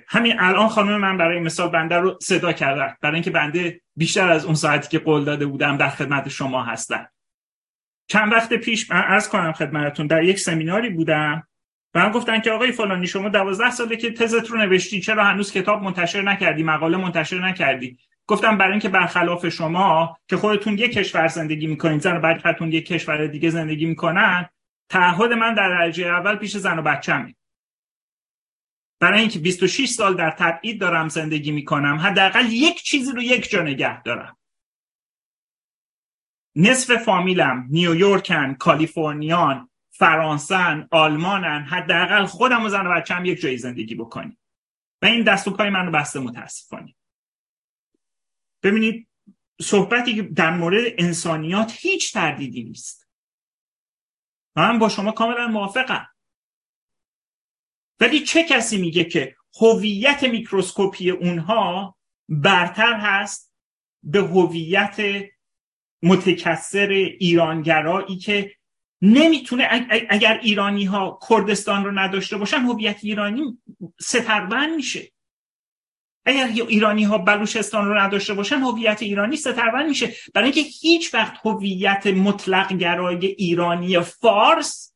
همین 0.09 0.40
الان 0.40 0.69
خانم 0.69 0.97
من 0.97 1.16
برای 1.16 1.40
مثال 1.40 1.69
بنده 1.69 1.97
رو 1.97 2.19
صدا 2.23 2.53
کرده. 2.53 2.97
برای 3.01 3.15
اینکه 3.15 3.31
بنده 3.31 3.81
بیشتر 3.97 4.31
از 4.31 4.45
اون 4.45 4.55
ساعتی 4.55 4.89
که 4.89 4.99
قول 4.99 5.24
داده 5.24 5.47
بودم 5.47 5.77
در 5.77 5.89
خدمت 5.89 6.28
شما 6.28 6.62
هستن. 6.62 7.07
چند 8.11 8.32
وقت 8.32 8.53
پیش 8.55 8.90
من 8.90 9.20
کنم 9.31 9.53
خدمتتون 9.53 10.07
در 10.07 10.24
یک 10.24 10.39
سمیناری 10.39 10.90
بودم 10.90 11.43
و 11.95 11.99
من 12.05 12.12
گفتن 12.12 12.40
که 12.40 12.51
آقای 12.51 12.73
فلانی 12.73 13.07
شما 13.07 13.28
دوازده 13.28 13.70
ساله 13.70 13.97
که 13.97 14.12
تزت 14.12 14.51
رو 14.51 14.59
نوشتی 14.59 15.01
چرا 15.01 15.24
هنوز 15.24 15.53
کتاب 15.53 15.82
منتشر 15.82 16.23
نکردی 16.23 16.62
مقاله 16.62 16.97
منتشر 16.97 17.39
نکردی؟ 17.39 17.99
گفتم 18.27 18.59
برای 18.59 18.70
اینکه 18.70 18.89
برخلاف 18.89 19.49
شما 19.49 20.19
که 20.28 20.36
خودتون 20.36 20.78
یک 20.78 20.93
کشور 20.93 21.28
زندگی 21.28 21.66
می‌کنید 21.66 22.01
زن 22.01 22.16
و 22.16 22.20
بچه‌تون 22.20 22.73
یک 22.73 22.86
کشور 22.86 23.27
دیگه 23.27 23.51
زندگی 23.51 23.86
می‌کنن 23.86 24.49
تعهد 24.89 25.32
من 25.32 25.55
در 25.55 25.69
درجه 25.69 26.07
اول 26.07 26.36
پیش 26.36 26.57
زن 26.57 26.78
و 26.78 26.82
بچه‌مه. 26.82 27.35
برای 29.00 29.20
اینکه 29.20 29.38
26 29.38 29.88
سال 29.88 30.16
در 30.16 30.30
تبعید 30.30 30.80
دارم 30.80 31.08
زندگی 31.08 31.52
می‌کنم 31.52 31.96
حداقل 31.96 32.52
یک 32.52 32.82
چیزی 32.82 33.12
رو 33.12 33.22
یک 33.22 33.50
جا 33.50 33.62
نگه 33.62 34.02
دارم. 34.02 34.38
نصف 36.56 36.96
فامیلم 36.96 37.66
نیویورکن 37.70 38.54
کالیفرنیان 38.54 39.70
فرانسن 39.90 40.88
آلمانن 40.90 41.64
حداقل 41.64 42.24
خودم 42.24 42.64
و 42.64 42.68
زن 42.68 42.86
و 42.86 42.94
بچه‌م 42.94 43.24
یک 43.24 43.40
جایی 43.40 43.58
زندگی 43.58 43.94
بکنیم. 43.94 44.38
و 45.02 45.06
این 45.06 45.24
دست 45.24 45.48
و 45.48 45.50
پای 45.50 45.70
من 45.70 45.86
رو 45.86 45.92
بسته 45.92 46.20
متاسفانه. 46.20 46.94
ببینید 48.62 49.08
صحبتی 49.60 50.14
که 50.14 50.22
در 50.22 50.50
مورد 50.50 50.84
انسانیات 50.98 51.72
هیچ 51.76 52.12
تردیدی 52.12 52.62
نیست. 52.62 53.08
من 54.56 54.78
با 54.78 54.88
شما 54.88 55.12
کاملا 55.12 55.46
موافقم. 55.46 56.08
ولی 58.00 58.20
چه 58.20 58.42
کسی 58.42 58.78
میگه 58.78 59.04
که 59.04 59.36
هویت 59.60 60.24
میکروسکوپی 60.24 61.10
اونها 61.10 61.96
برتر 62.28 62.94
هست 62.94 63.52
به 64.02 64.20
هویت 64.20 64.96
متکثر 66.02 66.88
ایرانگرایی 67.18 68.16
که 68.16 68.54
نمی‌تونه 69.02 69.86
اگر 70.10 70.40
ایرانی 70.42 70.84
ها 70.84 71.18
کردستان 71.28 71.84
رو 71.84 71.98
نداشته 71.98 72.36
باشن 72.36 72.60
هویت 72.60 72.98
ایرانی 73.02 73.58
سترون 74.00 74.74
میشه. 74.74 75.12
اگر 76.24 76.66
ایرانی 76.68 77.04
ها 77.04 77.18
بلوچستان 77.18 77.88
رو 77.88 78.00
نداشته 78.00 78.34
باشن 78.34 78.56
هویت 78.58 79.02
ایرانی 79.02 79.36
سترون 79.36 79.88
میشه. 79.88 80.14
برای 80.34 80.52
اینکه 80.52 80.70
هیچ 80.80 81.14
وقت 81.14 81.46
هویت 81.46 82.06
مطلق 82.06 82.72
گرای 82.72 83.26
ایرانی 83.26 84.00
فارس 84.00 84.94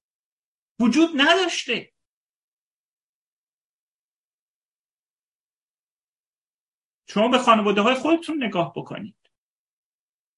وجود 0.80 1.10
نداشته. 1.16 1.91
شما 7.14 7.28
به 7.28 7.38
خانواده 7.38 7.80
های 7.80 7.94
خودتون 7.94 8.44
نگاه 8.44 8.72
بکنید. 8.76 9.14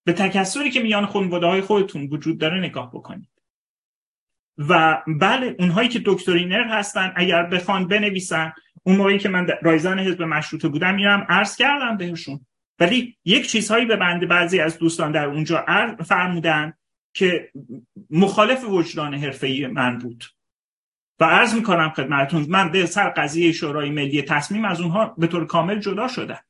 به 0.04 0.12
تکسری 0.12 0.70
که 0.70 0.82
میان 0.82 1.06
خانواده 1.06 1.46
های 1.46 1.60
خودتون 1.60 2.08
وجود 2.12 2.38
داره 2.38 2.58
نگاه 2.58 2.90
بکنید. 2.90 3.28
و 4.58 5.02
بله 5.06 5.56
اونهایی 5.58 5.88
که 5.88 6.02
دکترینر 6.06 6.64
هستن 6.64 7.12
اگر 7.16 7.42
بخوان 7.42 7.88
بنویسن 7.88 8.52
اون 8.82 8.96
موقعی 8.96 9.18
که 9.18 9.28
من 9.28 9.48
رایزن 9.62 9.98
حزب 9.98 10.22
مشروطه 10.22 10.68
بودم 10.68 10.94
میرم 10.94 11.26
عرض 11.28 11.56
کردم 11.56 11.96
بهشون. 11.96 12.46
ولی 12.78 13.16
یک 13.24 13.46
چیزهایی 13.48 13.86
به 13.86 13.96
بنده 13.96 14.26
بعضی 14.26 14.60
از 14.60 14.78
دوستان 14.78 15.12
در 15.12 15.26
اونجا 15.26 15.64
فرمودن 16.06 16.72
که 17.14 17.50
مخالف 18.10 18.64
وجدان 18.64 19.14
حرفه‌ای 19.14 19.66
من 19.66 19.98
بود. 19.98 20.24
و 21.20 21.24
عرض 21.24 21.54
می‌کنم 21.54 21.90
خدمتتون 21.90 22.46
من 22.48 22.72
به 22.72 22.86
سر 22.86 23.08
قضیه 23.08 23.52
شورای 23.52 23.90
ملی 23.90 24.22
تصمیم 24.22 24.64
از 24.64 24.80
اونها 24.80 25.14
به 25.18 25.26
طور 25.26 25.46
کامل 25.46 25.78
جدا 25.78 26.08
شدم. 26.08 26.40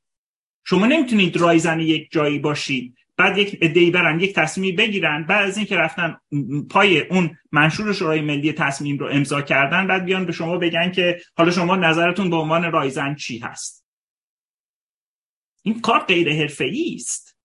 شما 0.64 0.86
نمی‌تونید 0.86 1.36
رایزن 1.36 1.80
یک 1.80 2.08
جایی 2.10 2.38
باشید. 2.38 2.96
بعد 3.16 3.38
یک 3.38 3.58
ادعی 3.62 3.90
برن 3.90 4.20
یک 4.20 4.34
تصمیمی 4.34 4.72
بگیرن 4.72 5.24
بعد 5.24 5.48
از 5.48 5.56
اینکه 5.56 5.76
رفتن 5.76 6.16
پای 6.70 7.00
اون 7.00 7.38
منشور 7.52 7.92
شورای 7.92 8.20
ملی 8.20 8.52
تصمیم 8.52 8.98
رو 8.98 9.06
امضا 9.06 9.42
کردن 9.42 9.86
بعد 9.86 10.04
بیان 10.04 10.26
به 10.26 10.32
شما 10.32 10.58
بگن 10.58 10.92
که 10.92 11.20
حالا 11.36 11.50
شما 11.50 11.76
نظرتون 11.76 12.30
به 12.30 12.36
عنوان 12.36 12.72
رایزن 12.72 13.14
چی 13.14 13.38
هست. 13.38 13.86
این 15.62 15.80
کار 15.80 16.00
غیر 16.00 16.32
حرفه‌ای 16.32 16.94
است. 16.94 17.36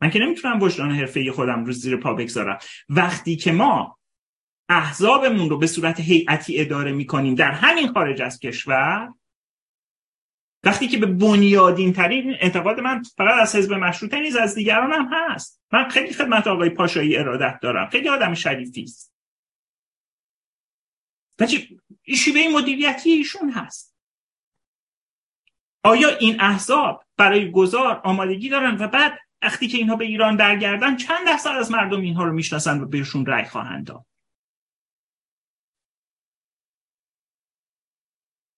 من 0.00 0.10
که 0.10 0.18
نمی‌تونم 0.18 0.62
وجدان 0.62 0.90
حرفه‌ای 0.90 1.30
خودم 1.30 1.64
رو 1.64 1.72
زیر 1.72 1.96
پا 1.96 2.14
بگذارم. 2.14 2.58
وقتی 2.88 3.36
که 3.36 3.52
ما 3.52 3.98
احزابمون 4.68 5.50
رو 5.50 5.58
به 5.58 5.66
صورت 5.66 6.00
هیئتی 6.00 6.60
اداره 6.60 6.92
می‌کنیم 6.92 7.34
در 7.34 7.50
همین 7.50 7.92
خارج 7.92 8.22
از 8.22 8.38
کشور 8.38 9.14
وقتی 10.64 10.88
که 10.88 10.98
به 10.98 11.06
بنیادین 11.06 11.92
ترین 11.92 12.36
اعتقاد 12.40 12.80
من 12.80 13.02
فقط 13.02 13.40
از 13.40 13.56
حزب 13.56 13.72
مشروطه 13.72 14.20
نیز 14.20 14.36
از 14.36 14.54
دیگران 14.54 14.92
هم 14.92 15.08
هست. 15.12 15.62
من 15.72 15.88
خیلی 15.88 16.12
خدمت 16.12 16.46
آقای 16.46 16.70
پاشایی 16.70 17.16
ارادت 17.16 17.58
دارم. 17.62 17.88
خیلی 17.88 18.08
آدم 18.08 18.34
شریفی 18.34 18.82
است. 18.82 19.12
شیوه 22.16 22.58
مدیریتی 22.58 23.10
ایشون 23.10 23.50
هست. 23.50 23.96
آیا 25.82 26.16
این 26.16 26.40
احزاب 26.40 27.04
برای 27.16 27.50
گذار 27.50 28.00
آمادگی 28.04 28.48
دارن 28.48 28.76
و 28.80 28.88
بعد 28.88 29.18
وقتی 29.42 29.68
که 29.68 29.78
اینها 29.78 29.96
به 29.96 30.04
ایران 30.04 30.36
برگردن 30.36 30.96
چند 30.96 31.26
درصد 31.26 31.50
از 31.50 31.70
مردم 31.70 32.00
اینها 32.00 32.24
رو 32.24 32.32
می‌شناسن 32.32 32.80
و 32.80 32.86
بهشون 32.86 33.26
رأی 33.26 33.44
خواهند 33.44 33.86
داد؟ 33.86 34.06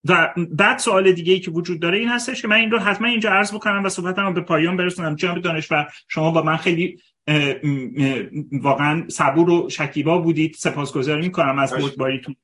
و 0.05 0.35
بعد 0.51 0.79
سوال 0.79 1.13
دیگه 1.13 1.33
ای 1.33 1.41
که 1.41 1.51
وجود 1.51 1.81
داره 1.81 1.99
این 1.99 2.09
هستش 2.09 2.43
که 2.43 2.49
من 2.49 2.57
این 2.57 2.71
رو 2.71 2.79
حتما 2.79 3.09
اینجا 3.09 3.31
عرض 3.31 3.55
بکنم 3.55 3.85
و 3.85 3.89
صحبتم 3.89 4.27
رو 4.27 4.33
به 4.33 4.41
پایان 4.41 4.77
برسونم. 4.77 5.15
جناب 5.15 5.39
دانشور 5.39 5.89
شما 6.09 6.31
با 6.31 6.43
من 6.43 6.57
خیلی 6.57 6.99
واقعا 8.53 9.09
صبور 9.09 9.51
و 9.51 9.71
شکیبا 9.71 10.19
بودید. 10.19 10.55
سپاسگزاری 10.55 11.23
می‌کنم 11.23 11.59
از 11.59 11.73
بردباریتون. 11.73 12.37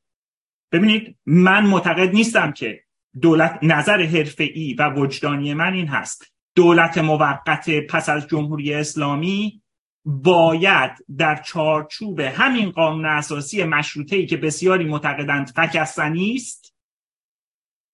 ببینید 0.73 1.17
من 1.27 1.67
معتقد 1.67 2.15
نیستم 2.15 2.53
که 2.53 2.81
دولت 3.21 3.59
نظر 3.63 4.03
حرفه‌ای 4.03 4.75
و 4.79 4.91
وجدانی 4.91 5.55
من 5.55 5.73
این 5.73 5.87
هست. 5.87 6.33
دولت 6.57 6.99
موقت 6.99 7.71
پس 7.71 8.09
از 8.09 8.29
جمهوری 8.29 8.75
اسلامی 8.75 9.63
باید 10.05 10.91
در 11.19 11.37
چارچوب 11.37 12.21
همین 12.21 12.71
قانون 12.71 13.07
اساسی 13.07 13.65
مشروطه 13.65 14.17
ای 14.17 14.27
که 14.27 14.37
بسیاری 14.37 14.85
معتقدند 14.85 15.53
فکستنی 15.57 16.35
است 16.35 16.75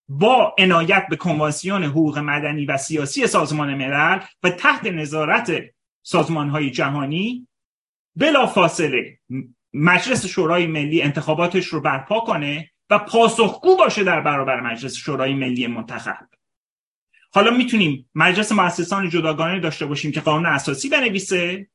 با 0.09 0.55
عنایت 0.59 1.07
به 1.11 1.17
کنوانسیون 1.17 1.85
حقوق 1.85 2.19
مدنی 2.19 2.67
و 2.67 2.77
سیاسی 2.77 3.27
سازمان 3.27 3.75
ملل 3.75 4.21
و 4.43 4.51
تحت 4.51 4.87
نظارت 4.87 5.63
سازمان 6.03 6.49
های 6.49 6.71
جهانی 6.71 7.49
بلا 8.17 8.47
فاصله 8.47 9.19
مجلس 9.73 10.27
شورای 10.27 10.67
ملی 10.67 11.03
انتخاباتش 11.03 11.67
رو 11.67 11.81
برپا 11.81 12.21
کنه 12.21 12.71
و 12.91 12.99
پاسخگو 12.99 13.77
باشه 13.77 14.05
در 14.05 14.21
برابر 14.21 14.61
مجلس 14.61 14.97
شورای 14.97 15.35
ملی 15.35 15.67
منتخب. 15.67 16.29
حالا 17.33 17.51
می‌تونیم 17.51 18.11
مجلس 18.15 18.53
مؤسسان 18.53 19.09
جداگانه 19.09 19.61
داشته 19.61 19.87
باشیم 19.87 20.13
که 20.13 20.21
قانون 20.21 20.47
اساسی 20.47 20.89
بنویسه 20.89 21.69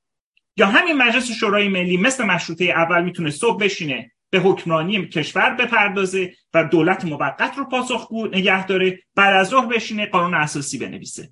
یا 0.58 0.68
همین 0.68 0.98
مجلس 0.98 1.32
شورای 1.32 1.68
ملی 1.68 1.98
مثل 1.98 2.26
مشروطه 2.26 2.64
اول 2.64 3.04
می‌تونه 3.04 3.30
صبح 3.30 3.64
بشینه 3.64 4.12
به 4.30 4.40
حکمرانی 4.40 5.08
کشور 5.08 5.50
بپردازه 5.50 6.34
و 6.54 6.64
دولت 6.64 7.06
موقت 7.06 7.58
رو 7.58 7.66
پاسخگو 7.66 8.28
نگه 8.28 8.66
داره 8.66 9.00
بعد 9.16 9.34
از 9.34 9.48
ظهر 9.48 9.66
بشینه 9.66 10.06
قانون 10.06 10.34
اساسی 10.34 10.78
بنویسه. 10.78 11.30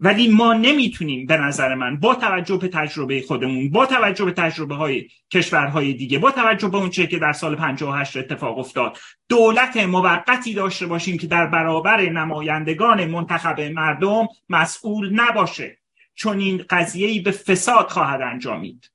ولی 0.00 0.28
ما 0.28 0.54
نمی‌تونیم 0.54 1.26
به 1.26 1.36
نظر 1.36 1.74
من 1.74 2.00
با 2.00 2.14
توجه 2.14 2.56
به 2.56 2.68
تجربه 2.68 3.22
خودمون 3.22 3.70
با 3.70 3.86
توجه 3.86 4.24
به 4.24 4.32
تجربه 4.32 4.74
های 4.74 5.08
کشورهای 5.32 5.92
دیگه 5.92 6.18
با 6.18 6.30
توجه 6.30 6.68
به 6.68 6.76
اونچه 6.76 7.06
که 7.06 7.18
در 7.18 7.32
سال 7.32 7.56
58 7.56 8.16
اتفاق 8.16 8.58
افتاد 8.58 8.98
دولت 9.28 9.76
موقتی 9.76 10.54
داشته 10.54 10.86
باشیم 10.86 11.18
که 11.18 11.26
در 11.26 11.46
برابر 11.46 12.00
نمایندگان 12.00 13.04
منتخب 13.04 13.60
مردم 13.60 14.26
مسئول 14.48 15.20
نباشه. 15.20 15.78
چون 16.14 16.38
این 16.38 16.64
قضیه 16.70 17.22
به 17.22 17.30
فساد 17.30 17.88
خواهد 17.88 18.20
انجامید. 18.20 18.93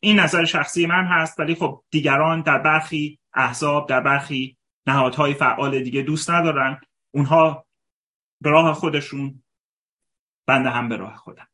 این 0.00 0.20
نظر 0.20 0.44
شخصی 0.44 0.86
من 0.86 1.04
هست 1.04 1.40
ولی 1.40 1.54
خب 1.54 1.84
دیگران 1.90 2.42
در 2.42 2.58
برخی 2.58 3.18
احزاب 3.34 3.88
در 3.88 4.00
برخی 4.00 4.56
نهادهای 4.86 5.34
فعال 5.34 5.82
دیگه 5.82 6.02
دوست 6.02 6.30
ندارن. 6.30 6.80
اونها 7.14 7.66
به 8.40 8.50
راه 8.50 8.74
خودشون 8.74 9.42
بنده 10.46 10.70
هم 10.70 10.88
به 10.88 10.96
راه 10.96 11.16
خودم 11.16 11.48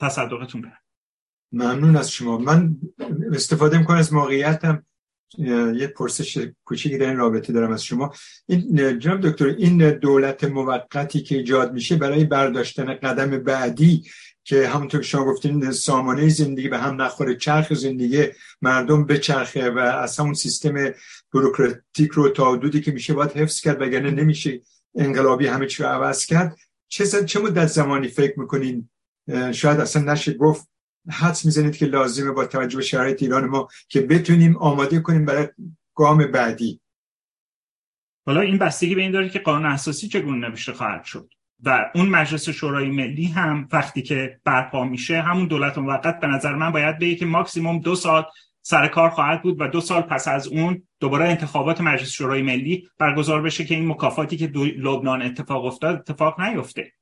تصدقتون 0.00 0.62
برم 0.62 0.78
ممنون 1.52 1.96
از 1.96 2.10
شما. 2.10 2.38
من 2.38 2.76
استفاده 3.32 3.78
می‌کنم 3.78 3.96
از 3.96 4.12
موقعیتم. 4.12 4.86
یه 5.74 5.86
پرسش 5.86 6.48
کوچیکی 6.64 6.98
در 6.98 7.06
این 7.06 7.16
رابطه 7.16 7.52
دارم 7.52 7.72
از 7.72 7.84
شما. 7.84 8.14
این 8.46 8.98
جناب 8.98 9.20
دکتر 9.20 9.46
این 9.46 9.90
دولت 9.90 10.44
موقتی 10.44 11.22
که 11.22 11.36
ایجاد 11.36 11.72
میشه 11.72 11.96
برای 11.96 12.24
برداشتن 12.24 12.94
قدم 12.94 13.38
بعدی 13.38 14.04
که 14.44 14.68
همونطور 14.68 15.00
که 15.00 15.06
شما 15.06 15.24
گفتین 15.24 15.70
سامانه 15.70 16.28
زندگی 16.28 16.68
به 16.68 16.78
هم 16.78 17.02
نخوره 17.02 17.36
چرخ 17.36 17.74
زندگی 17.74 18.26
مردم 18.62 19.06
به 19.06 19.18
چرخه 19.18 19.70
و 19.70 19.78
از 19.78 20.18
همون 20.18 20.34
سیستم 20.34 20.74
بروکراتیک 21.32 22.10
رو 22.12 22.28
تا 22.28 22.52
حدودی 22.52 22.80
که 22.80 22.92
میشه 22.92 23.14
باید 23.14 23.30
حفظ 23.30 23.60
کرد 23.60 23.82
وگرنه 23.82 24.10
نمیشه 24.10 24.60
انقلابی 24.94 25.46
همه 25.46 25.66
چی 25.66 25.82
رو 25.82 25.88
عوض 25.88 26.26
کرد. 26.26 26.56
چه, 26.88 27.24
چه 27.24 27.40
مدت 27.40 27.66
زمانی 27.66 28.08
فکر 28.08 28.40
می‌کنین؟ 28.40 28.88
شاید 29.52 29.80
اصلا 29.80 30.12
نشه 30.12 30.34
گفت 30.34 30.68
حدس 31.10 31.44
می‌زنید 31.44 31.76
که 31.76 31.86
لازمه 31.86 32.30
با 32.30 32.46
توجه 32.46 32.76
به 32.76 32.82
شرایط 32.82 33.22
ایران 33.22 33.44
ما 33.44 33.68
که 33.88 34.00
بتونیم 34.00 34.56
آماده 34.56 35.00
کنیم 35.00 35.24
برای 35.24 35.48
گام 35.94 36.26
بعدی. 36.26 36.80
حالا 38.26 38.40
این 38.40 38.58
بستگی 38.58 38.94
به 38.94 39.02
این 39.02 39.12
داره 39.12 39.28
که 39.28 39.38
قانون 39.38 39.66
اساسی 39.66 40.08
چگونه 40.08 40.48
نوشته 40.48 40.72
خواهد 40.72 41.04
شد؟ 41.04 41.33
و 41.62 41.90
اون 41.94 42.08
مجلس 42.08 42.48
شورای 42.48 42.90
ملی 42.90 43.24
هم 43.24 43.68
وقتی 43.72 44.02
که 44.02 44.40
برپا 44.44 44.84
میشه 44.84 45.22
همون 45.22 45.46
دولت 45.46 45.78
موقت 45.78 46.20
به 46.20 46.26
نظر 46.26 46.54
من 46.54 46.72
باید 46.72 46.98
بگه 46.98 47.14
که 47.14 47.26
ماکسیموم 47.26 47.78
دو 47.78 47.94
سال 47.94 48.24
سر 48.62 48.88
کار 48.88 49.10
خواهد 49.10 49.42
بود 49.42 49.60
و 49.60 49.68
دو 49.68 49.80
سال 49.80 50.02
پس 50.02 50.28
از 50.28 50.46
اون 50.46 50.82
دوباره 51.00 51.28
انتخابات 51.28 51.80
مجلس 51.80 52.10
شورای 52.10 52.42
ملی 52.42 52.88
برگزار 52.98 53.42
بشه 53.42 53.64
که 53.64 53.74
این 53.74 53.88
مکافاتی 53.88 54.36
که 54.36 54.46
لبنان 54.78 55.22
اتفاق 55.22 55.64
افتاد 55.64 55.96
اتفاق 55.96 56.40
نیفته. 56.40 56.92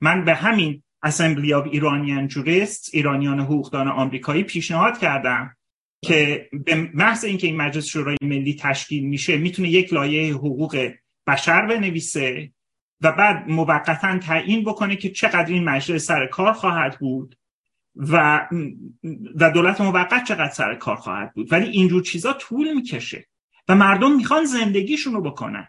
من 0.00 0.24
به 0.24 0.34
همین 0.34 0.82
اسمبلی 1.02 1.54
آف 1.54 1.66
ایرانیان 1.66 2.28
جوریست 2.28 2.90
ایرانیان 2.92 3.40
حقوقدان 3.40 3.88
آمریکایی 3.88 4.42
پیشنهاد 4.42 4.98
کردم 4.98 5.56
که 6.04 6.48
به 6.64 6.90
محض 6.94 7.24
اینکه 7.24 7.46
این 7.46 7.56
مجلس 7.56 7.86
شورای 7.86 8.16
ملی 8.22 8.56
تشکیل 8.60 9.04
میشه 9.04 9.36
می‌تونه 9.36 9.68
یک 9.68 9.92
لایه 9.92 10.34
حقوق 10.34 10.90
بشر 11.26 11.66
بنویسه 11.66 12.52
و 13.04 13.12
بعد 13.12 13.48
موقتا 13.48 14.18
تعیین 14.18 14.64
بکنه 14.64 14.96
که 14.96 15.10
چقدر 15.10 15.46
این 15.46 15.64
مجلس 15.64 16.04
سر 16.06 16.26
کار 16.26 16.52
خواهد 16.52 16.98
بود 16.98 17.36
و 17.96 18.46
و 19.40 19.50
دولت 19.50 19.80
موقت 19.80 20.24
چقدر 20.24 20.50
سر 20.52 20.74
کار 20.74 20.96
خواهد 20.96 21.34
بود. 21.34 21.52
ولی 21.52 21.70
اینجور 21.70 22.02
چیزا 22.02 22.32
طول 22.32 22.74
می‌کشه 22.74 23.26
و 23.68 23.74
مردم 23.74 24.16
می‌خوان 24.16 24.44
زندگیشون 24.44 25.14
رو 25.14 25.20
بکنن. 25.20 25.68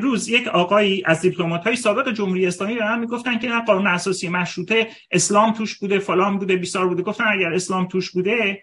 روز 0.00 0.28
یک 0.28 0.48
آقایی 0.48 1.02
از 1.06 1.20
دیپلمات 1.20 1.64
های 1.64 1.76
سابق 1.76 2.12
جمهوری 2.12 2.46
اسلامی 2.46 2.74
به 2.74 2.84
من 2.84 2.98
می‌گفتن 2.98 3.38
که 3.38 3.50
قانون 3.66 3.86
اساسی 3.86 4.28
مشروطه 4.28 4.88
اسلام 5.10 5.52
توش 5.52 5.78
بوده 5.78 5.98
فلان 5.98 6.38
بوده 6.38 6.56
بیسار 6.56 6.88
بوده. 6.88 7.02
گفتن 7.02 7.24
اگر 7.28 7.52
اسلام 7.52 7.88
توش 7.88 8.10
بوده 8.10 8.62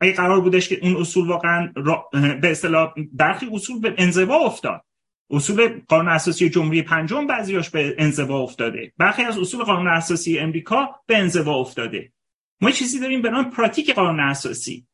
اگه 0.00 0.12
قرار 0.12 0.40
بودش 0.40 0.68
که 0.68 0.78
اون 0.82 0.96
اصول 0.96 1.28
واقعا 1.28 1.72
به 2.12 2.50
اصطلاح 2.50 2.94
برخی 3.12 3.48
اصول 3.52 3.80
به 3.80 3.94
انزوا 3.98 4.36
افتاد. 4.36 4.84
اصول 5.30 5.80
قانون 5.88 6.08
اساسی 6.08 6.50
جمهوری 6.50 6.82
پنجم 6.82 7.26
بعضیاش 7.26 7.70
به 7.70 7.94
انزوا 7.98 8.38
افتاده. 8.38 8.92
برخی 8.98 9.22
از 9.22 9.38
اصول 9.38 9.64
قانون 9.64 9.88
اساسی 9.88 10.38
امریکا 10.38 10.88
به 11.06 11.16
انزوا 11.16 11.54
افتاده. 11.54 12.12
ما 12.60 12.70
چیزی 12.70 13.00
داریم 13.00 13.22
به 13.22 13.30
نام 13.30 13.50
پراتیک 13.50 13.94
قانون 13.94 14.20
اساسی. 14.20 14.86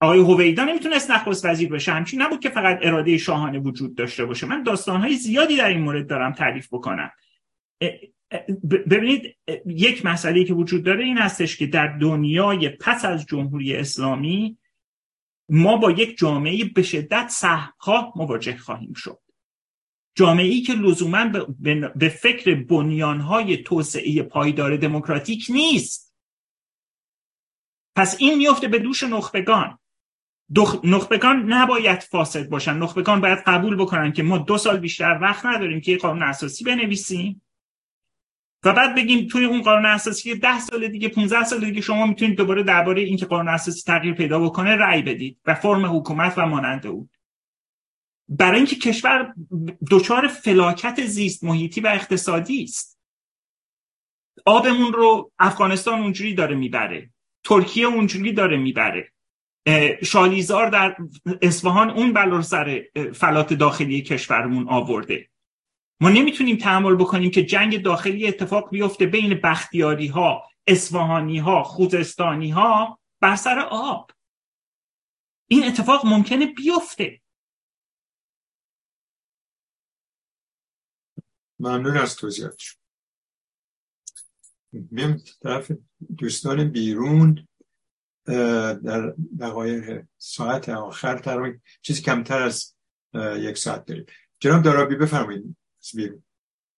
آقای 0.00 0.18
هویدا 0.18 0.64
نمی‌تونست 0.64 1.10
نخست 1.10 1.44
وزیر 1.44 1.68
بشه. 1.68 1.92
همچین 1.92 2.22
نبود 2.22 2.40
که 2.40 2.48
فقط 2.48 2.78
اراده 2.82 3.18
شاهانه 3.18 3.58
وجود 3.58 3.94
داشته 3.94 4.24
باشه. 4.24 4.46
من 4.46 4.62
داستانهای 4.62 5.14
زیادی 5.14 5.56
در 5.56 5.68
این 5.68 5.80
مورد 5.80 6.06
دارم 6.06 6.32
تعریف 6.32 6.68
بکنم. 6.72 7.10
ببینید 8.90 9.36
یک 9.66 10.06
مسئله 10.06 10.44
که 10.44 10.54
وجود 10.54 10.84
داره 10.84 11.04
این 11.04 11.18
هستش 11.18 11.56
که 11.56 11.66
در 11.66 11.86
دنیای 11.86 12.68
پس 12.68 13.04
از 13.04 13.26
جمهوری 13.26 13.76
اسلامی 13.76 14.58
ما 15.48 15.76
با 15.76 15.90
یک 15.90 16.18
جامعه 16.18 16.64
به 16.64 16.82
شدت 16.82 17.28
سهمخواه 17.28 18.12
مواجه 18.16 18.56
خواهیم 18.56 18.92
شد. 18.92 19.18
جامعه 20.14 20.46
ای 20.46 20.60
که 20.60 20.72
لزوما 20.72 21.30
به 21.96 22.08
فکر 22.08 22.54
بنیانهای 22.54 23.56
توسعه 23.56 24.22
پایدار 24.22 24.76
دموکراتیک 24.76 25.46
نیست. 25.48 26.14
پس 27.96 28.16
این 28.18 28.38
میفته 28.38 28.68
به 28.68 28.78
دوش 28.78 29.02
نخبگان. 29.02 29.78
نخبگان 30.84 31.52
نباید 31.52 32.00
فاسد 32.00 32.48
باشن. 32.48 32.76
نخبگان 32.78 33.20
باید 33.20 33.38
قبول 33.46 33.76
بکنن 33.76 34.12
که 34.12 34.22
ما 34.22 34.38
دو 34.38 34.58
سال 34.58 34.78
بیشتر 34.78 35.18
وقت 35.22 35.46
نداریم 35.46 35.80
که 35.80 35.96
قانون 35.96 36.22
اساسی 36.22 36.64
بنویسیم. 36.64 37.42
و 38.64 38.72
بعد 38.72 38.94
بگیم 38.94 39.28
توی 39.28 39.44
اون 39.44 39.62
قانون 39.62 39.86
اساسی 39.86 40.34
ده 40.34 40.60
سال 40.60 40.88
دیگه 40.88 41.08
15 41.08 41.44
سال 41.44 41.60
دیگه 41.60 41.80
شما 41.80 42.06
می‌تونید 42.06 42.36
دوباره 42.36 42.62
درباره 42.62 43.02
اینکه 43.02 43.26
قانون 43.26 43.48
اساسی 43.48 43.82
تغییر 43.82 44.14
پیدا 44.14 44.38
بکنه 44.38 44.76
رأی 44.76 45.02
بدید 45.02 45.38
و 45.46 45.54
فرم 45.54 45.96
حکومت 45.96 46.34
و 46.36 46.46
مانند 46.46 46.86
او. 46.86 47.08
برای 48.30 48.56
اینکه 48.56 48.76
کشور 48.76 49.34
دچار 49.90 50.28
فلاکت 50.28 51.06
زیست 51.06 51.44
محیطی 51.44 51.80
و 51.80 51.86
اقتصادی 51.86 52.62
است. 52.62 53.00
آبمون 54.46 54.92
رو 54.92 55.32
افغانستان 55.38 56.00
اونجوری 56.00 56.34
داره 56.34 56.56
می‌بره. 56.56 57.10
ترکیه 57.44 57.86
اونجوری 57.86 58.32
داره 58.32 58.56
می‌بره. 58.56 59.12
شالیزار 60.02 60.70
در 60.70 60.96
اصفهان 61.42 61.90
اون 61.90 62.12
بلا 62.12 62.42
سر 62.42 62.84
فلات 63.14 63.52
داخلی 63.52 64.02
کشورمون 64.02 64.68
آورده. 64.68 65.28
ما 66.00 66.08
نمی‌تونیم 66.08 66.56
تحمل 66.56 66.94
بکنیم 66.94 67.30
که 67.30 67.44
جنگ 67.44 67.82
داخلی 67.82 68.26
اتفاق 68.26 68.70
بیفته 68.70 69.06
بین 69.06 69.34
بختیاری 69.34 70.06
ها 70.06 70.42
اصفهانی 70.66 71.38
ها 71.38 71.62
خوزستانی 71.62 72.50
ها 72.50 72.98
بر 73.20 73.36
سر 73.36 73.58
آب. 73.70 74.10
این 75.48 75.64
اتفاق 75.64 76.06
ممکنه 76.06 76.46
بیفته. 76.46 77.19
ممنون 81.60 81.96
از 81.96 82.16
توضیحاتشون 82.16 82.80
میم 84.72 85.22
طرف 85.42 85.72
دوستان 86.18 86.68
بیرون 86.68 87.46
در 88.84 89.14
دقایق 89.40 90.02
ساعت 90.18 90.68
آخر 90.68 91.18
تقریبا 91.18 91.58
چیزی 91.82 92.02
کمتر 92.02 92.42
از 92.42 92.74
یک 93.38 93.58
ساعت 93.58 93.84
داریم. 93.84 94.06
جناب 94.40 94.62
دارابی 94.62 94.96
بفرمایید. 94.96 95.56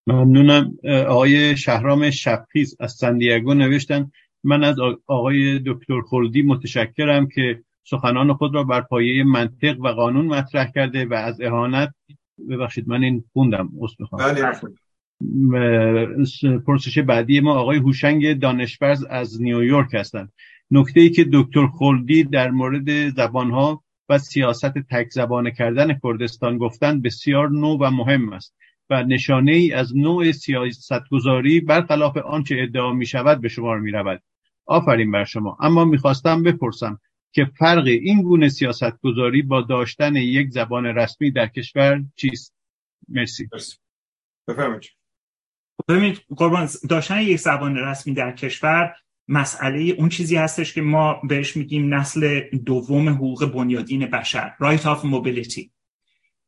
ممنونم. 0.07 0.79
آقای 1.09 1.57
شهرام 1.57 2.11
شبخیز 2.11 2.77
از 2.81 2.93
سندیگو 2.93 3.55
نوشتن 3.55 4.11
من 4.45 4.65
از 4.65 4.77
آقای 5.07 5.59
دکتر 5.67 6.01
خلدی 6.01 6.43
متشکرم 6.43 7.29
که 7.29 7.65
سخنان 7.85 8.35
خود 8.35 8.55
را 8.55 8.65
بر 8.65 8.81
پایه 8.81 9.25
منطق 9.25 9.81
و 9.81 9.89
قانون 9.89 10.27
مطرح 10.27 10.73
کرده 10.75 11.05
و 11.05 11.15
از 11.15 11.41
اهانت 11.41 11.95
ببخشید 12.51 12.89
من 12.89 13.03
این 13.03 13.25
خوندم 13.33 13.71
بله. 14.19 14.53
پرسش 16.67 16.99
بعدی 16.99 17.41
ما 17.41 17.55
آقای 17.55 17.79
هوشنگ 17.79 18.39
دانشورز 18.39 19.05
از 19.05 19.43
نیویورک 19.43 19.95
هستند. 19.95 20.33
نکته 20.71 21.01
ای 21.01 21.11
که 21.11 21.27
دکتر 21.33 21.67
خلدی 21.67 22.25
در 22.25 22.51
مورد 22.51 23.09
زبانها 23.09 23.83
و 24.09 24.19
سیاست 24.19 24.79
تک 24.91 25.09
زبانه 25.11 25.51
کردن 25.51 25.99
کردستان 26.05 26.59
گفتند 26.59 27.03
بسیار 27.03 27.51
نو 27.51 27.77
و 27.81 27.91
مهم 27.91 28.33
است 28.33 28.55
و 28.91 29.03
نشانه 29.03 29.53
ای 29.53 29.73
از 29.73 29.97
نوع 29.97 30.33
سیاستگذاری 30.33 31.61
برخلاف 31.61 32.17
آنچه 32.17 32.57
ادعا 32.59 32.93
می 32.93 33.07
شود 33.07 33.41
به 33.41 33.49
شمار 33.49 33.81
می 33.81 33.91
رود. 33.91 34.23
آفرین 34.67 35.11
بر 35.11 35.25
شما. 35.25 35.57
اما 35.61 35.85
می‌خواستم 35.85 36.43
بپرسم 36.43 37.01
که 37.33 37.51
فرق 37.59 37.87
این 37.87 38.23
گونه 38.23 38.49
سیاستگذاری 38.49 39.43
با 39.43 39.61
داشتن 39.61 40.17
یک 40.17 40.51
زبان 40.51 40.87
رسمی 40.87 41.31
در 41.31 41.47
کشور 41.47 42.05
چیست؟ 42.17 42.55
مرسی. 43.09 43.49
ببینید 45.89 46.21
قربان 46.37 46.69
داشتن 46.89 47.21
یک 47.21 47.39
زبان 47.39 47.77
رسمی 47.77 48.15
در 48.15 48.33
کشور 48.33 48.95
مسئله 49.29 49.81
اون 49.81 50.09
چیزی 50.09 50.37
هستش 50.37 50.75
که 50.75 50.83
ما 50.83 51.21
بهش 51.29 51.57
میگیم 51.57 51.95
نسل 51.95 52.41
دوم 52.41 53.09
حقوق 53.09 53.53
بنیادین 53.53 54.07
بشر 54.07 54.55
right 54.61 54.83
of 54.83 55.05
mobility. 55.05 55.71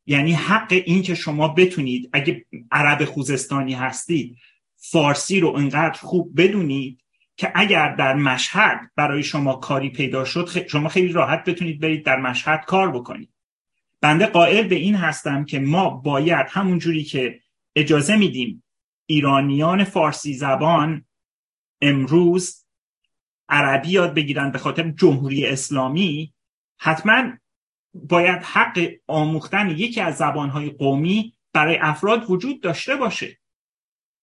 یعنی 0.07 0.33
حق 0.33 0.73
این 0.73 1.03
که 1.03 1.15
شما 1.15 1.49
بتونید 1.49 2.11
اگه 2.13 2.45
عرب 2.71 3.05
خوزستانی 3.05 3.75
هستید 3.75 4.37
فارسی 4.77 5.41
رو 5.41 5.49
انقدر 5.49 5.99
خوب 5.99 6.41
بدونید 6.41 7.04
که 7.37 7.53
اگر 7.55 7.95
در 7.95 8.15
مشهد 8.15 8.91
برای 8.97 9.23
شما 9.23 9.57
کاری 9.57 9.91
پیدا 9.91 10.25
شد 10.25 10.67
شما 10.69 10.89
خیلی 10.89 11.13
راحت 11.13 11.45
بتونید 11.45 11.81
برید 11.81 12.05
در 12.05 12.17
مشهد 12.17 12.65
کار 12.65 12.93
بکنید. 12.93 13.35
بنده 14.01 14.27
قائل 14.27 14.69
به 14.69 14.75
این 14.75 14.95
هستم 14.95 15.45
که 15.45 15.59
ما 15.59 15.91
باید 15.91 16.47
همون 16.51 16.79
جوری 16.79 17.05
که 17.05 17.41
اجازه 17.77 18.17
میدیم 18.17 18.65
ایرانیان 19.07 19.85
فارسی 19.85 20.35
زبان 20.35 21.05
امروز 21.81 22.65
عربی 23.49 23.89
یاد 23.89 24.15
بگیرن 24.15 24.51
به 24.51 24.59
خاطر 24.59 24.91
جمهوری 24.91 25.47
اسلامی 25.47 26.35
حتما 26.79 27.33
باید 27.95 28.43
حق 28.43 28.91
آموختن 29.07 29.71
یکی 29.71 30.01
از 30.01 30.17
زبانهای 30.17 30.71
قومی 30.71 31.35
برای 31.53 31.79
افراد 31.81 32.31
وجود 32.31 32.63
داشته 32.63 32.97
باشه. 32.97 33.39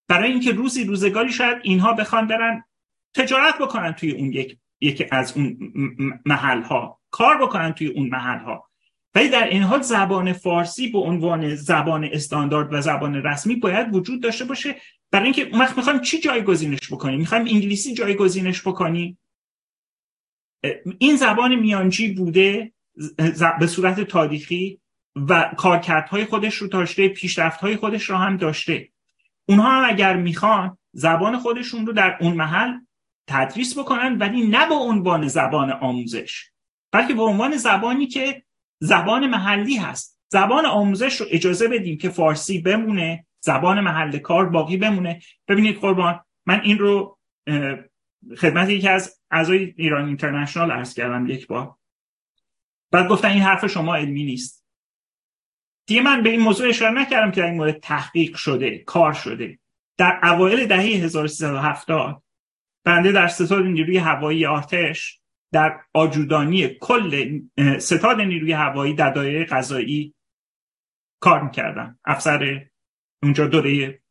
برای 0.08 0.32
اینکه 0.32 0.52
روزی 0.52 0.84
روزگاری 0.84 1.32
شاید 1.32 1.58
اینها 1.62 1.92
بخوان 1.92 2.26
برن 2.26 2.64
تجارت 3.14 3.58
بکنن 3.58 3.92
توی 3.92 4.10
اون 4.10 4.32
یک 4.32 4.58
یکی 4.80 5.06
از 5.10 5.36
اون 5.36 5.72
محل 6.26 6.62
ها 6.62 7.00
کار 7.10 7.42
بکنن 7.42 7.72
توی 7.72 7.86
اون 7.86 8.08
محل 8.08 8.38
ها 8.38 8.68
ولی 9.14 9.28
در 9.28 9.48
این 9.48 9.62
حال 9.62 9.82
زبان 9.82 10.32
فارسی 10.32 10.88
به 10.88 10.98
عنوان 10.98 11.54
زبان 11.54 12.04
استاندارد 12.04 12.72
و 12.72 12.80
زبان 12.80 13.14
رسمی 13.14 13.56
باید 13.56 13.94
وجود 13.94 14.22
داشته 14.22 14.44
باشه. 14.44 14.76
برای 15.10 15.24
اینکه 15.24 15.50
وقت 15.58 15.76
می‌خوایم 15.76 16.00
چی 16.00 16.20
جایگزینش 16.20 16.92
بکنیم؟ 16.92 17.18
می‌خوایم 17.18 17.44
انگلیسی 17.44 17.94
جایگزینش 17.94 18.62
بکنیم؟ 18.62 19.18
این 20.98 21.16
زبان 21.16 21.54
میانجی 21.54 22.12
بوده 22.12 22.72
به 23.60 23.66
صورت 23.66 24.00
تاریخی 24.00 24.80
و 25.16 25.50
کارکردهای 25.56 26.24
خودش 26.24 26.54
رو 26.54 26.68
داشته 26.68 27.08
پیشرفتهای 27.08 27.76
خودش 27.76 28.04
رو 28.04 28.16
هم 28.16 28.36
داشته. 28.36 28.88
اونها 29.48 29.70
هم 29.70 29.90
اگر 29.90 30.16
می‌خوان 30.16 30.78
زبان 30.92 31.38
خودشون 31.38 31.86
رو 31.86 31.92
در 31.92 32.18
اون 32.20 32.32
محل 32.34 32.72
تدریس 33.26 33.78
بکنن 33.78 34.18
ولی 34.18 34.46
نه 34.46 34.68
به 34.68 34.74
عنوان 34.74 35.28
زبان 35.28 35.70
آموزش 35.72 36.52
بلکه 36.92 37.14
به 37.14 37.22
عنوان 37.22 37.56
زبانی 37.56 38.06
که 38.06 38.42
زبان 38.80 39.26
محلی 39.26 39.76
هست. 39.76 40.20
زبان 40.28 40.66
آموزش 40.66 41.20
رو 41.20 41.26
اجازه 41.30 41.68
بدیم 41.68 41.98
که 41.98 42.08
فارسی 42.08 42.60
بمونه 42.60 43.26
زبان 43.40 43.80
محل 43.80 44.18
کار 44.18 44.48
باقی 44.48 44.76
بمونه. 44.76 45.20
ببینید 45.48 45.78
قربان 45.78 46.20
من 46.46 46.60
این 46.60 46.78
رو 46.78 47.18
خدمت 48.38 48.68
یکی 48.68 48.88
از 48.88 49.20
اعضای 49.30 49.74
ایران 49.76 50.06
اینترنشنال 50.06 50.70
عرض 50.70 50.94
کردم 50.94 51.26
یک 51.26 51.46
بار. 51.46 51.74
بعد 52.90 53.08
گفتن 53.08 53.28
این 53.28 53.42
حرف 53.42 53.66
شما 53.66 53.96
علمی 53.96 54.24
نیست. 54.24 54.66
دیگه 55.86 56.02
من 56.02 56.22
به 56.22 56.30
این 56.30 56.40
موضوع 56.40 56.68
اشاره 56.68 56.92
نکردم 56.92 57.30
که 57.30 57.44
این 57.44 57.54
مورد 57.54 57.78
تحقیق 57.78 58.36
شده 58.36 58.78
کار 58.78 59.12
شده. 59.12 59.58
در 59.96 60.20
اوایل 60.22 60.66
دهه 60.66 60.80
1370 60.80 62.22
بنده 62.84 63.12
در 63.12 63.28
ستاد 63.28 63.64
نیروی 63.64 63.96
هوایی 63.96 64.46
آرتش 64.46 65.20
در 65.52 65.80
آجودانی 65.94 66.68
کل 66.68 67.40
ستاد 67.78 68.20
نیروی 68.20 68.52
هوایی 68.52 68.94
در 68.94 69.10
دایره 69.10 69.44
قضایی 69.44 70.14
کار 71.20 71.42
می‌کردم 71.42 71.98
افسر 72.04 72.66
اونجا 73.22 73.46
دوره 73.46 74.02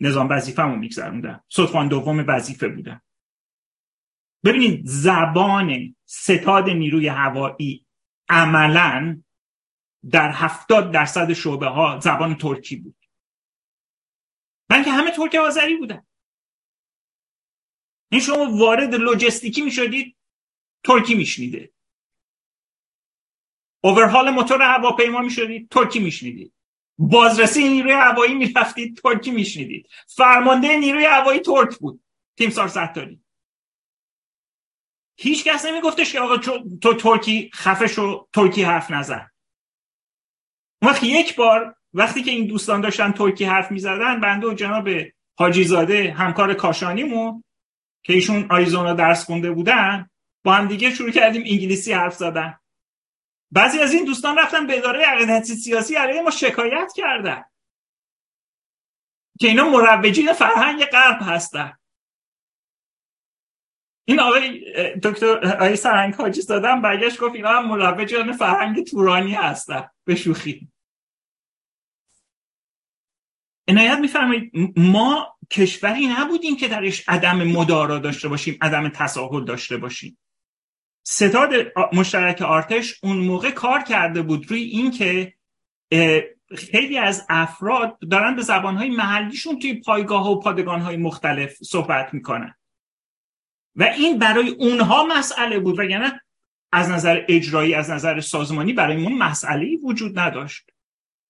نظام 0.00 0.28
وظیفه 0.28 0.62
رو 0.62 0.76
میگذروندم 0.76 1.44
صدفان 1.48 1.88
دوم 1.88 2.24
وظیفه 2.28 2.68
بودم 2.68 3.02
ببینید 4.44 4.82
زبان 4.84 5.96
ستاد 6.04 6.70
نیروی 6.70 7.08
هوایی 7.08 7.86
عملا 8.28 9.22
در 10.10 10.32
هفتاد 10.32 10.92
درصد 10.92 11.32
شعبه 11.32 11.66
ها 11.66 12.00
زبان 12.00 12.34
ترکی 12.34 12.76
بود. 12.76 12.96
من 14.70 14.84
که 14.84 14.90
همه 14.90 15.10
ترک 15.10 15.34
آذری 15.34 15.76
بودن. 15.76 16.02
این 18.10 18.20
شما 18.20 18.58
وارد 18.58 18.94
لوجستیکی 18.94 19.62
می 19.62 19.70
شدید 19.70 20.16
ترکی 20.84 21.14
میشنیده 21.14 21.72
اوورهال 23.80 24.30
موتور 24.30 24.62
هواپیما 24.62 25.20
می‌شدید 25.20 25.68
ترکی 25.68 26.00
میشنیدید. 26.00 26.52
بازرسی 26.98 27.68
نیروی 27.68 27.92
هوایی 27.92 28.34
می‌رفتید 28.34 28.96
ترکی 28.96 29.30
میشنیدید. 29.30 29.88
فرمانده 30.06 30.76
نیروی 30.76 31.04
هوایی 31.04 31.40
ترک 31.40 31.78
بود 31.78 32.04
تیمسار 32.36 32.68
ستاری 32.68 33.20
هیچ 35.16 35.44
کس 35.44 35.64
نمیگفتش 35.64 36.12
که 36.12 36.20
آقا 36.20 36.36
تو 36.80 36.94
ترکی 36.94 37.50
خفش 37.54 37.98
و 37.98 38.28
ترکی 38.32 38.62
حرف 38.62 38.90
نزن. 38.90 39.30
وقتی 40.82 41.06
یک 41.06 41.36
بار 41.36 41.76
وقتی 41.92 42.22
که 42.22 42.30
این 42.30 42.46
دوستان 42.46 42.80
داشتن 42.80 43.12
ترکی 43.12 43.44
حرف 43.44 43.70
می‌زدن 43.70 44.20
بنده 44.20 44.46
و 44.46 44.54
جناب 44.54 44.88
حاجی 45.38 45.64
زاده 45.64 46.12
همکار 46.12 46.54
کاشانیمون 46.54 47.44
که 48.08 48.14
ایشون 48.14 48.46
آریزونا 48.50 48.94
درس 48.94 49.24
خونده 49.24 49.50
بودن 49.50 50.10
با 50.44 50.52
هم 50.54 50.68
دیگه 50.68 50.94
شروع 50.94 51.10
کردیم 51.10 51.42
انگلیسی 51.46 51.92
حرف 51.92 52.14
زدن. 52.14 52.58
بعضی 53.50 53.78
از 53.78 53.92
این 53.92 54.04
دوستان 54.04 54.38
رفتن 54.38 54.66
به 54.66 54.78
اداره 54.78 55.04
اقلیتی 55.06 55.54
سیاسی 55.54 55.94
علیه 55.94 56.22
ما 56.22 56.30
شکایت 56.30 56.92
کردن. 56.96 57.44
که 59.40 59.48
اینا 59.48 59.68
مروجین 59.70 60.32
فرهنگ 60.32 60.84
غرب 60.84 61.18
هستن. 61.22 61.72
این 64.04 64.20
آقای 64.20 64.64
دکتر 65.02 65.54
آقای 65.54 65.76
سرهنگ 65.76 66.14
حاجی 66.14 66.42
دادم 66.46 66.82
برگشت 66.82 67.20
گفت 67.20 67.34
اینا 67.34 67.48
هم 67.50 67.68
مروجین 67.68 68.32
فرهنگ 68.32 68.86
تورانی 68.86 69.34
هستن. 69.34 69.88
به 70.04 70.14
شوخی 70.14 70.72
عنایت 73.68 73.98
میفرمایید 73.98 74.52
ما 74.76 75.37
کشوری 75.50 76.06
نبودیم 76.06 76.56
که 76.56 76.68
درش 76.68 77.08
عدم 77.08 77.42
مدارا 77.42 77.98
داشته 77.98 78.28
باشیم 78.28 78.58
عدم 78.60 78.88
تساهل 78.88 79.44
داشته 79.44 79.76
باشیم. 79.76 80.18
ستاد 81.02 81.50
مشترک 81.92 82.42
آرتش 82.42 82.98
اون 83.02 83.16
موقع 83.16 83.50
کار 83.50 83.82
کرده 83.82 84.22
بود 84.22 84.50
روی 84.50 84.62
اینکه 84.62 85.34
خیلی 86.56 86.98
از 86.98 87.26
افراد 87.28 87.98
دارن 88.10 88.36
به 88.36 88.42
زبانهای 88.42 88.90
محلیشون 88.90 89.58
توی 89.58 89.74
پایگاه 89.74 90.30
و 90.30 90.40
پادگانهای 90.40 90.96
مختلف 90.96 91.54
صحبت 91.54 92.14
می‌کنن. 92.14 92.54
و 93.76 93.82
این 93.82 94.18
برای 94.18 94.48
اونها 94.48 95.06
مسئله 95.06 95.58
بود 95.58 95.78
و 95.78 95.84
یعنی 95.84 96.08
از 96.72 96.90
نظر 96.90 97.24
اجرایی 97.28 97.74
از 97.74 97.90
نظر 97.90 98.20
سازمانی 98.20 98.72
برای 98.72 99.04
اون 99.04 99.18
مسئله 99.18 99.76
وجود 99.84 100.18
نداشت. 100.18 100.70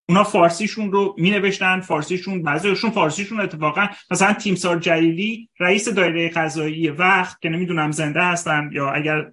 اونا 0.09 0.25
فارسیشون 0.25 0.93
رو 0.93 1.15
می 1.19 1.31
نوشتن 1.31 1.81
فارسیشون 1.81 2.43
بعضیشون 2.43 2.91
فارسیشون 2.91 3.41
اتفاقا 3.41 3.89
مثلا 4.11 4.33
تیمسار 4.33 4.79
جلیلی 4.79 5.51
رئیس 5.61 5.89
دایره 5.89 6.29
قضایی 6.29 6.89
وقت 6.89 7.43
که 7.43 7.49
نمی‌دونم 7.49 7.91
زنده 7.91 8.23
هستن 8.23 8.71
یا 8.73 8.91
اگر 8.91 9.33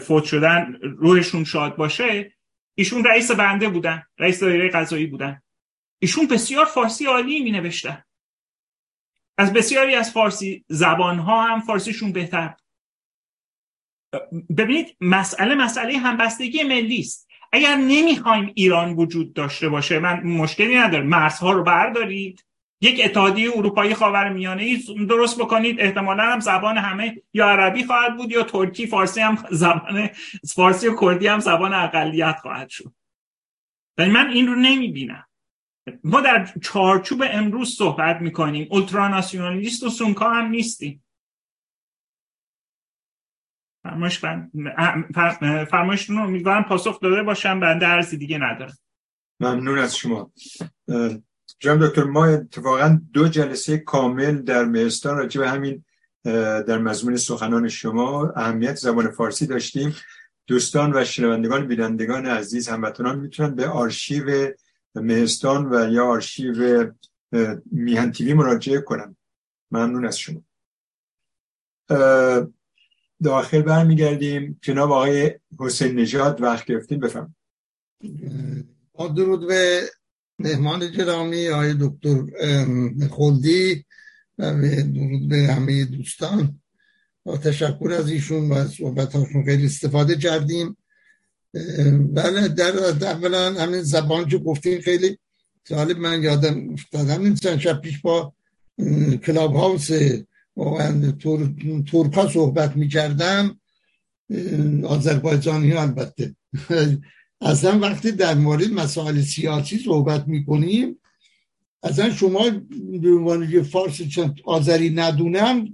فوت 0.00 0.24
شدن 0.24 0.78
روحشون 0.82 1.44
شاد 1.44 1.76
باشه 1.76 2.32
ایشون 2.74 3.04
رئیس 3.04 3.30
بنده 3.30 3.68
بودن 3.68 4.02
رئیس 4.18 4.40
دایره 4.40 4.68
قضایی 4.68 5.06
بودن. 5.06 5.42
ایشون 5.98 6.26
بسیار 6.26 6.64
فارسی 6.64 7.06
عالی 7.06 7.40
می 7.40 7.50
نوشتن 7.50 8.04
از 9.38 9.52
بسیاری 9.52 9.94
از 9.94 10.10
فارسی 10.12 10.64
زبان 10.68 11.18
ها 11.18 11.42
هم 11.42 11.60
فارسیشون 11.60 12.12
بهتر. 12.12 12.54
ببینید 14.58 14.96
مسئله 15.00 15.54
مسئله 15.54 15.98
همبستگی 15.98 16.62
ملی 16.62 16.98
است. 16.98 17.29
اگر 17.52 17.76
نمی‌خوایم 17.76 18.52
ایران 18.54 18.92
وجود 18.92 19.32
داشته 19.32 19.68
باشه 19.68 19.98
من 19.98 20.22
مشکلی 20.22 20.74
ندارم. 20.74 21.06
مرزها 21.06 21.52
رو 21.52 21.62
بردارید. 21.62 22.44
یک 22.80 23.00
اتحادیه 23.04 23.50
اروپایی 23.56 23.94
خاورمیانه 23.94 24.62
ای 24.62 25.06
درست 25.08 25.38
بکنید. 25.38 25.80
احتمالا 25.80 26.22
هم 26.22 26.40
زبان 26.40 26.78
همه 26.78 27.22
یا 27.34 27.46
عربی 27.46 27.84
خواهد 27.84 28.16
بود 28.16 28.30
یا 28.32 28.42
ترکی 28.42 28.86
فارسی 28.86 29.20
هم 29.20 29.38
زبان 29.50 30.08
فارسی 30.54 30.88
و 30.88 30.96
کردی 31.00 31.26
هم 31.26 31.38
زبان 31.38 31.72
اقلیت 31.72 32.36
خواهد 32.42 32.68
شد. 32.68 32.92
ولی 33.98 34.10
من 34.10 34.30
این 34.30 34.46
رو 34.46 34.54
نمی‌بینم. 34.54 35.26
ما 36.04 36.20
در 36.20 36.48
چارچوب 36.62 37.24
امروز 37.32 37.76
صحبت 37.76 38.20
می‌کنیم. 38.20 38.66
اولتراناسیونالیست 38.70 39.82
و 39.82 39.90
سونکا 39.90 40.30
هم 40.30 40.50
نیستیم. 40.50 41.04
فرمایشتون 45.70 46.16
رو 46.16 46.22
امیدوارم 46.22 46.62
پاسخ 46.62 47.00
داده 47.00 47.22
باشم 47.22 47.60
بنده 47.60 47.86
عرضی 47.86 48.16
دیگه 48.16 48.38
ندارم. 48.38 48.78
ممنون 49.40 49.78
از 49.78 49.96
شما. 49.96 50.32
جناب 51.58 51.86
دکتر 51.86 52.04
ما 52.04 52.26
اتفاقا 52.26 53.00
دو 53.12 53.28
جلسه 53.28 53.78
کامل 53.78 54.42
در 54.42 54.64
مهستان 54.64 55.16
راجع 55.16 55.40
به 55.40 55.50
همین 55.50 55.84
در 56.66 56.78
مضمون 56.78 57.16
سخنان 57.16 57.68
شما 57.68 58.32
اهمیت 58.36 58.74
زبان 58.74 59.10
فارسی 59.10 59.46
داشتیم. 59.46 59.96
دوستان 60.46 60.92
و 60.96 61.04
شنوندگان 61.04 61.66
بینندگان 61.66 62.26
عزیز 62.26 62.68
هموطنان 62.68 63.18
می‌تونن 63.18 63.54
به 63.54 63.68
آرشیو 63.68 64.52
مهستان 64.94 65.74
و 65.74 65.92
یا 65.92 66.06
آرشیو 66.06 66.90
میهن 67.72 68.12
تیوی 68.12 68.34
مراجعه 68.34 68.80
کنن. 68.80 69.16
ممنون 69.70 70.06
از 70.06 70.18
شما. 70.18 70.42
داخل 73.22 73.62
برمیگردیم 73.62 74.58
جناب 74.62 74.92
آقای 74.92 75.32
حسین 75.58 75.98
نژاد 75.98 76.42
وقت 76.42 76.64
گرفتیم 76.66 77.00
بفهم 77.00 77.34
با 78.92 79.08
درود 79.08 79.46
به 79.48 79.80
مهمان 80.38 80.90
گرامی 80.90 81.48
آقای 81.48 81.74
دکتر 81.80 82.24
خلدی 83.10 83.84
و 84.38 84.52
درود 84.82 85.28
به 85.28 85.36
همه 85.36 85.84
دوستان. 85.84 86.60
با 87.24 87.36
تشکر 87.36 87.92
از 87.98 88.10
ایشون 88.10 88.52
و 88.52 88.68
صحبتاشون 88.68 89.44
خیلی 89.44 89.66
استفاده 89.66 90.16
کردیم. 90.16 90.76
بله 92.14 92.48
در 92.48 92.78
اولا 93.04 93.54
همین 93.54 93.82
زبان 93.82 94.28
که 94.28 94.38
گفتیم 94.38 94.80
خیلی 94.80 95.18
جالب 95.64 95.98
من 95.98 96.22
یادم 96.22 96.72
افتادم 96.72 97.22
این 97.22 97.34
چند 97.34 97.58
شب 97.58 97.80
پیش 97.80 98.00
با 98.00 98.32
کلاب 99.24 99.54
هاوس 99.54 99.90
واقعا 100.60 101.10
تور، 101.10 101.54
ترکا 101.92 102.28
صحبت 102.28 102.76
می‌کردم 102.76 103.60
آذربایجانی 104.84 105.72
البته. 105.72 106.36
اصلا 107.40 107.78
وقتی 107.78 108.12
در 108.12 108.34
مورد 108.34 108.72
مسائل 108.72 109.20
سیاسی 109.20 109.78
صحبت 109.78 110.28
می‌کنیم 110.28 111.00
اصلا 111.82 112.14
شما 112.14 112.50
به 113.02 113.08
عنوان 113.08 113.50
یه 113.50 113.62
فارسی 113.62 114.08
چون 114.08 114.34
آذری 114.44 114.90
ندونم 114.90 115.68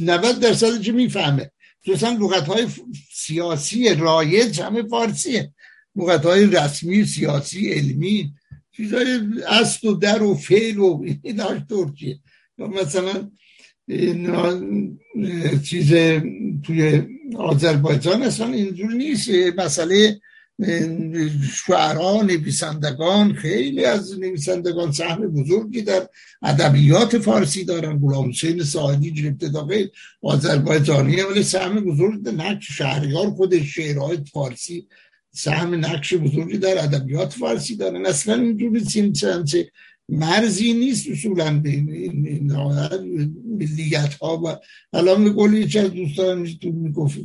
90 0.00 0.40
درصد 0.40 0.82
که 0.82 0.92
می‌فهمه؟ 0.92 1.50
خصوصا 1.86 2.10
لغت 2.10 2.46
های 2.46 2.66
سیاسی 3.14 3.94
رایج 3.94 4.60
همه 4.60 4.82
فارسیه. 4.82 5.52
لغت 5.96 6.26
های 6.26 6.46
رسمی 6.46 7.04
سیاسی 7.04 7.72
علمی 7.72 8.34
چیزای 8.76 9.20
است 9.48 9.84
و 9.84 9.94
در 9.94 10.22
و 10.22 10.34
فعل 10.34 10.78
و 10.78 11.04
ایناش 11.22 11.60
ترکیه. 11.68 12.18
مثلا 12.58 13.30
چیز 15.64 15.92
توی 16.62 17.02
آذربایجان 17.36 18.22
اصلا 18.22 18.46
اینجور 18.46 18.92
نیست. 18.92 19.30
مسئله 19.56 20.20
شعران 21.66 22.26
نویسندگان 22.26 23.34
خیلی 23.34 23.84
از 23.84 24.20
نویسندگان 24.20 24.92
سهم 24.92 25.28
بزرگی 25.28 25.82
در 25.82 26.08
ادبیات 26.42 27.18
فارسی 27.18 27.64
دارن. 27.64 27.98
غلام 27.98 28.30
حسین 28.30 28.62
ساعدی 28.62 29.12
گرفته 29.12 29.50
تا 29.50 29.64
غیر 29.64 29.90
آذربایجانی 30.22 31.20
ولی 31.20 31.42
سهم 31.42 31.84
بزرگ 31.84 32.28
نقش 32.28 32.72
شهریار 32.72 33.30
خود 33.30 33.62
شعرهای 33.62 34.18
فارسی 34.32 34.86
سهم 35.34 35.74
نقش 35.74 36.14
بزرگی 36.14 36.58
در 36.58 36.84
ادبیات 36.84 37.32
فارسی 37.32 37.76
دارن. 37.76 38.06
اصلا 38.06 38.34
اینجوری 38.34 38.84
سیم 38.84 39.12
مرزی 40.08 40.72
نیست 40.72 41.08
اصولا 41.10 41.60
بین 41.60 41.90
این 41.90 42.50
ها 44.20 44.42
و 44.44 44.56
الان 44.92 45.24
به 45.24 45.30
قول 45.30 45.54
یکی 45.54 45.78
از 45.78 45.90
دوستان 45.90 46.48
تو 46.62 46.72
می‌گفت 46.72 47.18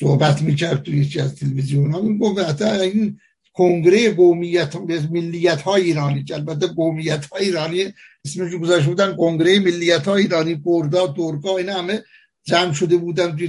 صحبت 0.00 0.42
می‌کرد 0.42 0.82
توی 0.82 0.98
یکی 0.98 1.20
از 1.20 1.34
تلویزیون 1.34 1.92
ها 1.92 2.00
می‌گفت 2.00 2.62
این 2.62 3.20
کنگره 3.52 4.14
قومیت 4.14 4.76
ملیت 5.10 5.62
های 5.62 5.82
ایرانی 5.82 6.24
که 6.24 6.34
البته 6.34 6.66
قومیت 6.66 7.26
های 7.26 7.44
ایرانی 7.44 7.84
اسمش 8.24 8.54
گذاشته 8.54 8.88
بودن 8.88 9.16
کنگره 9.16 9.58
ملیت 9.58 10.08
های 10.08 10.22
ایرانی 10.22 10.54
کردا 10.54 11.06
ترکا 11.06 11.56
این 11.56 11.68
همه 11.68 12.02
جمع 12.44 12.72
شده 12.72 12.96
بودن 12.96 13.36
توی 13.36 13.48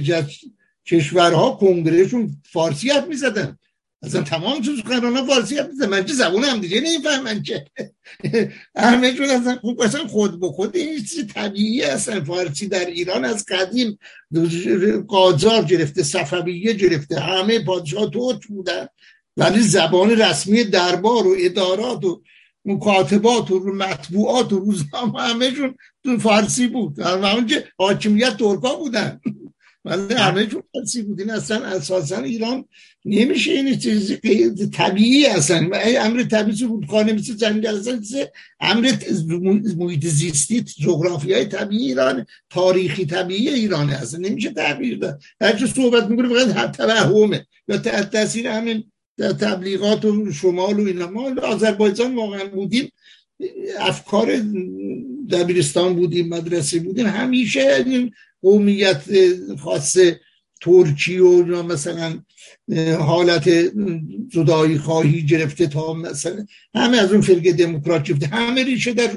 کشورها 0.86 1.50
کنگرهشون 1.50 2.36
فارسی 2.52 2.90
حرف 2.90 3.08
می‌زدن. 3.08 3.58
اصلا 4.02 4.22
تمام 4.22 4.62
تو 4.62 4.76
سخنران 4.76 5.26
فارسی 5.26 5.62
می‌زدن 5.62 5.88
من 5.88 6.04
چه 6.04 6.12
زبون 6.12 6.44
هم 6.44 6.60
دیگه 6.60 6.80
نمی‌فهمن 6.80 7.42
که. 7.42 7.64
همه 8.76 9.12
جون 9.12 9.26
اصلا 9.80 10.06
خود 10.06 10.40
به 10.40 10.48
خود 10.48 10.76
این 10.76 10.96
چیز 10.96 11.26
طبیعی 11.26 11.82
اصلا. 11.82 12.24
فارسی 12.24 12.68
در 12.68 12.86
ایران 12.86 13.24
از 13.24 13.44
قدیم 13.44 13.98
قاجار 15.08 15.64
گرفته 15.64 16.02
صفویه 16.02 16.72
گرفته. 16.72 17.20
همه 17.20 17.64
پادشاه 17.64 18.10
ترک 18.10 18.46
بودن. 18.46 18.86
ولی 19.36 19.60
زبان 19.60 20.10
رسمی 20.10 20.64
دربار 20.64 21.26
و 21.26 21.36
ادارات 21.38 22.04
و 22.04 22.22
مکاتبات 22.64 23.50
و 23.50 23.60
مطبوعات 23.60 24.52
و 24.52 24.58
روزنامه 24.58 25.22
همهشون 25.22 25.74
تو 26.04 26.18
فارسی 26.18 26.66
بود. 26.66 26.98
همون 27.00 27.46
که 27.46 27.64
حاکمیت 27.78 28.36
ترکا 28.36 28.74
بودن. 28.74 29.20
ولی 29.88 30.14
همه 30.14 30.46
جون 30.46 30.62
فارسی 30.72 31.02
بودین 31.02 31.30
اصلا 31.30 31.64
اساسا 31.64 32.18
ایران 32.18 32.64
نمیشه 33.04 33.52
این 33.52 33.78
چیزی 33.78 34.16
طبیعی 34.72 35.26
اصلا. 35.26 35.70
امر 35.98 36.22
طبیعی 36.22 36.64
رودخانه 36.64 37.12
مثل 37.12 37.34
جنگل 37.34 37.76
اصلا 37.76 38.00
امر 38.60 38.92
محیط 39.76 40.06
زیستی 40.06 40.60
جغرافی 40.60 41.32
های 41.32 41.44
طبیعی 41.44 41.86
ایران 41.86 42.26
تاریخی 42.50 43.06
طبیعی 43.06 43.48
ایرانه 43.48 43.92
اصلا. 44.02 44.20
نمیشه 44.20 44.50
تغییر 44.50 44.98
داد. 44.98 45.22
هرچه 45.40 45.66
صحبت 45.66 46.10
می‌کنه 46.10 46.28
فقط 46.28 46.76
توهمه. 46.76 47.46
یا 47.68 47.78
تاثیر 48.02 48.46
همین 48.46 48.84
تبلیغات 49.18 50.04
و 50.04 50.32
شمال 50.32 50.80
و 50.80 50.86
اینا. 50.86 51.10
ما 51.10 51.30
آذربایجان 51.42 52.14
واقعا 52.14 52.44
بودیم. 52.44 52.92
افکار 53.80 54.42
دبیرستان 55.30 55.94
بودیم 55.94 56.28
مدرسه 56.28 56.78
بودیم. 56.78 57.06
همیشه 57.06 57.84
قومیت 58.42 59.02
خاص 59.60 59.96
ترکی 60.60 61.18
و 61.18 61.62
مثلا 61.62 62.18
حالت 62.98 63.48
جدایی 64.28 64.78
خواهی 64.78 65.26
گرفته 65.26 65.66
تا 65.66 65.92
مثلا 65.92 66.46
همه 66.74 66.96
از 66.98 67.12
اون 67.12 67.20
فرقه 67.20 67.52
دموکرات 67.52 68.02
گرفته. 68.02 68.26
همه 68.26 68.64
ریشه 68.64 68.92
در 68.92 69.10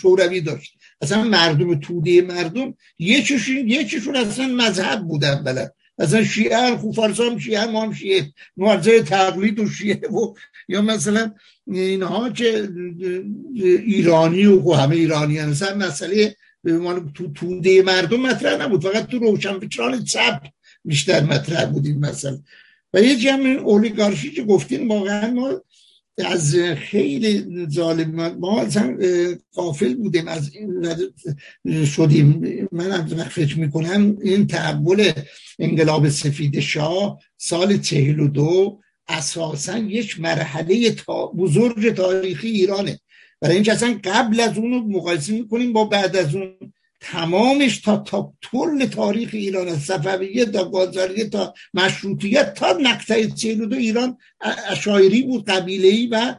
شوروی 0.00 0.40
داشت. 0.40 0.74
اصلا 1.00 1.24
مردم 1.24 1.80
توده 1.80 2.22
مردم 2.22 2.74
یکیشون 2.98 3.56
یکیشون 3.56 4.16
اصلا 4.16 4.46
مذهب 4.46 5.00
بودن 5.00 5.44
بلد 5.44 5.74
مثلا 5.98 6.24
شیعه 6.24 6.56
هم 6.56 6.76
خوب 6.76 6.98
هم 6.98 7.38
شیعه 7.38 7.66
ما 7.66 7.82
هم 7.82 7.92
شیعه. 7.92 8.32
معرضه 8.56 9.02
تقلید 9.02 9.60
و 9.60 9.68
شیعه 9.68 10.08
و 10.08 10.34
یا 10.68 10.82
مثلا 10.82 11.34
اینها 11.66 12.30
که 12.30 12.68
ایرانی 13.64 14.46
و 14.46 14.72
همه 14.72 14.96
ایرانی 14.96 15.38
هم 15.38 15.48
مثلا 15.48 15.74
مسئله 15.74 16.36
تو 17.14 17.32
توده 17.34 17.82
مردم 17.82 18.20
مطرح 18.20 18.62
نبود. 18.62 18.82
فقط 18.82 19.06
تو 19.06 19.18
روشن 19.18 19.58
فکران 19.60 20.04
چپ 20.04 20.40
بیشتر 20.84 21.24
مطرح 21.24 21.64
بودیم 21.64 21.98
مثلا. 21.98 22.38
و 22.94 23.00
یه 23.00 23.16
جمع 23.16 23.58
اولیگارشی 23.64 24.30
که 24.30 24.42
گفتین 24.42 24.88
واقعا 24.88 25.30
ما 25.30 25.60
از 26.18 26.56
خیلی 26.76 27.66
ظالم 27.70 28.36
ما 28.38 28.60
اصلا 28.60 28.98
قافل 29.52 29.94
بودیم. 29.94 30.28
از 30.28 30.50
این 30.54 31.84
شدیم. 31.84 32.58
من 32.72 32.92
از 32.92 33.14
فکر 33.14 33.58
می‌کنم 33.58 34.16
این 34.22 34.46
تحول 34.46 35.12
انقلاب 35.58 36.08
سفید 36.08 36.60
شاه 36.60 37.18
سال 37.36 37.78
چهل 37.78 38.20
و 38.20 38.28
دو 38.28 38.80
اساسا 39.08 39.78
یک 39.78 40.20
مرحله 40.20 40.90
تا 40.90 41.26
بزرگ 41.26 41.94
تاریخی 41.94 42.48
ایرانه. 42.48 43.00
برای 43.44 43.56
اینکه 43.56 43.72
اصلا 43.72 44.00
قبل 44.04 44.40
از 44.40 44.58
اون 44.58 44.74
مقایسه 44.76 45.32
می‌کنیم 45.32 45.72
با 45.72 45.84
بعد 45.84 46.16
از 46.16 46.34
اون 46.34 46.52
تمامش 47.00 47.78
تا 47.78 47.96
تا 47.96 48.32
طول 48.42 48.84
تاریخ 48.84 49.30
ایران 49.32 49.68
از 49.68 49.78
صفویه 49.78 50.44
تا 50.44 50.64
قاجاریه 50.64 51.28
تا 51.28 51.54
مشروطیت 51.74 52.54
تا 52.54 52.72
نقطه 52.72 53.26
دو 53.54 53.76
ایران 53.76 54.16
اشایری 54.70 55.22
بود 55.22 55.44
قبیله 55.44 56.08
و 56.10 56.34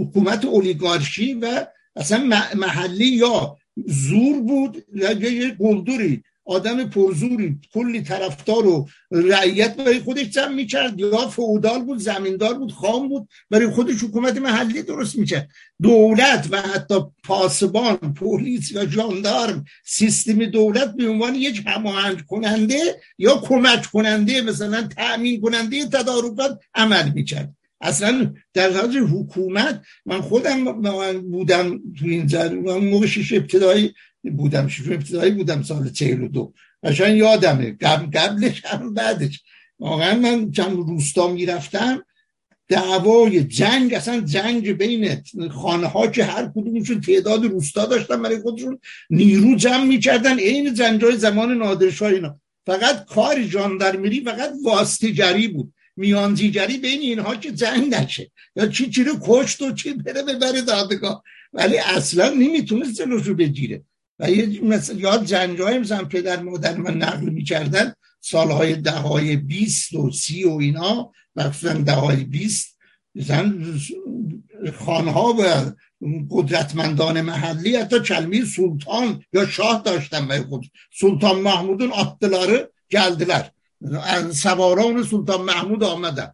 حکومت 0.00 0.44
اولیگارشی 0.44 1.34
و 1.34 1.66
اصلا 1.96 2.30
محلی 2.54 3.06
یا 3.08 3.56
زور 3.86 4.40
بود 4.40 4.84
یا 4.94 5.12
یه 5.12 5.50
گلدوری. 5.50 6.22
آدم 6.50 6.88
پرزوری 6.88 7.58
کلی 7.74 8.02
طرفدار 8.02 8.66
و 8.66 8.88
رعیت 9.10 9.76
برای 9.76 10.00
خودش 10.00 10.26
جمع 10.26 10.54
می‌کرد. 10.54 11.00
یا 11.00 11.28
فودال 11.28 11.84
بود 11.84 11.98
زمیندار 11.98 12.54
بود 12.54 12.72
خام 12.72 13.08
بود 13.08 13.28
برای 13.50 13.70
خودش 13.70 14.04
حکومت 14.04 14.36
محلی 14.38 14.82
درست 14.82 15.18
می‌کرد. 15.18 15.48
دولت 15.82 16.48
و 16.50 16.60
حتی 16.60 16.94
پاسبان 17.24 17.96
پلیس 17.96 18.72
یا 18.72 18.84
جاندارم 18.84 19.64
سیستم 19.84 20.44
دولت 20.44 20.94
به 20.96 21.08
عنوان 21.08 21.34
یک 21.34 21.62
هماهنگ 21.66 22.26
کننده 22.26 23.00
یا 23.18 23.36
کمک 23.36 23.86
کننده 23.86 24.42
مثلا 24.42 24.82
تأمین 24.82 25.40
کننده 25.40 25.86
تدارکات 25.86 26.60
عمل 26.74 27.12
می‌کرد. 27.14 27.54
اصلا 27.80 28.34
در 28.54 28.68
لحاظ 28.68 28.96
حکومت 28.96 29.82
من 30.06 30.20
خودم 30.20 30.64
بودم 31.20 31.78
تو 31.98 32.06
این 32.06 32.26
زر 32.26 32.54
من 32.54 32.76
موقع 32.76 33.06
شیش 33.06 33.32
ابتدایی 33.32 33.94
بودم 34.36 34.68
شروع 34.68 34.94
ابتدایی 34.94 35.30
بودم 35.30 35.62
سال 35.62 35.88
42 35.88 36.52
قشنگ 36.84 37.16
یادمه. 37.16 37.76
قبل 37.80 38.18
قبلش 38.18 38.64
هم 38.64 38.94
بعدش. 38.94 39.42
واقعا 39.78 40.18
من 40.18 40.50
چند 40.50 40.76
روستا 40.76 41.28
می‌رفتم 41.28 42.04
دعوای 42.68 43.44
جنگ 43.44 43.94
اصلا 43.94 44.20
جنگ 44.20 44.72
بین 44.72 45.22
خانه 45.50 45.86
ها 45.86 46.06
که 46.06 46.24
هر 46.24 46.52
کدومشون 46.56 47.00
تعداد 47.00 47.44
روستا 47.44 47.86
داشتن 47.86 48.22
برای 48.22 48.40
خودشون 48.40 48.78
نیرو 49.10 49.56
جمع 49.56 49.84
می‌کردن. 49.84 50.38
عین 50.38 50.76
های 51.02 51.16
زمان 51.16 51.52
نادرشاه 51.52 52.12
اینا. 52.12 52.40
فقط 52.66 53.04
کار 53.04 53.42
جاندرمری 53.42 54.20
فقط 54.20 54.52
واسطگری 54.64 55.48
بود. 55.48 55.72
میانزیگری 56.00 56.78
بین 56.78 57.00
اینها 57.00 57.36
که 57.36 57.52
جنگ 57.52 57.94
نشه. 57.94 58.30
یا 58.56 58.66
چی 58.66 58.90
چی 58.90 59.04
رو 59.04 59.12
کشت 59.22 59.62
و 59.62 59.72
چی 59.72 59.92
بره 59.94 60.22
ببره 60.22 60.62
دادگاه. 60.62 61.22
ولی 61.52 61.78
اصلا 61.78 62.28
نمی‌تونست 62.28 62.94
جلوش 62.98 63.26
رو 63.26 63.34
بگیره. 63.34 63.84
و 64.18 64.30
یه 64.30 64.60
مثل 64.62 64.98
یاد 64.98 65.24
جنگای 65.24 65.78
مثلا 65.78 66.04
پدر 66.04 66.42
مادر 66.42 66.76
من 66.76 66.96
نقل 66.96 67.28
می‌کردن 67.28 67.94
سالهای 68.20 68.76
دههای 68.76 69.36
بیست 69.36 69.94
و 69.94 70.10
سی 70.10 70.44
و 70.44 70.50
اینا 70.50 71.12
مخصوصا 71.36 71.72
دههای 71.72 72.24
بیست 72.24 72.76
مثلا 73.14 73.54
خانها 74.78 75.36
و 75.38 75.72
قدرتمندان 76.30 77.20
محلی 77.20 77.76
حتی 77.76 78.00
کلمه 78.00 78.44
سلطان 78.44 79.24
یا 79.32 79.46
شاه 79.46 79.82
داشتن 79.84 80.28
به 80.28 80.42
خود 80.42 80.66
سلطان 81.00 81.40
محمودون 81.40 81.90
آتلاره 81.92 82.68
گلدلر 82.90 83.44
سواران 84.32 85.04
سلطان 85.04 85.42
محمود 85.42 85.84
آمدن. 85.84 86.32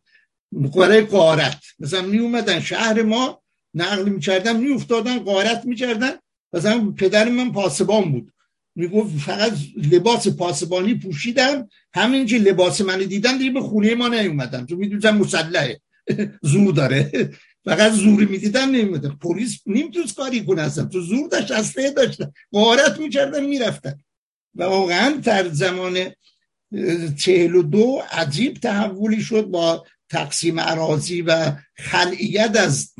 برای 0.52 1.00
قارت 1.00 1.64
مثلا 1.78 2.02
می 2.02 2.18
اومدن 2.18 2.60
شهر 2.60 3.02
ما 3.02 3.42
نقل 3.74 4.08
می‌کردن 4.08 4.56
می 4.56 4.72
افتادن 4.72 5.18
قارت 5.18 5.64
می‌کردن. 5.64 6.12
مثلا 6.52 6.90
پدر 6.90 7.28
من 7.28 7.52
پاسبان 7.52 8.12
بود. 8.12 8.32
می‌گفت 8.74 9.18
فقط 9.18 9.52
لباس 9.92 10.28
پاسبانی 10.28 10.94
پوشیدم. 10.94 11.68
همین 11.94 12.26
که 12.26 12.38
لباس 12.38 12.80
من 12.80 12.98
دیدن 12.98 13.38
دیگه 13.38 13.50
به 13.50 13.60
خونه 13.60 13.94
ما 13.94 14.08
نیومدن. 14.08 14.66
تو 14.66 14.76
می‌دونم 14.76 15.16
مسلحه. 15.16 15.80
زور 16.42 16.74
داره. 16.74 17.30
فقط 17.64 17.92
زوری 17.92 18.26
می‌دیدن 18.26 18.70
نمیدن 18.70 19.18
پلیس 19.20 19.60
نمی‌تونست 19.66 20.16
کاری 20.16 20.44
کنه 20.44 20.62
اصلا. 20.62 20.84
تو 20.84 21.00
زور 21.00 21.28
داشت 21.28 21.50
اصله 21.50 21.90
داشتن. 21.90 22.32
غارت 22.52 23.00
می‌کردن 23.00 23.44
می‌رفتن. 23.44 24.00
و 24.54 24.64
واقعا 24.64 25.10
در 25.10 25.48
زمان 25.48 25.98
چهل 27.16 27.54
و 27.54 27.62
دو 27.62 28.02
عجیب 28.12 28.54
تحولی 28.54 29.20
شد 29.20 29.46
با 29.46 29.84
تقسیم 30.10 30.60
عراضی 30.60 31.22
و 31.22 31.52
خلعیت 31.74 32.56
از 32.56 32.92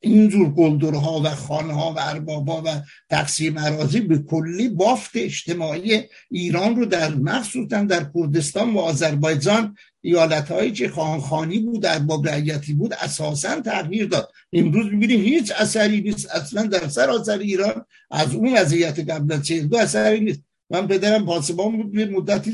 اینجور 0.00 0.50
گلدرها 0.50 1.20
و 1.24 1.28
خانها 1.28 1.92
و 1.92 1.98
اربابا 1.98 2.62
و 2.66 2.82
تقسیم 3.10 3.58
عراضی 3.58 4.00
به 4.00 4.18
کلی 4.18 4.68
بافت 4.68 5.10
اجتماعی 5.14 6.02
ایران 6.30 6.76
رو 6.76 6.84
در 6.86 7.14
مخصوصا 7.14 7.84
در 7.84 8.06
کردستان 8.14 8.74
و 8.74 8.78
آذربایجان 8.78 9.76
ایالت 10.00 10.50
هایی 10.50 10.72
که 10.72 10.88
خانخانی 10.88 11.58
بود 11.58 11.82
در 11.82 11.98
باب 11.98 12.28
رعیتی 12.28 12.72
بود 12.72 12.94
اساسا 12.94 13.60
تغییر 13.60 14.06
داد. 14.06 14.32
امروز 14.52 14.86
می‌بینیم 14.86 15.20
هیچ 15.20 15.52
اثری 15.58 16.00
نیست. 16.00 16.30
اصلا 16.30 16.62
در 16.62 16.88
سراسر 16.88 17.38
ایران 17.38 17.84
از 18.10 18.34
اون 18.34 18.56
وضعیت 18.56 19.10
قبل 19.10 19.32
از 19.32 19.42
دو 19.42 19.76
اثری 19.76 20.20
نیست. 20.20 20.42
من 20.70 20.86
پدرم 20.86 21.26
پاسبان 21.26 21.76
بود 21.76 21.92
به 21.92 22.06
مدتی 22.06 22.52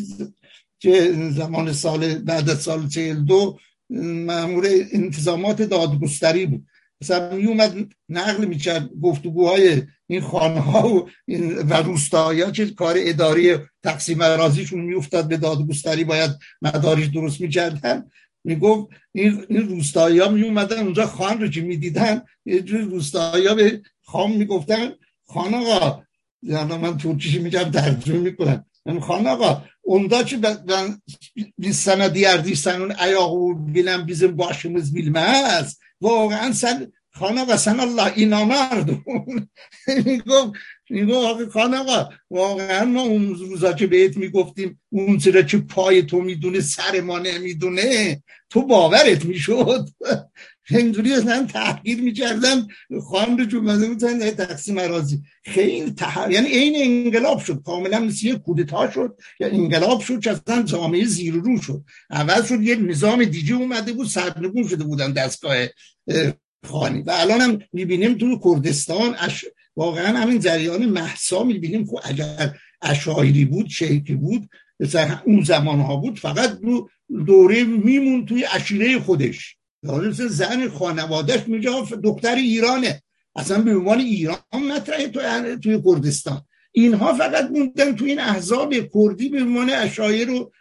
که 0.78 1.14
زمان 1.30 1.72
سال 1.72 2.14
بعد 2.14 2.50
از 2.50 2.62
سال 2.62 2.88
42 2.88 3.58
مامور 3.90 4.66
انتظامات 4.92 5.62
دادگستری 5.62 6.46
بود. 6.46 6.66
مثلا 7.00 7.36
می 7.36 7.46
اومد 7.46 7.76
نقل 8.08 8.44
می‌کرد 8.44 8.90
گفتگوهای 9.02 9.82
این 10.06 10.20
خانه 10.20 10.60
ها 10.60 10.88
و, 10.88 11.08
و 11.68 11.74
روستایی 11.74 12.52
که 12.52 12.66
کار 12.66 12.94
اداری 12.98 13.56
تقسیم 13.82 14.20
اراضیشون 14.20 14.80
میافتاد 14.80 15.28
به 15.28 15.36
دادگستری 15.36 16.04
باید 16.04 16.30
مدارش 16.62 17.06
درست 17.06 17.40
می‌کردن. 17.40 18.10
می‌گفت 18.44 18.88
این, 19.12 19.44
این 19.48 19.68
روستایی 19.68 20.18
ها 20.18 20.28
میومدن 20.28 20.82
اونجا 20.82 21.06
خان 21.06 21.40
رو 21.40 21.48
که 21.48 21.60
می‌دیدن 21.60 22.22
یه 22.44 22.60
جور 22.60 22.80
روستایی 22.80 23.46
ها 23.46 23.54
به 23.54 23.82
خان 24.02 24.32
می‌گفتن 24.32 24.92
خان 25.26 25.54
آقا 25.54 26.02
یعنی 26.42 26.76
من 26.76 26.96
ترکیشی 26.98 27.38
میگم 27.38 27.70
ترجمه 27.70 28.18
می‌کنم 28.18 28.64
یعنی 28.86 29.00
خان 29.00 29.26
آقا 29.26 29.62
اوندا 29.82 30.22
که 30.22 30.36
ben 30.36 31.02
biz 31.58 31.76
sana 31.86 32.14
diğer 32.14 32.38
اون 32.80 32.90
ayağı 32.90 33.74
bilen 33.74 34.08
bizim 34.08 34.38
başımız 34.38 34.94
bilmez. 34.94 35.76
واقعا 36.00 36.52
سن 36.52 36.92
خان 37.18 37.38
آقا 37.38 37.56
سن 37.56 37.80
الله 37.80 38.12
اینا 38.16 38.44
مردم 38.44 39.02
می‌گفت 40.04 40.52
می‌گفت 40.90 41.48
خان 41.54 41.74
آقا 41.74 42.08
واقعا 42.30 42.84
ما 42.84 43.02
اون 43.02 43.34
روزا 43.34 43.72
که 43.72 43.86
بهت 43.86 44.16
می‌گفتیم 44.16 44.80
اون 44.90 45.18
چرا 45.18 45.42
که 45.42 45.58
پای 45.58 46.02
تو 46.02 46.20
می‌دونه 46.20 46.60
سر 46.60 47.00
ما 47.00 47.18
نمی‌دونه 47.18 48.22
تو 48.50 48.62
باورت 48.62 49.24
می‌شد 49.24 49.88
اینجوری 50.70 51.12
اصلا 51.12 51.46
تحقیر 51.52 52.00
می‌کردن 52.00 52.66
خان 53.10 53.38
رو 53.38 53.44
جمعه 53.44 53.88
بودن 53.88 54.30
تقسیم 54.30 54.78
عراضی 54.78 55.22
خیلی 55.44 55.90
تح... 55.90 56.26
یعنی 56.30 56.48
این 56.48 57.04
انقلاب 57.06 57.40
شد. 57.40 57.62
کاملا 57.64 58.00
مثل 58.00 58.26
یه 58.26 58.34
کودتا 58.34 58.90
شد. 58.90 59.18
یا 59.40 59.48
انقلاب 59.48 60.00
شد 60.00 60.20
که 60.20 60.30
اصلا 60.30 60.62
جامعه 60.62 61.04
زیر 61.04 61.34
رو 61.34 61.60
شد. 61.60 61.84
اول 62.10 62.42
شد 62.42 62.62
یه 62.62 62.76
نظام 62.76 63.24
دیگه 63.24 63.54
اومده 63.54 63.92
بود 63.92 64.06
سرنگون 64.06 64.68
شده 64.68 64.84
بودن 64.84 65.12
دستگاه 65.12 65.56
خانی. 66.66 67.02
و 67.02 67.10
الان 67.10 67.40
هم 67.40 67.58
می‌بینیم 67.72 68.14
تو 68.14 68.40
کردستان 68.44 69.14
اش... 69.18 69.44
واقعا 69.76 70.18
همین 70.18 70.40
جریان 70.40 70.86
محسا 70.86 71.42
می‌بینیم. 71.42 71.86
که 71.86 71.92
اگر 72.04 72.54
اشایری 72.82 73.44
بود 73.44 73.68
شیکی 73.68 74.14
بود 74.14 74.48
اون 75.24 75.42
زمان 75.44 75.80
ها 75.80 75.96
بود 75.96 76.18
فقط 76.18 76.58
دوره 77.26 77.64
میمون 77.64 78.26
توی 78.26 78.44
اشیره 78.54 78.98
خودش. 78.98 79.56
مثل 79.82 80.28
زن 80.28 80.68
خانوادهش 80.68 81.48
میگه 81.48 81.70
دختر 82.02 82.34
ایرانه. 82.34 83.02
اصلا 83.36 83.62
به 83.62 83.76
عنوان 83.76 83.98
ایران 83.98 84.38
مطرحه 84.52 85.08
تو 85.08 85.20
توی 85.56 85.82
کردستان. 85.84 86.42
اینها 86.72 87.14
فقط 87.14 87.50
موندن 87.50 87.96
توی 87.96 88.10
این 88.10 88.20
احزاب 88.20 88.74
کردی 88.94 89.28
به 89.28 89.40
عنوان 89.40 89.70
اشایر 89.70 90.30
و 90.30 90.52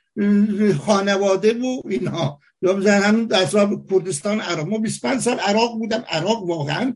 خانواده 0.85 1.53
و 1.53 1.81
اینها. 1.89 2.39
یا 2.61 2.73
بزن 2.73 3.01
همین 3.01 3.33
احزاب 3.33 3.91
کردستان 3.91 4.39
عراق. 4.39 4.67
ما 4.67 4.77
25 4.77 5.21
سال 5.21 5.39
عراق 5.39 5.77
بودم. 5.77 6.03
عراق 6.07 6.43
واقعا 6.43 6.95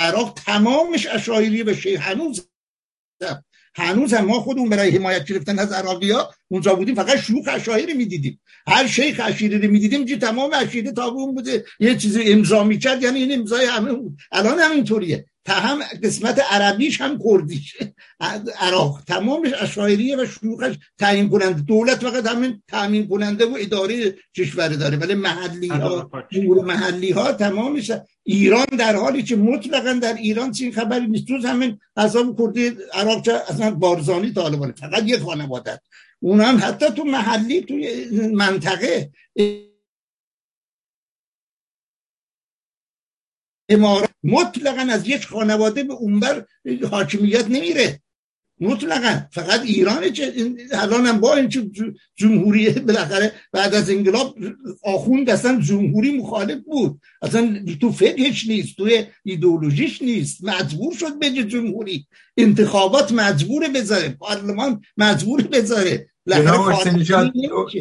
عراق 0.00 0.34
تمامش 0.46 1.06
اشایری 1.06 1.62
و 1.62 1.74
شیخ 1.74 2.00
هنوز 2.00 2.48
هنوز 3.78 4.14
هم 4.14 4.24
ما 4.24 4.40
خودمون 4.40 4.68
برای 4.68 4.90
حمایت 4.90 5.24
گرفتن 5.24 5.58
از 5.58 5.72
عراقی 5.72 6.10
ها 6.10 6.34
اونجا 6.48 6.74
بودیم 6.74 6.94
فقط 6.94 7.16
شوخ 7.16 7.48
اشایری 7.48 7.94
می‌دیدیم. 7.94 8.40
هر 8.66 8.86
شیخ 8.86 9.20
اشیری 9.24 9.58
رو 9.58 9.70
می‌دیدیم 9.70 10.06
که 10.06 10.16
تمام 10.16 10.50
اشیره 10.54 10.92
تا 10.92 11.04
اون 11.04 11.34
بوده. 11.34 11.64
یه 11.80 11.96
چیزی 11.96 12.32
امضا 12.32 12.64
می‌کرد 12.64 13.02
یعنی 13.02 13.18
این 13.18 13.38
امضای 13.38 13.66
همه 13.66 13.92
بود. 13.92 14.18
الان 14.32 14.58
همینطوریه 14.58 15.16
تا 15.16 15.27
هم 15.52 15.78
قسمت 16.02 16.40
عربیش 16.50 17.00
هم 17.00 17.18
کردیش. 17.24 17.76
عراق 18.58 19.02
تمامش 19.06 19.52
اشایریه 19.60 20.16
و 20.16 20.26
شروعش 20.26 20.76
تعیین 20.98 21.28
کننده. 21.28 21.60
دولت 21.60 21.98
فقط 21.98 22.26
همین 22.26 22.62
تامین 22.68 23.08
کننده 23.08 23.46
و 23.46 23.56
اداره 23.60 24.16
کشور 24.36 24.68
داره. 24.68 24.96
ولی 24.96 25.14
محلی 25.14 25.68
ها 25.68 26.10
محلی 26.64 27.10
ها 27.10 27.32
تمامش 27.32 27.92
ایران 28.22 28.66
در 28.78 28.96
حالی 28.96 29.22
که 29.22 29.36
مطلقا 29.36 29.92
در 29.92 30.14
ایران 30.14 30.52
چین 30.52 30.72
خبری 30.72 31.06
نیست. 31.06 31.30
روز 31.30 31.44
همین 31.44 31.78
عذاب 31.96 32.38
کرده 32.38 32.76
عراق 32.92 33.24
چه 33.24 33.32
اصلا 33.32 33.70
بارزانی 33.70 34.32
طالبانه 34.32 34.72
فقط 34.72 35.02
یه 35.06 35.18
خانواده. 35.18 35.80
اون 36.20 36.40
هم 36.40 36.58
حتی 36.62 36.90
تو 36.90 37.04
محلی 37.04 37.60
توی 37.60 38.08
منطقه 38.32 39.10
امارات 43.68 44.07
مطلقا 44.24 44.92
از 44.92 45.08
یک 45.08 45.26
خانواده 45.26 45.82
به 45.82 45.94
اونور 45.94 46.46
حاکمیت 46.90 47.44
نمیره. 47.44 48.00
مطلقا. 48.60 49.20
فقط 49.32 49.60
ایرانه 49.60 50.10
که 50.10 50.32
الان 50.72 51.06
هم 51.06 51.20
با 51.20 51.34
این 51.34 51.72
جمهوری 52.16 52.70
بالاخره 52.70 53.32
بعد 53.52 53.74
از 53.74 53.90
انقلاب 53.90 54.36
آخوند 54.82 55.30
اصلا 55.30 55.60
جمهوری 55.60 56.18
مخالف 56.18 56.58
بود. 56.64 57.00
اصلا 57.22 57.64
تو 57.80 57.92
فکرش 57.92 58.48
نیست 58.48 58.76
توی 58.76 59.04
ایدولوژیش 59.24 60.02
نیست. 60.02 60.44
مجبور 60.44 60.94
شد 60.94 61.18
به 61.18 61.30
جمهوری. 61.30 62.06
انتخابات 62.36 63.12
مجبور 63.12 63.68
بذاره. 63.68 64.08
پارلمان 64.08 64.80
مجبور 64.96 65.42
بذاره. 65.42 66.08
جناب 66.28 66.84
سنجاد 66.84 67.32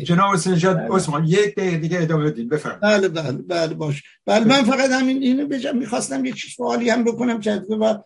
جناب 0.03 0.35
سنجاد 0.35 0.77
عثمان 0.77 1.25
یک 1.25 1.55
دقیقه 1.55 1.77
دیگه 1.77 2.01
ادامه 2.01 2.31
بدید 2.31 2.49
بفرمایید. 2.49 2.81
بله 2.81 3.07
بله 3.07 3.31
بله 3.31 3.73
باش. 3.73 4.03
بله 4.25 4.45
من 4.45 4.63
فقط 4.63 4.89
همین 4.89 5.23
اینو 5.23 5.47
بگم 5.47 5.77
می‌خواستم 5.77 6.25
یه 6.25 6.33
چیز 6.33 6.51
سوالی 6.51 6.89
هم 6.89 7.03
بکنم 7.03 7.39
که 7.39 7.51
و 7.51 7.97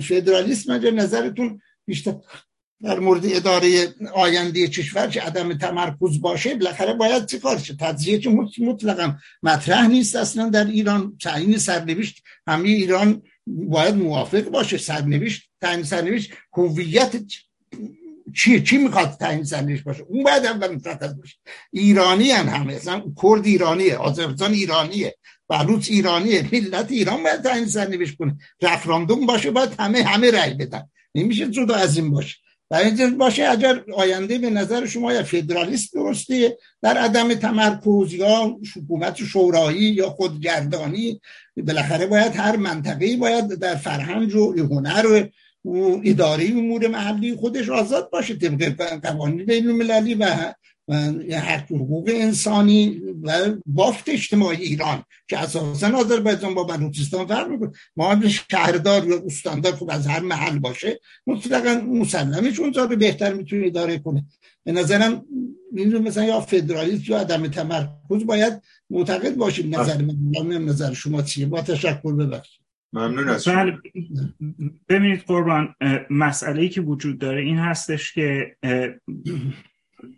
فدرالیسم 0.00 0.72
نظرتون 0.72 1.60
بیشتر 1.86 2.14
در 2.82 2.98
مورد 2.98 3.22
اداره 3.24 3.94
آینده 4.14 4.68
کشور 4.68 5.06
که 5.06 5.22
عدم 5.22 5.58
تمرکز 5.58 6.20
باشه 6.20 6.54
بالاخره 6.54 6.92
باید 6.92 7.26
چه 7.26 7.38
کار 7.38 7.58
شه؟ 7.58 7.76
تجزیه 7.80 8.18
که 8.18 8.30
مطلقا 8.60 9.16
مطرح 9.42 9.86
نیست 9.86 10.16
اصلا 10.16 10.48
در 10.48 10.64
ایران. 10.64 11.16
تعیین 11.22 11.58
سرنوشت 11.58 12.22
همه 12.46 12.68
ایران 12.68 13.22
باید 13.46 13.94
موافق 13.94 14.42
باشه. 14.42 14.78
سرنوشت 14.78 15.50
تعیین 15.60 15.82
سرنوشت 15.82 16.32
هویت 16.52 17.12
چی 18.34 18.62
چی 18.62 18.78
می‌خواد 18.78 19.16
تعیین 19.20 19.44
سرنوشت 19.44 19.84
باشه؟ 19.84 20.02
اون 20.08 20.22
باید 20.22 20.46
اول 20.46 20.74
مشخص 20.74 21.14
باشه. 21.14 21.36
ایرانی 21.72 22.30
هم 22.30 22.48
همه. 22.48 22.74
اصلا 22.74 23.02
کرد 23.22 23.46
ایرانیه 23.46 23.96
آذربایجان 23.96 24.52
ایرانیه 24.52 25.16
بلوچ 25.48 25.90
ایرانیه. 25.90 26.48
ملت 26.52 26.90
ایران 26.90 27.22
باید 27.22 27.42
تعیین 27.42 27.66
سرنوشت 27.66 28.16
کنه. 28.16 28.38
رفراندوم 28.62 29.26
باشه 29.26 29.50
باید 29.50 29.70
همه 29.78 30.02
همه 30.02 30.30
رأی 30.30 30.54
بدن. 30.54 30.82
نمیشه 31.14 31.50
جدا 31.50 31.74
از 31.74 31.96
این 31.96 32.10
باشه. 32.10 32.36
و 32.70 32.90
باشه 33.18 33.48
اگر 33.48 33.84
آینده 33.94 34.38
به 34.38 34.50
نظر 34.50 34.86
شما 34.86 35.12
یا 35.12 35.22
فدرالیست 35.22 35.94
درسته 35.94 36.58
در 36.82 36.98
عدم 36.98 37.34
تمرکز 37.34 38.14
یا 38.14 38.56
حکومت 38.76 39.16
شورایی 39.16 39.82
یا 39.82 40.10
خودگردانی 40.10 41.20
بالاخره 41.56 42.06
باید 42.06 42.36
هر 42.36 42.56
منطقه 42.56 43.16
باید 43.16 43.48
در 43.48 43.74
فرهنگ 43.74 44.36
و 44.36 44.52
هنر 44.56 45.06
و 45.06 45.28
اداره 46.04 46.48
امور 46.50 46.88
محلی 46.88 47.36
خودش 47.36 47.68
آزاد 47.68 48.10
باشه 48.10 48.34
طبق 48.34 49.00
قوانین 49.02 49.46
بین 49.46 49.66
المللی 49.68 50.14
و 50.14 50.52
حق 51.32 51.72
حقوق 51.72 52.10
انسانی 52.14 53.00
و 53.22 53.54
بافت 53.66 54.08
اجتماعی 54.08 54.62
ایران 54.62 55.02
که 55.28 55.38
اساسا 55.38 55.96
آذربایجان 55.96 56.54
با 56.54 56.64
بلوچستان 56.64 57.26
فرق 57.26 57.48
می‌کنه. 57.48 57.72
ما 57.96 58.28
شهردار 58.50 59.06
یا 59.06 59.22
استاندار 59.26 59.72
خوب 59.72 59.90
از 59.90 60.06
هر 60.06 60.20
محل 60.20 60.58
باشه 60.58 61.00
مطلقا 61.26 61.74
مسلمش 61.74 62.60
اونجا 62.60 62.84
رو 62.84 62.96
بهتر 62.96 63.32
می‌تونه 63.32 63.66
اداره 63.66 63.98
کنه. 63.98 64.24
به 64.64 64.72
نظرم 64.72 65.24
این 65.76 65.98
مثلا 65.98 66.24
یا 66.24 66.40
فدرالیست 66.40 67.08
یا 67.08 67.18
عدم 67.18 67.46
تمرکز 67.46 68.26
باید 68.26 68.62
معتقد 68.90 69.34
باشید 69.34 69.76
نظر 69.76 70.02
من. 70.02 70.64
نظر 70.64 70.94
شما 70.94 71.22
چیه؟ 71.22 71.46
با 71.46 71.62
تشکر 71.62 72.12
ببخشید. 72.12 72.65
ممنون 72.96 73.28
از 73.28 73.48
بله 73.48 73.78
ببینید 74.88 75.20
قربان 75.20 75.74
مسئله 76.10 76.62
ای 76.62 76.68
که 76.68 76.80
وجود 76.80 77.18
داره 77.18 77.42
این 77.42 77.58
هستش 77.58 78.12
که 78.12 78.56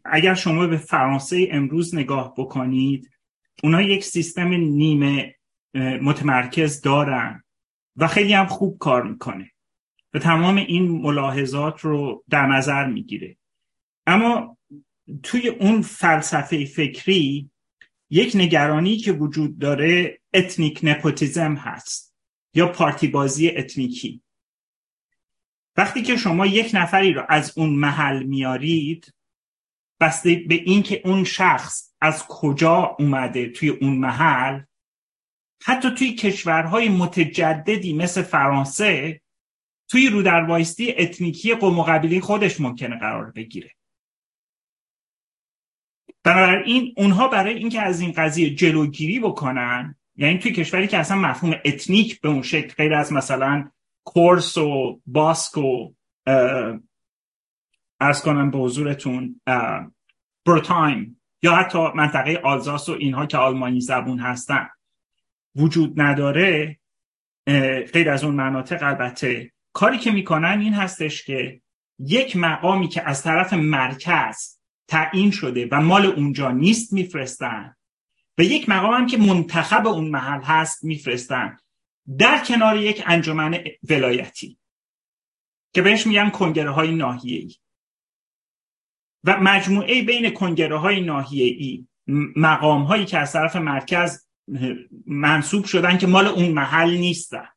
اگر 0.05 0.35
شما 0.35 0.67
به 0.67 0.77
فرانسه 0.77 1.49
امروز 1.51 1.95
نگاه 1.95 2.35
بکنید 2.39 3.11
اونا 3.63 3.83
یک 3.83 4.05
سیستم 4.05 4.49
نیمه 4.49 5.35
متمرکز 6.03 6.81
دارن 6.81 7.45
و 7.97 8.07
خیلی 8.07 8.33
هم 8.33 8.47
خوب 8.47 8.79
کار 8.79 9.03
می‌کنه 9.03 9.51
و 10.15 10.19
تمام 10.19 10.57
این 10.57 10.89
ملاحظات 10.89 11.81
رو 11.81 12.25
در 12.31 12.47
نظر 12.47 12.87
می‌گیره. 12.87 13.37
اما 14.07 14.59
توی 15.23 15.49
اون 15.49 15.83
فلسفه 15.83 16.65
فکری 16.65 17.51
یک 18.11 18.33
نگرانی 18.35 18.97
که 18.97 19.13
وجود 19.13 19.59
داره 19.59 20.21
ethnic 20.35 20.81
nepotism 20.83 21.55
هست. 21.55 22.08
یا 22.59 22.69
پارتی 22.73 23.09
بازی 23.09 23.49
اتنیکی. 23.49 24.23
وقتی 25.77 26.03
که 26.03 26.17
شما 26.17 26.47
یک 26.47 26.71
نفری 26.75 27.13
رو 27.13 27.25
از 27.29 27.59
اون 27.59 27.71
محل 27.71 28.23
میارید 28.23 29.15
بسته 30.01 30.35
به 30.49 30.55
اینکه 30.55 31.03
اون 31.05 31.25
شخص 31.25 31.95
از 32.01 32.27
کجا 32.29 32.97
اومده 32.99 33.49
توی 33.49 33.69
اون 33.69 33.99
محل 33.99 34.61
حتی 35.63 35.91
توی 35.91 36.15
کشورهای 36.15 36.89
متجددی 36.89 37.93
مثل 37.93 38.23
فرانسه 38.23 39.21
توی 39.89 40.09
رو 40.09 40.23
در 40.23 40.45
وایستی 40.45 40.95
اتنیکی 40.99 41.55
قوم 41.55 41.79
و 41.79 41.83
قبیله 41.83 42.21
خودش 42.21 42.61
ممکنه 42.61 42.99
قرار 42.99 43.31
بگیره. 43.31 43.71
بنابراین 46.25 46.95
اونها 46.97 47.29
برای 47.29 47.55
اینکه 47.55 47.81
از 47.81 48.01
این 48.01 48.13
قضیه 48.13 48.55
جلوگیری 48.55 49.21
بکنن 49.21 49.98
یعنی 50.19 50.39
توی 50.39 50.53
کشوری 50.53 50.87
که 50.87 50.99
اصلا 50.99 51.17
مفهوم 51.17 51.55
ethnic 51.65 52.21
به 52.21 52.29
اون 52.29 52.43
شکل 52.43 52.75
غیر 52.75 52.95
از 52.95 53.13
مثلا 53.13 53.71
کورس 54.05 54.59
و 54.59 55.01
باسک 55.07 55.59
و 55.59 55.93
ارز 58.01 58.23
کنم 58.23 58.51
به 58.51 58.59
حضورتون 58.59 59.41
بروتایم 60.47 61.21
یا 61.43 61.57
حتی 61.57 61.79
منطقه 61.95 62.41
آلزاس 62.45 62.89
و 62.89 62.93
اینها 62.93 63.27
که 63.27 63.37
آلمانی 63.37 63.81
زبون 63.81 64.19
هستن 64.19 64.69
وجود 65.57 66.01
نداره 66.01 66.79
غیر 67.93 68.11
از 68.11 68.25
اون 68.25 68.35
مناطق. 68.35 68.83
البته 68.83 69.53
کاری 69.73 69.99
که 69.99 70.11
می‌کنن 70.11 70.61
این 70.61 70.75
هستش 70.75 71.25
که 71.25 71.61
یک 71.99 72.37
مقامی 72.37 72.89
که 72.89 73.09
از 73.09 73.23
طرف 73.23 73.53
مرکز 73.53 74.59
تعیین 74.89 75.31
شده 75.31 75.69
و 75.73 75.81
مال 75.81 76.07
اونجا 76.07 76.51
نیست 76.51 76.93
میفرستن 76.93 77.75
و 78.39 78.43
یک 78.43 78.69
مقام 78.69 78.95
هم 78.95 79.07
که 79.07 79.17
منتخب 79.17 79.87
اون 79.87 80.09
محل 80.11 80.43
هست 80.43 80.85
میفرستن. 80.85 81.59
در 82.19 82.45
کنار 82.45 82.77
یک 82.77 83.03
انجمن 83.07 83.65
ولایتی 83.89 84.59
که 85.75 85.83
بهش 85.83 86.07
میگن 86.07 86.31
کنگره 86.31 86.71
های 86.71 86.95
ناحیه‌ای. 86.95 87.55
و 89.25 89.41
مجموعه 89.41 90.03
بین 90.03 90.31
کنگره 90.31 90.79
های 90.79 91.01
ناحیه‌ای 91.01 91.87
مقام 92.37 92.83
هایی 92.83 93.05
که 93.05 93.19
از 93.19 93.33
طرف 93.33 93.57
مرکز 93.57 94.29
منصوب 95.07 95.65
شدن 95.65 95.99
که 95.99 96.07
مال 96.07 96.27
اون 96.27 96.49
محل 96.49 96.97
نیستن 96.97 97.49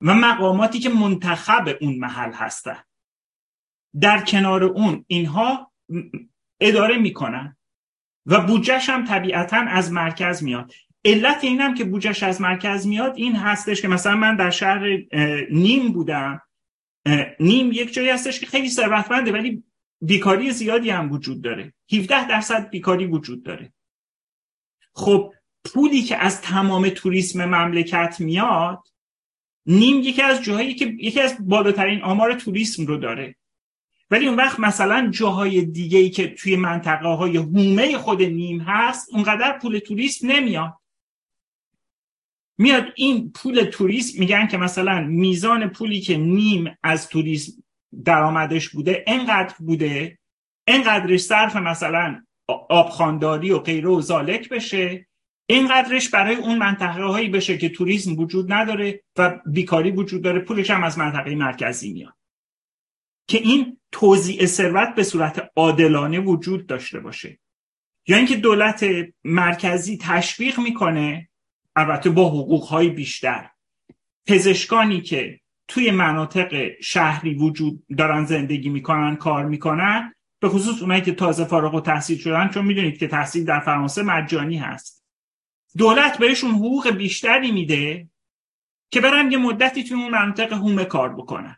و 0.00 0.14
مقاماتی 0.14 0.78
که 0.78 0.88
منتخب 0.88 1.78
اون 1.80 1.98
محل 1.98 2.32
هستن. 2.32 2.82
در 4.00 4.24
کنار 4.24 4.64
اون 4.64 5.04
اینها 5.06 5.72
اداره 6.60 6.98
می‌کنن. 6.98 7.56
و 8.26 8.40
بودجهش 8.40 8.88
هم 8.88 9.04
طبیعتا 9.04 9.56
از 9.56 9.92
مرکز 9.92 10.42
میاد. 10.42 10.72
علت 11.04 11.44
اینم 11.44 11.74
که 11.74 11.84
بودجهش 11.84 12.22
از 12.22 12.40
مرکز 12.40 12.86
میاد 12.86 13.12
این 13.16 13.36
هستش 13.36 13.82
که 13.82 13.88
مثلا 13.88 14.16
من 14.16 14.36
در 14.36 14.50
شهر 14.50 14.98
نیم 15.50 15.92
بودم. 15.92 16.42
نیم 17.40 17.72
یک 17.72 17.92
جایی 17.92 18.10
هستش 18.10 18.40
که 18.40 18.46
خیلی 18.46 18.68
ثروتمنده 18.68 19.32
ولی 19.32 19.64
بیکاری 20.00 20.50
زیادی 20.50 20.90
هم 20.90 21.12
وجود 21.12 21.42
داره. 21.42 21.74
17 21.92 22.28
درصد 22.28 22.70
بیکاری 22.70 23.06
وجود 23.06 23.42
داره. 23.42 23.72
خب 24.94 25.32
پولی 25.64 26.02
که 26.02 26.16
از 26.16 26.40
تمام 26.40 26.88
توریسم 26.88 27.44
مملکت 27.44 28.16
میاد 28.20 28.78
نیم 29.66 29.96
یکی 29.96 30.22
از 30.22 30.42
جاهایی 30.42 30.74
که 30.74 30.86
یکی 30.98 31.20
از 31.20 31.48
بالاترین 31.48 32.02
آمار 32.02 32.34
توریسم 32.34 32.86
رو 32.86 32.96
داره. 32.96 33.36
ولی 34.12 34.28
اون 34.28 34.36
وقت 34.36 34.60
مثلا 34.60 35.10
جاهای 35.10 35.62
دیگه 35.64 35.98
ای 35.98 36.10
که 36.10 36.28
توی 36.28 36.56
منطقه 36.56 37.08
های 37.08 37.36
هومه 37.36 37.98
خود 37.98 38.22
نیم 38.22 38.60
هست 38.60 39.08
اونقدر 39.14 39.58
پول 39.58 39.78
توریست 39.78 40.24
نمیاد. 40.24 40.74
میاد 42.58 42.84
این 42.96 43.32
پول 43.32 43.64
توریست 43.64 44.18
میگن 44.18 44.46
که 44.46 44.56
مثلا 44.56 45.00
میزان 45.00 45.68
پولی 45.68 46.00
که 46.00 46.16
نیم 46.16 46.76
از 46.82 47.08
توریسم 47.08 47.52
درآمدش 48.04 48.68
بوده 48.68 49.04
انقدر 49.06 49.54
بوده 49.58 50.18
انقدرش 50.66 51.20
صرف 51.20 51.56
مثلا 51.56 52.22
آبخانداری 52.68 53.50
و 53.50 53.58
غیره 53.58 53.88
و 53.88 54.00
زالک 54.00 54.48
بشه 54.48 55.06
اینقدرش 55.46 56.08
برای 56.08 56.34
اون 56.34 56.58
منطقه 56.58 57.04
هایی 57.04 57.28
بشه 57.28 57.58
که 57.58 57.68
توریسم 57.68 58.18
وجود 58.18 58.52
نداره 58.52 59.02
و 59.18 59.40
بیکاری 59.46 59.90
وجود 59.90 60.22
داره 60.22 60.40
پولش 60.40 60.70
هم 60.70 60.84
از 60.84 60.98
منطقه 60.98 61.34
مرکزی 61.34 61.92
میاد. 61.92 62.14
که 63.28 63.38
این 63.38 63.78
توزیع 63.92 64.46
ثروت 64.46 64.94
به 64.94 65.02
صورت 65.02 65.50
عادلانه 65.56 66.20
وجود 66.20 66.66
داشته 66.66 67.00
باشه. 67.00 67.38
یا 68.06 68.16
اینکه 68.16 68.36
دولت 68.36 68.84
مرکزی 69.24 69.98
تشویق 70.02 70.60
می‌کنه 70.60 71.28
البته 71.76 72.10
با 72.10 72.28
حقوق 72.28 72.80
بیشتر. 72.80 73.50
پزشکانی 74.26 75.00
که 75.00 75.40
توی 75.68 75.90
مناطق 75.90 76.80
شهری 76.80 77.34
وجود 77.34 77.84
دارن 77.98 78.24
زندگی 78.24 78.68
می‌کنن 78.68 79.16
کار 79.16 79.46
می‌کنن 79.46 80.14
به 80.40 80.48
خصوص 80.48 80.82
اونایی 80.82 81.02
که 81.02 81.12
تازه 81.12 81.44
فارغ 81.44 81.74
و 81.74 81.80
تحصیل 81.80 82.18
شدن 82.18 82.48
چون 82.48 82.64
می‌دونید 82.64 82.98
که 82.98 83.08
تحصیل 83.08 83.44
در 83.44 83.60
فرانسه 83.60 84.02
مجانی 84.02 84.56
هست. 84.56 85.04
دولت 85.76 86.18
بهشون 86.18 86.50
حقوق 86.50 86.90
بیشتری 86.90 87.52
میده 87.52 88.08
که 88.90 89.00
برن 89.00 89.32
یه 89.32 89.38
مدتی 89.38 89.84
توی 89.84 89.96
اون 89.96 90.10
منطقه 90.10 90.56
هومه 90.56 90.84
کار 90.84 91.14
بکنن. 91.14 91.56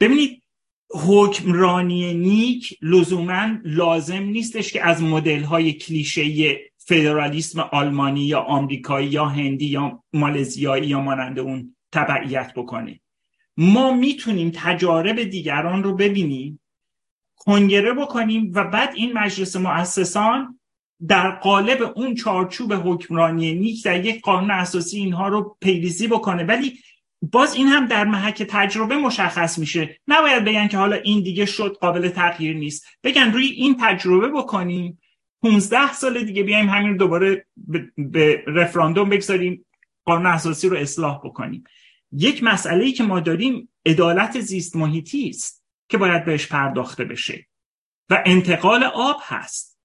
ببینید 0.00 0.42
حکمرانی 0.90 2.14
نیک 2.14 2.78
لزوما 2.82 3.58
لازم 3.64 4.22
نیستش 4.22 4.72
که 4.72 4.86
از 4.86 5.02
مدل 5.02 5.42
های 5.42 5.72
کلیشه 5.72 6.58
فدرالیسم 6.76 7.60
آلمانی 7.60 8.24
یا 8.24 8.40
آمریکایی 8.40 9.08
یا 9.08 9.24
هندی 9.24 9.66
یا 9.66 10.02
مالزیایی 10.12 10.86
یا 10.86 11.00
مانند 11.00 11.38
اون 11.38 11.76
تبعیت 11.92 12.52
بکنه. 12.56 13.00
ما 13.56 13.92
می‌تونیم 13.92 14.52
تجارب 14.54 15.22
دیگران 15.22 15.82
رو 15.82 15.94
ببینیم 15.94 16.60
کنگره 17.36 17.92
بکنیم 17.92 18.52
و 18.54 18.64
بعد 18.64 18.92
این 18.94 19.12
مجلس 19.12 19.56
مؤسسان 19.56 20.60
در 21.08 21.30
قالب 21.30 21.92
اون 21.96 22.14
چارچوب 22.14 22.72
حکمرانی 22.72 23.54
نیک 23.54 23.84
در 23.84 24.04
یک 24.04 24.22
قانون 24.22 24.50
اساسی 24.50 24.98
اینها 24.98 25.28
رو 25.28 25.56
پیریزی 25.60 26.08
بکنه. 26.08 26.44
ولی 26.44 26.78
باز 27.32 27.54
این 27.54 27.66
هم 27.66 27.86
در 27.86 28.04
محک 28.04 28.42
تجربه 28.42 28.96
مشخص 28.96 29.58
میشه. 29.58 30.00
نباید 30.08 30.44
بگن 30.44 30.68
که 30.68 30.78
حالا 30.78 30.96
این 30.96 31.22
دیگه 31.22 31.46
شد 31.46 31.76
قابل 31.80 32.08
تغییر 32.08 32.56
نیست. 32.56 32.86
بگن 33.04 33.32
روی 33.32 33.46
این 33.46 33.76
تجربه 33.80 34.28
بکنیم. 34.28 34.98
15 35.42 35.92
سال 35.92 36.24
دیگه 36.24 36.42
بیایم 36.42 36.68
همین 36.68 36.96
دوباره 36.96 37.46
به 37.96 38.44
رفراندوم 38.46 39.08
بگذاریم 39.08 39.66
قانون 40.04 40.26
اساسی 40.26 40.68
رو 40.68 40.76
اصلاح 40.76 41.20
بکنیم. 41.24 41.64
یک 42.12 42.44
مسئله 42.44 42.84
ای 42.84 42.92
که 42.92 43.02
ما 43.02 43.20
داریم 43.20 43.68
عدالت 43.86 44.40
زیست 44.40 44.76
محیطی 44.76 45.28
است 45.28 45.64
که 45.88 45.98
باید 45.98 46.24
بهش 46.24 46.46
پرداخته 46.46 47.04
بشه. 47.04 47.46
و 48.10 48.22
انتقال 48.26 48.84
آب 48.84 49.16
هست. 49.22 49.76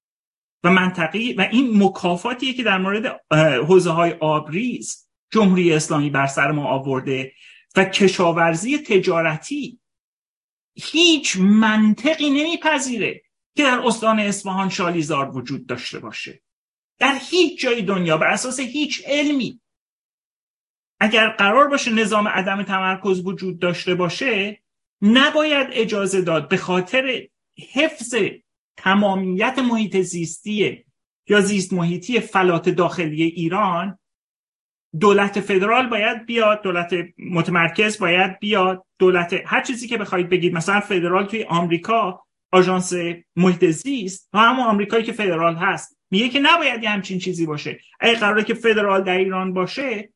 و 0.64 0.72
منطقی 0.72 1.34
و 1.34 1.48
این 1.52 1.84
مکافاتیه 1.84 2.54
که 2.54 2.64
در 2.64 2.78
مورد 2.78 3.22
حوزه 3.68 3.90
های 3.90 4.12
آبریز 4.12 5.08
جمهوری 5.32 5.74
اسلامی 5.74 6.10
بر 6.10 6.28
سر 6.28 6.52
ما 6.52 6.68
آورده 6.68 7.34
و 7.76 7.86
کشاورزی 7.86 8.78
تجارتی 8.78 9.80
هیچ 10.76 11.38
منطقی 11.38 12.30
نمیپذیره 12.30 13.22
که 13.56 13.64
در 13.64 13.80
استان 13.86 14.20
اصفهان 14.20 14.70
شالیزار 14.70 15.38
وجود 15.38 15.68
داشته 15.68 16.00
باشه. 16.00 16.42
در 17.00 17.18
هیچ 17.30 17.62
جای 17.62 17.82
دنیا 17.82 18.18
بر 18.18 18.28
اساس 18.28 18.60
هیچ 18.60 19.04
علمی. 19.06 19.62
اگر 21.00 21.30
قرار 21.30 21.68
باشه 21.68 21.92
نظام 21.92 22.28
عدم 22.28 22.64
تمرکز 22.64 23.26
وجود 23.26 23.60
داشته 23.60 23.96
باشه 23.96 24.62
نباید 25.02 25.68
اجازه 25.72 26.22
داد 26.22 26.50
به 26.50 26.58
خاطر 26.58 27.28
حفظ 27.74 28.16
تمامیت 28.78 29.60
محیط 29.60 29.98
زیستی 29.98 30.86
یا 31.28 31.42
زیست 31.42 31.74
محیطی 31.74 32.20
فلات 32.20 32.70
داخلی 32.70 33.24
ایران 33.24 34.00
دولت 35.00 35.40
فدرال 35.40 35.88
باید 35.88 36.26
بیاد 36.26 36.62
دولت 36.62 36.94
متمرکز 37.18 38.00
باید 38.00 38.40
بیاد 38.40 38.86
دولت 39.00 39.42
هر 39.46 39.62
چیزی 39.62 39.88
که 39.88 39.98
بخواید 39.98 40.30
بگید. 40.30 40.54
مثلا 40.54 40.80
فدرال 40.80 41.26
توی 41.26 41.44
آمریکا 41.44 42.24
آژانس 42.52 42.94
محیط 43.36 43.66
زیست 43.66 44.30
و 44.34 44.40
همون 44.40 44.66
آمریکایی 44.66 45.04
که 45.04 45.12
فدرال 45.12 45.56
هست. 45.56 45.98
میگه 46.12 46.30
که 46.30 46.40
نباید 46.40 46.84
یه 46.84 46.90
همچین 46.90 47.20
چیزی 47.20 47.46
باشه. 47.46 47.80
اگه 48.00 48.20
قراره 48.20 48.44
که 48.44 48.54
فدرال 48.54 49.04
در 49.04 49.18
ایران 49.18 49.54
باشه 49.54 50.10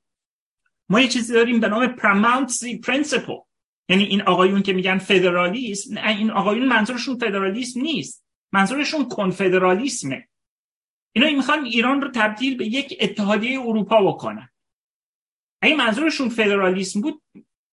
ما 0.90 1.02
یه 1.02 1.08
چیزی 1.08 1.34
داریم 1.34 1.60
به 1.60 1.68
نام 1.68 1.88
paramountcy 1.88 2.78
principle 2.78 3.34
یعنی 3.90 4.04
این 4.04 4.22
آقایون 4.22 4.62
که 4.62 4.74
میگن 4.74 4.98
فدرالیسم 4.98 5.98
این 5.98 6.32
آقایون 6.32 6.68
منظورشون 6.68 7.18
فدرالیسم 7.18 7.82
نیست. 7.82 8.26
منظورشون 8.52 9.10
کنفدرالیسمه. 9.10 10.28
اینا 11.12 11.30
می‌خوان 11.32 11.66
ایران 11.66 12.02
رو 12.02 12.12
تبدیل 12.12 12.58
به 12.58 12.66
یک 12.66 12.98
اتحادیه 13.02 13.60
اروپا 13.60 14.12
بکنن. 14.12 14.50
اگه 15.66 15.76
منظورشون 15.76 16.30
فدرالیسم 16.30 17.02
بود 17.02 17.22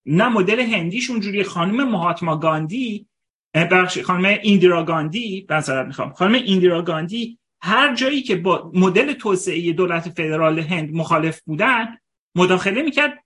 نه 0.06 0.28
مدل 0.28 0.60
هندیشون 0.60 1.20
جوری 1.20 1.44
خانم 1.44 1.90
مهاتما 1.90 2.36
گاندی 2.36 3.06
بخش 3.54 3.98
خانم 3.98 4.38
ایندیرا 4.42 4.84
گاندی 4.84 5.46
مثلا 5.50 5.82
می‌خوام. 5.82 6.12
خانم 6.12 6.34
ایندیرا 6.34 6.82
گاندی 6.82 7.38
هر 7.62 7.94
جایی 7.94 8.22
که 8.22 8.36
با 8.36 8.70
مدل 8.74 9.12
توسعه 9.12 9.72
دولت 9.72 10.08
فدرال 10.08 10.58
هند 10.58 10.94
مخالف 10.94 11.40
بودن 11.42 11.98
مداخله 12.34 12.82
می‌کرد 12.82 13.24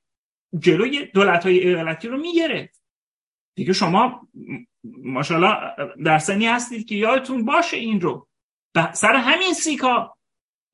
جلوی 0.58 1.06
دولت 1.06 1.44
های 1.44 1.68
ایالتی 1.68 2.08
رو 2.08 2.18
می‌گرفت. 2.18 2.82
دیگه 3.54 3.72
شما 3.72 4.28
ماشاءالله 4.84 5.56
در 6.04 6.18
سنی 6.18 6.46
هستید 6.46 6.86
که 6.86 6.94
یادتون 6.94 7.44
باشه 7.44 7.76
این 7.76 8.00
رو. 8.00 8.28
سر 8.92 9.14
همین 9.14 9.52
سیکا 9.52 10.16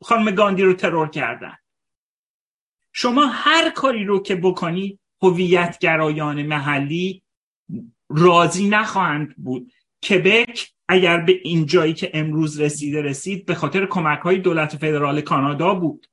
خانم 0.03 0.31
گاندی 0.31 0.63
رو 0.63 0.73
ترور 0.73 1.09
کردن. 1.09 1.57
شما 2.93 3.27
هر 3.27 3.71
کاری 3.71 4.05
رو 4.05 4.23
که 4.23 4.37
بکنی 4.37 4.99
هویتگرایان 5.23 6.43
محلی 6.43 7.23
راضی 8.09 8.69
نخواهند 8.69 9.37
بود. 9.37 9.73
کبک 10.09 10.73
اگر 10.89 11.21
به 11.21 11.41
این 11.45 11.67
جایی 11.67 11.95
که 11.95 12.11
امروز 12.15 12.61
رسیده 12.61 13.03
رسید 13.03 13.47
به 13.47 13.55
خاطر 13.55 13.87
کمک 13.87 14.19
های 14.19 14.39
دولت 14.39 14.77
فدرال 14.77 15.21
کانادا 15.21 15.75
بود. 15.75 16.07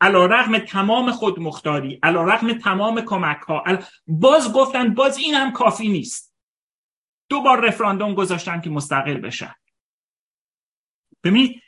علا 0.00 0.26
رغم 0.26 0.58
تمام 0.58 1.10
خودمختاری 1.10 1.98
علا 2.02 2.24
رغم 2.24 2.52
تمام 2.52 3.00
کمک 3.00 3.38
ها 3.38 3.64
باز 4.06 4.52
گفتن 4.52 4.94
باز 4.94 5.18
این 5.18 5.34
هم 5.34 5.52
کافی 5.52 5.88
نیست. 5.88 6.34
دو 7.28 7.40
بار 7.40 7.66
رفراندوم 7.66 8.14
گذاشتن 8.14 8.60
که 8.60 8.70
مستقل 8.70 9.14
بشن. 9.14 9.54
ببینید 11.24 11.62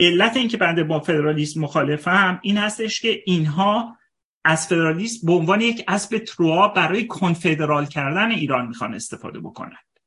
علت 0.00 0.36
اینکه 0.36 0.56
بنده 0.56 0.84
با 0.84 1.00
فدرالیسم 1.00 1.60
مخالفم 1.60 2.40
این 2.42 2.56
هستش 2.56 3.00
که 3.00 3.22
اینها 3.26 3.98
از 4.44 4.66
فدرالیسم 4.66 5.26
به 5.26 5.32
عنوان 5.32 5.60
یک 5.60 5.84
اسب 5.88 6.18
تروا 6.18 6.68
برای 6.68 7.06
کنفدرال 7.06 7.86
کردن 7.86 8.30
ایران 8.30 8.66
می‌خوان 8.66 8.94
استفاده 8.94 9.40
بکنند 9.40 9.98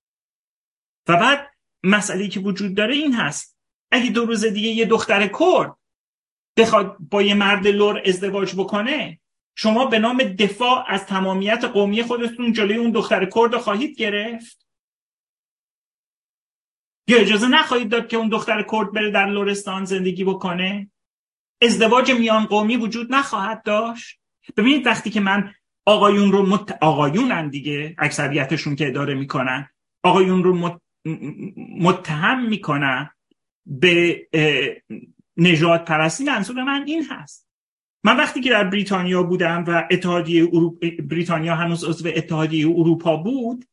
و 1.08 1.18
بعد 1.18 1.48
مسئله 1.84 2.28
که 2.28 2.40
وجود 2.40 2.76
داره 2.76 2.96
این 2.96 3.14
هست. 3.14 3.58
اگه 3.92 4.10
دو 4.10 4.26
روز 4.26 4.46
دیگه 4.46 4.70
یه 4.70 4.86
دختر 4.86 5.28
کرد 5.28 5.76
بخواد 6.58 6.98
با 7.00 7.22
یه 7.22 7.34
مرد 7.34 7.68
لور 7.68 8.02
ازدواج 8.06 8.56
بکنه 8.56 9.20
شما 9.56 9.86
به 9.86 10.00
نام 10.00 10.18
دفاع 10.18 10.86
از 10.88 11.06
تمامیت 11.06 11.64
قومی 11.64 12.04
خودتون 12.04 12.54
جلوی 12.54 12.78
اون 12.78 12.92
دختر 12.92 13.26
کرد 13.26 13.58
خواهید 13.58 13.98
گرفت؟ 13.98 14.61
یا 17.12 17.18
اجازه 17.18 17.48
نخواهید 17.48 17.90
داد 17.90 18.08
که 18.08 18.18
اون 18.18 18.30
دختر 18.30 18.66
کرد 18.72 18.92
بره 18.92 19.12
در 19.12 19.26
لورستان 19.26 19.86
زندگی 19.86 20.24
بکنه؟ 20.24 20.92
ازدواج 21.62 22.12
میان 22.12 22.46
قومی 22.46 22.78
وجود 22.78 23.14
نخواهد 23.14 23.64
داشت؟ 23.64 24.20
ببینید 24.58 24.88
وقتی 24.88 25.10
که 25.10 25.20
من 25.20 25.54
آقایون 25.86 26.32
رو 26.32 26.46
مت... 26.46 26.78
آقایونن 26.82 27.50
دیگه 27.50 27.96
اکثریتشون 27.98 28.76
که 28.76 28.88
اداره 28.88 29.14
می‌کنن 29.14 29.70
آقایون 30.04 30.44
رو 30.44 30.56
مت... 30.56 30.82
متهم 31.80 32.50
می‌کنن 32.50 33.10
به 33.66 34.28
نجات 35.38 35.86
پرستی 35.86 36.24
منظور 36.24 36.64
من 36.64 36.84
این 36.88 37.06
هست. 37.10 37.48
من 38.04 38.18
وقتی 38.18 38.42
که 38.42 38.50
در 38.50 38.64
بریتانیا 38.64 39.24
بودم 39.24 39.64
و 39.68 39.88
اتحادیه 39.92 40.48
بریتانیا 41.10 41.56
هنوز 41.56 41.84
عضو 41.84 42.10
اتحادیه 42.16 42.68
اروپا 42.68 43.18
بود 43.18 43.66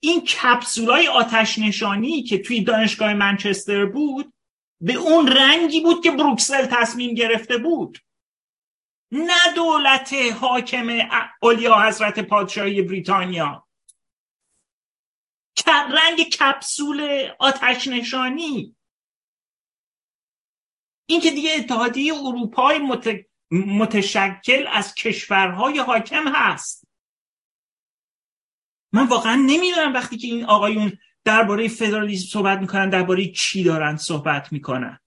این 0.00 0.20
کپسولای 0.20 1.08
آتش 1.08 1.58
نشانی 1.58 2.22
که 2.22 2.38
توی 2.38 2.64
دانشگاه 2.64 3.14
منچستر 3.14 3.86
بود 3.86 4.34
به 4.80 4.94
اون 4.94 5.26
رنگی 5.26 5.80
بود 5.80 6.02
که 6.02 6.10
بروکسل 6.10 6.66
تصمیم 6.66 7.14
گرفته 7.14 7.58
بود. 7.58 7.98
نه 9.12 9.54
دولت 9.54 10.14
حاکم 10.40 10.88
اولیا 11.42 11.80
حضرت 11.80 12.20
پادشاهی 12.20 12.82
بریتانیا. 12.82 13.66
رنگ 15.66 16.22
کپسول 16.22 17.28
آتش 17.38 17.88
نشانی 17.88 18.76
این 21.06 21.20
که 21.20 21.30
دیگه 21.30 21.50
اتحادیه 21.58 22.14
اروپای 22.14 22.78
متشکل 23.50 24.66
از 24.72 24.94
کشورهای 24.94 25.78
حاکم 25.78 26.28
هست. 26.28 26.79
من 28.92 29.06
واقعا 29.06 29.34
نمی‌دونم 29.34 29.92
وقتی 29.94 30.16
که 30.16 30.26
این 30.26 30.44
آقایون 30.44 30.92
درباره 31.24 31.68
فدرالیسم 31.68 32.28
صحبت 32.28 32.58
می‌کنن 32.58 32.88
درباره 32.88 33.26
چی 33.26 33.62
دارن 33.62 33.96
صحبت 33.96 34.52
می‌کنن. 34.52 34.98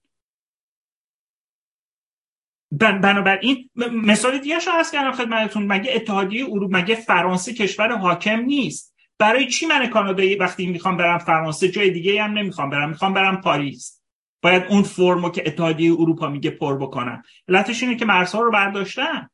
بنابراین 2.72 3.70
مثال 3.92 4.38
دیگه 4.38 4.58
شو 4.58 4.70
هست 4.70 4.92
کردم 4.92 5.12
خدمتتون. 5.12 5.66
مگه 5.66 5.92
اتحادیه 5.94 6.44
اروپا 6.44 6.78
مگه 6.78 6.94
فرانسه 6.94 7.54
کشور 7.54 7.96
حاکم 7.96 8.40
نیست؟ 8.40 8.94
برای 9.18 9.48
چی 9.48 9.66
من 9.66 9.86
کانادایی 9.86 10.34
وقتی 10.34 10.66
می‌خوام 10.66 10.96
برم 10.96 11.18
فرانسه؟ 11.18 11.68
جای 11.68 11.90
دیگه 11.90 12.22
هم 12.22 12.32
نمی‌خوام 12.32 12.70
برم. 12.70 12.88
می‌خوام 12.88 13.14
برم 13.14 13.40
پاریس. 13.40 14.00
باید 14.42 14.64
اون 14.68 14.82
فرمو 14.82 15.30
که 15.30 15.42
اتحادیه 15.46 15.92
اروپا 15.92 16.28
میگه 16.28 16.50
پر 16.50 16.78
بکنم. 16.78 17.22
علتش 17.48 17.82
اینه 17.82 17.96
که 17.96 18.04
مرزها 18.04 18.40
رو 18.40 18.50
برداشتن. 18.50 19.28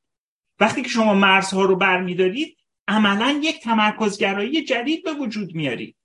وقتی 0.61 0.83
که 0.83 0.89
شما 0.89 1.15
مرزها 1.15 1.65
رو 1.65 1.77
برمیدارید 1.77 2.57
عملا 2.91 3.41
یک 3.43 3.63
تمرکزگرایی 3.63 4.65
جدید 4.65 5.05
به 5.05 5.13
وجود 5.13 5.55
میارید 5.55 5.97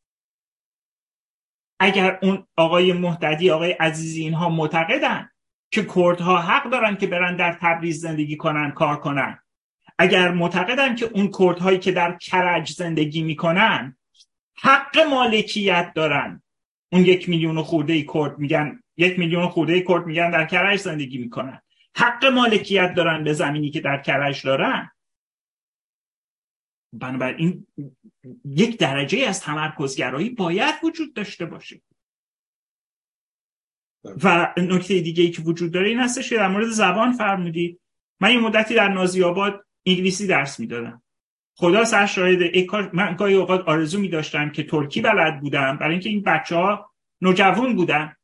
اگر 1.79 2.19
اون 2.21 2.47
آقای 2.57 2.93
مهددی 2.93 3.49
آقای 3.51 3.71
عزیزی 3.71 4.21
اینها 4.21 4.49
معتقدن 4.49 5.29
که 5.71 5.85
کردها 5.95 6.41
حق 6.41 6.69
دارن 6.69 6.95
که 6.95 7.07
برن 7.07 7.35
در 7.35 7.57
تبریز 7.61 8.01
زندگی 8.01 8.37
کنن 8.37 8.71
کار 8.71 8.99
کنن. 8.99 9.39
اگر 9.99 10.31
معتقدن 10.31 10.95
که 10.95 11.05
اون 11.05 11.31
کردهایی 11.39 11.79
که 11.79 11.91
در 11.91 12.17
کرج 12.17 12.71
زندگی 12.71 13.23
می‌کنن 13.23 13.97
حق 14.61 14.99
مالکیت 14.99 15.91
دارن. 15.95 16.43
اون 16.91 17.05
یک 17.05 17.29
میلیون 17.29 17.61
خورده 17.61 18.01
کرد 18.01 18.39
میگن 18.39 18.79
یک 18.97 19.19
میلیون 19.19 19.47
خورده 19.47 19.81
کرد 19.81 20.05
میگن 20.05 20.31
در 20.31 20.45
کرج 20.45 20.79
زندگی 20.79 21.17
می‌کنن. 21.17 21.61
حق 21.97 22.25
مالکیت 22.25 22.93
دارن 22.93 23.23
به 23.23 23.33
زمینی 23.33 23.69
که 23.69 23.79
در 23.81 23.97
کرج 23.97 24.45
دارن. 24.45 24.91
بنابراین 26.99 27.67
یک 28.45 28.79
درجه 28.79 29.27
از 29.27 29.41
تمرکزگرایی 29.41 30.29
باید 30.29 30.75
وجود 30.83 31.13
داشته 31.13 31.45
باشه. 31.45 31.81
و 34.23 34.53
نکته 34.57 34.99
دیگه 34.99 35.23
ای 35.23 35.31
که 35.31 35.41
وجود 35.41 35.71
داره 35.71 35.89
این 35.89 35.99
هستش 35.99 36.29
که 36.29 36.35
در 36.35 36.47
مورد 36.47 36.67
زبان 36.67 37.11
فرمودید 37.11 37.79
من 38.19 38.31
یه 38.31 38.39
مدتی 38.39 38.75
در 38.75 38.87
نازی 38.87 39.23
آباد 39.23 39.65
انگلیسی 39.85 40.27
درس 40.27 40.59
می‌دادم. 40.59 41.01
خدا 41.57 41.85
سر 41.85 42.05
شاهده 42.05 42.67
من 42.93 43.15
گاهی 43.15 43.33
اوقات 43.33 43.61
آرزو 43.61 43.99
می 43.99 44.09
داشتم 44.09 44.49
که 44.49 44.63
ترکی 44.63 45.01
بلد 45.01 45.39
بودم. 45.39 45.77
برای 45.77 45.91
اینکه 45.91 46.09
این 46.09 46.21
بچه 46.21 46.55
ها 46.55 46.91
نوجوان 47.21 47.75
بودن. 47.75 48.15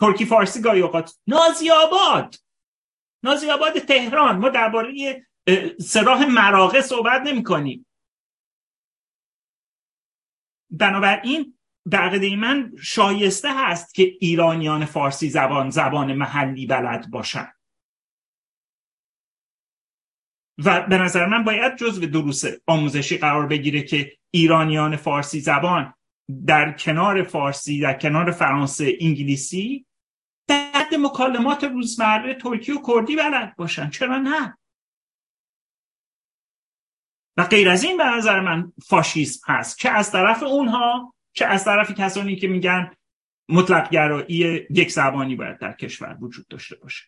ترکی 0.00 0.24
فارسی 0.24 0.60
گاهی 0.60 0.80
اوقات. 0.80 1.18
نازی 1.26 1.70
آباد 1.70 2.34
نازی 3.22 3.50
آباد 3.50 3.78
تهران. 3.78 4.38
ما 4.38 4.48
درباره 4.48 5.26
سراح 5.80 6.24
مراغه 6.24 6.80
صحبت 6.80 7.22
نمی 7.22 7.42
کنیم 7.42 7.86
بنابراین 10.72 11.58
به 11.86 12.36
من 12.36 12.72
شایسته 12.82 13.48
هست 13.54 13.94
که 13.94 14.12
ایرانیان 14.20 14.84
فارسی 14.84 15.30
زبان 15.30 15.70
زبان 15.70 16.12
محلی 16.12 16.66
بلد 16.66 17.10
باشن. 17.10 17.48
و 20.64 20.86
به 20.86 20.98
نظر 20.98 21.26
من 21.26 21.44
باید 21.44 21.76
جزو 21.76 22.06
دروس 22.06 22.44
آموزشی 22.66 23.18
قرار 23.18 23.46
بگیره 23.46 23.82
که 23.82 24.12
ایرانیان 24.30 24.96
فارسی 24.96 25.40
زبان 25.40 25.94
در 26.46 26.72
کنار 26.72 27.22
فارسی 27.22 27.80
در 27.80 27.98
کنار 27.98 28.30
فرانسه 28.30 28.96
انگلیسی 29.00 29.86
در 30.48 30.86
مکالمات 31.00 31.64
روزمره 31.64 32.34
ترکی 32.34 32.72
و 32.72 32.82
کردی 32.86 33.16
بلد 33.16 33.56
باشن. 33.56 33.90
چرا 33.90 34.18
نه؟ 34.18 34.58
و 37.36 37.44
غیر 37.44 37.68
از 37.68 37.84
این 37.84 37.96
به 37.96 38.04
نظر 38.04 38.40
من 38.40 38.72
فاشیسم 38.86 39.52
هست 39.52 39.78
چه 39.78 39.88
از 39.88 40.12
طرف 40.12 40.42
اونها 40.42 41.14
چه 41.32 41.46
از 41.46 41.64
طرف 41.64 41.90
کسانی 41.90 42.36
که 42.36 42.48
میگن 42.48 42.90
مطلق 43.48 43.90
گرایی 43.90 44.66
یک 44.70 44.92
زبانی 44.92 45.36
باید 45.36 45.58
در 45.58 45.72
کشور 45.72 46.18
وجود 46.20 46.48
داشته 46.48 46.76
باشه. 46.76 47.04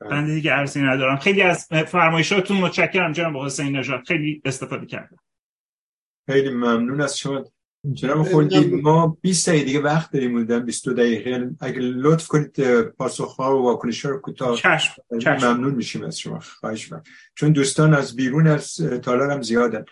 بله. 0.00 0.10
بنده 0.10 0.34
دیگه 0.34 0.52
ارزی 0.52 0.82
ندارم. 0.82 1.16
خیلی 1.16 1.42
از 1.42 1.68
فرمایشاتون 1.86 2.56
متشکرم 2.56 3.12
جناب 3.12 3.36
حسین 3.36 3.76
نژاد. 3.76 4.06
خیلی 4.06 4.42
استفاده 4.44 4.86
کردم. 4.86 5.18
خیلی 6.26 6.50
ممنون 6.50 7.00
از 7.00 7.18
شما. 7.18 7.44
جناب 7.92 8.22
خلدی 8.22 8.66
ما 8.66 9.18
20 9.20 9.48
دقیقه 9.48 9.64
دیگه 9.64 9.80
وقت 9.80 10.12
داریم 10.12 10.32
بودن 10.32 10.64
22 10.64 10.94
دقیقه. 10.94 11.50
اگر 11.60 11.80
لطف 11.80 12.28
کنید 12.28 12.82
پاسخ 12.82 13.36
ها 13.36 13.58
و 13.58 13.62
واکنش 13.62 14.04
ها 14.04 14.10
رو 14.10 14.18
کوتاه 14.18 14.60
ممنون 15.12 15.74
میشیم 15.74 16.04
از 16.04 16.18
شما. 16.18 16.40
خواهش 16.40 16.92
من 16.92 17.02
چون 17.34 17.52
دوستان 17.52 17.94
از 17.94 18.16
بیرون 18.16 18.46
از 18.46 18.76
تالار 18.76 19.30
هم 19.30 19.42
زیادن. 19.42 19.84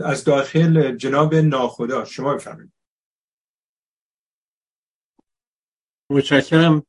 از 0.00 0.24
داخل 0.24 0.96
جناب 0.96 1.34
ناخدا 1.34 2.04
شما 2.04 2.34
بفرمایید. 2.34 2.72
متشکرم 6.10 6.82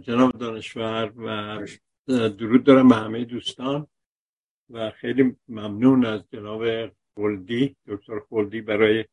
جناب 0.00 0.32
دانشور 0.38 1.12
و 1.16 1.58
درود 2.28 2.64
دارم 2.64 2.88
به 2.88 2.94
همه 2.94 3.24
دوستان 3.24 3.86
و 4.70 4.90
خیلی 4.90 5.36
ممنون 5.48 6.06
از 6.06 6.20
جناب 6.32 6.62
خلدی 7.18 7.76
دکتر 7.86 8.20
خلدی 8.30 8.60
برای 8.60 9.04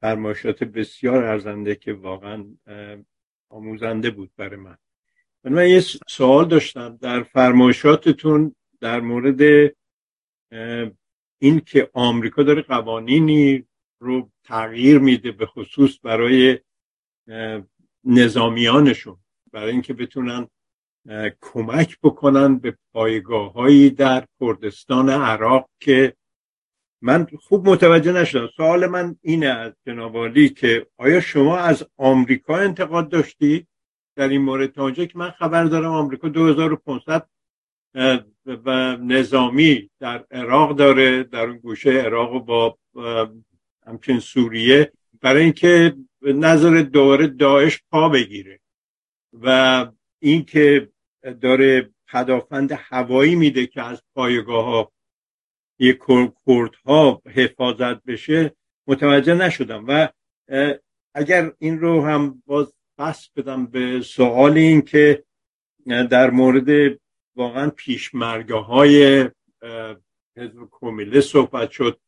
فرمایشات 0.00 0.64
بسیار 0.64 1.24
ارزنده 1.24 1.74
که 1.74 1.92
واقعا 1.92 2.44
آموزنده 3.48 4.10
بود 4.10 4.30
برای 4.36 4.56
من. 4.56 4.76
من 5.44 5.68
یه 5.68 5.80
سوال 6.08 6.48
داشتم 6.48 6.96
در 6.96 7.22
فرمایشاتتون 7.22 8.54
در 8.80 9.00
مورد 9.00 9.40
این 11.38 11.60
که 11.60 11.90
آمریکا 11.92 12.42
داره 12.42 12.62
قوانینی 12.62 13.66
رو 13.98 14.30
تغییر 14.44 14.98
میده 14.98 15.32
به 15.32 15.46
خصوص 15.46 15.98
برای 16.02 16.58
نظامیانشون 18.04 19.16
برای 19.52 19.72
اینکه 19.72 19.94
بتونن 19.94 20.48
کمک 21.40 21.98
بکنن 22.02 22.58
به 22.58 22.78
پایگاه 22.92 23.52
هایی 23.52 23.90
در 23.90 24.26
کردستان 24.40 25.10
عراق 25.10 25.70
که 25.80 26.16
من 27.04 27.26
خوب 27.40 27.68
متوجه 27.68 28.12
نشدم. 28.12 28.48
سوال 28.56 28.86
من 28.86 29.16
اینه 29.22 29.46
از 29.46 29.72
جناب 29.86 30.34
که 30.34 30.86
آیا 30.96 31.20
شما 31.20 31.58
از 31.58 31.86
آمریکا 31.96 32.56
انتقاد 32.56 33.08
داشتی؟ 33.08 33.66
در 34.16 34.28
این 34.28 34.42
مورد 34.42 34.72
تا 34.72 34.82
اونجا 34.82 35.04
که 35.04 35.18
من 35.18 35.30
خبر 35.30 35.64
دارم 35.64 35.92
آمریکا 35.92 36.28
2500 36.28 37.28
و 38.46 38.96
نظامی 38.96 39.90
در 40.00 40.24
عراق 40.30 40.76
داره 40.76 41.22
در 41.22 41.46
اون 41.46 41.58
گوشه 41.58 41.90
عراق 41.90 42.44
با 42.44 42.78
همچنین 43.86 44.20
سوریه 44.20 44.92
برای 45.20 45.42
اینکه 45.42 45.96
نظر 46.22 46.82
دوره 46.82 47.26
داعش 47.26 47.82
پا 47.90 48.08
بگیره 48.08 48.60
و 49.42 49.86
اینکه 50.18 50.88
داره 51.40 51.90
پدافند 52.08 52.72
هوایی 52.72 53.34
میده 53.34 53.66
که 53.66 53.82
از 53.82 54.02
پایگاه 54.14 54.64
ها 54.64 54.93
یک 55.78 55.98
کرد 56.46 56.74
ها 56.86 57.22
حفاظت 57.26 58.04
بشه 58.04 58.56
متوجه 58.86 59.34
نشدم. 59.34 59.84
و 59.88 60.08
اگر 61.14 61.52
این 61.58 61.80
رو 61.80 62.04
هم 62.04 62.42
باز 62.46 62.74
بس 62.98 63.28
بدم 63.36 63.66
به 63.66 64.00
سوال 64.00 64.52
این 64.58 64.82
که 64.82 65.24
در 65.86 66.30
مورد 66.30 66.98
واقعا 67.36 67.70
پیشمرگه 67.70 68.54
های 68.54 69.22
حزب 70.36 70.68
کمیله 70.70 71.20
صحبت 71.20 71.70
شد. 71.70 72.00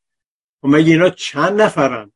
و 0.62 0.68
خب 0.68 0.74
مگه 0.74 0.92
اینا 0.92 1.10
چند 1.10 1.62
نفرن؟ 1.62 2.12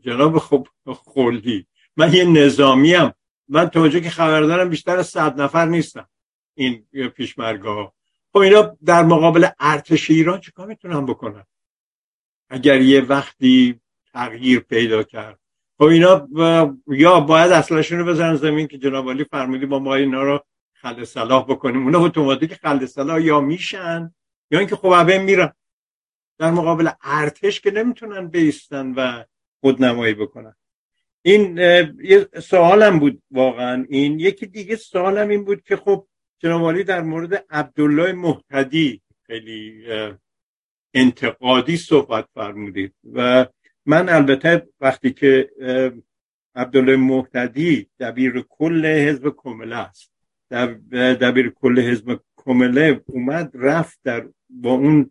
جناب 0.00 0.38
خب 0.38 0.68
خلدی. 0.86 1.66
من 1.96 2.12
یه 2.12 2.24
نظامیم 2.24 3.12
من 3.48 3.68
تا 3.68 3.88
که 3.88 4.10
خبر 4.10 4.40
دارم 4.40 4.68
بیشتر 4.68 4.96
از 4.96 5.06
صد 5.06 5.40
نفر 5.40 5.66
نیستم 5.66 6.08
این 6.54 6.86
پیشمرگه 7.16 7.68
ها 7.68 7.95
خب 8.36 8.40
اینا 8.40 8.76
در 8.84 9.02
مقابل 9.02 9.46
ارتش 9.60 10.10
ایران 10.10 10.40
چیکار 10.40 10.66
می‌تونن 10.66 11.06
بکنن؟ 11.06 11.44
اگر 12.50 12.80
یه 12.80 13.00
وقتی 13.00 13.80
تغییر 14.12 14.60
پیدا 14.60 15.02
کرد. 15.02 15.38
خب 15.78 15.84
اینا 15.84 16.28
یا 16.86 17.20
باید 17.20 17.52
اصلشون 17.52 17.98
رو 17.98 18.04
بزنن 18.04 18.36
زمین 18.36 18.66
که 18.66 18.78
جناب 18.78 19.10
علی 19.10 19.24
فرمودی 19.24 19.66
با 19.66 19.78
ما 19.78 19.94
اینا 19.94 20.22
رو 20.22 20.44
خل 20.72 21.04
صلاح 21.04 21.44
بکنیم. 21.44 21.84
اونا 21.84 22.04
اتوماتیک 22.04 22.54
خل 22.54 22.86
صلاح 22.86 23.22
یا 23.22 23.40
میشن 23.40 24.14
یا 24.50 24.58
اینکه 24.58 24.76
خب 24.76 25.10
میرن. 25.10 25.52
در 26.38 26.50
مقابل 26.50 26.88
ارتش 27.02 27.60
که 27.60 27.70
نمی‌تونن 27.70 28.28
بیستن 28.28 28.94
و 28.94 29.24
خودنمایی 29.60 30.14
بکنن. 30.14 30.54
این 31.22 31.58
یه 32.02 32.28
سوالم 32.42 32.98
بود 32.98 33.22
واقعا. 33.30 33.86
این 33.88 34.20
یکی 34.20 34.46
دیگه 34.46 34.76
سوالم 34.76 35.28
این 35.28 35.44
بود 35.44 35.62
که 35.62 35.76
خب 35.76 36.06
جناب 36.38 36.82
در 36.82 37.02
مورد 37.02 37.44
عبدالله 37.50 38.12
محتدی 38.12 39.02
خیلی 39.26 39.86
انتقادی 40.94 41.76
صحبت 41.76 42.28
فرمودید 42.34 42.94
و 43.12 43.46
من 43.86 44.08
البته 44.08 44.68
وقتی 44.80 45.12
که 45.12 45.50
عبدالله 46.54 46.96
محتدی 46.96 47.86
دبیر 48.00 48.44
کل 48.48 48.86
حزب 48.86 49.34
کمله 49.36 49.76
است 49.76 50.12
دبیر 51.20 51.50
کل 51.50 51.80
حزب 51.80 52.20
کمله 52.36 53.02
اومد 53.06 53.50
رفت 53.54 53.98
در 54.04 54.28
با 54.50 54.70
اون 54.70 55.10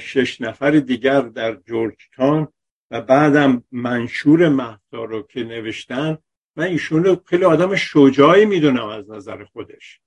شش 0.00 0.40
نفر 0.40 0.70
دیگر 0.70 1.20
در 1.20 1.54
جورجتان 1.54 2.48
و 2.90 3.00
بعدم 3.00 3.64
منشور 3.72 4.48
مهدا 4.48 5.04
رو 5.04 5.22
که 5.22 5.44
نوشتن 5.44 6.18
من 6.56 6.64
ایشون 6.64 7.04
رو 7.04 7.22
خیلی 7.26 7.44
آدم 7.44 7.74
شجاعی 7.74 8.44
می‌دونم 8.44 8.88
از 8.88 9.10
نظر 9.10 9.44
خودش. 9.44 10.00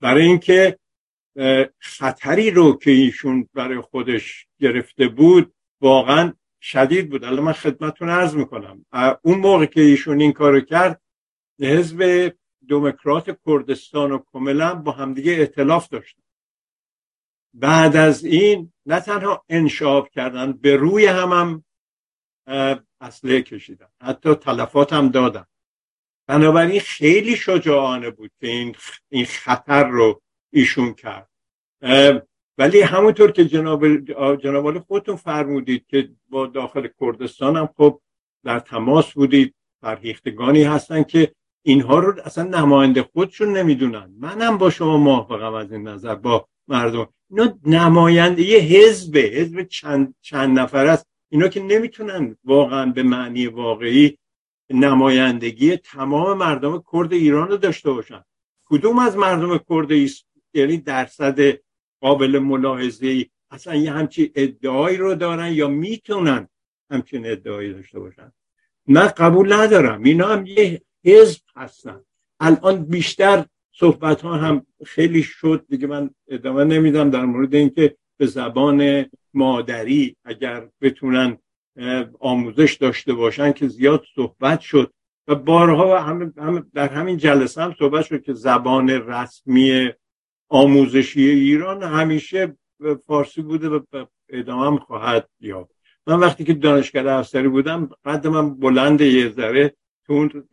برای 0.00 0.22
اینکه 0.22 0.78
خطری 1.78 2.50
رو 2.50 2.78
که 2.78 2.90
ایشون 2.90 3.48
برای 3.54 3.80
خودش 3.80 4.46
گرفته 4.60 5.08
بود 5.08 5.54
واقعا 5.80 6.32
شدید 6.60 7.10
بود. 7.10 7.24
الان 7.24 7.44
من 7.44 7.52
خدمتون 7.52 8.08
عرض 8.08 8.34
می‌کنم. 8.34 8.86
اون 9.22 9.38
موقع 9.38 9.66
که 9.66 9.80
ایشون 9.80 10.20
این 10.20 10.32
کارو 10.32 10.60
کرد 10.60 11.02
حزب 11.60 12.32
دموکرات 12.68 13.38
کردستان 13.46 14.12
و 14.12 14.18
کملا 14.32 14.74
با 14.74 14.92
همدیگه 14.92 15.32
اعتلاف 15.32 15.88
داشتن. 15.88 16.22
بعد 17.54 17.96
از 17.96 18.24
این 18.24 18.72
نه 18.86 19.00
تنها 19.00 19.44
انشاب 19.48 20.08
کردن 20.08 20.52
به 20.52 20.76
روی 20.76 21.06
هم 21.06 21.32
هم 21.32 21.64
اصله 23.00 23.42
کشیدن. 23.42 23.88
حتی 24.02 24.34
تلفات 24.34 24.92
هم 24.92 25.08
دادن. 25.08 25.44
بنابراین 26.28 26.80
خیلی 26.80 27.36
شجاعانه 27.36 28.10
بود 28.10 28.30
که 28.40 28.46
این, 28.46 28.74
این 29.08 29.24
خطر 29.24 29.88
رو 29.88 30.20
ایشون 30.52 30.94
کرد. 30.94 31.28
ولی 32.58 32.80
همونطور 32.80 33.32
که 33.32 33.44
جناب 33.44 33.96
جناب 34.36 34.78
خودتون 34.78 35.16
فرمودید 35.16 35.86
که 35.86 36.10
با 36.28 36.46
داخل 36.46 36.88
کردستان 37.00 37.56
هم 37.56 37.68
خب 37.76 38.00
در 38.44 38.58
تماس 38.58 39.12
بودید 39.12 39.54
فرهیختگانی 39.80 40.62
هستن 40.62 41.02
که 41.02 41.32
اینها 41.62 41.98
رو 41.98 42.20
اصلا 42.24 42.44
نماینده 42.44 43.02
خودشون 43.02 43.56
نمی‌دونن. 43.56 44.10
منم 44.18 44.58
با 44.58 44.70
شما 44.70 44.96
موافقم 44.96 45.54
از 45.54 45.72
این 45.72 45.88
نظر 45.88 46.14
با 46.14 46.48
مردم. 46.68 47.08
اینا 47.30 47.58
نماینده 47.66 48.42
یه 48.42 48.58
حزبه 48.58 49.20
حزب 49.20 49.62
چند, 49.62 50.14
چند 50.20 50.58
نفر 50.58 50.86
است. 50.86 51.06
اینا 51.30 51.48
که 51.48 51.62
نمی‌تونن 51.62 52.36
واقعا 52.44 52.86
به 52.86 53.02
معنی 53.02 53.46
واقعی 53.46 54.18
نمایندگی 54.70 55.76
تمام 55.76 56.38
مردم 56.38 56.84
کرد 56.92 57.12
ایران 57.12 57.48
رو 57.48 57.56
داشته 57.56 57.90
باشن. 57.90 58.24
کدوم 58.64 58.98
از 58.98 59.16
مردم 59.16 59.60
کرد 59.68 59.90
یعنی 60.54 60.76
درصد 60.76 61.58
قابل 62.00 62.38
ملاحظه 62.38 63.06
ای 63.06 63.26
اصلا 63.50 63.74
یه 63.74 63.92
همچی 63.92 64.32
ادعایی 64.34 64.96
رو 64.96 65.14
دارن 65.14 65.52
یا 65.52 65.68
می‌تونن 65.68 66.48
همچین 66.90 67.26
ادعایی 67.26 67.72
داشته 67.72 67.98
باشن؟ 67.98 68.32
نه 68.86 69.08
قبول 69.08 69.52
ندارم. 69.52 70.02
اینا 70.02 70.26
هم 70.26 70.46
یه 70.46 70.82
حزب 71.04 71.40
هستن. 71.56 72.00
الان 72.40 72.84
بیشتر 72.84 73.44
صحبت 73.72 74.20
ها 74.20 74.34
هم 74.34 74.66
خیلی 74.86 75.22
شد. 75.22 75.66
دیگه 75.68 75.86
من 75.86 76.10
ادامه 76.28 76.64
نمیدم 76.64 77.10
در 77.10 77.24
مورد 77.24 77.54
اینکه 77.54 77.96
به 78.16 78.26
زبان 78.26 79.06
مادری 79.34 80.16
اگر 80.24 80.68
بتونن 80.80 81.38
آموزش 82.20 82.74
داشته 82.80 83.12
باشن 83.12 83.52
که 83.52 83.68
زیاد 83.68 84.04
صحبت 84.14 84.60
شد. 84.60 84.92
و 85.28 85.34
بارها 85.34 86.00
هم, 86.00 86.32
در 86.74 86.88
همین 86.88 87.16
جلسه 87.16 87.62
هم 87.62 87.74
صحبت 87.78 88.04
شد 88.04 88.22
که 88.22 88.32
زبان 88.32 88.90
رسمی 88.90 89.90
آموزشی 90.48 91.22
ایران 91.22 91.82
همیشه 91.82 92.56
فارسی 93.06 93.42
بوده 93.42 93.68
و 93.68 93.80
ادامه 94.28 94.66
هم 94.66 94.76
خواهد 94.76 95.28
یافت. 95.40 95.74
من 96.06 96.20
وقتی 96.20 96.44
که 96.44 96.54
دانشگاه 96.54 97.06
افسری 97.06 97.48
بودم 97.48 97.90
قد 98.04 98.26
من 98.26 98.54
بلند 98.54 99.00
یه 99.00 99.28
ذره 99.28 99.74
تو 100.06 100.12
اون 100.12 100.44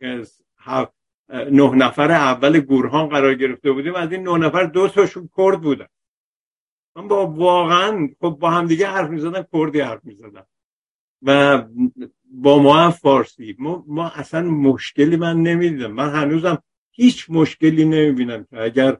نه 1.30 1.74
نفر 1.74 2.10
اول 2.10 2.60
گورهان 2.60 3.08
قرار 3.08 3.34
گرفته 3.34 3.72
بودیم. 3.72 3.94
از 3.94 4.12
این 4.12 4.28
نه 4.28 4.38
نفر 4.38 4.64
دو 4.64 4.88
تاشون 4.88 5.28
کرد 5.36 5.60
بودن. 5.60 5.86
من 6.96 7.08
با 7.08 7.26
واقعا 7.26 8.08
خب 8.20 8.36
با 8.40 8.50
همدیگه 8.50 8.86
حرف 8.86 9.10
می‌زدن 9.10 9.46
کردی 9.52 9.80
حرف 9.80 10.04
می‌زدن 10.04 10.42
و 11.26 11.62
با 12.30 12.62
ما 12.62 12.76
هم 12.76 12.90
فارسی. 12.90 13.56
ما, 13.58 13.84
ما 13.88 14.08
اصلا 14.08 14.42
مشکلی 14.42 15.16
من 15.16 15.42
نمی‌دیدم. 15.42 15.92
من 15.92 16.10
هنوزم 16.10 16.62
هیچ 16.90 17.26
مشکلی 17.28 17.84
نمی‌بینم 17.84 18.46
که 18.50 18.60
اگر 18.60 18.96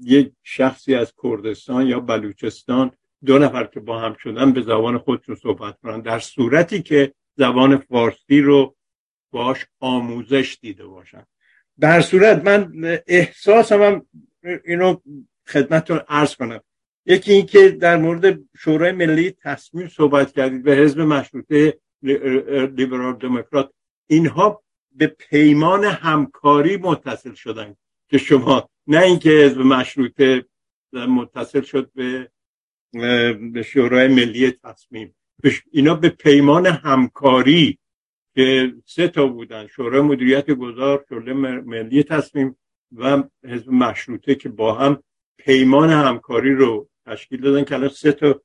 یک 0.00 0.32
شخصی 0.42 0.94
از 0.94 1.12
کردستان 1.22 1.86
یا 1.86 2.00
بلوچستان 2.00 2.90
دو 3.24 3.38
نفر 3.38 3.64
که 3.64 3.80
با 3.80 4.00
هم 4.00 4.16
شدن 4.22 4.52
به 4.52 4.62
زبان 4.62 4.98
خودشون 4.98 5.34
صحبت 5.34 5.78
کنن 5.82 6.00
در 6.00 6.18
صورتی 6.18 6.82
که 6.82 7.14
زبان 7.36 7.76
فارسی 7.76 8.40
رو 8.40 8.76
باش 9.32 9.66
آموزش 9.80 10.58
دیده 10.60 10.86
باشن. 10.86 11.24
در 11.80 12.00
صورت 12.00 12.44
من 12.44 12.72
احساسم 13.06 13.82
هم 13.82 14.06
اینو 14.64 14.96
خدمتتون 15.46 16.00
عرض 16.08 16.36
کنم. 16.36 16.60
یکی 17.10 17.32
این 17.32 17.46
که 17.46 17.68
در 17.68 17.96
مورد 17.96 18.38
شورای 18.58 18.92
ملی 18.92 19.30
تصمیم 19.30 19.88
صحبت 19.88 20.32
کردید 20.32 20.62
به 20.62 20.76
حزب 20.76 21.00
مشروطه 21.00 21.78
لیبرال 22.76 23.16
دموکرات 23.16 23.72
اینها 24.06 24.62
به 24.92 25.06
پیمان 25.06 25.84
همکاری 25.84 26.76
متصل 26.76 27.34
شدن 27.34 27.76
که 28.08 28.18
شما 28.18 28.68
نه 28.86 29.02
اینکه 29.02 29.30
حزب 29.30 29.60
مشروطه 29.60 30.44
متصل 30.92 31.60
شد 31.60 31.90
به 31.94 32.30
به 33.52 33.62
شورای 33.62 34.08
ملی 34.08 34.50
تصمیم. 34.50 35.14
اینا 35.70 35.94
به 35.94 36.08
پیمان 36.08 36.66
همکاری 36.66 37.78
که 38.34 38.74
سه 38.86 39.08
تا 39.08 39.26
بودن 39.26 39.66
شورای 39.66 40.00
مدیریت 40.00 40.50
گذار 40.50 41.04
شورای 41.08 41.32
ملی 41.60 42.02
تصمیم 42.02 42.56
و 42.96 43.22
حزب 43.44 43.68
مشروطه 43.70 44.34
که 44.34 44.48
با 44.48 44.74
هم 44.74 45.02
پیمان 45.38 45.90
همکاری 45.90 46.54
رو 46.54 46.89
تشکیل 47.10 47.40
دادن 47.40 47.64
که 47.64 47.74
الان 47.74 47.88
سه 47.88 48.12
تا 48.12 48.42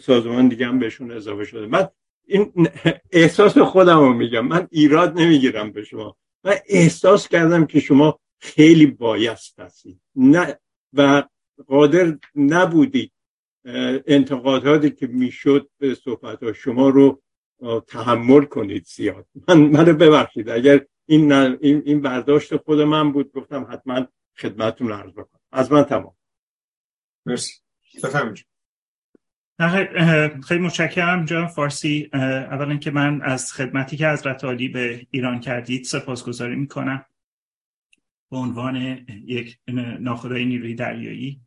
سازمان 0.00 0.48
دیگه 0.48 0.66
هم 0.66 0.78
بهشون 0.78 1.10
اضافه 1.10 1.44
شده. 1.44 1.66
من 1.66 1.88
این 2.26 2.68
احساس 3.12 3.58
خودم 3.58 3.98
رو 3.98 4.12
میگم. 4.12 4.46
من 4.46 4.68
ایراد 4.70 5.18
نمی‌گیرم 5.18 5.72
به 5.72 5.84
شما. 5.84 6.16
من 6.44 6.54
احساس 6.68 7.28
کردم 7.28 7.66
که 7.66 7.80
شما 7.80 8.20
خیلی 8.38 8.86
بایست 8.86 9.60
هستید. 9.60 10.00
نه 10.16 10.58
و 10.92 11.22
قادر 11.66 12.18
نبودید 12.34 13.12
انتقاداتی 14.06 14.90
که 14.90 15.06
می‌شد 15.06 15.68
به 15.78 15.94
صحبت 15.94 16.42
ها 16.42 16.52
شما 16.52 16.88
رو 16.88 17.22
تحمل 17.86 18.44
کنید 18.44 18.84
زیاد. 18.84 19.26
من 19.48 19.60
منو 19.60 19.92
ببخشید. 19.92 20.48
اگر 20.48 20.86
این 21.06 21.32
این 21.32 21.82
این 21.86 22.00
برداشت 22.00 22.56
خود 22.56 22.80
من 22.80 23.12
بود 23.12 23.32
گفتم 23.32 23.66
حتما 23.70 24.06
خدمتتون 24.38 24.92
عرض 24.92 25.12
بکنم. 25.12 25.40
از 25.52 25.72
من 25.72 25.82
تمام. 25.82 26.16
مرسی. 27.26 27.63
بفرمایید 28.02 28.46
خیلی 30.48 30.60
متشکرم 30.60 31.24
جان 31.24 31.46
فارسی. 31.46 32.10
اولا 32.12 32.76
که 32.76 32.90
من 32.90 33.22
از 33.22 33.52
خدمتی 33.52 33.96
که 33.96 34.08
حضرت 34.08 34.44
عالی 34.44 34.68
به 34.68 35.06
ایران 35.10 35.40
کردید 35.40 35.84
سپاسگزاری 35.84 36.56
می‌کنم. 36.56 37.04
به 38.30 38.36
عنوان 38.36 38.76
یک 39.26 39.58
ناخدای 39.98 40.44
نیروی 40.44 40.74
دریایی. 40.74 41.40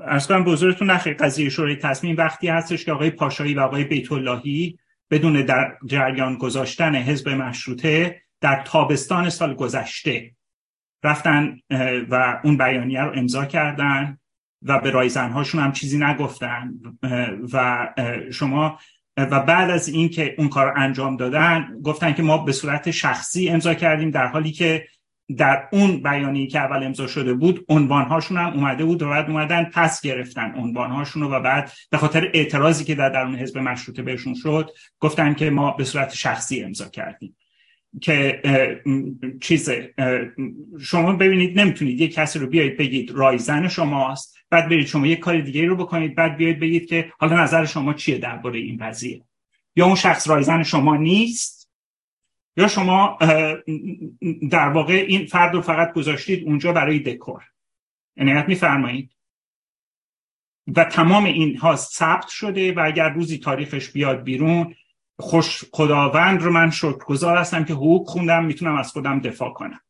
ارز 0.00 0.26
کنم 0.26 0.44
بزرگتون 0.44 0.90
نخیر 0.90 1.14
قضیه 1.14 1.48
شورای 1.48 1.76
تصمیم 1.76 2.16
وقتی 2.16 2.48
هستش 2.48 2.84
که 2.84 2.92
آقای 2.92 3.10
پاشایی 3.10 3.54
و 3.54 3.60
آقای 3.60 3.84
بیت 3.84 4.12
اللهی 4.12 4.78
بدون 5.10 5.44
در 5.44 5.78
جریان 5.86 6.36
گذاشتن 6.36 6.94
حزب 6.94 7.28
مشروطه 7.28 8.22
در 8.40 8.62
تابستان 8.66 9.30
سال 9.30 9.54
گذشته 9.54 10.32
رفتن 11.02 11.58
و 12.10 12.40
اون 12.44 12.56
بیانیه 12.56 13.02
رو 13.02 13.12
امضا 13.18 13.44
کردن 13.44 14.18
و 14.62 14.78
به 14.78 14.90
رایزنهاشون 14.90 15.60
هم 15.60 15.72
چیزی 15.72 15.98
نگفتن. 15.98 16.72
و 17.52 17.88
شما 18.32 18.78
و 19.16 19.40
بعد 19.40 19.70
از 19.70 19.88
اینکه 19.88 20.34
اون 20.38 20.48
کار 20.48 20.72
انجام 20.76 21.16
دادن 21.16 21.80
گفتن 21.84 22.12
که 22.12 22.22
ما 22.22 22.38
به 22.38 22.52
صورت 22.52 22.90
شخصی 22.90 23.48
امضا 23.48 23.74
کردیم 23.74 24.10
در 24.10 24.26
حالی 24.26 24.52
که 24.52 24.86
در 25.36 25.68
اون 25.72 26.02
بیانیه 26.02 26.46
که 26.46 26.58
اول 26.58 26.84
امضا 26.84 27.06
شده 27.06 27.34
بود 27.34 27.64
عنوانهاشون 27.68 28.36
هم 28.36 28.52
اومده 28.52 28.84
بود 28.84 29.02
و 29.02 29.08
بعد 29.08 29.30
اومدن 29.30 29.64
پس 29.64 30.00
گرفتن 30.00 30.54
عنوانهاشون 30.56 31.22
رو 31.22 31.28
و 31.28 31.40
بعد 31.40 31.72
به 31.90 31.98
خاطر 31.98 32.30
اعتراضی 32.34 32.84
که 32.84 32.94
در 32.94 33.08
درون 33.08 33.34
حزب 33.34 33.58
مشروطه 33.58 34.02
بهشون 34.02 34.34
شد 34.34 34.70
گفتن 34.98 35.34
که 35.34 35.50
ما 35.50 35.70
به 35.70 35.84
صورت 35.84 36.14
شخصی 36.14 36.64
امضا 36.64 36.88
کردیم. 36.88 37.36
که 38.00 38.42
چیز 39.40 39.70
شما 40.80 41.12
ببینید 41.12 41.60
نمی‌تونید 41.60 42.00
یه 42.00 42.08
کسی 42.08 42.38
رو 42.38 42.46
بیایید 42.46 42.76
بگید 42.76 43.10
رایزن 43.10 43.68
شماست 43.68 44.36
بعد 44.50 44.68
برید 44.68 44.86
شما 44.86 45.06
یه 45.06 45.16
کار 45.16 45.40
دیگه 45.40 45.66
رو 45.66 45.76
بکنید 45.76 46.14
بعد 46.14 46.36
بیایید 46.36 46.60
بگید 46.60 46.86
که 46.86 47.12
حالا 47.18 47.42
نظر 47.42 47.64
شما 47.64 47.94
چیه 47.94 48.18
درباره 48.18 48.58
این 48.58 48.76
قضیه 48.76 49.24
یا 49.76 49.86
اون 49.86 49.94
شخص 49.94 50.28
رایزن 50.28 50.62
شما 50.62 50.96
نیست؟ 50.96 51.70
یا 52.56 52.68
شما 52.68 53.18
در 54.50 54.68
واقع 54.68 55.04
این 55.08 55.26
فرد 55.26 55.54
رو 55.54 55.60
فقط 55.60 55.92
گذاشتید 55.92 56.44
اونجا 56.44 56.72
برای 56.72 56.98
دکور؟ 56.98 57.44
عنایت 58.16 58.44
میفرمایید 58.48 59.10
و 60.76 60.84
تمام 60.84 61.24
اینها 61.24 61.76
ثبت 61.76 62.28
شده 62.28 62.72
و 62.72 62.80
اگر 62.84 63.08
روزی 63.08 63.38
تاریخش 63.38 63.90
بیاد 63.90 64.22
بیرون 64.22 64.74
خوش 65.20 65.64
خداوند 65.72 66.42
رو 66.42 66.52
من 66.52 66.70
شکرگزار 66.70 67.36
هستم 67.36 67.64
که 67.64 67.72
حقوق 67.72 68.08
خوندم 68.08 68.44
می‌تونم 68.44 68.76
از 68.76 68.92
خودم 68.92 69.20
دفاع 69.20 69.52
کنم. 69.52 69.80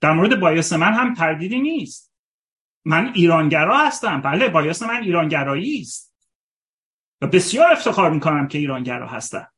در 0.00 0.12
مورد 0.12 0.40
بایاس 0.40 0.72
من 0.72 0.94
هم 0.94 1.14
تردیدی 1.14 1.60
نیست. 1.60 2.14
من 2.84 3.12
ایرانگرا 3.14 3.78
هستم. 3.78 4.20
بله 4.20 4.48
بایاس 4.48 4.82
من 4.82 5.02
ایرانگرایی 5.02 5.80
است. 5.80 6.14
و 7.20 7.26
بسیار 7.26 7.72
افتخار 7.72 8.10
می‌کنم 8.10 8.48
که 8.48 8.58
ایرانگرا 8.58 9.06
هستم. 9.06 9.48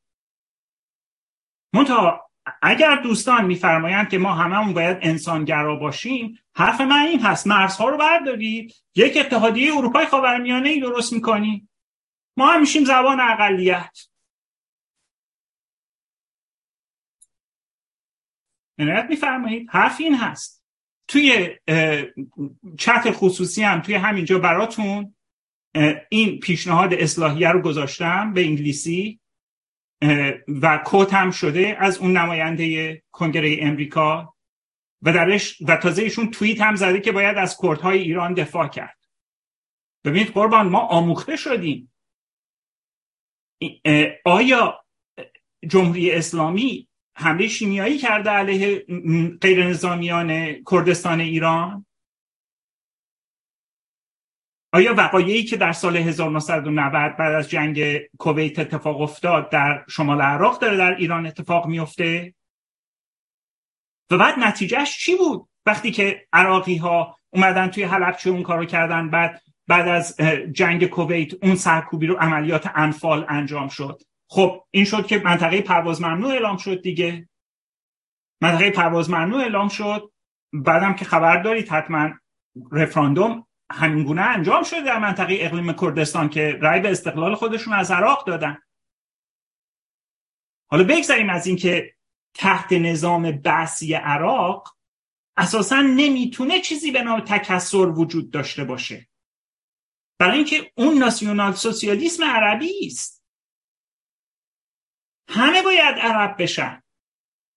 منتها 1.74 2.31
اگر 2.62 2.97
دوستان 2.97 3.44
میفرمایند 3.44 4.08
که 4.08 4.18
ما 4.18 4.32
هممون 4.32 4.74
باید 4.74 4.99
انسانگرا 5.00 5.76
باشیم 5.76 6.39
حرف 6.55 6.81
من 6.81 7.07
این 7.07 7.20
هست. 7.20 7.47
مرزها 7.47 7.89
رو 7.89 7.97
بردارید 7.97 8.74
یک 8.94 9.16
اتحادیه 9.16 9.76
اروپای 9.76 10.07
خاورمیانه 10.07 10.68
ای 10.68 10.81
درست 10.81 11.12
می‌کنیم 11.12 11.70
ما 12.36 12.52
هم 12.52 12.60
میشیم 12.60 12.84
زبان 12.84 13.20
اقلیت. 13.20 14.09
عنایت 18.81 19.07
میفرمایید. 19.09 19.68
حرف 19.70 20.00
این 20.00 20.15
هست. 20.15 20.65
توی 21.09 21.57
چت 22.78 23.10
خصوصی 23.10 23.62
هم 23.62 23.81
توی 23.81 23.94
همینجا 23.94 24.39
براتون 24.39 25.15
این 26.09 26.41
پیشنهاد 26.41 26.94
اصلاحیه 26.94 27.49
رو 27.49 27.62
گذاشتم 27.62 28.33
به 28.33 28.44
انگلیسی 28.44 29.20
و 30.49 30.83
کوت 30.86 31.15
هم 31.15 31.31
شده 31.31 31.76
از 31.81 31.99
اون 31.99 32.17
نماینده 32.17 33.02
کنگره 33.10 33.57
امریکا. 33.60 34.34
و 35.02 35.12
درش 35.12 35.62
و 35.68 35.76
تازه 35.76 36.02
ایشون 36.02 36.31
توییت 36.31 36.60
هم 36.60 36.76
زده 36.76 37.00
که 37.00 37.12
باید 37.12 37.36
از 37.36 37.57
کردهای 37.62 37.99
ایران 37.99 38.34
دفاع 38.34 38.68
کرد. 38.68 38.99
ببینید 40.05 40.28
قربان 40.28 40.68
ما 40.68 40.78
آموخته 40.78 41.36
شدیم. 41.36 41.92
آیا 44.25 44.84
جمهوری 45.68 46.10
اسلامی 46.10 46.89
حمله 47.20 47.49
شیمیایی 47.49 47.99
کرده 47.99 48.31
علیه 48.31 48.86
غیر 49.40 49.66
نظامیان 49.66 50.62
کردستان 50.70 51.20
ایران؟ 51.20 51.86
آیا 54.73 54.94
وقایعی 54.94 55.44
که 55.44 55.57
در 55.57 55.73
سال 55.73 55.97
1990 55.97 57.16
بعد 57.16 57.32
از 57.32 57.50
جنگ 57.50 57.99
کویت 58.18 58.58
اتفاق 58.58 59.00
افتاد 59.00 59.50
در 59.50 59.84
شمال 59.89 60.20
عراق 60.20 60.60
داره 60.60 60.76
در 60.76 60.94
ایران 60.94 61.26
اتفاق 61.26 61.66
میفته؟ 61.66 62.34
و 64.10 64.18
بعد 64.18 64.39
نتیجهش 64.39 64.99
چی 64.99 65.16
بود؟ 65.16 65.49
وقتی 65.66 65.90
که 65.90 66.26
عراقی 66.32 66.76
ها 66.76 67.18
اومدن 67.31 67.68
توی 67.68 67.82
حلبچه 67.82 68.31
اون 68.31 68.42
کارو 68.42 68.65
کردن 68.65 69.10
بعد 69.10 69.42
بعد 69.66 69.89
از 69.89 70.16
جنگ 70.52 70.86
کویت 70.86 71.44
اون 71.44 71.55
سرکوبی 71.55 72.07
رو 72.07 72.16
عملیات 72.16 72.70
انفال 72.74 73.26
انجام 73.28 73.68
شد. 73.68 74.02
خب 74.33 74.65
این 74.70 74.84
شد 74.84 75.07
که 75.07 75.18
منطقه 75.18 75.62
پرواز 75.62 76.02
ممنوع 76.02 76.33
اعلام 76.33 76.57
شد 76.57 76.83
دیگه. 76.83 77.28
منطقه 78.42 78.70
پرواز 78.70 79.10
ممنوع 79.10 79.41
اعلام 79.41 79.68
شد. 79.68 80.12
بعدم 80.52 80.94
که 80.94 81.05
خبر 81.05 81.42
دارید 81.42 81.68
حتما 81.68 82.10
رفراندوم 82.73 83.47
همینگونه 83.70 84.23
انجام 84.23 84.62
شده 84.62 84.81
در 84.81 84.99
منطقه 84.99 85.39
اقلیم 85.41 85.73
کردستان 85.73 86.28
که 86.28 86.59
رای 86.62 86.81
به 86.81 86.91
استقلال 86.91 87.34
خودشون 87.34 87.73
از 87.75 87.91
عراق 87.91 88.26
دادن. 88.26 88.59
حالا 90.70 90.84
بگذاریم 90.84 91.31
از 91.31 91.47
اینکه 91.47 91.94
تحت 92.34 92.73
نظام 92.73 93.33
بحثی 93.33 93.94
عراق 93.94 94.76
اساسا 95.36 95.81
نمی‌تونه 95.81 96.60
چیزی 96.60 96.91
به 96.91 97.02
نام 97.02 97.20
تکسر 97.20 97.89
وجود 97.89 98.31
داشته 98.31 98.65
باشه. 98.65 99.09
برای 100.18 100.36
اینکه 100.36 100.73
اون 100.76 100.99
ناسیونال 100.99 101.52
سوسیالیسم 101.52 102.25
عربی 102.25 102.86
است. 102.86 103.19
همه 105.31 105.62
باید 105.62 105.99
عرب 105.99 106.42
بشن. 106.42 106.83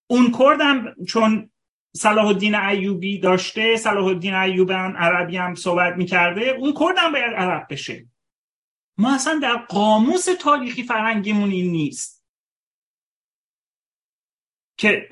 اون 0.07 0.31
کردم 0.39 0.95
چون 1.07 1.49
صلاح 1.95 2.27
الدین 2.27 2.55
ایوبی 2.55 3.19
داشته 3.19 3.75
صلاح 3.75 4.05
الدین 4.05 4.33
ایوبی 4.33 4.73
هم 4.73 4.97
عربی 4.97 5.37
هم 5.37 5.55
صحبت 5.55 5.97
می‌کرده 5.97 6.41
اون 6.41 6.73
کردم 6.79 7.11
باید 7.11 7.33
عرب 7.33 7.67
بشه. 7.69 8.05
ما 8.97 9.15
اصلا 9.15 9.39
در 9.43 9.55
قاموس 9.55 10.25
تاریخی 10.39 10.83
فرنگیمون 10.83 11.51
این 11.51 11.71
نیست. 11.71 12.23
که 14.77 15.07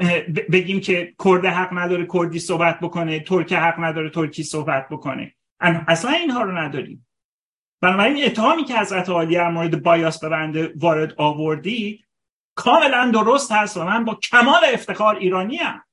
بگیم 0.52 0.82
که 0.82 1.16
کرد 1.26 1.46
حق 1.46 1.70
نداره 1.72 2.08
کردی 2.14 2.40
صحبت 2.40 2.80
بکنه 2.80 3.20
ترک 3.20 3.54
حق 3.54 3.80
نداره 3.80 4.10
ترکی 4.10 4.44
صحبت 4.44 4.90
بکنه. 4.90 5.36
اصلا 5.60 6.12
اینها 6.12 6.42
رو 6.42 6.58
نداریم. 6.58 7.08
بنابراین 7.82 8.26
اتهامی 8.26 8.64
که 8.64 8.80
حضرت 8.80 9.10
عالی 9.10 9.36
در 9.36 9.50
مورد 9.50 9.84
بایاس 9.84 10.20
به 10.20 10.74
وارد 10.76 11.14
آوردی 11.18 12.06
کاملا 12.56 13.12
درست 13.14 13.52
هست 13.52 13.78
و 13.78 13.84
من 13.84 14.06
با 14.06 14.16
کمال 14.16 14.62
افتخار 14.74 15.16
ایرانی 15.16 15.58
هم 15.58 15.84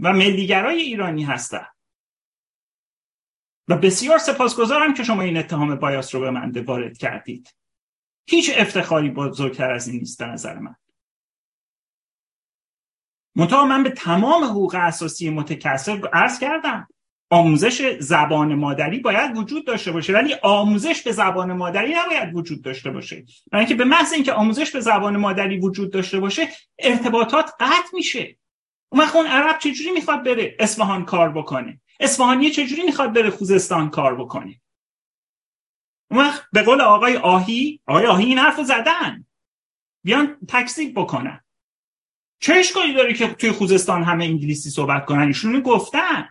و 0.00 0.12
ملیگرای 0.12 0.80
ایرانی 0.80 1.24
هستم. 1.24 1.68
و 3.68 3.76
بسیار 3.76 4.18
سپاسگزارم 4.18 4.94
که 4.94 5.04
شما 5.04 5.22
این 5.22 5.36
اتهام 5.36 5.74
بایاس 5.74 6.14
رو 6.14 6.20
به 6.20 6.30
من 6.30 6.50
وارد 6.50 6.98
کردید. 6.98 7.54
هیچ 8.26 8.50
افتخاری 8.56 9.10
بزرگتر 9.10 9.70
از 9.70 9.88
این 9.88 9.98
نیست 9.98 10.18
به 10.18 10.26
نظر 10.26 10.58
من. 10.58 10.76
منتها 13.36 13.64
من 13.64 13.82
به 13.82 13.90
تمام 13.90 14.44
حقوق 14.44 14.74
اساسی 14.74 15.30
متکثر 15.30 16.08
عرض 16.12 16.38
کردم. 16.38 16.88
آموزش 17.30 17.96
زبان 18.00 18.54
مادری 18.54 18.98
باید 18.98 19.36
وجود 19.36 19.66
داشته 19.66 19.92
باشه 19.92 20.12
ولی 20.12 20.34
آموزش 20.42 21.02
به 21.02 21.12
زبان 21.12 21.52
مادری 21.52 21.94
نباید 21.94 22.34
وجود 22.34 22.62
داشته 22.62 22.90
باشه. 22.90 23.24
برای 23.52 23.64
اینکه 23.64 23.74
به 23.74 23.84
محض 23.84 24.12
اینکه 24.12 24.32
آموزش 24.32 24.70
به 24.70 24.80
زبان 24.80 25.16
مادری 25.16 25.58
وجود 25.58 25.92
داشته 25.92 26.20
باشه 26.20 26.48
ارتباطات 26.78 27.50
قطع 27.60 27.88
میشه. 27.92 28.38
اون 28.88 29.02
وقت 29.02 29.16
اون 29.16 29.26
عرب 29.26 29.58
چجوری 29.58 29.90
می‌خواد 29.90 30.24
بره 30.24 30.56
اصفهان 30.58 31.04
کار 31.04 31.32
بکنه؟ 31.32 31.80
اصفهانی 32.00 32.50
چجوری 32.50 32.82
می‌خواد 32.82 33.12
بره 33.12 33.30
خوزستان 33.30 33.90
کار 33.90 34.14
بکنه؟ 34.14 34.60
اون 36.10 36.20
وقت 36.20 36.42
به 36.52 36.62
قول 36.62 36.80
آقای 36.80 37.16
آهی 37.16 37.80
آقای 37.86 38.06
آهی 38.06 38.24
این 38.24 38.38
حرف 38.38 38.62
زدن. 38.62 39.26
بیان 40.04 40.36
تکذیب 40.48 41.00
بکنن. 41.00 41.44
چه 42.40 42.54
اشکالی 42.54 42.92
داره 42.92 43.14
که 43.14 43.26
توی 43.26 43.52
خوزستان 43.52 44.04
همه 44.04 44.24
انگلیسی 44.24 44.70
صحبت 44.70 45.04
کنن؟ 45.04 45.26
ایشون 45.26 45.60
گفتن. 45.60 46.28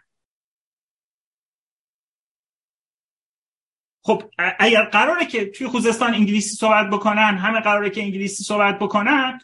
خب 4.08 4.32
اگر 4.60 4.86
قراره 4.86 5.26
که 5.26 5.46
توی 5.46 5.68
خوزستان 5.68 6.14
انگلیسی 6.14 6.56
صحبت 6.56 6.90
بکنن 6.90 7.38
همه 7.38 7.62
قراره 7.62 7.90
که 7.90 8.02
انگلیسی 8.02 8.44
صحبت 8.44 8.80
بکنن 8.80 9.40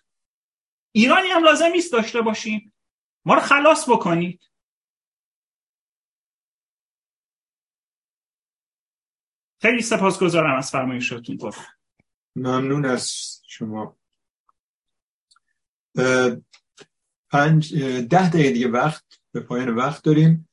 ایرانی 0.92 1.28
هم 1.28 1.44
لازم 1.44 1.66
نیست 1.66 1.92
داشته 1.92 2.22
باشیم. 2.22 2.74
ما 3.26 3.34
رو 3.34 3.40
خلاص 3.40 3.90
بکنید. 3.90 4.50
خیلی 9.62 9.82
سپاسگزارم 9.82 10.58
از 10.58 10.72
فرمایشاتون. 10.72 11.40
ممنون 12.36 12.86
از 12.86 13.12
شما. 13.48 13.98
پنج 17.30 17.76
ده 17.84 18.30
دقیقه 18.30 18.52
دیگه 18.52 18.68
وقت 18.68 19.06
به 19.32 19.40
پایان 19.40 19.70
وقت 19.70 20.04
داریم. 20.04 20.50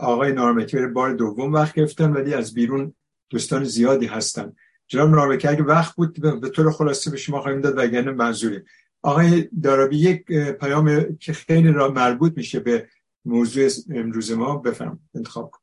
آقای 0.00 0.32
نارمکی 0.32 0.86
بار 0.86 1.14
دوم 1.14 1.52
وقت 1.52 1.74
گرفتن 1.74 2.12
ولی 2.12 2.34
از 2.34 2.54
بیرون 2.54 2.94
دوستان 3.30 3.64
زیادی 3.64 4.06
هستن. 4.06 4.52
جناب 4.86 5.10
نارمکی 5.10 5.48
اگه 5.48 5.62
وقت 5.62 5.96
بود 5.96 6.40
به 6.40 6.48
طور 6.48 6.72
خلاصه 6.72 7.10
به 7.10 7.16
شما 7.16 7.40
خواهیم 7.40 7.60
داد 7.60 7.78
وگرنه 7.78 8.10
منظوریم. 8.10 8.62
آقای 9.02 9.48
دارابی 9.62 9.96
یک 9.96 10.24
پیام 10.60 11.16
که 11.20 11.32
خیلی 11.32 11.72
را 11.72 11.90
مربوط 11.90 12.36
میشه 12.36 12.60
به 12.60 12.88
موضوع 13.24 13.68
امروز 13.94 14.32
ما. 14.32 14.56
بفهم 14.56 14.98
انتخاب 15.14 15.50
کن. 15.50 15.60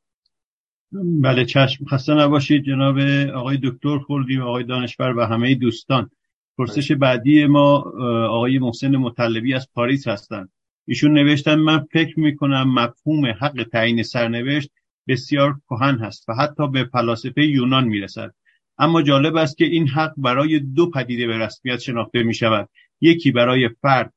بله 1.22 1.44
چشم 1.44 1.84
خسته 1.84 2.14
نباشید 2.14 2.64
جناب 2.64 2.98
آقای 3.34 3.58
دکتر 3.62 3.98
خوردی 3.98 4.36
و 4.36 4.42
آقای 4.42 4.64
دانشور 4.64 5.16
و 5.16 5.20
همه 5.26 5.54
دوستان. 5.54 6.10
پرسش 6.58 6.92
بعدی 6.92 7.46
ما 7.46 7.76
آقای 8.28 8.58
محسن 8.58 8.96
مطلبی 8.96 9.54
از 9.54 9.68
پاریس 9.74 10.08
هستند 10.08 10.52
ایشون 10.86 11.12
نوشتن 11.12 11.54
من 11.54 11.86
فکر 11.92 12.20
می‌کنم 12.20 12.74
مفهوم 12.74 13.26
حق 13.26 13.66
تعیین 13.72 14.02
سرنوشت 14.02 14.70
بسیار 15.08 15.60
کهن 15.70 15.98
هست 15.98 16.28
و 16.28 16.34
حتی 16.34 16.68
به 16.68 16.84
فلاسفه 16.84 17.46
یونان 17.46 17.84
می‌رسد. 17.84 18.34
اما 18.78 19.02
جالب 19.02 19.36
است 19.36 19.58
که 19.58 19.64
این 19.64 19.88
حق 19.88 20.12
برای 20.16 20.60
دو 20.60 20.90
پدیده 20.90 21.26
به 21.26 21.38
رسمیت 21.38 21.78
شناخته 21.78 22.22
می 22.22 22.34
شود 22.34 22.68
یکی 23.00 23.30
برای 23.30 23.68
فرد 23.68 24.12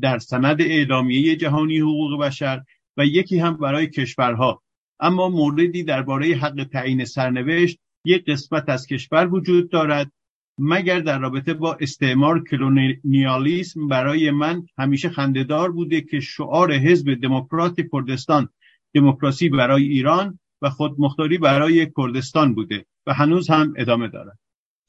در 0.00 0.18
سند 0.18 0.62
اعلامیه 0.62 1.36
جهانی 1.36 1.78
حقوق 1.78 2.20
بشر 2.20 2.62
و 2.96 3.04
یکی 3.04 3.38
هم 3.38 3.56
برای 3.56 3.86
کشورها. 3.86 4.62
اما 5.00 5.28
موردی 5.28 5.82
درباره 5.82 6.26
حق 6.26 6.66
تعیین 6.72 7.04
سرنوشت 7.04 7.78
یک 8.04 8.24
قسمت 8.24 8.68
از 8.68 8.86
کشور 8.86 9.34
وجود 9.34 9.70
دارد 9.70 10.12
مگر 10.58 11.00
در 11.00 11.18
رابطه 11.18 11.54
با 11.54 11.76
استعمار 11.80 12.44
کلونیالیسم 12.44 13.88
برای 13.88 14.30
من 14.30 14.66
همیشه 14.78 15.08
خندهدار 15.08 15.72
بوده 15.72 16.00
که 16.00 16.20
شعار 16.20 16.72
حزب 16.72 17.14
دموکرات 17.14 17.76
کردستان 17.92 18.48
دموکراسی 18.94 19.48
برای 19.48 19.84
ایران 19.84 20.38
و 20.62 20.70
خودمختاری 20.70 21.38
برای 21.38 21.92
کردستان 21.96 22.54
بوده 22.54 22.86
و 23.06 23.14
هنوز 23.14 23.50
هم 23.50 23.74
ادامه 23.76 24.08
دارد. 24.08 24.38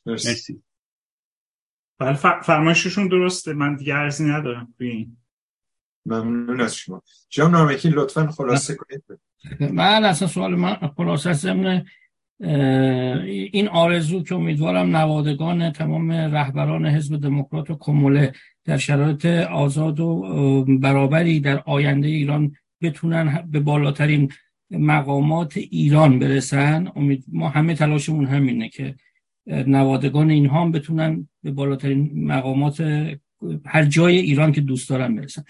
مرسی. 0.05 0.63
بله 1.99 2.13
فرمایششون 2.41 3.07
درسته. 3.07 3.53
من 3.53 3.75
دیگه 3.75 3.93
عرضی 3.93 4.23
ندارم 4.23 4.73
روی 4.79 4.89
این. 4.89 5.17
ممنون 6.05 6.61
از 6.61 6.75
شما. 6.75 7.01
جام 7.29 7.51
نامکی 7.51 7.89
لطفا 7.89 8.27
خلاصه 8.27 8.75
کنید. 8.75 9.03
من 9.73 10.05
اصلا 10.05 10.27
سوال 10.27 10.55
من 10.55 10.75
خلاصه 10.97 11.33
ضمن 11.33 11.85
این 13.51 13.67
آرزو 13.67 14.23
که 14.23 14.35
امیدوارم 14.35 14.95
نوادگان 14.95 15.71
تمام 15.71 16.11
رهبران 16.11 16.85
حزب 16.85 17.17
دموکرات 17.17 17.69
و 17.69 17.77
کموله 17.79 18.33
در 18.65 18.77
شرایط 18.77 19.25
آزاد 19.25 19.99
و 19.99 20.65
برابری 20.81 21.39
در 21.39 21.63
آینده 21.65 22.07
ایران 22.07 22.55
بتونن 22.81 23.47
به 23.51 23.59
بالاترین 23.59 24.31
مقامات 24.71 25.57
ایران 25.57 26.19
برسن. 26.19 26.91
امید 26.95 27.25
ما 27.27 27.49
همه 27.49 27.75
تلاشمون 27.75 28.25
همینه 28.25 28.69
که 28.69 28.95
نوادگان 29.47 30.29
اینها 30.29 30.61
هم 30.61 30.71
بتونن 30.71 31.27
به 31.43 31.51
بالاترین 31.51 32.11
مقامات 32.13 32.81
هر 33.65 33.85
جای 33.85 34.17
ایران 34.17 34.51
که 34.51 34.61
دوست 34.61 34.89
دارن 34.89 35.15
برسن. 35.15 35.43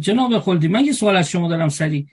جناب 0.00 0.38
خلدی 0.38 0.68
من 0.68 0.84
یه 0.84 0.92
سوال 0.92 1.16
از 1.16 1.30
شما 1.30 1.48
دارم 1.48 1.68
سریع. 1.68 2.06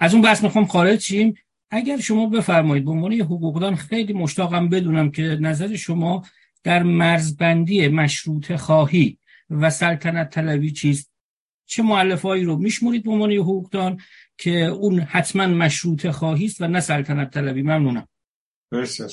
از 0.00 0.14
اون 0.14 0.22
بحث 0.22 0.44
می‌خوام 0.44 0.64
خارج 0.64 0.98
چیم 0.98 1.34
اگر 1.70 2.00
شما 2.00 2.26
بفرمایید 2.26 2.84
به 2.84 2.90
عنوان 2.90 3.12
حقوقدان 3.12 3.74
خیلی 3.74 4.12
مشتاقم 4.12 4.68
بدونم 4.68 5.10
که 5.10 5.22
نظر 5.22 5.76
شما 5.76 6.24
در 6.62 6.82
مرزبندی 6.82 7.88
مشروط 7.88 8.56
خواهی 8.56 9.18
و 9.50 9.70
سلطنت 9.70 10.30
طلبی 10.30 10.70
چیست؟ 10.70 11.12
چه 11.68 11.82
معلفهایی 11.82 12.44
رو 12.44 12.56
میشمورید 12.56 13.04
به 13.04 13.10
عنوان 13.10 13.32
حقوقدان 13.32 14.00
که 14.38 14.50
اون 14.64 15.00
حتما 15.00 15.46
مشروط 15.46 16.10
خواهی 16.10 16.44
است 16.44 16.60
و 16.60 16.66
نه 16.66 16.80
سلطنت 16.80 17.30
طلبی. 17.30 17.62
ممنونم. 17.62 18.08
مرسی 18.72 19.04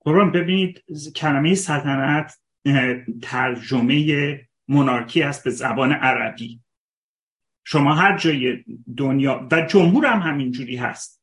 قربان 0.00 0.32
ببینید 0.32 0.84
کلمه 1.16 1.54
سلطنت 1.54 2.38
ترجمه 3.22 4.48
منارکی 4.68 5.22
است 5.22 5.44
به 5.44 5.50
زبان 5.50 5.92
عربی. 5.92 6.60
شما 7.64 7.94
هر 7.94 8.18
جای 8.18 8.64
دنیا 8.96 9.48
و 9.52 9.66
جمهور 9.66 10.06
هم 10.06 10.20
همینجوری 10.20 10.76
هست. 10.76 11.22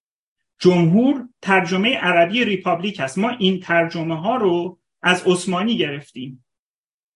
جمهور 0.60 1.30
ترجمه 1.42 1.98
عربی 1.98 2.46
ریپابلیک 2.46 3.00
هست 3.00 3.18
ما 3.18 3.30
این 3.30 3.60
ترجمه 3.60 4.22
ها 4.22 4.36
رو 4.36 4.80
از 5.02 5.24
عثمانی 5.28 5.78
گرفتیم. 5.78 6.46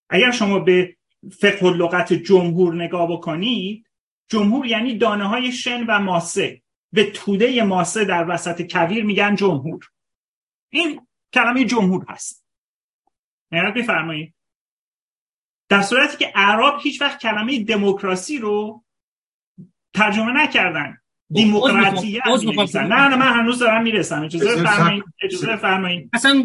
اگر 0.08 0.30
شما 0.30 0.58
به 0.58 0.96
فقه 1.40 1.70
لغت 1.70 2.12
جمهور 2.12 2.74
نگاه 2.74 3.12
بکنید 3.12 3.86
جمهور 4.28 4.66
یعنی 4.66 4.98
دانه 4.98 5.28
های 5.28 5.52
شن 5.52 5.86
و 5.86 5.98
ماسه. 5.98 6.62
به 6.92 7.10
توده 7.10 7.62
ماسه 7.62 8.04
در 8.04 8.26
وسط 8.28 8.72
کویر 8.72 9.04
میگن 9.04 9.34
جمهور. 9.34 9.90
این 10.70 11.06
کلمه 11.34 11.64
جمهور 11.64 12.04
هست. 12.08 12.46
نگرد 13.52 13.74
بفرمایید. 13.74 14.34
در 15.68 15.82
صورتی 15.82 16.16
که 16.16 16.32
اعراب 16.34 16.80
هیچ 16.82 17.02
وقت 17.02 17.20
کلمه 17.20 17.64
دموکراسی 17.64 18.38
رو 18.38 18.84
ترجمه 19.94 20.32
نکردن. 20.32 20.98
دیموکراسی 21.32 22.20
نه 22.74 22.84
نه 22.84 23.16
من 23.16 23.32
هنوز 23.32 23.58
دارم 23.58 23.82
می‌رسم. 23.82 24.22
اجازه 24.22 24.56
بفرمایید 24.56 25.04
اجازه 25.22 25.46
بفرمایید. 25.46 26.10
اصلا 26.12 26.44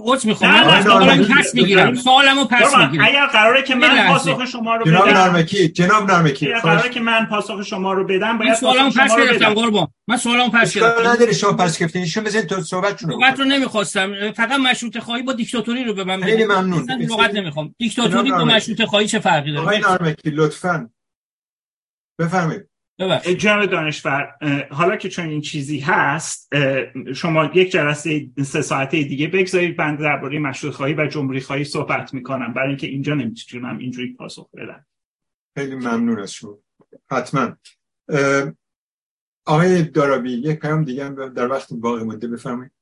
عذر 0.00 0.28
می‌خوام. 0.28 0.50
من 0.50 1.24
پس 1.24 1.54
می‌گیرم. 1.54 1.94
سوالمو 1.94 2.44
پس 2.44 2.76
می‌گیرم. 2.76 3.04
اگر 3.04 3.26
قراره 3.26 3.62
که 3.62 3.74
من 3.74 4.06
پاسخ 4.08 4.44
شما 4.44 4.76
رو 4.76 4.84
بدم 4.84 4.92
جناب 4.92 5.08
نرمکی 5.08 5.68
جناب 5.68 6.10
نرمکی 6.10 6.46
اگر 6.46 6.60
قراره 6.60 6.88
که 6.90 7.00
من 7.00 7.26
پاسخ 7.26 7.62
شما 7.62 7.92
رو 7.92 8.04
بدم 8.04 8.38
باید 8.38 8.54
سوالمو 8.54 8.90
پس 8.90 9.16
گرفتم 9.16 9.54
قربان. 9.54 9.88
من 10.08 10.16
سوالمو 10.16 10.48
پس 10.48 10.74
گرفتم. 10.74 11.08
نداره 11.08 11.32
شما 11.32 11.52
پس 11.52 11.78
گرفتین. 11.78 12.02
ایشون 12.02 12.24
بزنید 12.24 12.46
تو 12.46 12.62
صحبت 12.62 13.02
رو 13.02 13.10
صحبت 13.10 13.38
رو 13.38 13.44
نمی‌خواستم. 13.44 14.32
فقط 14.32 14.60
مشروط 14.60 14.98
خواهی 14.98 15.22
با 15.22 15.32
دیکتاتوری 15.32 15.84
رو 15.84 15.94
به 15.94 16.04
من 16.04 16.22
خیلی 16.22 16.44
ممنون. 16.44 16.86
لغت 16.90 17.34
نمی‌خوام. 17.34 17.74
دیکتاتوری 17.78 18.30
با 18.30 18.44
مشروط 18.44 18.82
خواهی 18.82 19.06
چه 19.06 19.18
فرقی 19.18 19.52
داره؟ 19.52 19.62
آقای 19.62 19.78
نرمکی 19.78 20.30
لطفاً. 20.30 20.90
بفرمایید. 22.20 22.68
جناب 23.38 23.66
دانشور 23.66 24.34
حالا 24.70 24.96
که 24.96 25.08
چون 25.08 25.28
این 25.28 25.40
چیزی 25.40 25.78
هست 25.78 26.54
شما 27.14 27.50
یک 27.54 27.70
جلسه 27.70 28.30
سه 28.42 28.62
ساعته 28.62 29.02
دیگه 29.02 29.28
بگذارید 29.28 29.76
بند 29.76 29.98
درباره 29.98 30.38
مشروط 30.38 30.72
خواهی 30.72 30.94
و 30.94 31.06
جمهوری 31.06 31.40
خواهی 31.40 31.64
صحبت 31.64 32.14
می‌کنم. 32.14 32.52
برای 32.52 32.68
اینکه 32.68 32.86
اینجا 32.86 33.14
نمی‌تونم 33.14 33.78
اینجوری 33.78 34.12
پاسخ 34.12 34.50
بدم. 34.54 34.86
خیلی 35.56 35.74
ممنون 35.74 36.18
از 36.18 36.32
شما. 36.32 36.58
حتما. 37.10 37.56
آقای 39.46 39.82
دارابی 39.82 40.32
یک 40.32 40.60
پیام 40.60 40.84
دیگه 40.84 41.08
در 41.08 41.48
وقت 41.48 41.72
باقی 41.72 42.04
مونده 42.04 42.28
بفرمایید. 42.28 42.72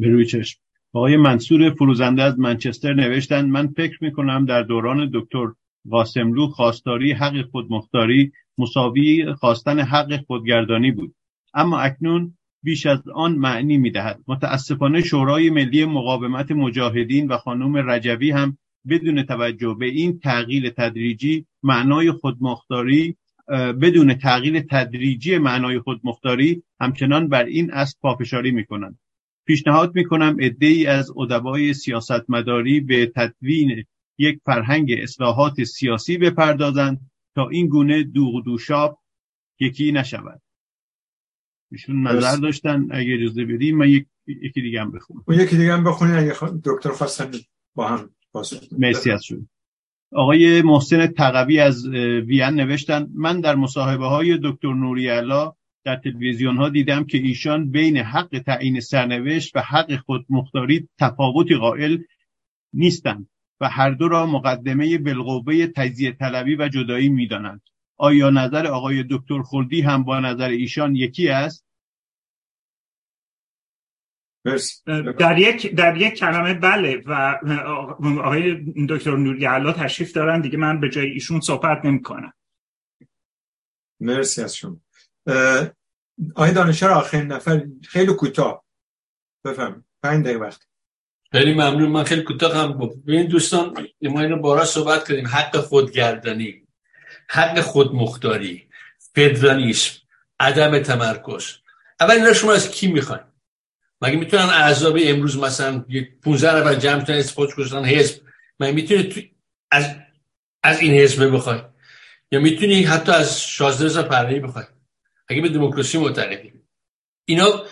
به 0.00 0.24
چشم. 0.24 0.60
آقای 0.92 1.16
منصور 1.16 1.74
فروزنده 1.74 2.22
از 2.22 2.38
منچستر 2.38 2.94
نوشتن 2.94 3.46
من 3.46 3.68
فکر 3.68 3.98
می‌کنم 4.00 4.44
در 4.44 4.62
دوران 4.62 5.10
دکتر 5.14 5.46
قاسملو 5.90 6.46
خواستاری 6.46 7.12
حق 7.12 7.42
خودمختاری 7.50 8.32
مساوی 8.58 9.32
خواستن 9.32 9.78
حق 9.78 10.24
خودگردانی 10.26 10.90
بود. 10.90 11.14
اما 11.54 11.80
اکنون 11.80 12.36
بیش 12.62 12.86
از 12.86 13.08
آن 13.14 13.32
معنی 13.32 13.78
می‌دهد. 13.78 14.20
متاسفانه 14.28 15.00
شورای 15.02 15.50
ملی 15.50 15.84
مقاومت 15.84 16.50
مجاهدین 16.50 17.28
و 17.28 17.36
خانم 17.36 17.90
رجوی 17.90 18.30
هم 18.30 18.58
بدون 18.88 19.22
توجه 19.22 19.76
به 19.78 19.86
این 19.86 20.18
تغییر 20.18 20.70
تدریجی 20.70 21.46
معنای 21.62 22.12
خودمختاری 22.12 23.16
بدون 23.80 24.14
تغییر 24.14 24.60
تدریجی 24.60 25.38
معنای 25.38 25.78
خودمختاری 25.78 26.62
همچنان 26.80 27.28
بر 27.28 27.44
این 27.44 27.72
اصل 27.72 27.96
پافشاری 28.00 28.50
می‌کنند. 28.50 28.98
پیشنهاد 29.46 29.94
می‌کنم 29.94 30.36
ای 30.60 30.86
از 30.86 31.10
ادبای 31.16 31.74
سیاستمداری 31.74 32.80
به 32.80 33.12
تدوین 33.16 33.84
یک 34.18 34.38
فرهنگ 34.44 34.94
اصلاحات 34.98 35.64
سیاسی 35.64 36.18
بپردازند 36.18 37.10
تا 37.34 37.48
این 37.48 37.68
گونه 37.68 38.02
دوغ 38.02 38.44
دوشاب 38.44 38.98
یکی 39.60 39.92
نشود. 39.92 40.42
ایشون 41.72 42.06
نظر 42.08 42.36
داشتن 42.36 42.88
اگه 42.90 43.14
اجازه 43.14 43.44
بدیم 43.44 43.76
من 43.76 43.88
یک 43.88 44.06
یکی 44.26 44.62
دیگه 44.62 44.80
هم 44.80 44.90
بخونم. 44.90 45.24
یکی 45.28 45.56
دیگه 45.56 45.72
هم 45.72 45.84
بخونید 45.84 46.14
اگه 46.14 46.34
دکتر 46.64 46.90
خواستن 46.90 47.30
با 47.74 47.88
هم 47.88 48.10
مرسی 48.78 49.10
از 49.10 49.24
شد 49.24 49.46
آقای 50.12 50.62
محسن 50.62 51.06
تقوی 51.06 51.58
از 51.58 51.86
وین 52.26 52.42
نوشتن 52.42 53.08
من 53.14 53.40
در 53.40 53.54
مصاحبه 53.54 54.06
های 54.06 54.38
دکتر 54.42 54.74
نوری 54.74 55.08
علا 55.08 55.54
در 55.84 55.96
تلویزیون 55.96 56.56
ها 56.56 56.68
دیدم 56.68 57.04
که 57.04 57.18
ایشان 57.18 57.70
بین 57.70 57.96
حق 57.96 58.42
تعیین 58.46 58.80
سرنوشت 58.80 59.56
و 59.56 59.60
حق 59.60 59.96
خودمختاری 59.96 60.88
تفاوتی 60.98 61.56
قائل 61.56 61.98
نیستند. 62.72 63.28
و 63.62 63.68
هر 63.68 63.90
دو 63.90 64.08
را 64.08 64.26
مقدمه 64.26 64.98
بالقوه 64.98 65.66
تجزیه 65.66 66.12
طلبی 66.12 66.56
و 66.56 66.68
جدایی 66.68 67.08
می‌دانند. 67.08 67.62
آیا 67.96 68.30
نظر 68.30 68.66
آقای 68.66 69.04
دکتر 69.10 69.42
خلدی 69.42 69.80
هم 69.80 70.04
با 70.04 70.20
نظر 70.20 70.48
ایشان 70.48 70.96
یکی 70.96 71.28
است؟ 71.28 71.66
در 75.18 75.38
یک 75.38 75.74
در 75.74 75.96
یک 75.96 76.14
کلمه 76.14 76.54
بله. 76.54 77.02
و 77.06 77.12
آقای 78.20 78.74
دکتر 78.88 79.16
نوری 79.16 79.44
علا 79.44 79.72
تشریف 79.72 80.12
دارن. 80.12 80.40
دیگه 80.40 80.58
من 80.58 80.80
به 80.80 80.88
جای 80.88 81.10
ایشون 81.10 81.40
صحبت 81.40 81.84
نمی 81.84 82.02
کنم 82.02 82.32
مرسی 84.00 84.42
از 84.42 84.56
شما. 84.56 84.80
آقای 86.36 86.52
دانشار 86.52 86.90
آخرین 86.90 87.26
نفر 87.26 87.66
خیلی 87.82 88.12
کوتاه. 88.14 88.64
بفهم 89.44 89.84
پنج 90.02 90.24
دقیقه 90.24 90.40
وقت. 90.40 90.71
خیلی 91.32 91.54
ممنون. 91.54 91.88
من 91.88 92.04
خیلی 92.04 92.22
کوتاه 92.22 92.56
هم 92.56 92.78
ببین 93.06 93.26
دوستان 93.26 93.88
ما 94.02 94.20
اینو 94.20 94.36
بارا 94.36 94.64
صحبت 94.64 95.08
کردیم. 95.08 95.26
حق 95.26 95.56
خودگردانی 95.56 96.62
حق 97.28 97.60
خودمختاری 97.60 98.68
فدرالیسم 99.14 99.92
عدم 100.40 100.78
تمرکز. 100.78 101.44
اول 102.00 102.14
اینا 102.14 102.32
شما 102.32 102.52
از 102.52 102.70
کی 102.70 102.86
می‌خواین؟ 102.86 103.22
مگه 104.02 104.16
می‌تونن 104.16 104.42
اعضاب 104.42 104.98
امروز 105.00 105.38
مثلا 105.38 105.84
15 106.22 106.56
نفر 106.56 106.74
جمع 106.74 107.04
کنن 107.04 107.16
اسپوت 107.16 107.52
کنن 107.52 107.84
حزب؟ 107.84 108.20
مگه 108.60 108.72
می‌تونی 108.72 109.30
از 109.70 109.94
از 110.62 110.80
این 110.80 110.92
حزب 110.92 111.34
بخوای 111.34 111.60
یا 112.32 112.40
می‌تونی 112.40 112.82
حتی 112.82 113.12
از 113.12 113.42
شازده 113.42 113.84
رضا 113.84 114.02
پهلوی 114.02 114.40
بخوای 114.40 114.64
اگه 115.28 115.42
به 115.42 115.48
دموکراسی 115.48 115.98
معتقدی. 115.98 116.52
اینا 117.24 117.64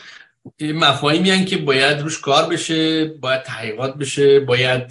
مفاهیمی 0.60 1.44
که 1.44 1.56
باید 1.56 2.00
روش 2.00 2.20
کار 2.20 2.48
بشه 2.48 3.04
باید 3.04 3.42
تحقیقات 3.42 3.94
بشه 3.94 4.40
باید 4.40 4.86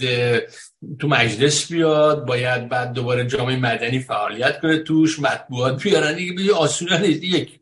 تو 0.99 1.07
مجلس 1.07 1.71
بیاد 1.71 2.25
باید 2.25 2.69
بعد 2.69 2.93
دوباره 2.93 3.27
جامعه 3.27 3.55
مدنی 3.55 3.99
فعالیت 3.99 4.61
کنه 4.61 4.77
توش 4.77 5.19
مطبوعات 5.19 5.83
بیارن 5.83 6.15
دیگه 6.15 6.53
آسونه 6.53 6.97
نیست 6.97 7.23
یک 7.23 7.59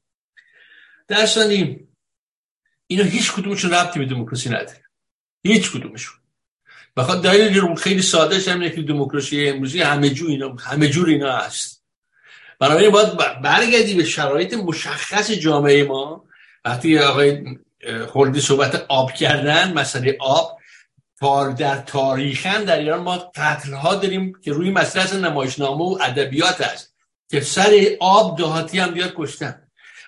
در 1.07 1.25
اینا 2.87 3.03
هیچ 3.03 3.31
کدومشون 3.31 3.71
ربطی 3.71 3.99
به 3.99 4.05
دموکراسی 4.05 4.49
نداره. 4.49 4.83
هیچ 5.43 5.71
کدومشون. 5.71 6.17
بخاطر 6.97 7.21
دلیل 7.21 7.75
خیلی 7.75 8.01
ساده 8.01 8.51
همینه 8.51 8.69
که 8.69 8.81
دموکراسی 8.81 9.49
امروزی 9.49 9.81
همه 9.81 10.09
جور 10.09 10.29
اینا 10.29 10.55
همه 10.55 10.89
جور 10.89 11.09
اینا 11.09 11.37
هست. 11.37 11.83
بنابراین 12.59 12.91
باید 12.91 13.17
برگردی 13.17 13.93
به 13.93 14.03
شرایط 14.03 14.53
مشخص 14.53 15.31
جامعه 15.31 15.83
ما. 15.83 16.25
وقتی 16.65 16.99
آقای 16.99 17.57
خلدی 18.13 18.41
صحبت 18.41 18.85
آب 18.87 19.11
کردن 19.11 19.73
مسئله 19.73 20.17
آب. 20.19 20.57
تار 21.19 21.51
در 21.51 21.77
تاریخن 21.77 22.63
در 22.63 22.79
ایران 22.79 22.99
ما 22.99 23.31
قتل 23.35 23.73
ها 23.73 23.95
داریم 23.95 24.33
که 24.41 24.51
روی 24.51 24.71
مسئله 24.71 25.29
نمایشنامه 25.29 25.83
و 25.83 25.97
ادبیات 26.01 26.61
هست 26.61 26.93
که 27.29 27.41
سر 27.41 27.97
آب 27.99 28.37
دهاتی 28.37 28.79
هم 28.79 28.91
بیاد 28.91 29.13
کشتن. 29.15 29.61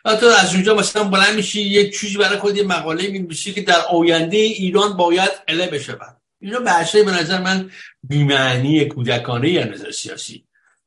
و 0.06 0.15
تو 0.15 0.25
از 0.25 0.53
اونجا 0.53 0.75
مثلا 0.75 1.03
بلند 1.03 1.35
میشی 1.35 1.61
یک 1.61 1.99
چیزی 1.99 2.17
برای 2.17 2.38
خود 2.38 2.57
یه 2.57 2.64
مقاله 2.64 3.07
می‌نویسی 3.07 3.53
که 3.53 3.61
در 3.61 3.81
آینده 3.89 4.38
ایران 4.38 4.98
باید 4.98 5.31
اله 5.48 5.67
بشه. 5.67 5.98
اینا 6.39 6.59
بحثای 6.59 7.03
به 7.03 7.11
نظر 7.11 7.41
من 7.41 7.72
بیمعنی 8.03 8.85
کودکانه 8.85 9.49
یا 9.49 9.64
نظر 9.64 9.91
سیاسی. 9.91 10.45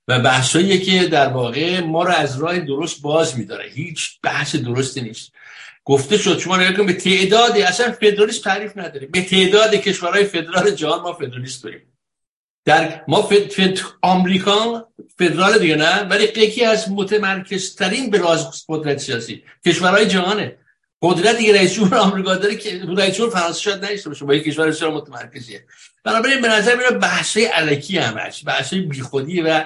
و 0.08 0.20
بحثایی 0.20 0.80
که 0.80 1.06
در 1.06 1.28
واقع 1.28 1.80
ما 1.80 2.02
رو 2.02 2.12
از 2.12 2.38
راه 2.38 2.58
درست 2.58 3.02
باز 3.02 3.38
میداره. 3.38 3.70
هیچ 3.70 4.10
بحث 4.22 4.56
درستی 4.56 5.00
نیست. 5.00 5.32
گفته 5.84 6.18
شد 6.18 6.38
شما 6.38 6.56
نگاه 6.56 6.86
به 6.86 6.92
تعداد 6.92 7.56
اصلا 7.56 7.92
فدرالیسم 7.92 8.42
تعریف 8.42 8.78
نداره 8.78 9.06
به 9.06 9.22
تعداد 9.22 9.74
کشورهای 9.74 10.24
فدرال 10.24 10.70
جهان 10.70 11.00
ما 11.00 11.12
فدرالیست 11.12 11.64
داریم. 11.64 11.82
در 12.64 13.04
ما 13.08 13.22
فد, 13.22 13.48
فد 13.48 13.78
آمریکا 14.02 14.88
فدرال 15.18 15.58
دیگه 15.58 15.76
نه 15.76 16.02
ولی 16.02 16.24
یکی 16.24 16.64
از 16.64 16.90
متمرکزترین 16.90 18.10
به 18.10 18.18
راز 18.18 18.64
قدرت 18.68 18.98
سیاسی 18.98 19.42
کشورهای 19.66 20.06
جهانه. 20.06 20.58
قدرت 21.02 21.36
دیگه 21.36 21.54
رئیس 21.54 21.74
جمهور 21.74 21.94
آمریکا 21.94 22.34
داره 22.34 22.56
که 22.56 22.82
رئیس 22.96 23.14
جمهور 23.14 23.32
فرانسه 23.32 23.60
شاید 23.60 23.84
نشته 23.84 24.08
باشه 24.08 24.24
با 24.24 24.34
یک 24.34 24.44
کشور 24.44 24.68
بسیار 24.68 24.90
متمرکزیه. 24.90 25.64
بنابراین 26.04 26.40
به 26.40 26.48
نظر 26.48 26.76
میاد 26.76 27.00
بحثای 27.00 27.48
الکی 27.52 27.98
همش 27.98 28.42
بحثای 28.46 28.80
بیخودی 28.80 29.42
و 29.42 29.64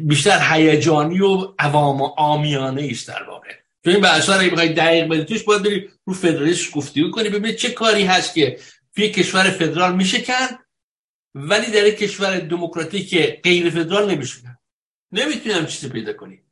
بیشتر 0.00 0.38
هیجانی 0.52 1.20
و 1.20 1.54
عوام 1.58 2.02
آمیانه 2.02 2.88
است 2.90 3.08
در 3.08 3.22
واقع. 3.22 3.59
تو 3.84 3.90
این 3.90 4.00
بحثا 4.00 4.36
رو 4.36 4.50
بخوای 4.50 4.68
دقیق 4.68 5.08
بدی 5.08 5.24
توش 5.24 5.42
باید 5.42 5.62
بری 5.62 5.90
رو 6.04 6.14
فدرالیسم 6.14 6.70
گفتگو 6.70 7.10
کنی 7.10 7.28
ببین 7.28 7.56
چه 7.56 7.70
کاری 7.70 8.04
هست 8.04 8.34
که 8.34 8.58
توی 8.96 9.10
کشور 9.10 9.50
فدرال 9.50 9.96
میشه 9.96 10.20
کرد 10.20 10.58
ولی 11.34 11.66
در 11.66 11.86
یک 11.86 11.98
کشور 11.98 12.38
دموکراتیک 12.38 13.42
غیر 13.42 13.70
فدرال 13.70 14.10
نمیشه 14.10 14.58
نمی‌تونیم 15.12 15.66
چیزی 15.66 15.88
پیدا 15.88 16.12
کنیم 16.12 16.42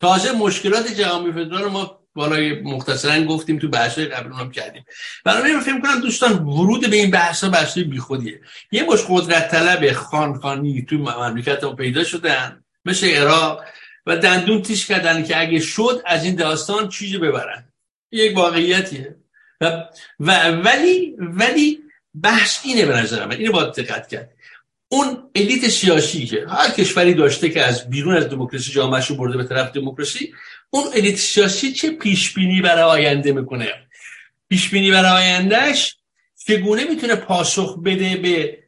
تازه 0.00 0.32
مشکلات 0.32 0.92
جهانی 0.92 1.32
فدرال 1.32 1.70
ما 1.70 2.02
بالای 2.14 2.62
مختصرا 2.62 3.24
گفتیم 3.24 3.58
تو 3.58 3.68
بحث 3.68 3.98
قبل 3.98 4.32
اونم 4.32 4.50
کردیم. 4.50 4.84
برای 5.24 5.52
من 5.52 5.60
فکر 5.60 5.80
کنم 5.80 6.00
دوستان 6.00 6.32
ورود 6.32 6.90
به 6.90 6.96
این 6.96 7.10
بحث 7.10 7.44
ها 7.44 7.50
بحث 7.50 7.78
بیخودیه. 7.78 8.40
یه 8.72 8.82
مش 8.82 9.00
قدرت 9.08 9.50
طلب 9.50 9.92
خانخانی 9.92 10.82
تو 10.82 10.96
مملکت 10.96 11.76
پیدا 11.76 12.04
شدن 12.04 12.64
مثل 12.84 13.06
عراق. 13.06 13.64
و 14.06 14.16
دندون 14.16 14.62
تیش 14.62 14.86
کردن 14.86 15.24
که 15.24 15.40
اگه 15.40 15.60
شد 15.60 16.02
از 16.06 16.24
این 16.24 16.34
داستان 16.34 16.88
چیزی 16.88 17.18
ببرن. 17.18 17.72
یک 18.12 18.36
واقعیتیه. 18.36 19.16
و, 19.60 19.84
و 20.20 20.50
ولی 20.50 21.16
ولی 21.18 21.78
بحث 22.22 22.60
اینه 22.64 22.86
به 22.86 22.96
نظر 22.96 23.26
من. 23.26 23.36
اینو 23.36 23.52
باید 23.52 23.74
دقت 23.74 24.08
کرد. 24.08 24.30
اون 24.92 25.30
الیت 25.34 25.68
سیاسی 25.68 26.26
که 26.26 26.46
هر 26.48 26.70
کشوری 26.70 27.14
داشته 27.14 27.50
که 27.50 27.62
از 27.62 27.90
بیرون 27.90 28.16
از 28.16 28.28
دموکراسی 28.28 28.72
جامعهش 28.72 29.06
رو 29.06 29.16
برده 29.16 29.36
به 29.36 29.44
طرف 29.44 29.72
دموکراسی 29.72 30.34
اون 30.70 30.84
الیت 30.94 31.16
سیاسی 31.16 31.72
چه 31.72 31.90
پیش 31.90 32.34
بینی 32.34 32.60
برای 32.60 32.82
آینده 32.82 33.32
می‌کنه؟ 33.32 33.68
پیش 34.48 34.70
بینی 34.70 34.90
برای 34.90 35.10
آیندهش 35.10 35.96
چگونه 36.46 36.84
می‌تونه 36.84 37.14
پاسخ 37.14 37.78
بده 37.78 38.16
به 38.16 38.58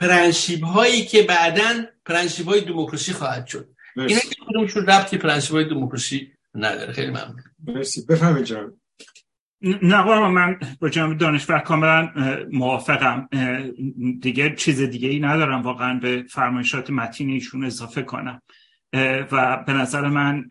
پرنسیب 0.00 0.62
هایی 0.62 1.06
که 1.06 1.22
بعدا 1.22 1.84
پرنسیب 2.06 2.48
های 2.48 2.60
دموکراسی 2.60 3.12
خواهد 3.12 3.46
شد؟ 3.46 3.73
اینا 3.96 4.20
که 4.20 4.36
کدومشون 4.48 4.86
ربطی 4.86 5.18
پرنسیب 5.18 5.56
های 5.56 5.64
دموکراسی 5.64 6.32
نداره. 6.54 6.92
خیلی 6.92 7.10
ممنون. 7.10 7.42
مرسی. 7.66 8.06
بفهمید 8.08 8.44
جان 8.44 8.72
نه 9.82 10.28
من 10.28 10.58
با 10.80 10.88
جناب 10.88 11.18
دانشور 11.18 11.58
کاملا 11.58 12.10
موافقم. 12.52 13.28
دیگه 14.20 14.54
چیز 14.54 14.80
دیگه 14.80 15.08
ای 15.08 15.20
ندارم. 15.20 15.62
واقعا 15.62 15.98
به 15.98 16.24
فرمایشات 16.30 16.90
متین 16.90 17.30
ایشون 17.30 17.64
اضافه 17.64 18.02
کنم. 18.02 18.42
و 19.32 19.64
به 19.66 19.72
نظر 19.72 20.08
من 20.08 20.44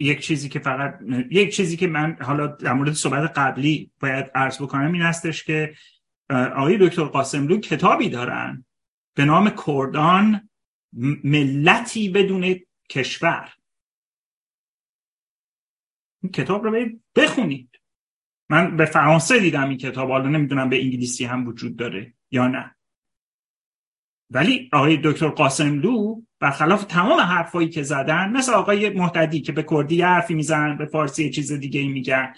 یک 0.00 0.20
چیزی 0.20 0.48
که 0.48 0.58
فقط 0.58 0.98
یک 1.30 1.54
چیزی 1.56 1.76
که 1.76 1.86
من 1.86 2.16
حالا 2.20 2.46
در 2.46 2.72
مورد 2.72 2.92
صحبت 2.92 3.38
قبلی 3.38 3.90
باید 4.00 4.26
عرض 4.34 4.62
بکنم 4.62 4.92
این 4.92 5.02
هستش 5.02 5.44
که 5.44 5.74
آقای 6.30 6.78
دکتر 6.80 7.04
قاسملو 7.04 7.60
کتابی 7.60 8.08
دارن 8.08 8.64
به 9.14 9.24
نام 9.24 9.52
کردان 9.66 10.49
ملتی 11.24 12.08
بدون 12.08 12.60
کشور. 12.88 13.54
این 16.22 16.32
کتاب 16.32 16.64
رو 16.64 16.86
بخونید. 17.16 17.80
من 18.48 18.76
به 18.76 18.84
فرانسه 18.84 19.40
دیدم 19.40 19.68
این 19.68 19.78
کتاب 19.78 20.10
حالا 20.10 20.28
نمی‌دونم 20.28 20.68
به 20.68 20.82
انگلیسی 20.82 21.24
هم 21.24 21.46
وجود 21.46 21.76
داره 21.76 22.14
یا 22.30 22.48
نه. 22.48 22.76
ولی 24.30 24.68
آقای 24.72 25.00
دکتر 25.04 25.28
قاسملو 25.28 26.22
برخلاف 26.40 26.84
تمام 26.84 27.20
حرفایی 27.20 27.68
که 27.68 27.82
زدن 27.82 28.30
مثل 28.30 28.52
آقای 28.52 28.90
محتدی 28.90 29.40
که 29.40 29.52
به 29.52 29.62
کردی 29.70 30.02
حرفی 30.02 30.34
می‌زنن 30.34 30.76
به 30.76 30.86
فارسی 30.86 31.30
چیز 31.30 31.52
دیگه 31.52 31.88
میگن. 31.88 32.34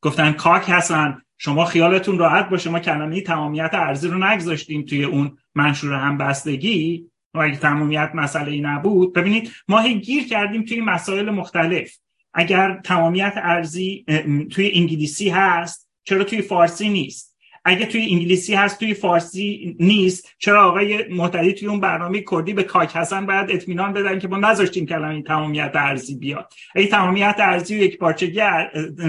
گفتن 0.00 0.32
کاک 0.32 0.64
هستن 0.68 1.22
شما 1.38 1.64
خیالتون 1.64 2.18
راحت 2.18 2.48
باشه 2.48 2.70
ما 2.70 2.80
کلمه 2.80 3.20
تمامیت 3.20 3.70
ارزی 3.72 4.08
رو 4.08 4.24
نگذاشتیم 4.24 4.82
توی 4.82 5.04
اون 5.04 5.38
منشور 5.54 5.94
همبستگی. 5.94 7.10
و 7.34 7.38
اگه 7.38 7.56
تمامیت 7.56 8.10
مسئله 8.14 8.50
ای 8.52 8.60
نبود 8.60 9.12
ببینید 9.12 9.50
ما 9.68 9.80
هی 9.80 10.00
گیر 10.00 10.28
کردیم 10.28 10.64
توی 10.64 10.80
مسائل 10.80 11.30
مختلف. 11.30 11.98
اگر 12.34 12.80
تمامیت 12.84 13.32
ارزی 13.36 14.04
توی 14.50 14.70
انگلیسی 14.74 15.28
هست 15.28 15.88
چرا 16.04 16.24
توی 16.24 16.42
فارسی 16.42 16.88
نیست؟ 16.88 17.34
اگه 17.64 17.86
توی 17.86 18.08
انگلیسی 18.10 18.54
هست 18.54 18.78
توی 18.78 18.94
فارسی 18.94 19.76
نیست 19.80 20.28
چرا 20.38 20.68
آقای 20.68 21.08
محتدی 21.08 21.52
توی 21.52 21.68
اون 21.68 21.80
برنامه 21.80 22.24
کردی 22.30 22.52
به 22.52 22.62
کاک 22.62 22.96
حسن 22.96 23.26
باید 23.26 23.50
اطمینان 23.50 23.92
بدن 23.92 24.18
که 24.18 24.28
ما 24.28 24.36
نذاشتیم 24.36 24.86
کلمه 24.86 25.22
تمامیت 25.22 25.72
ارزی 25.74 26.14
بیاد؟ 26.14 26.52
اگه 26.74 26.86
تمامیت 26.86 27.36
ارزی 27.38 27.74
و 27.74 27.78
یک 27.78 27.98
پارچگی 27.98 28.40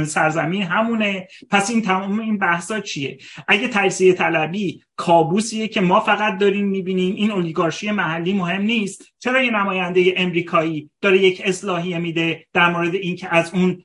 سرزمین 0.06 0.64
همونه. 0.64 1.28
پس 1.50 1.70
این 1.70 1.82
تمام 1.82 2.20
این 2.20 2.38
بحثا 2.38 2.80
چیه؟ 2.80 3.18
اگه 3.48 3.68
تجزیه 3.68 4.14
طلبی 4.14 4.82
کابوسیه 4.98 5.67
که 5.67 5.82
ما 5.82 5.99
فقط 5.99 6.38
داریم 6.38 6.65
می‌بینیم. 6.65 7.15
این 7.15 7.32
اولیگارشی 7.32 7.91
محلی 7.91 8.33
مهم 8.33 8.61
نیست. 8.61 9.06
چرا 9.19 9.43
یه 9.43 9.51
نماینده 9.51 10.14
امریکایی 10.17 10.90
داره 11.01 11.17
یک 11.17 11.41
اصلاحیه 11.45 11.98
میده 11.98 12.45
در 12.53 12.72
مورد 12.72 12.95
اینکه 12.95 13.35
از 13.35 13.53
اون 13.53 13.83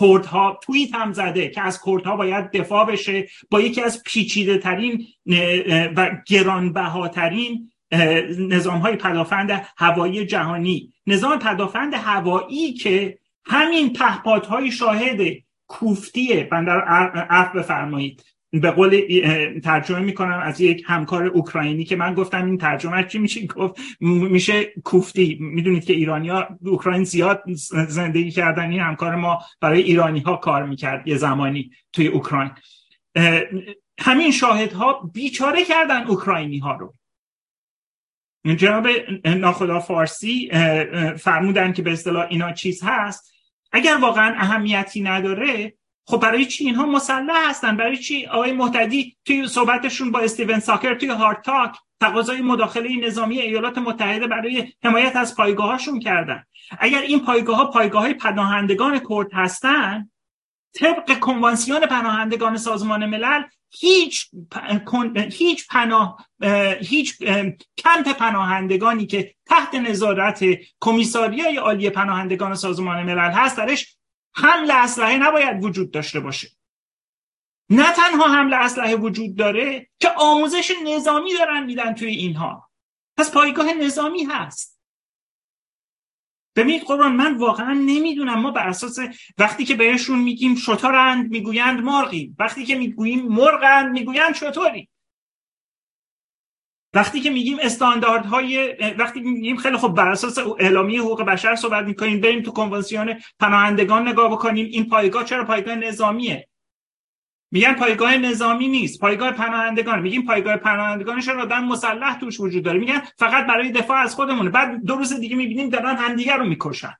کردها 0.00 0.58
توییت 0.62 0.94
هم 0.94 1.12
زده 1.12 1.48
که 1.48 1.60
از 1.60 1.80
کردها 1.86 2.16
باید 2.16 2.50
دفاع 2.50 2.86
بشه 2.86 3.28
با 3.50 3.60
یکی 3.60 3.80
از 3.80 4.02
پیچیده 4.02 4.58
ترین 4.58 5.06
و 5.96 6.10
گرانبهاترین 6.26 7.70
نظام 8.38 8.78
های 8.78 8.96
پدافند 8.96 9.66
هوایی 9.76 10.26
جهانی. 10.26 10.92
نظام 11.06 11.38
پدافند 11.38 11.94
هوایی 11.94 12.72
که 12.72 13.18
همین 13.44 13.92
پهپادهای 13.92 14.70
شاهد 14.70 15.20
کوفتیه. 15.66 16.48
بندر 16.52 16.80
عرف 17.30 17.56
بفرمایید. 17.56 18.24
به 18.60 18.70
قول 18.70 19.00
ترجمه 19.64 20.00
می‌کنم 20.00 20.40
از 20.42 20.60
یک 20.60 20.84
همکار 20.86 21.24
اوکراینی 21.24 21.84
که 21.84 21.96
من 21.96 22.14
گفتم 22.14 22.46
این 22.46 22.58
ترجمه 22.58 23.04
چی 23.04 23.18
میشه؟ 23.18 23.46
گفت 23.46 23.80
میشه 24.00 24.64
کوفتی. 24.84 25.38
می‌دونید 25.40 25.84
که 25.84 25.92
ایرانیا 25.92 26.48
اوکراین 26.64 27.04
زیاد 27.04 27.42
زندگی 27.88 28.30
کردن. 28.30 28.70
این 28.70 28.80
همکار 28.80 29.14
ما 29.14 29.38
برای 29.60 29.82
ایرانی 29.82 30.20
ها 30.20 30.36
کار 30.36 30.66
می‌کرد 30.66 31.08
یه 31.08 31.16
زمانی 31.16 31.70
توی 31.92 32.06
اوکراین. 32.06 32.50
همین 33.98 34.30
شاهدها 34.30 35.10
بیچاره 35.14 35.64
کردن 35.64 36.02
اوکراینی 36.02 36.58
ها 36.58 36.72
رو. 36.76 36.94
جناب 38.56 38.88
ناخدا 39.26 39.80
فارسی 39.80 40.50
فرمودن 41.18 41.72
که 41.72 41.82
به 41.82 41.92
اصطلاح 41.92 42.26
اینا 42.30 42.52
چیز 42.52 42.82
هست. 42.84 43.34
اگر 43.72 43.96
واقعا 44.00 44.34
اهمیتی 44.36 45.00
نداره 45.00 45.74
خب 46.06 46.20
برای 46.20 46.46
چی 46.46 46.64
اینها 46.64 46.86
مسلح 46.86 47.50
هستن؟ 47.50 47.76
برای 47.76 47.96
چی 47.96 48.26
آقای 48.26 48.52
محتدی 48.52 49.16
توی 49.24 49.48
صحبتشون 49.48 50.10
با 50.10 50.20
استیون 50.20 50.60
ساکر 50.60 50.94
توی 50.94 51.08
هارد 51.08 51.42
تاک 51.42 51.76
تقاضای 52.00 52.40
مداخله 52.40 53.06
نظامی 53.06 53.40
ایالات 53.40 53.78
متحده 53.78 54.26
برای 54.26 54.72
حمایت 54.84 55.16
از 55.16 55.36
پایگاهاشون 55.36 56.00
کردن؟ 56.00 56.44
اگر 56.78 57.00
این 57.00 57.20
پایگاه 57.20 57.56
ها 57.56 57.66
پایگاه 57.66 58.02
های 58.02 58.14
پناهندگان 58.14 59.00
کرد 59.10 59.32
هستن 59.32 60.10
طبق 60.74 61.18
کنوانسیون 61.18 61.80
پناهندگان 61.80 62.56
سازمان 62.56 63.06
ملل 63.06 63.42
هیچ 63.70 64.30
هیچ 65.30 65.66
پناه 65.70 66.26
هیچ 66.80 67.18
کمپ 67.78 68.12
پناهندگانی 68.18 69.06
که 69.06 69.34
تحت 69.46 69.74
نظارت 69.74 70.44
کمیساریای 70.80 71.56
عالی 71.56 71.90
پناهندگان 71.90 72.54
سازمان 72.54 73.02
ملل 73.02 73.30
هست 73.30 73.56
درش 73.56 73.96
حمل 74.36 74.70
اسلحه 74.70 75.18
نباید 75.18 75.64
وجود 75.64 75.90
داشته 75.90 76.20
باشه. 76.20 76.50
نه 77.70 77.92
تنها 77.92 78.24
حمل 78.24 78.54
اسلحه 78.54 78.96
وجود 78.96 79.36
داره 79.36 79.90
که 79.98 80.08
آموزش 80.16 80.72
نظامی 80.84 81.34
دارن 81.38 81.64
میدن 81.64 81.94
توی 81.94 82.08
اینها. 82.08 82.70
پس 83.16 83.30
پایگاه 83.32 83.72
نظامی 83.72 84.24
هست. 84.24 84.80
ببینید 86.56 86.82
قربان 86.82 87.12
من 87.12 87.36
واقعا 87.36 87.72
نمی‌دونم. 87.72 88.40
ما 88.40 88.50
بر 88.50 88.68
اساس 88.68 88.98
وقتی 89.38 89.64
که 89.64 89.74
بهشون 89.74 90.18
میگیم 90.18 90.54
شطارند 90.54 91.30
می‌گویند 91.30 91.80
مرغی 91.80 92.34
وقتی 92.38 92.64
که 92.64 92.74
می‌گوییم 92.74 93.28
مرغند 93.28 93.92
می‌گویند 93.92 94.34
شطوری 94.34 94.88
وقتی 96.94 97.20
که 97.20 97.30
میگیم 97.30 97.56
استانداردهای 97.62 98.76
وقتی 98.98 99.20
میگیم 99.20 99.56
خیلی 99.56 99.76
خب 99.76 99.88
بر 99.88 100.08
اساس 100.08 100.38
اعلامیه 100.38 101.00
حقوق 101.00 101.22
بشر 101.22 101.54
صحبت 101.54 101.84
می‌کنیم 101.84 102.20
بریم 102.20 102.42
تو 102.42 102.50
کنوانسیون 102.50 103.14
پناهندگان 103.40 104.08
نگاه 104.08 104.30
بکنیم 104.30 104.66
این 104.66 104.88
پایگاه 104.88 105.24
چرا 105.24 105.44
پایگاه 105.44 105.74
نظامیه؟ 105.74 106.48
میگن 107.50 107.74
پایگاه 107.74 108.16
نظامی 108.16 108.68
نیست 108.68 109.00
پایگاه 109.00 109.32
پناهندگان. 109.32 110.00
میگیم 110.00 110.22
پایگاه 110.22 110.56
پناهندگانش 110.56 111.28
آدم 111.28 111.64
مسلح 111.64 112.18
توش 112.18 112.40
وجود 112.40 112.64
داره؟ 112.64 112.78
میگن 112.78 113.02
فقط 113.18 113.46
برای 113.46 113.70
دفاع 113.70 113.98
از 113.98 114.14
خودمونه. 114.14 114.50
بعد 114.50 114.84
دو 114.84 114.94
روز 114.94 115.20
دیگه 115.20 115.36
می‌بینیم 115.36 115.68
دارن 115.68 115.96
همدیگر 115.96 116.36
رو 116.36 116.44
می‌کشن. 116.44 116.94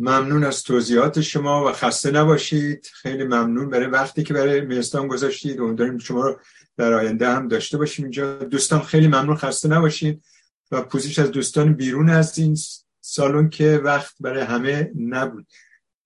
ممنون 0.00 0.44
از 0.44 0.62
توضیحات 0.62 1.20
شما 1.20 1.64
و 1.64 1.72
خسته 1.72 2.10
نباشید. 2.10 2.90
خیلی 2.92 3.24
ممنون. 3.24 3.70
برای 3.70 3.86
وقتی 3.86 4.22
که 4.22 4.34
برای 4.34 4.60
میستان 4.60 5.08
گذاشتید 5.08 5.60
امیدواریم 5.60 5.98
شما 5.98 6.22
رو 6.22 6.40
در 6.76 6.92
آینده 6.92 7.28
هم 7.28 7.48
داشته 7.48 7.78
باشیم 7.78 8.04
اینجا. 8.04 8.36
دوستان 8.36 8.80
خیلی 8.80 9.06
ممنون. 9.06 9.36
خسته 9.36 9.68
نباشید 9.68 10.24
و 10.70 10.82
پوزش 10.82 11.18
از 11.18 11.30
دوستان 11.30 11.74
بیرون 11.74 12.10
از 12.10 12.38
این 12.38 12.56
سالن 13.00 13.48
که 13.48 13.80
وقت 13.84 14.14
برای 14.20 14.42
همه 14.42 14.90
نبود. 14.98 15.46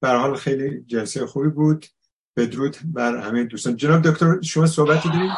بر 0.01 0.17
حال 0.17 0.37
خیلی 0.37 0.85
جلسه 0.87 1.27
خوبی 1.27 1.49
بود. 1.49 1.87
بدرود 2.37 2.77
بر 2.85 3.17
همه 3.17 3.45
دوستان. 3.45 3.77
جناب 3.77 4.03
دکتر 4.03 4.41
شما 4.41 4.67
صحبتی 4.67 5.09
دارید؟ 5.09 5.31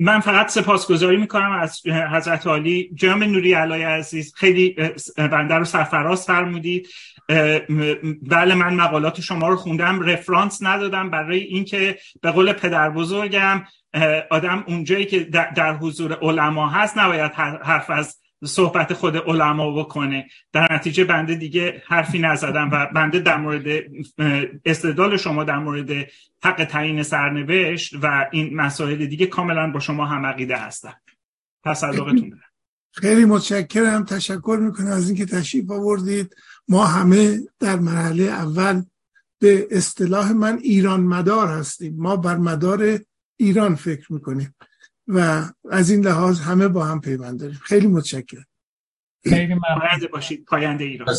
من 0.00 0.20
فقط 0.20 0.48
سپاسگزاری 0.48 1.16
می‌کنم 1.16 1.52
از 1.52 1.86
حضرت 1.86 2.46
عالی. 2.46 2.90
جناب 2.94 3.22
نوری 3.22 3.52
علای 3.52 3.82
عزیز 3.82 4.34
خیلی 4.36 4.76
بنده 5.16 5.54
رو 5.54 5.64
سرفراز 5.64 6.26
فرمودید. 6.26 6.88
بله 8.22 8.54
من 8.54 8.74
مقالات 8.74 9.20
شما 9.20 9.48
رو 9.48 9.56
خوندم 9.56 10.00
رفرانس 10.00 10.62
ندادم 10.62 11.10
برای 11.10 11.40
اینکه 11.40 11.98
به 12.22 12.30
قول 12.30 12.52
پدر 12.52 12.90
بزرگم 12.90 13.64
آدم 14.30 14.64
اونجایی 14.66 15.04
که 15.04 15.20
در 15.56 15.76
حضور 15.76 16.18
علما 16.22 16.68
هست 16.68 16.98
نباید 16.98 17.32
حرف 17.62 17.90
از 17.90 18.18
صحبت 18.44 18.92
خود 18.92 19.16
علما 19.16 19.82
بکنه. 19.82 20.26
در 20.52 20.72
نتیجه 20.72 21.04
بنده 21.04 21.34
دیگه 21.34 21.82
حرفی 21.86 22.18
نزدم 22.18 22.70
و 22.72 22.86
بنده 22.94 23.18
در 23.18 23.36
مورد 23.36 23.82
استدلال 24.64 25.16
شما 25.16 25.44
در 25.44 25.58
مورد 25.58 25.90
حق 26.42 26.64
تعیین 26.64 27.02
سرنوشت 27.02 27.94
و 28.02 28.28
این 28.32 28.56
مسائل 28.56 29.06
دیگه 29.06 29.26
کاملا 29.26 29.70
با 29.70 29.80
شما 29.80 30.06
هم 30.06 30.26
عقیده 30.26 30.56
هستم 30.56 30.94
تصدقتون 31.64 32.28
دارم. 32.28 32.42
خیلی 32.92 33.24
متشکرم. 33.24 34.04
تشکر 34.04 34.58
می‌کنم 34.60 34.86
از 34.86 35.08
اینکه 35.08 35.26
تشریف 35.26 35.70
آوردید. 35.70 36.36
ما 36.68 36.86
همه 36.86 37.38
در 37.60 37.76
مرحله 37.76 38.22
اول 38.22 38.82
به 39.38 39.68
اصطلاح 39.70 40.32
من 40.32 40.58
ایران 40.58 41.00
مدار 41.00 41.48
هستیم. 41.48 41.94
ما 41.98 42.16
بر 42.16 42.36
مدار 42.36 42.98
ایران 43.36 43.74
فکر 43.74 44.12
می‌کنیم. 44.12 44.54
و 45.08 45.44
از 45.70 45.90
این 45.90 46.04
لحاظ 46.04 46.40
همه 46.40 46.68
با 46.68 46.84
هم 46.84 47.00
پیوند 47.00 47.40
داریم. 47.40 47.58
خیلی 47.62 47.86
متشکرم. 47.86 48.44
خیلی 49.24 49.54
ممنون. 49.54 50.08
باشید 50.12 50.44
پاینده 50.44 50.84
ایران. 50.84 51.14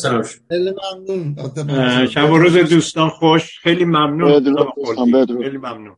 خیلی 0.50 0.74
ممنون. 1.08 2.06
شب 2.08 2.32
و 2.32 2.38
روز 2.38 2.58
دوستان 2.58 3.10
خوش. 3.10 3.60
خیلی 3.60 3.86
ممنون. 3.86 4.32
بدرود 4.32 4.68
دوستان 4.76 5.12
بدرود. 5.12 5.44
خیلی 5.44 5.58
ممنون. 5.58 5.96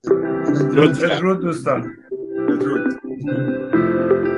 بدرود 0.75 1.41
دوستان. 1.41 1.95
بدرود. 2.49 4.30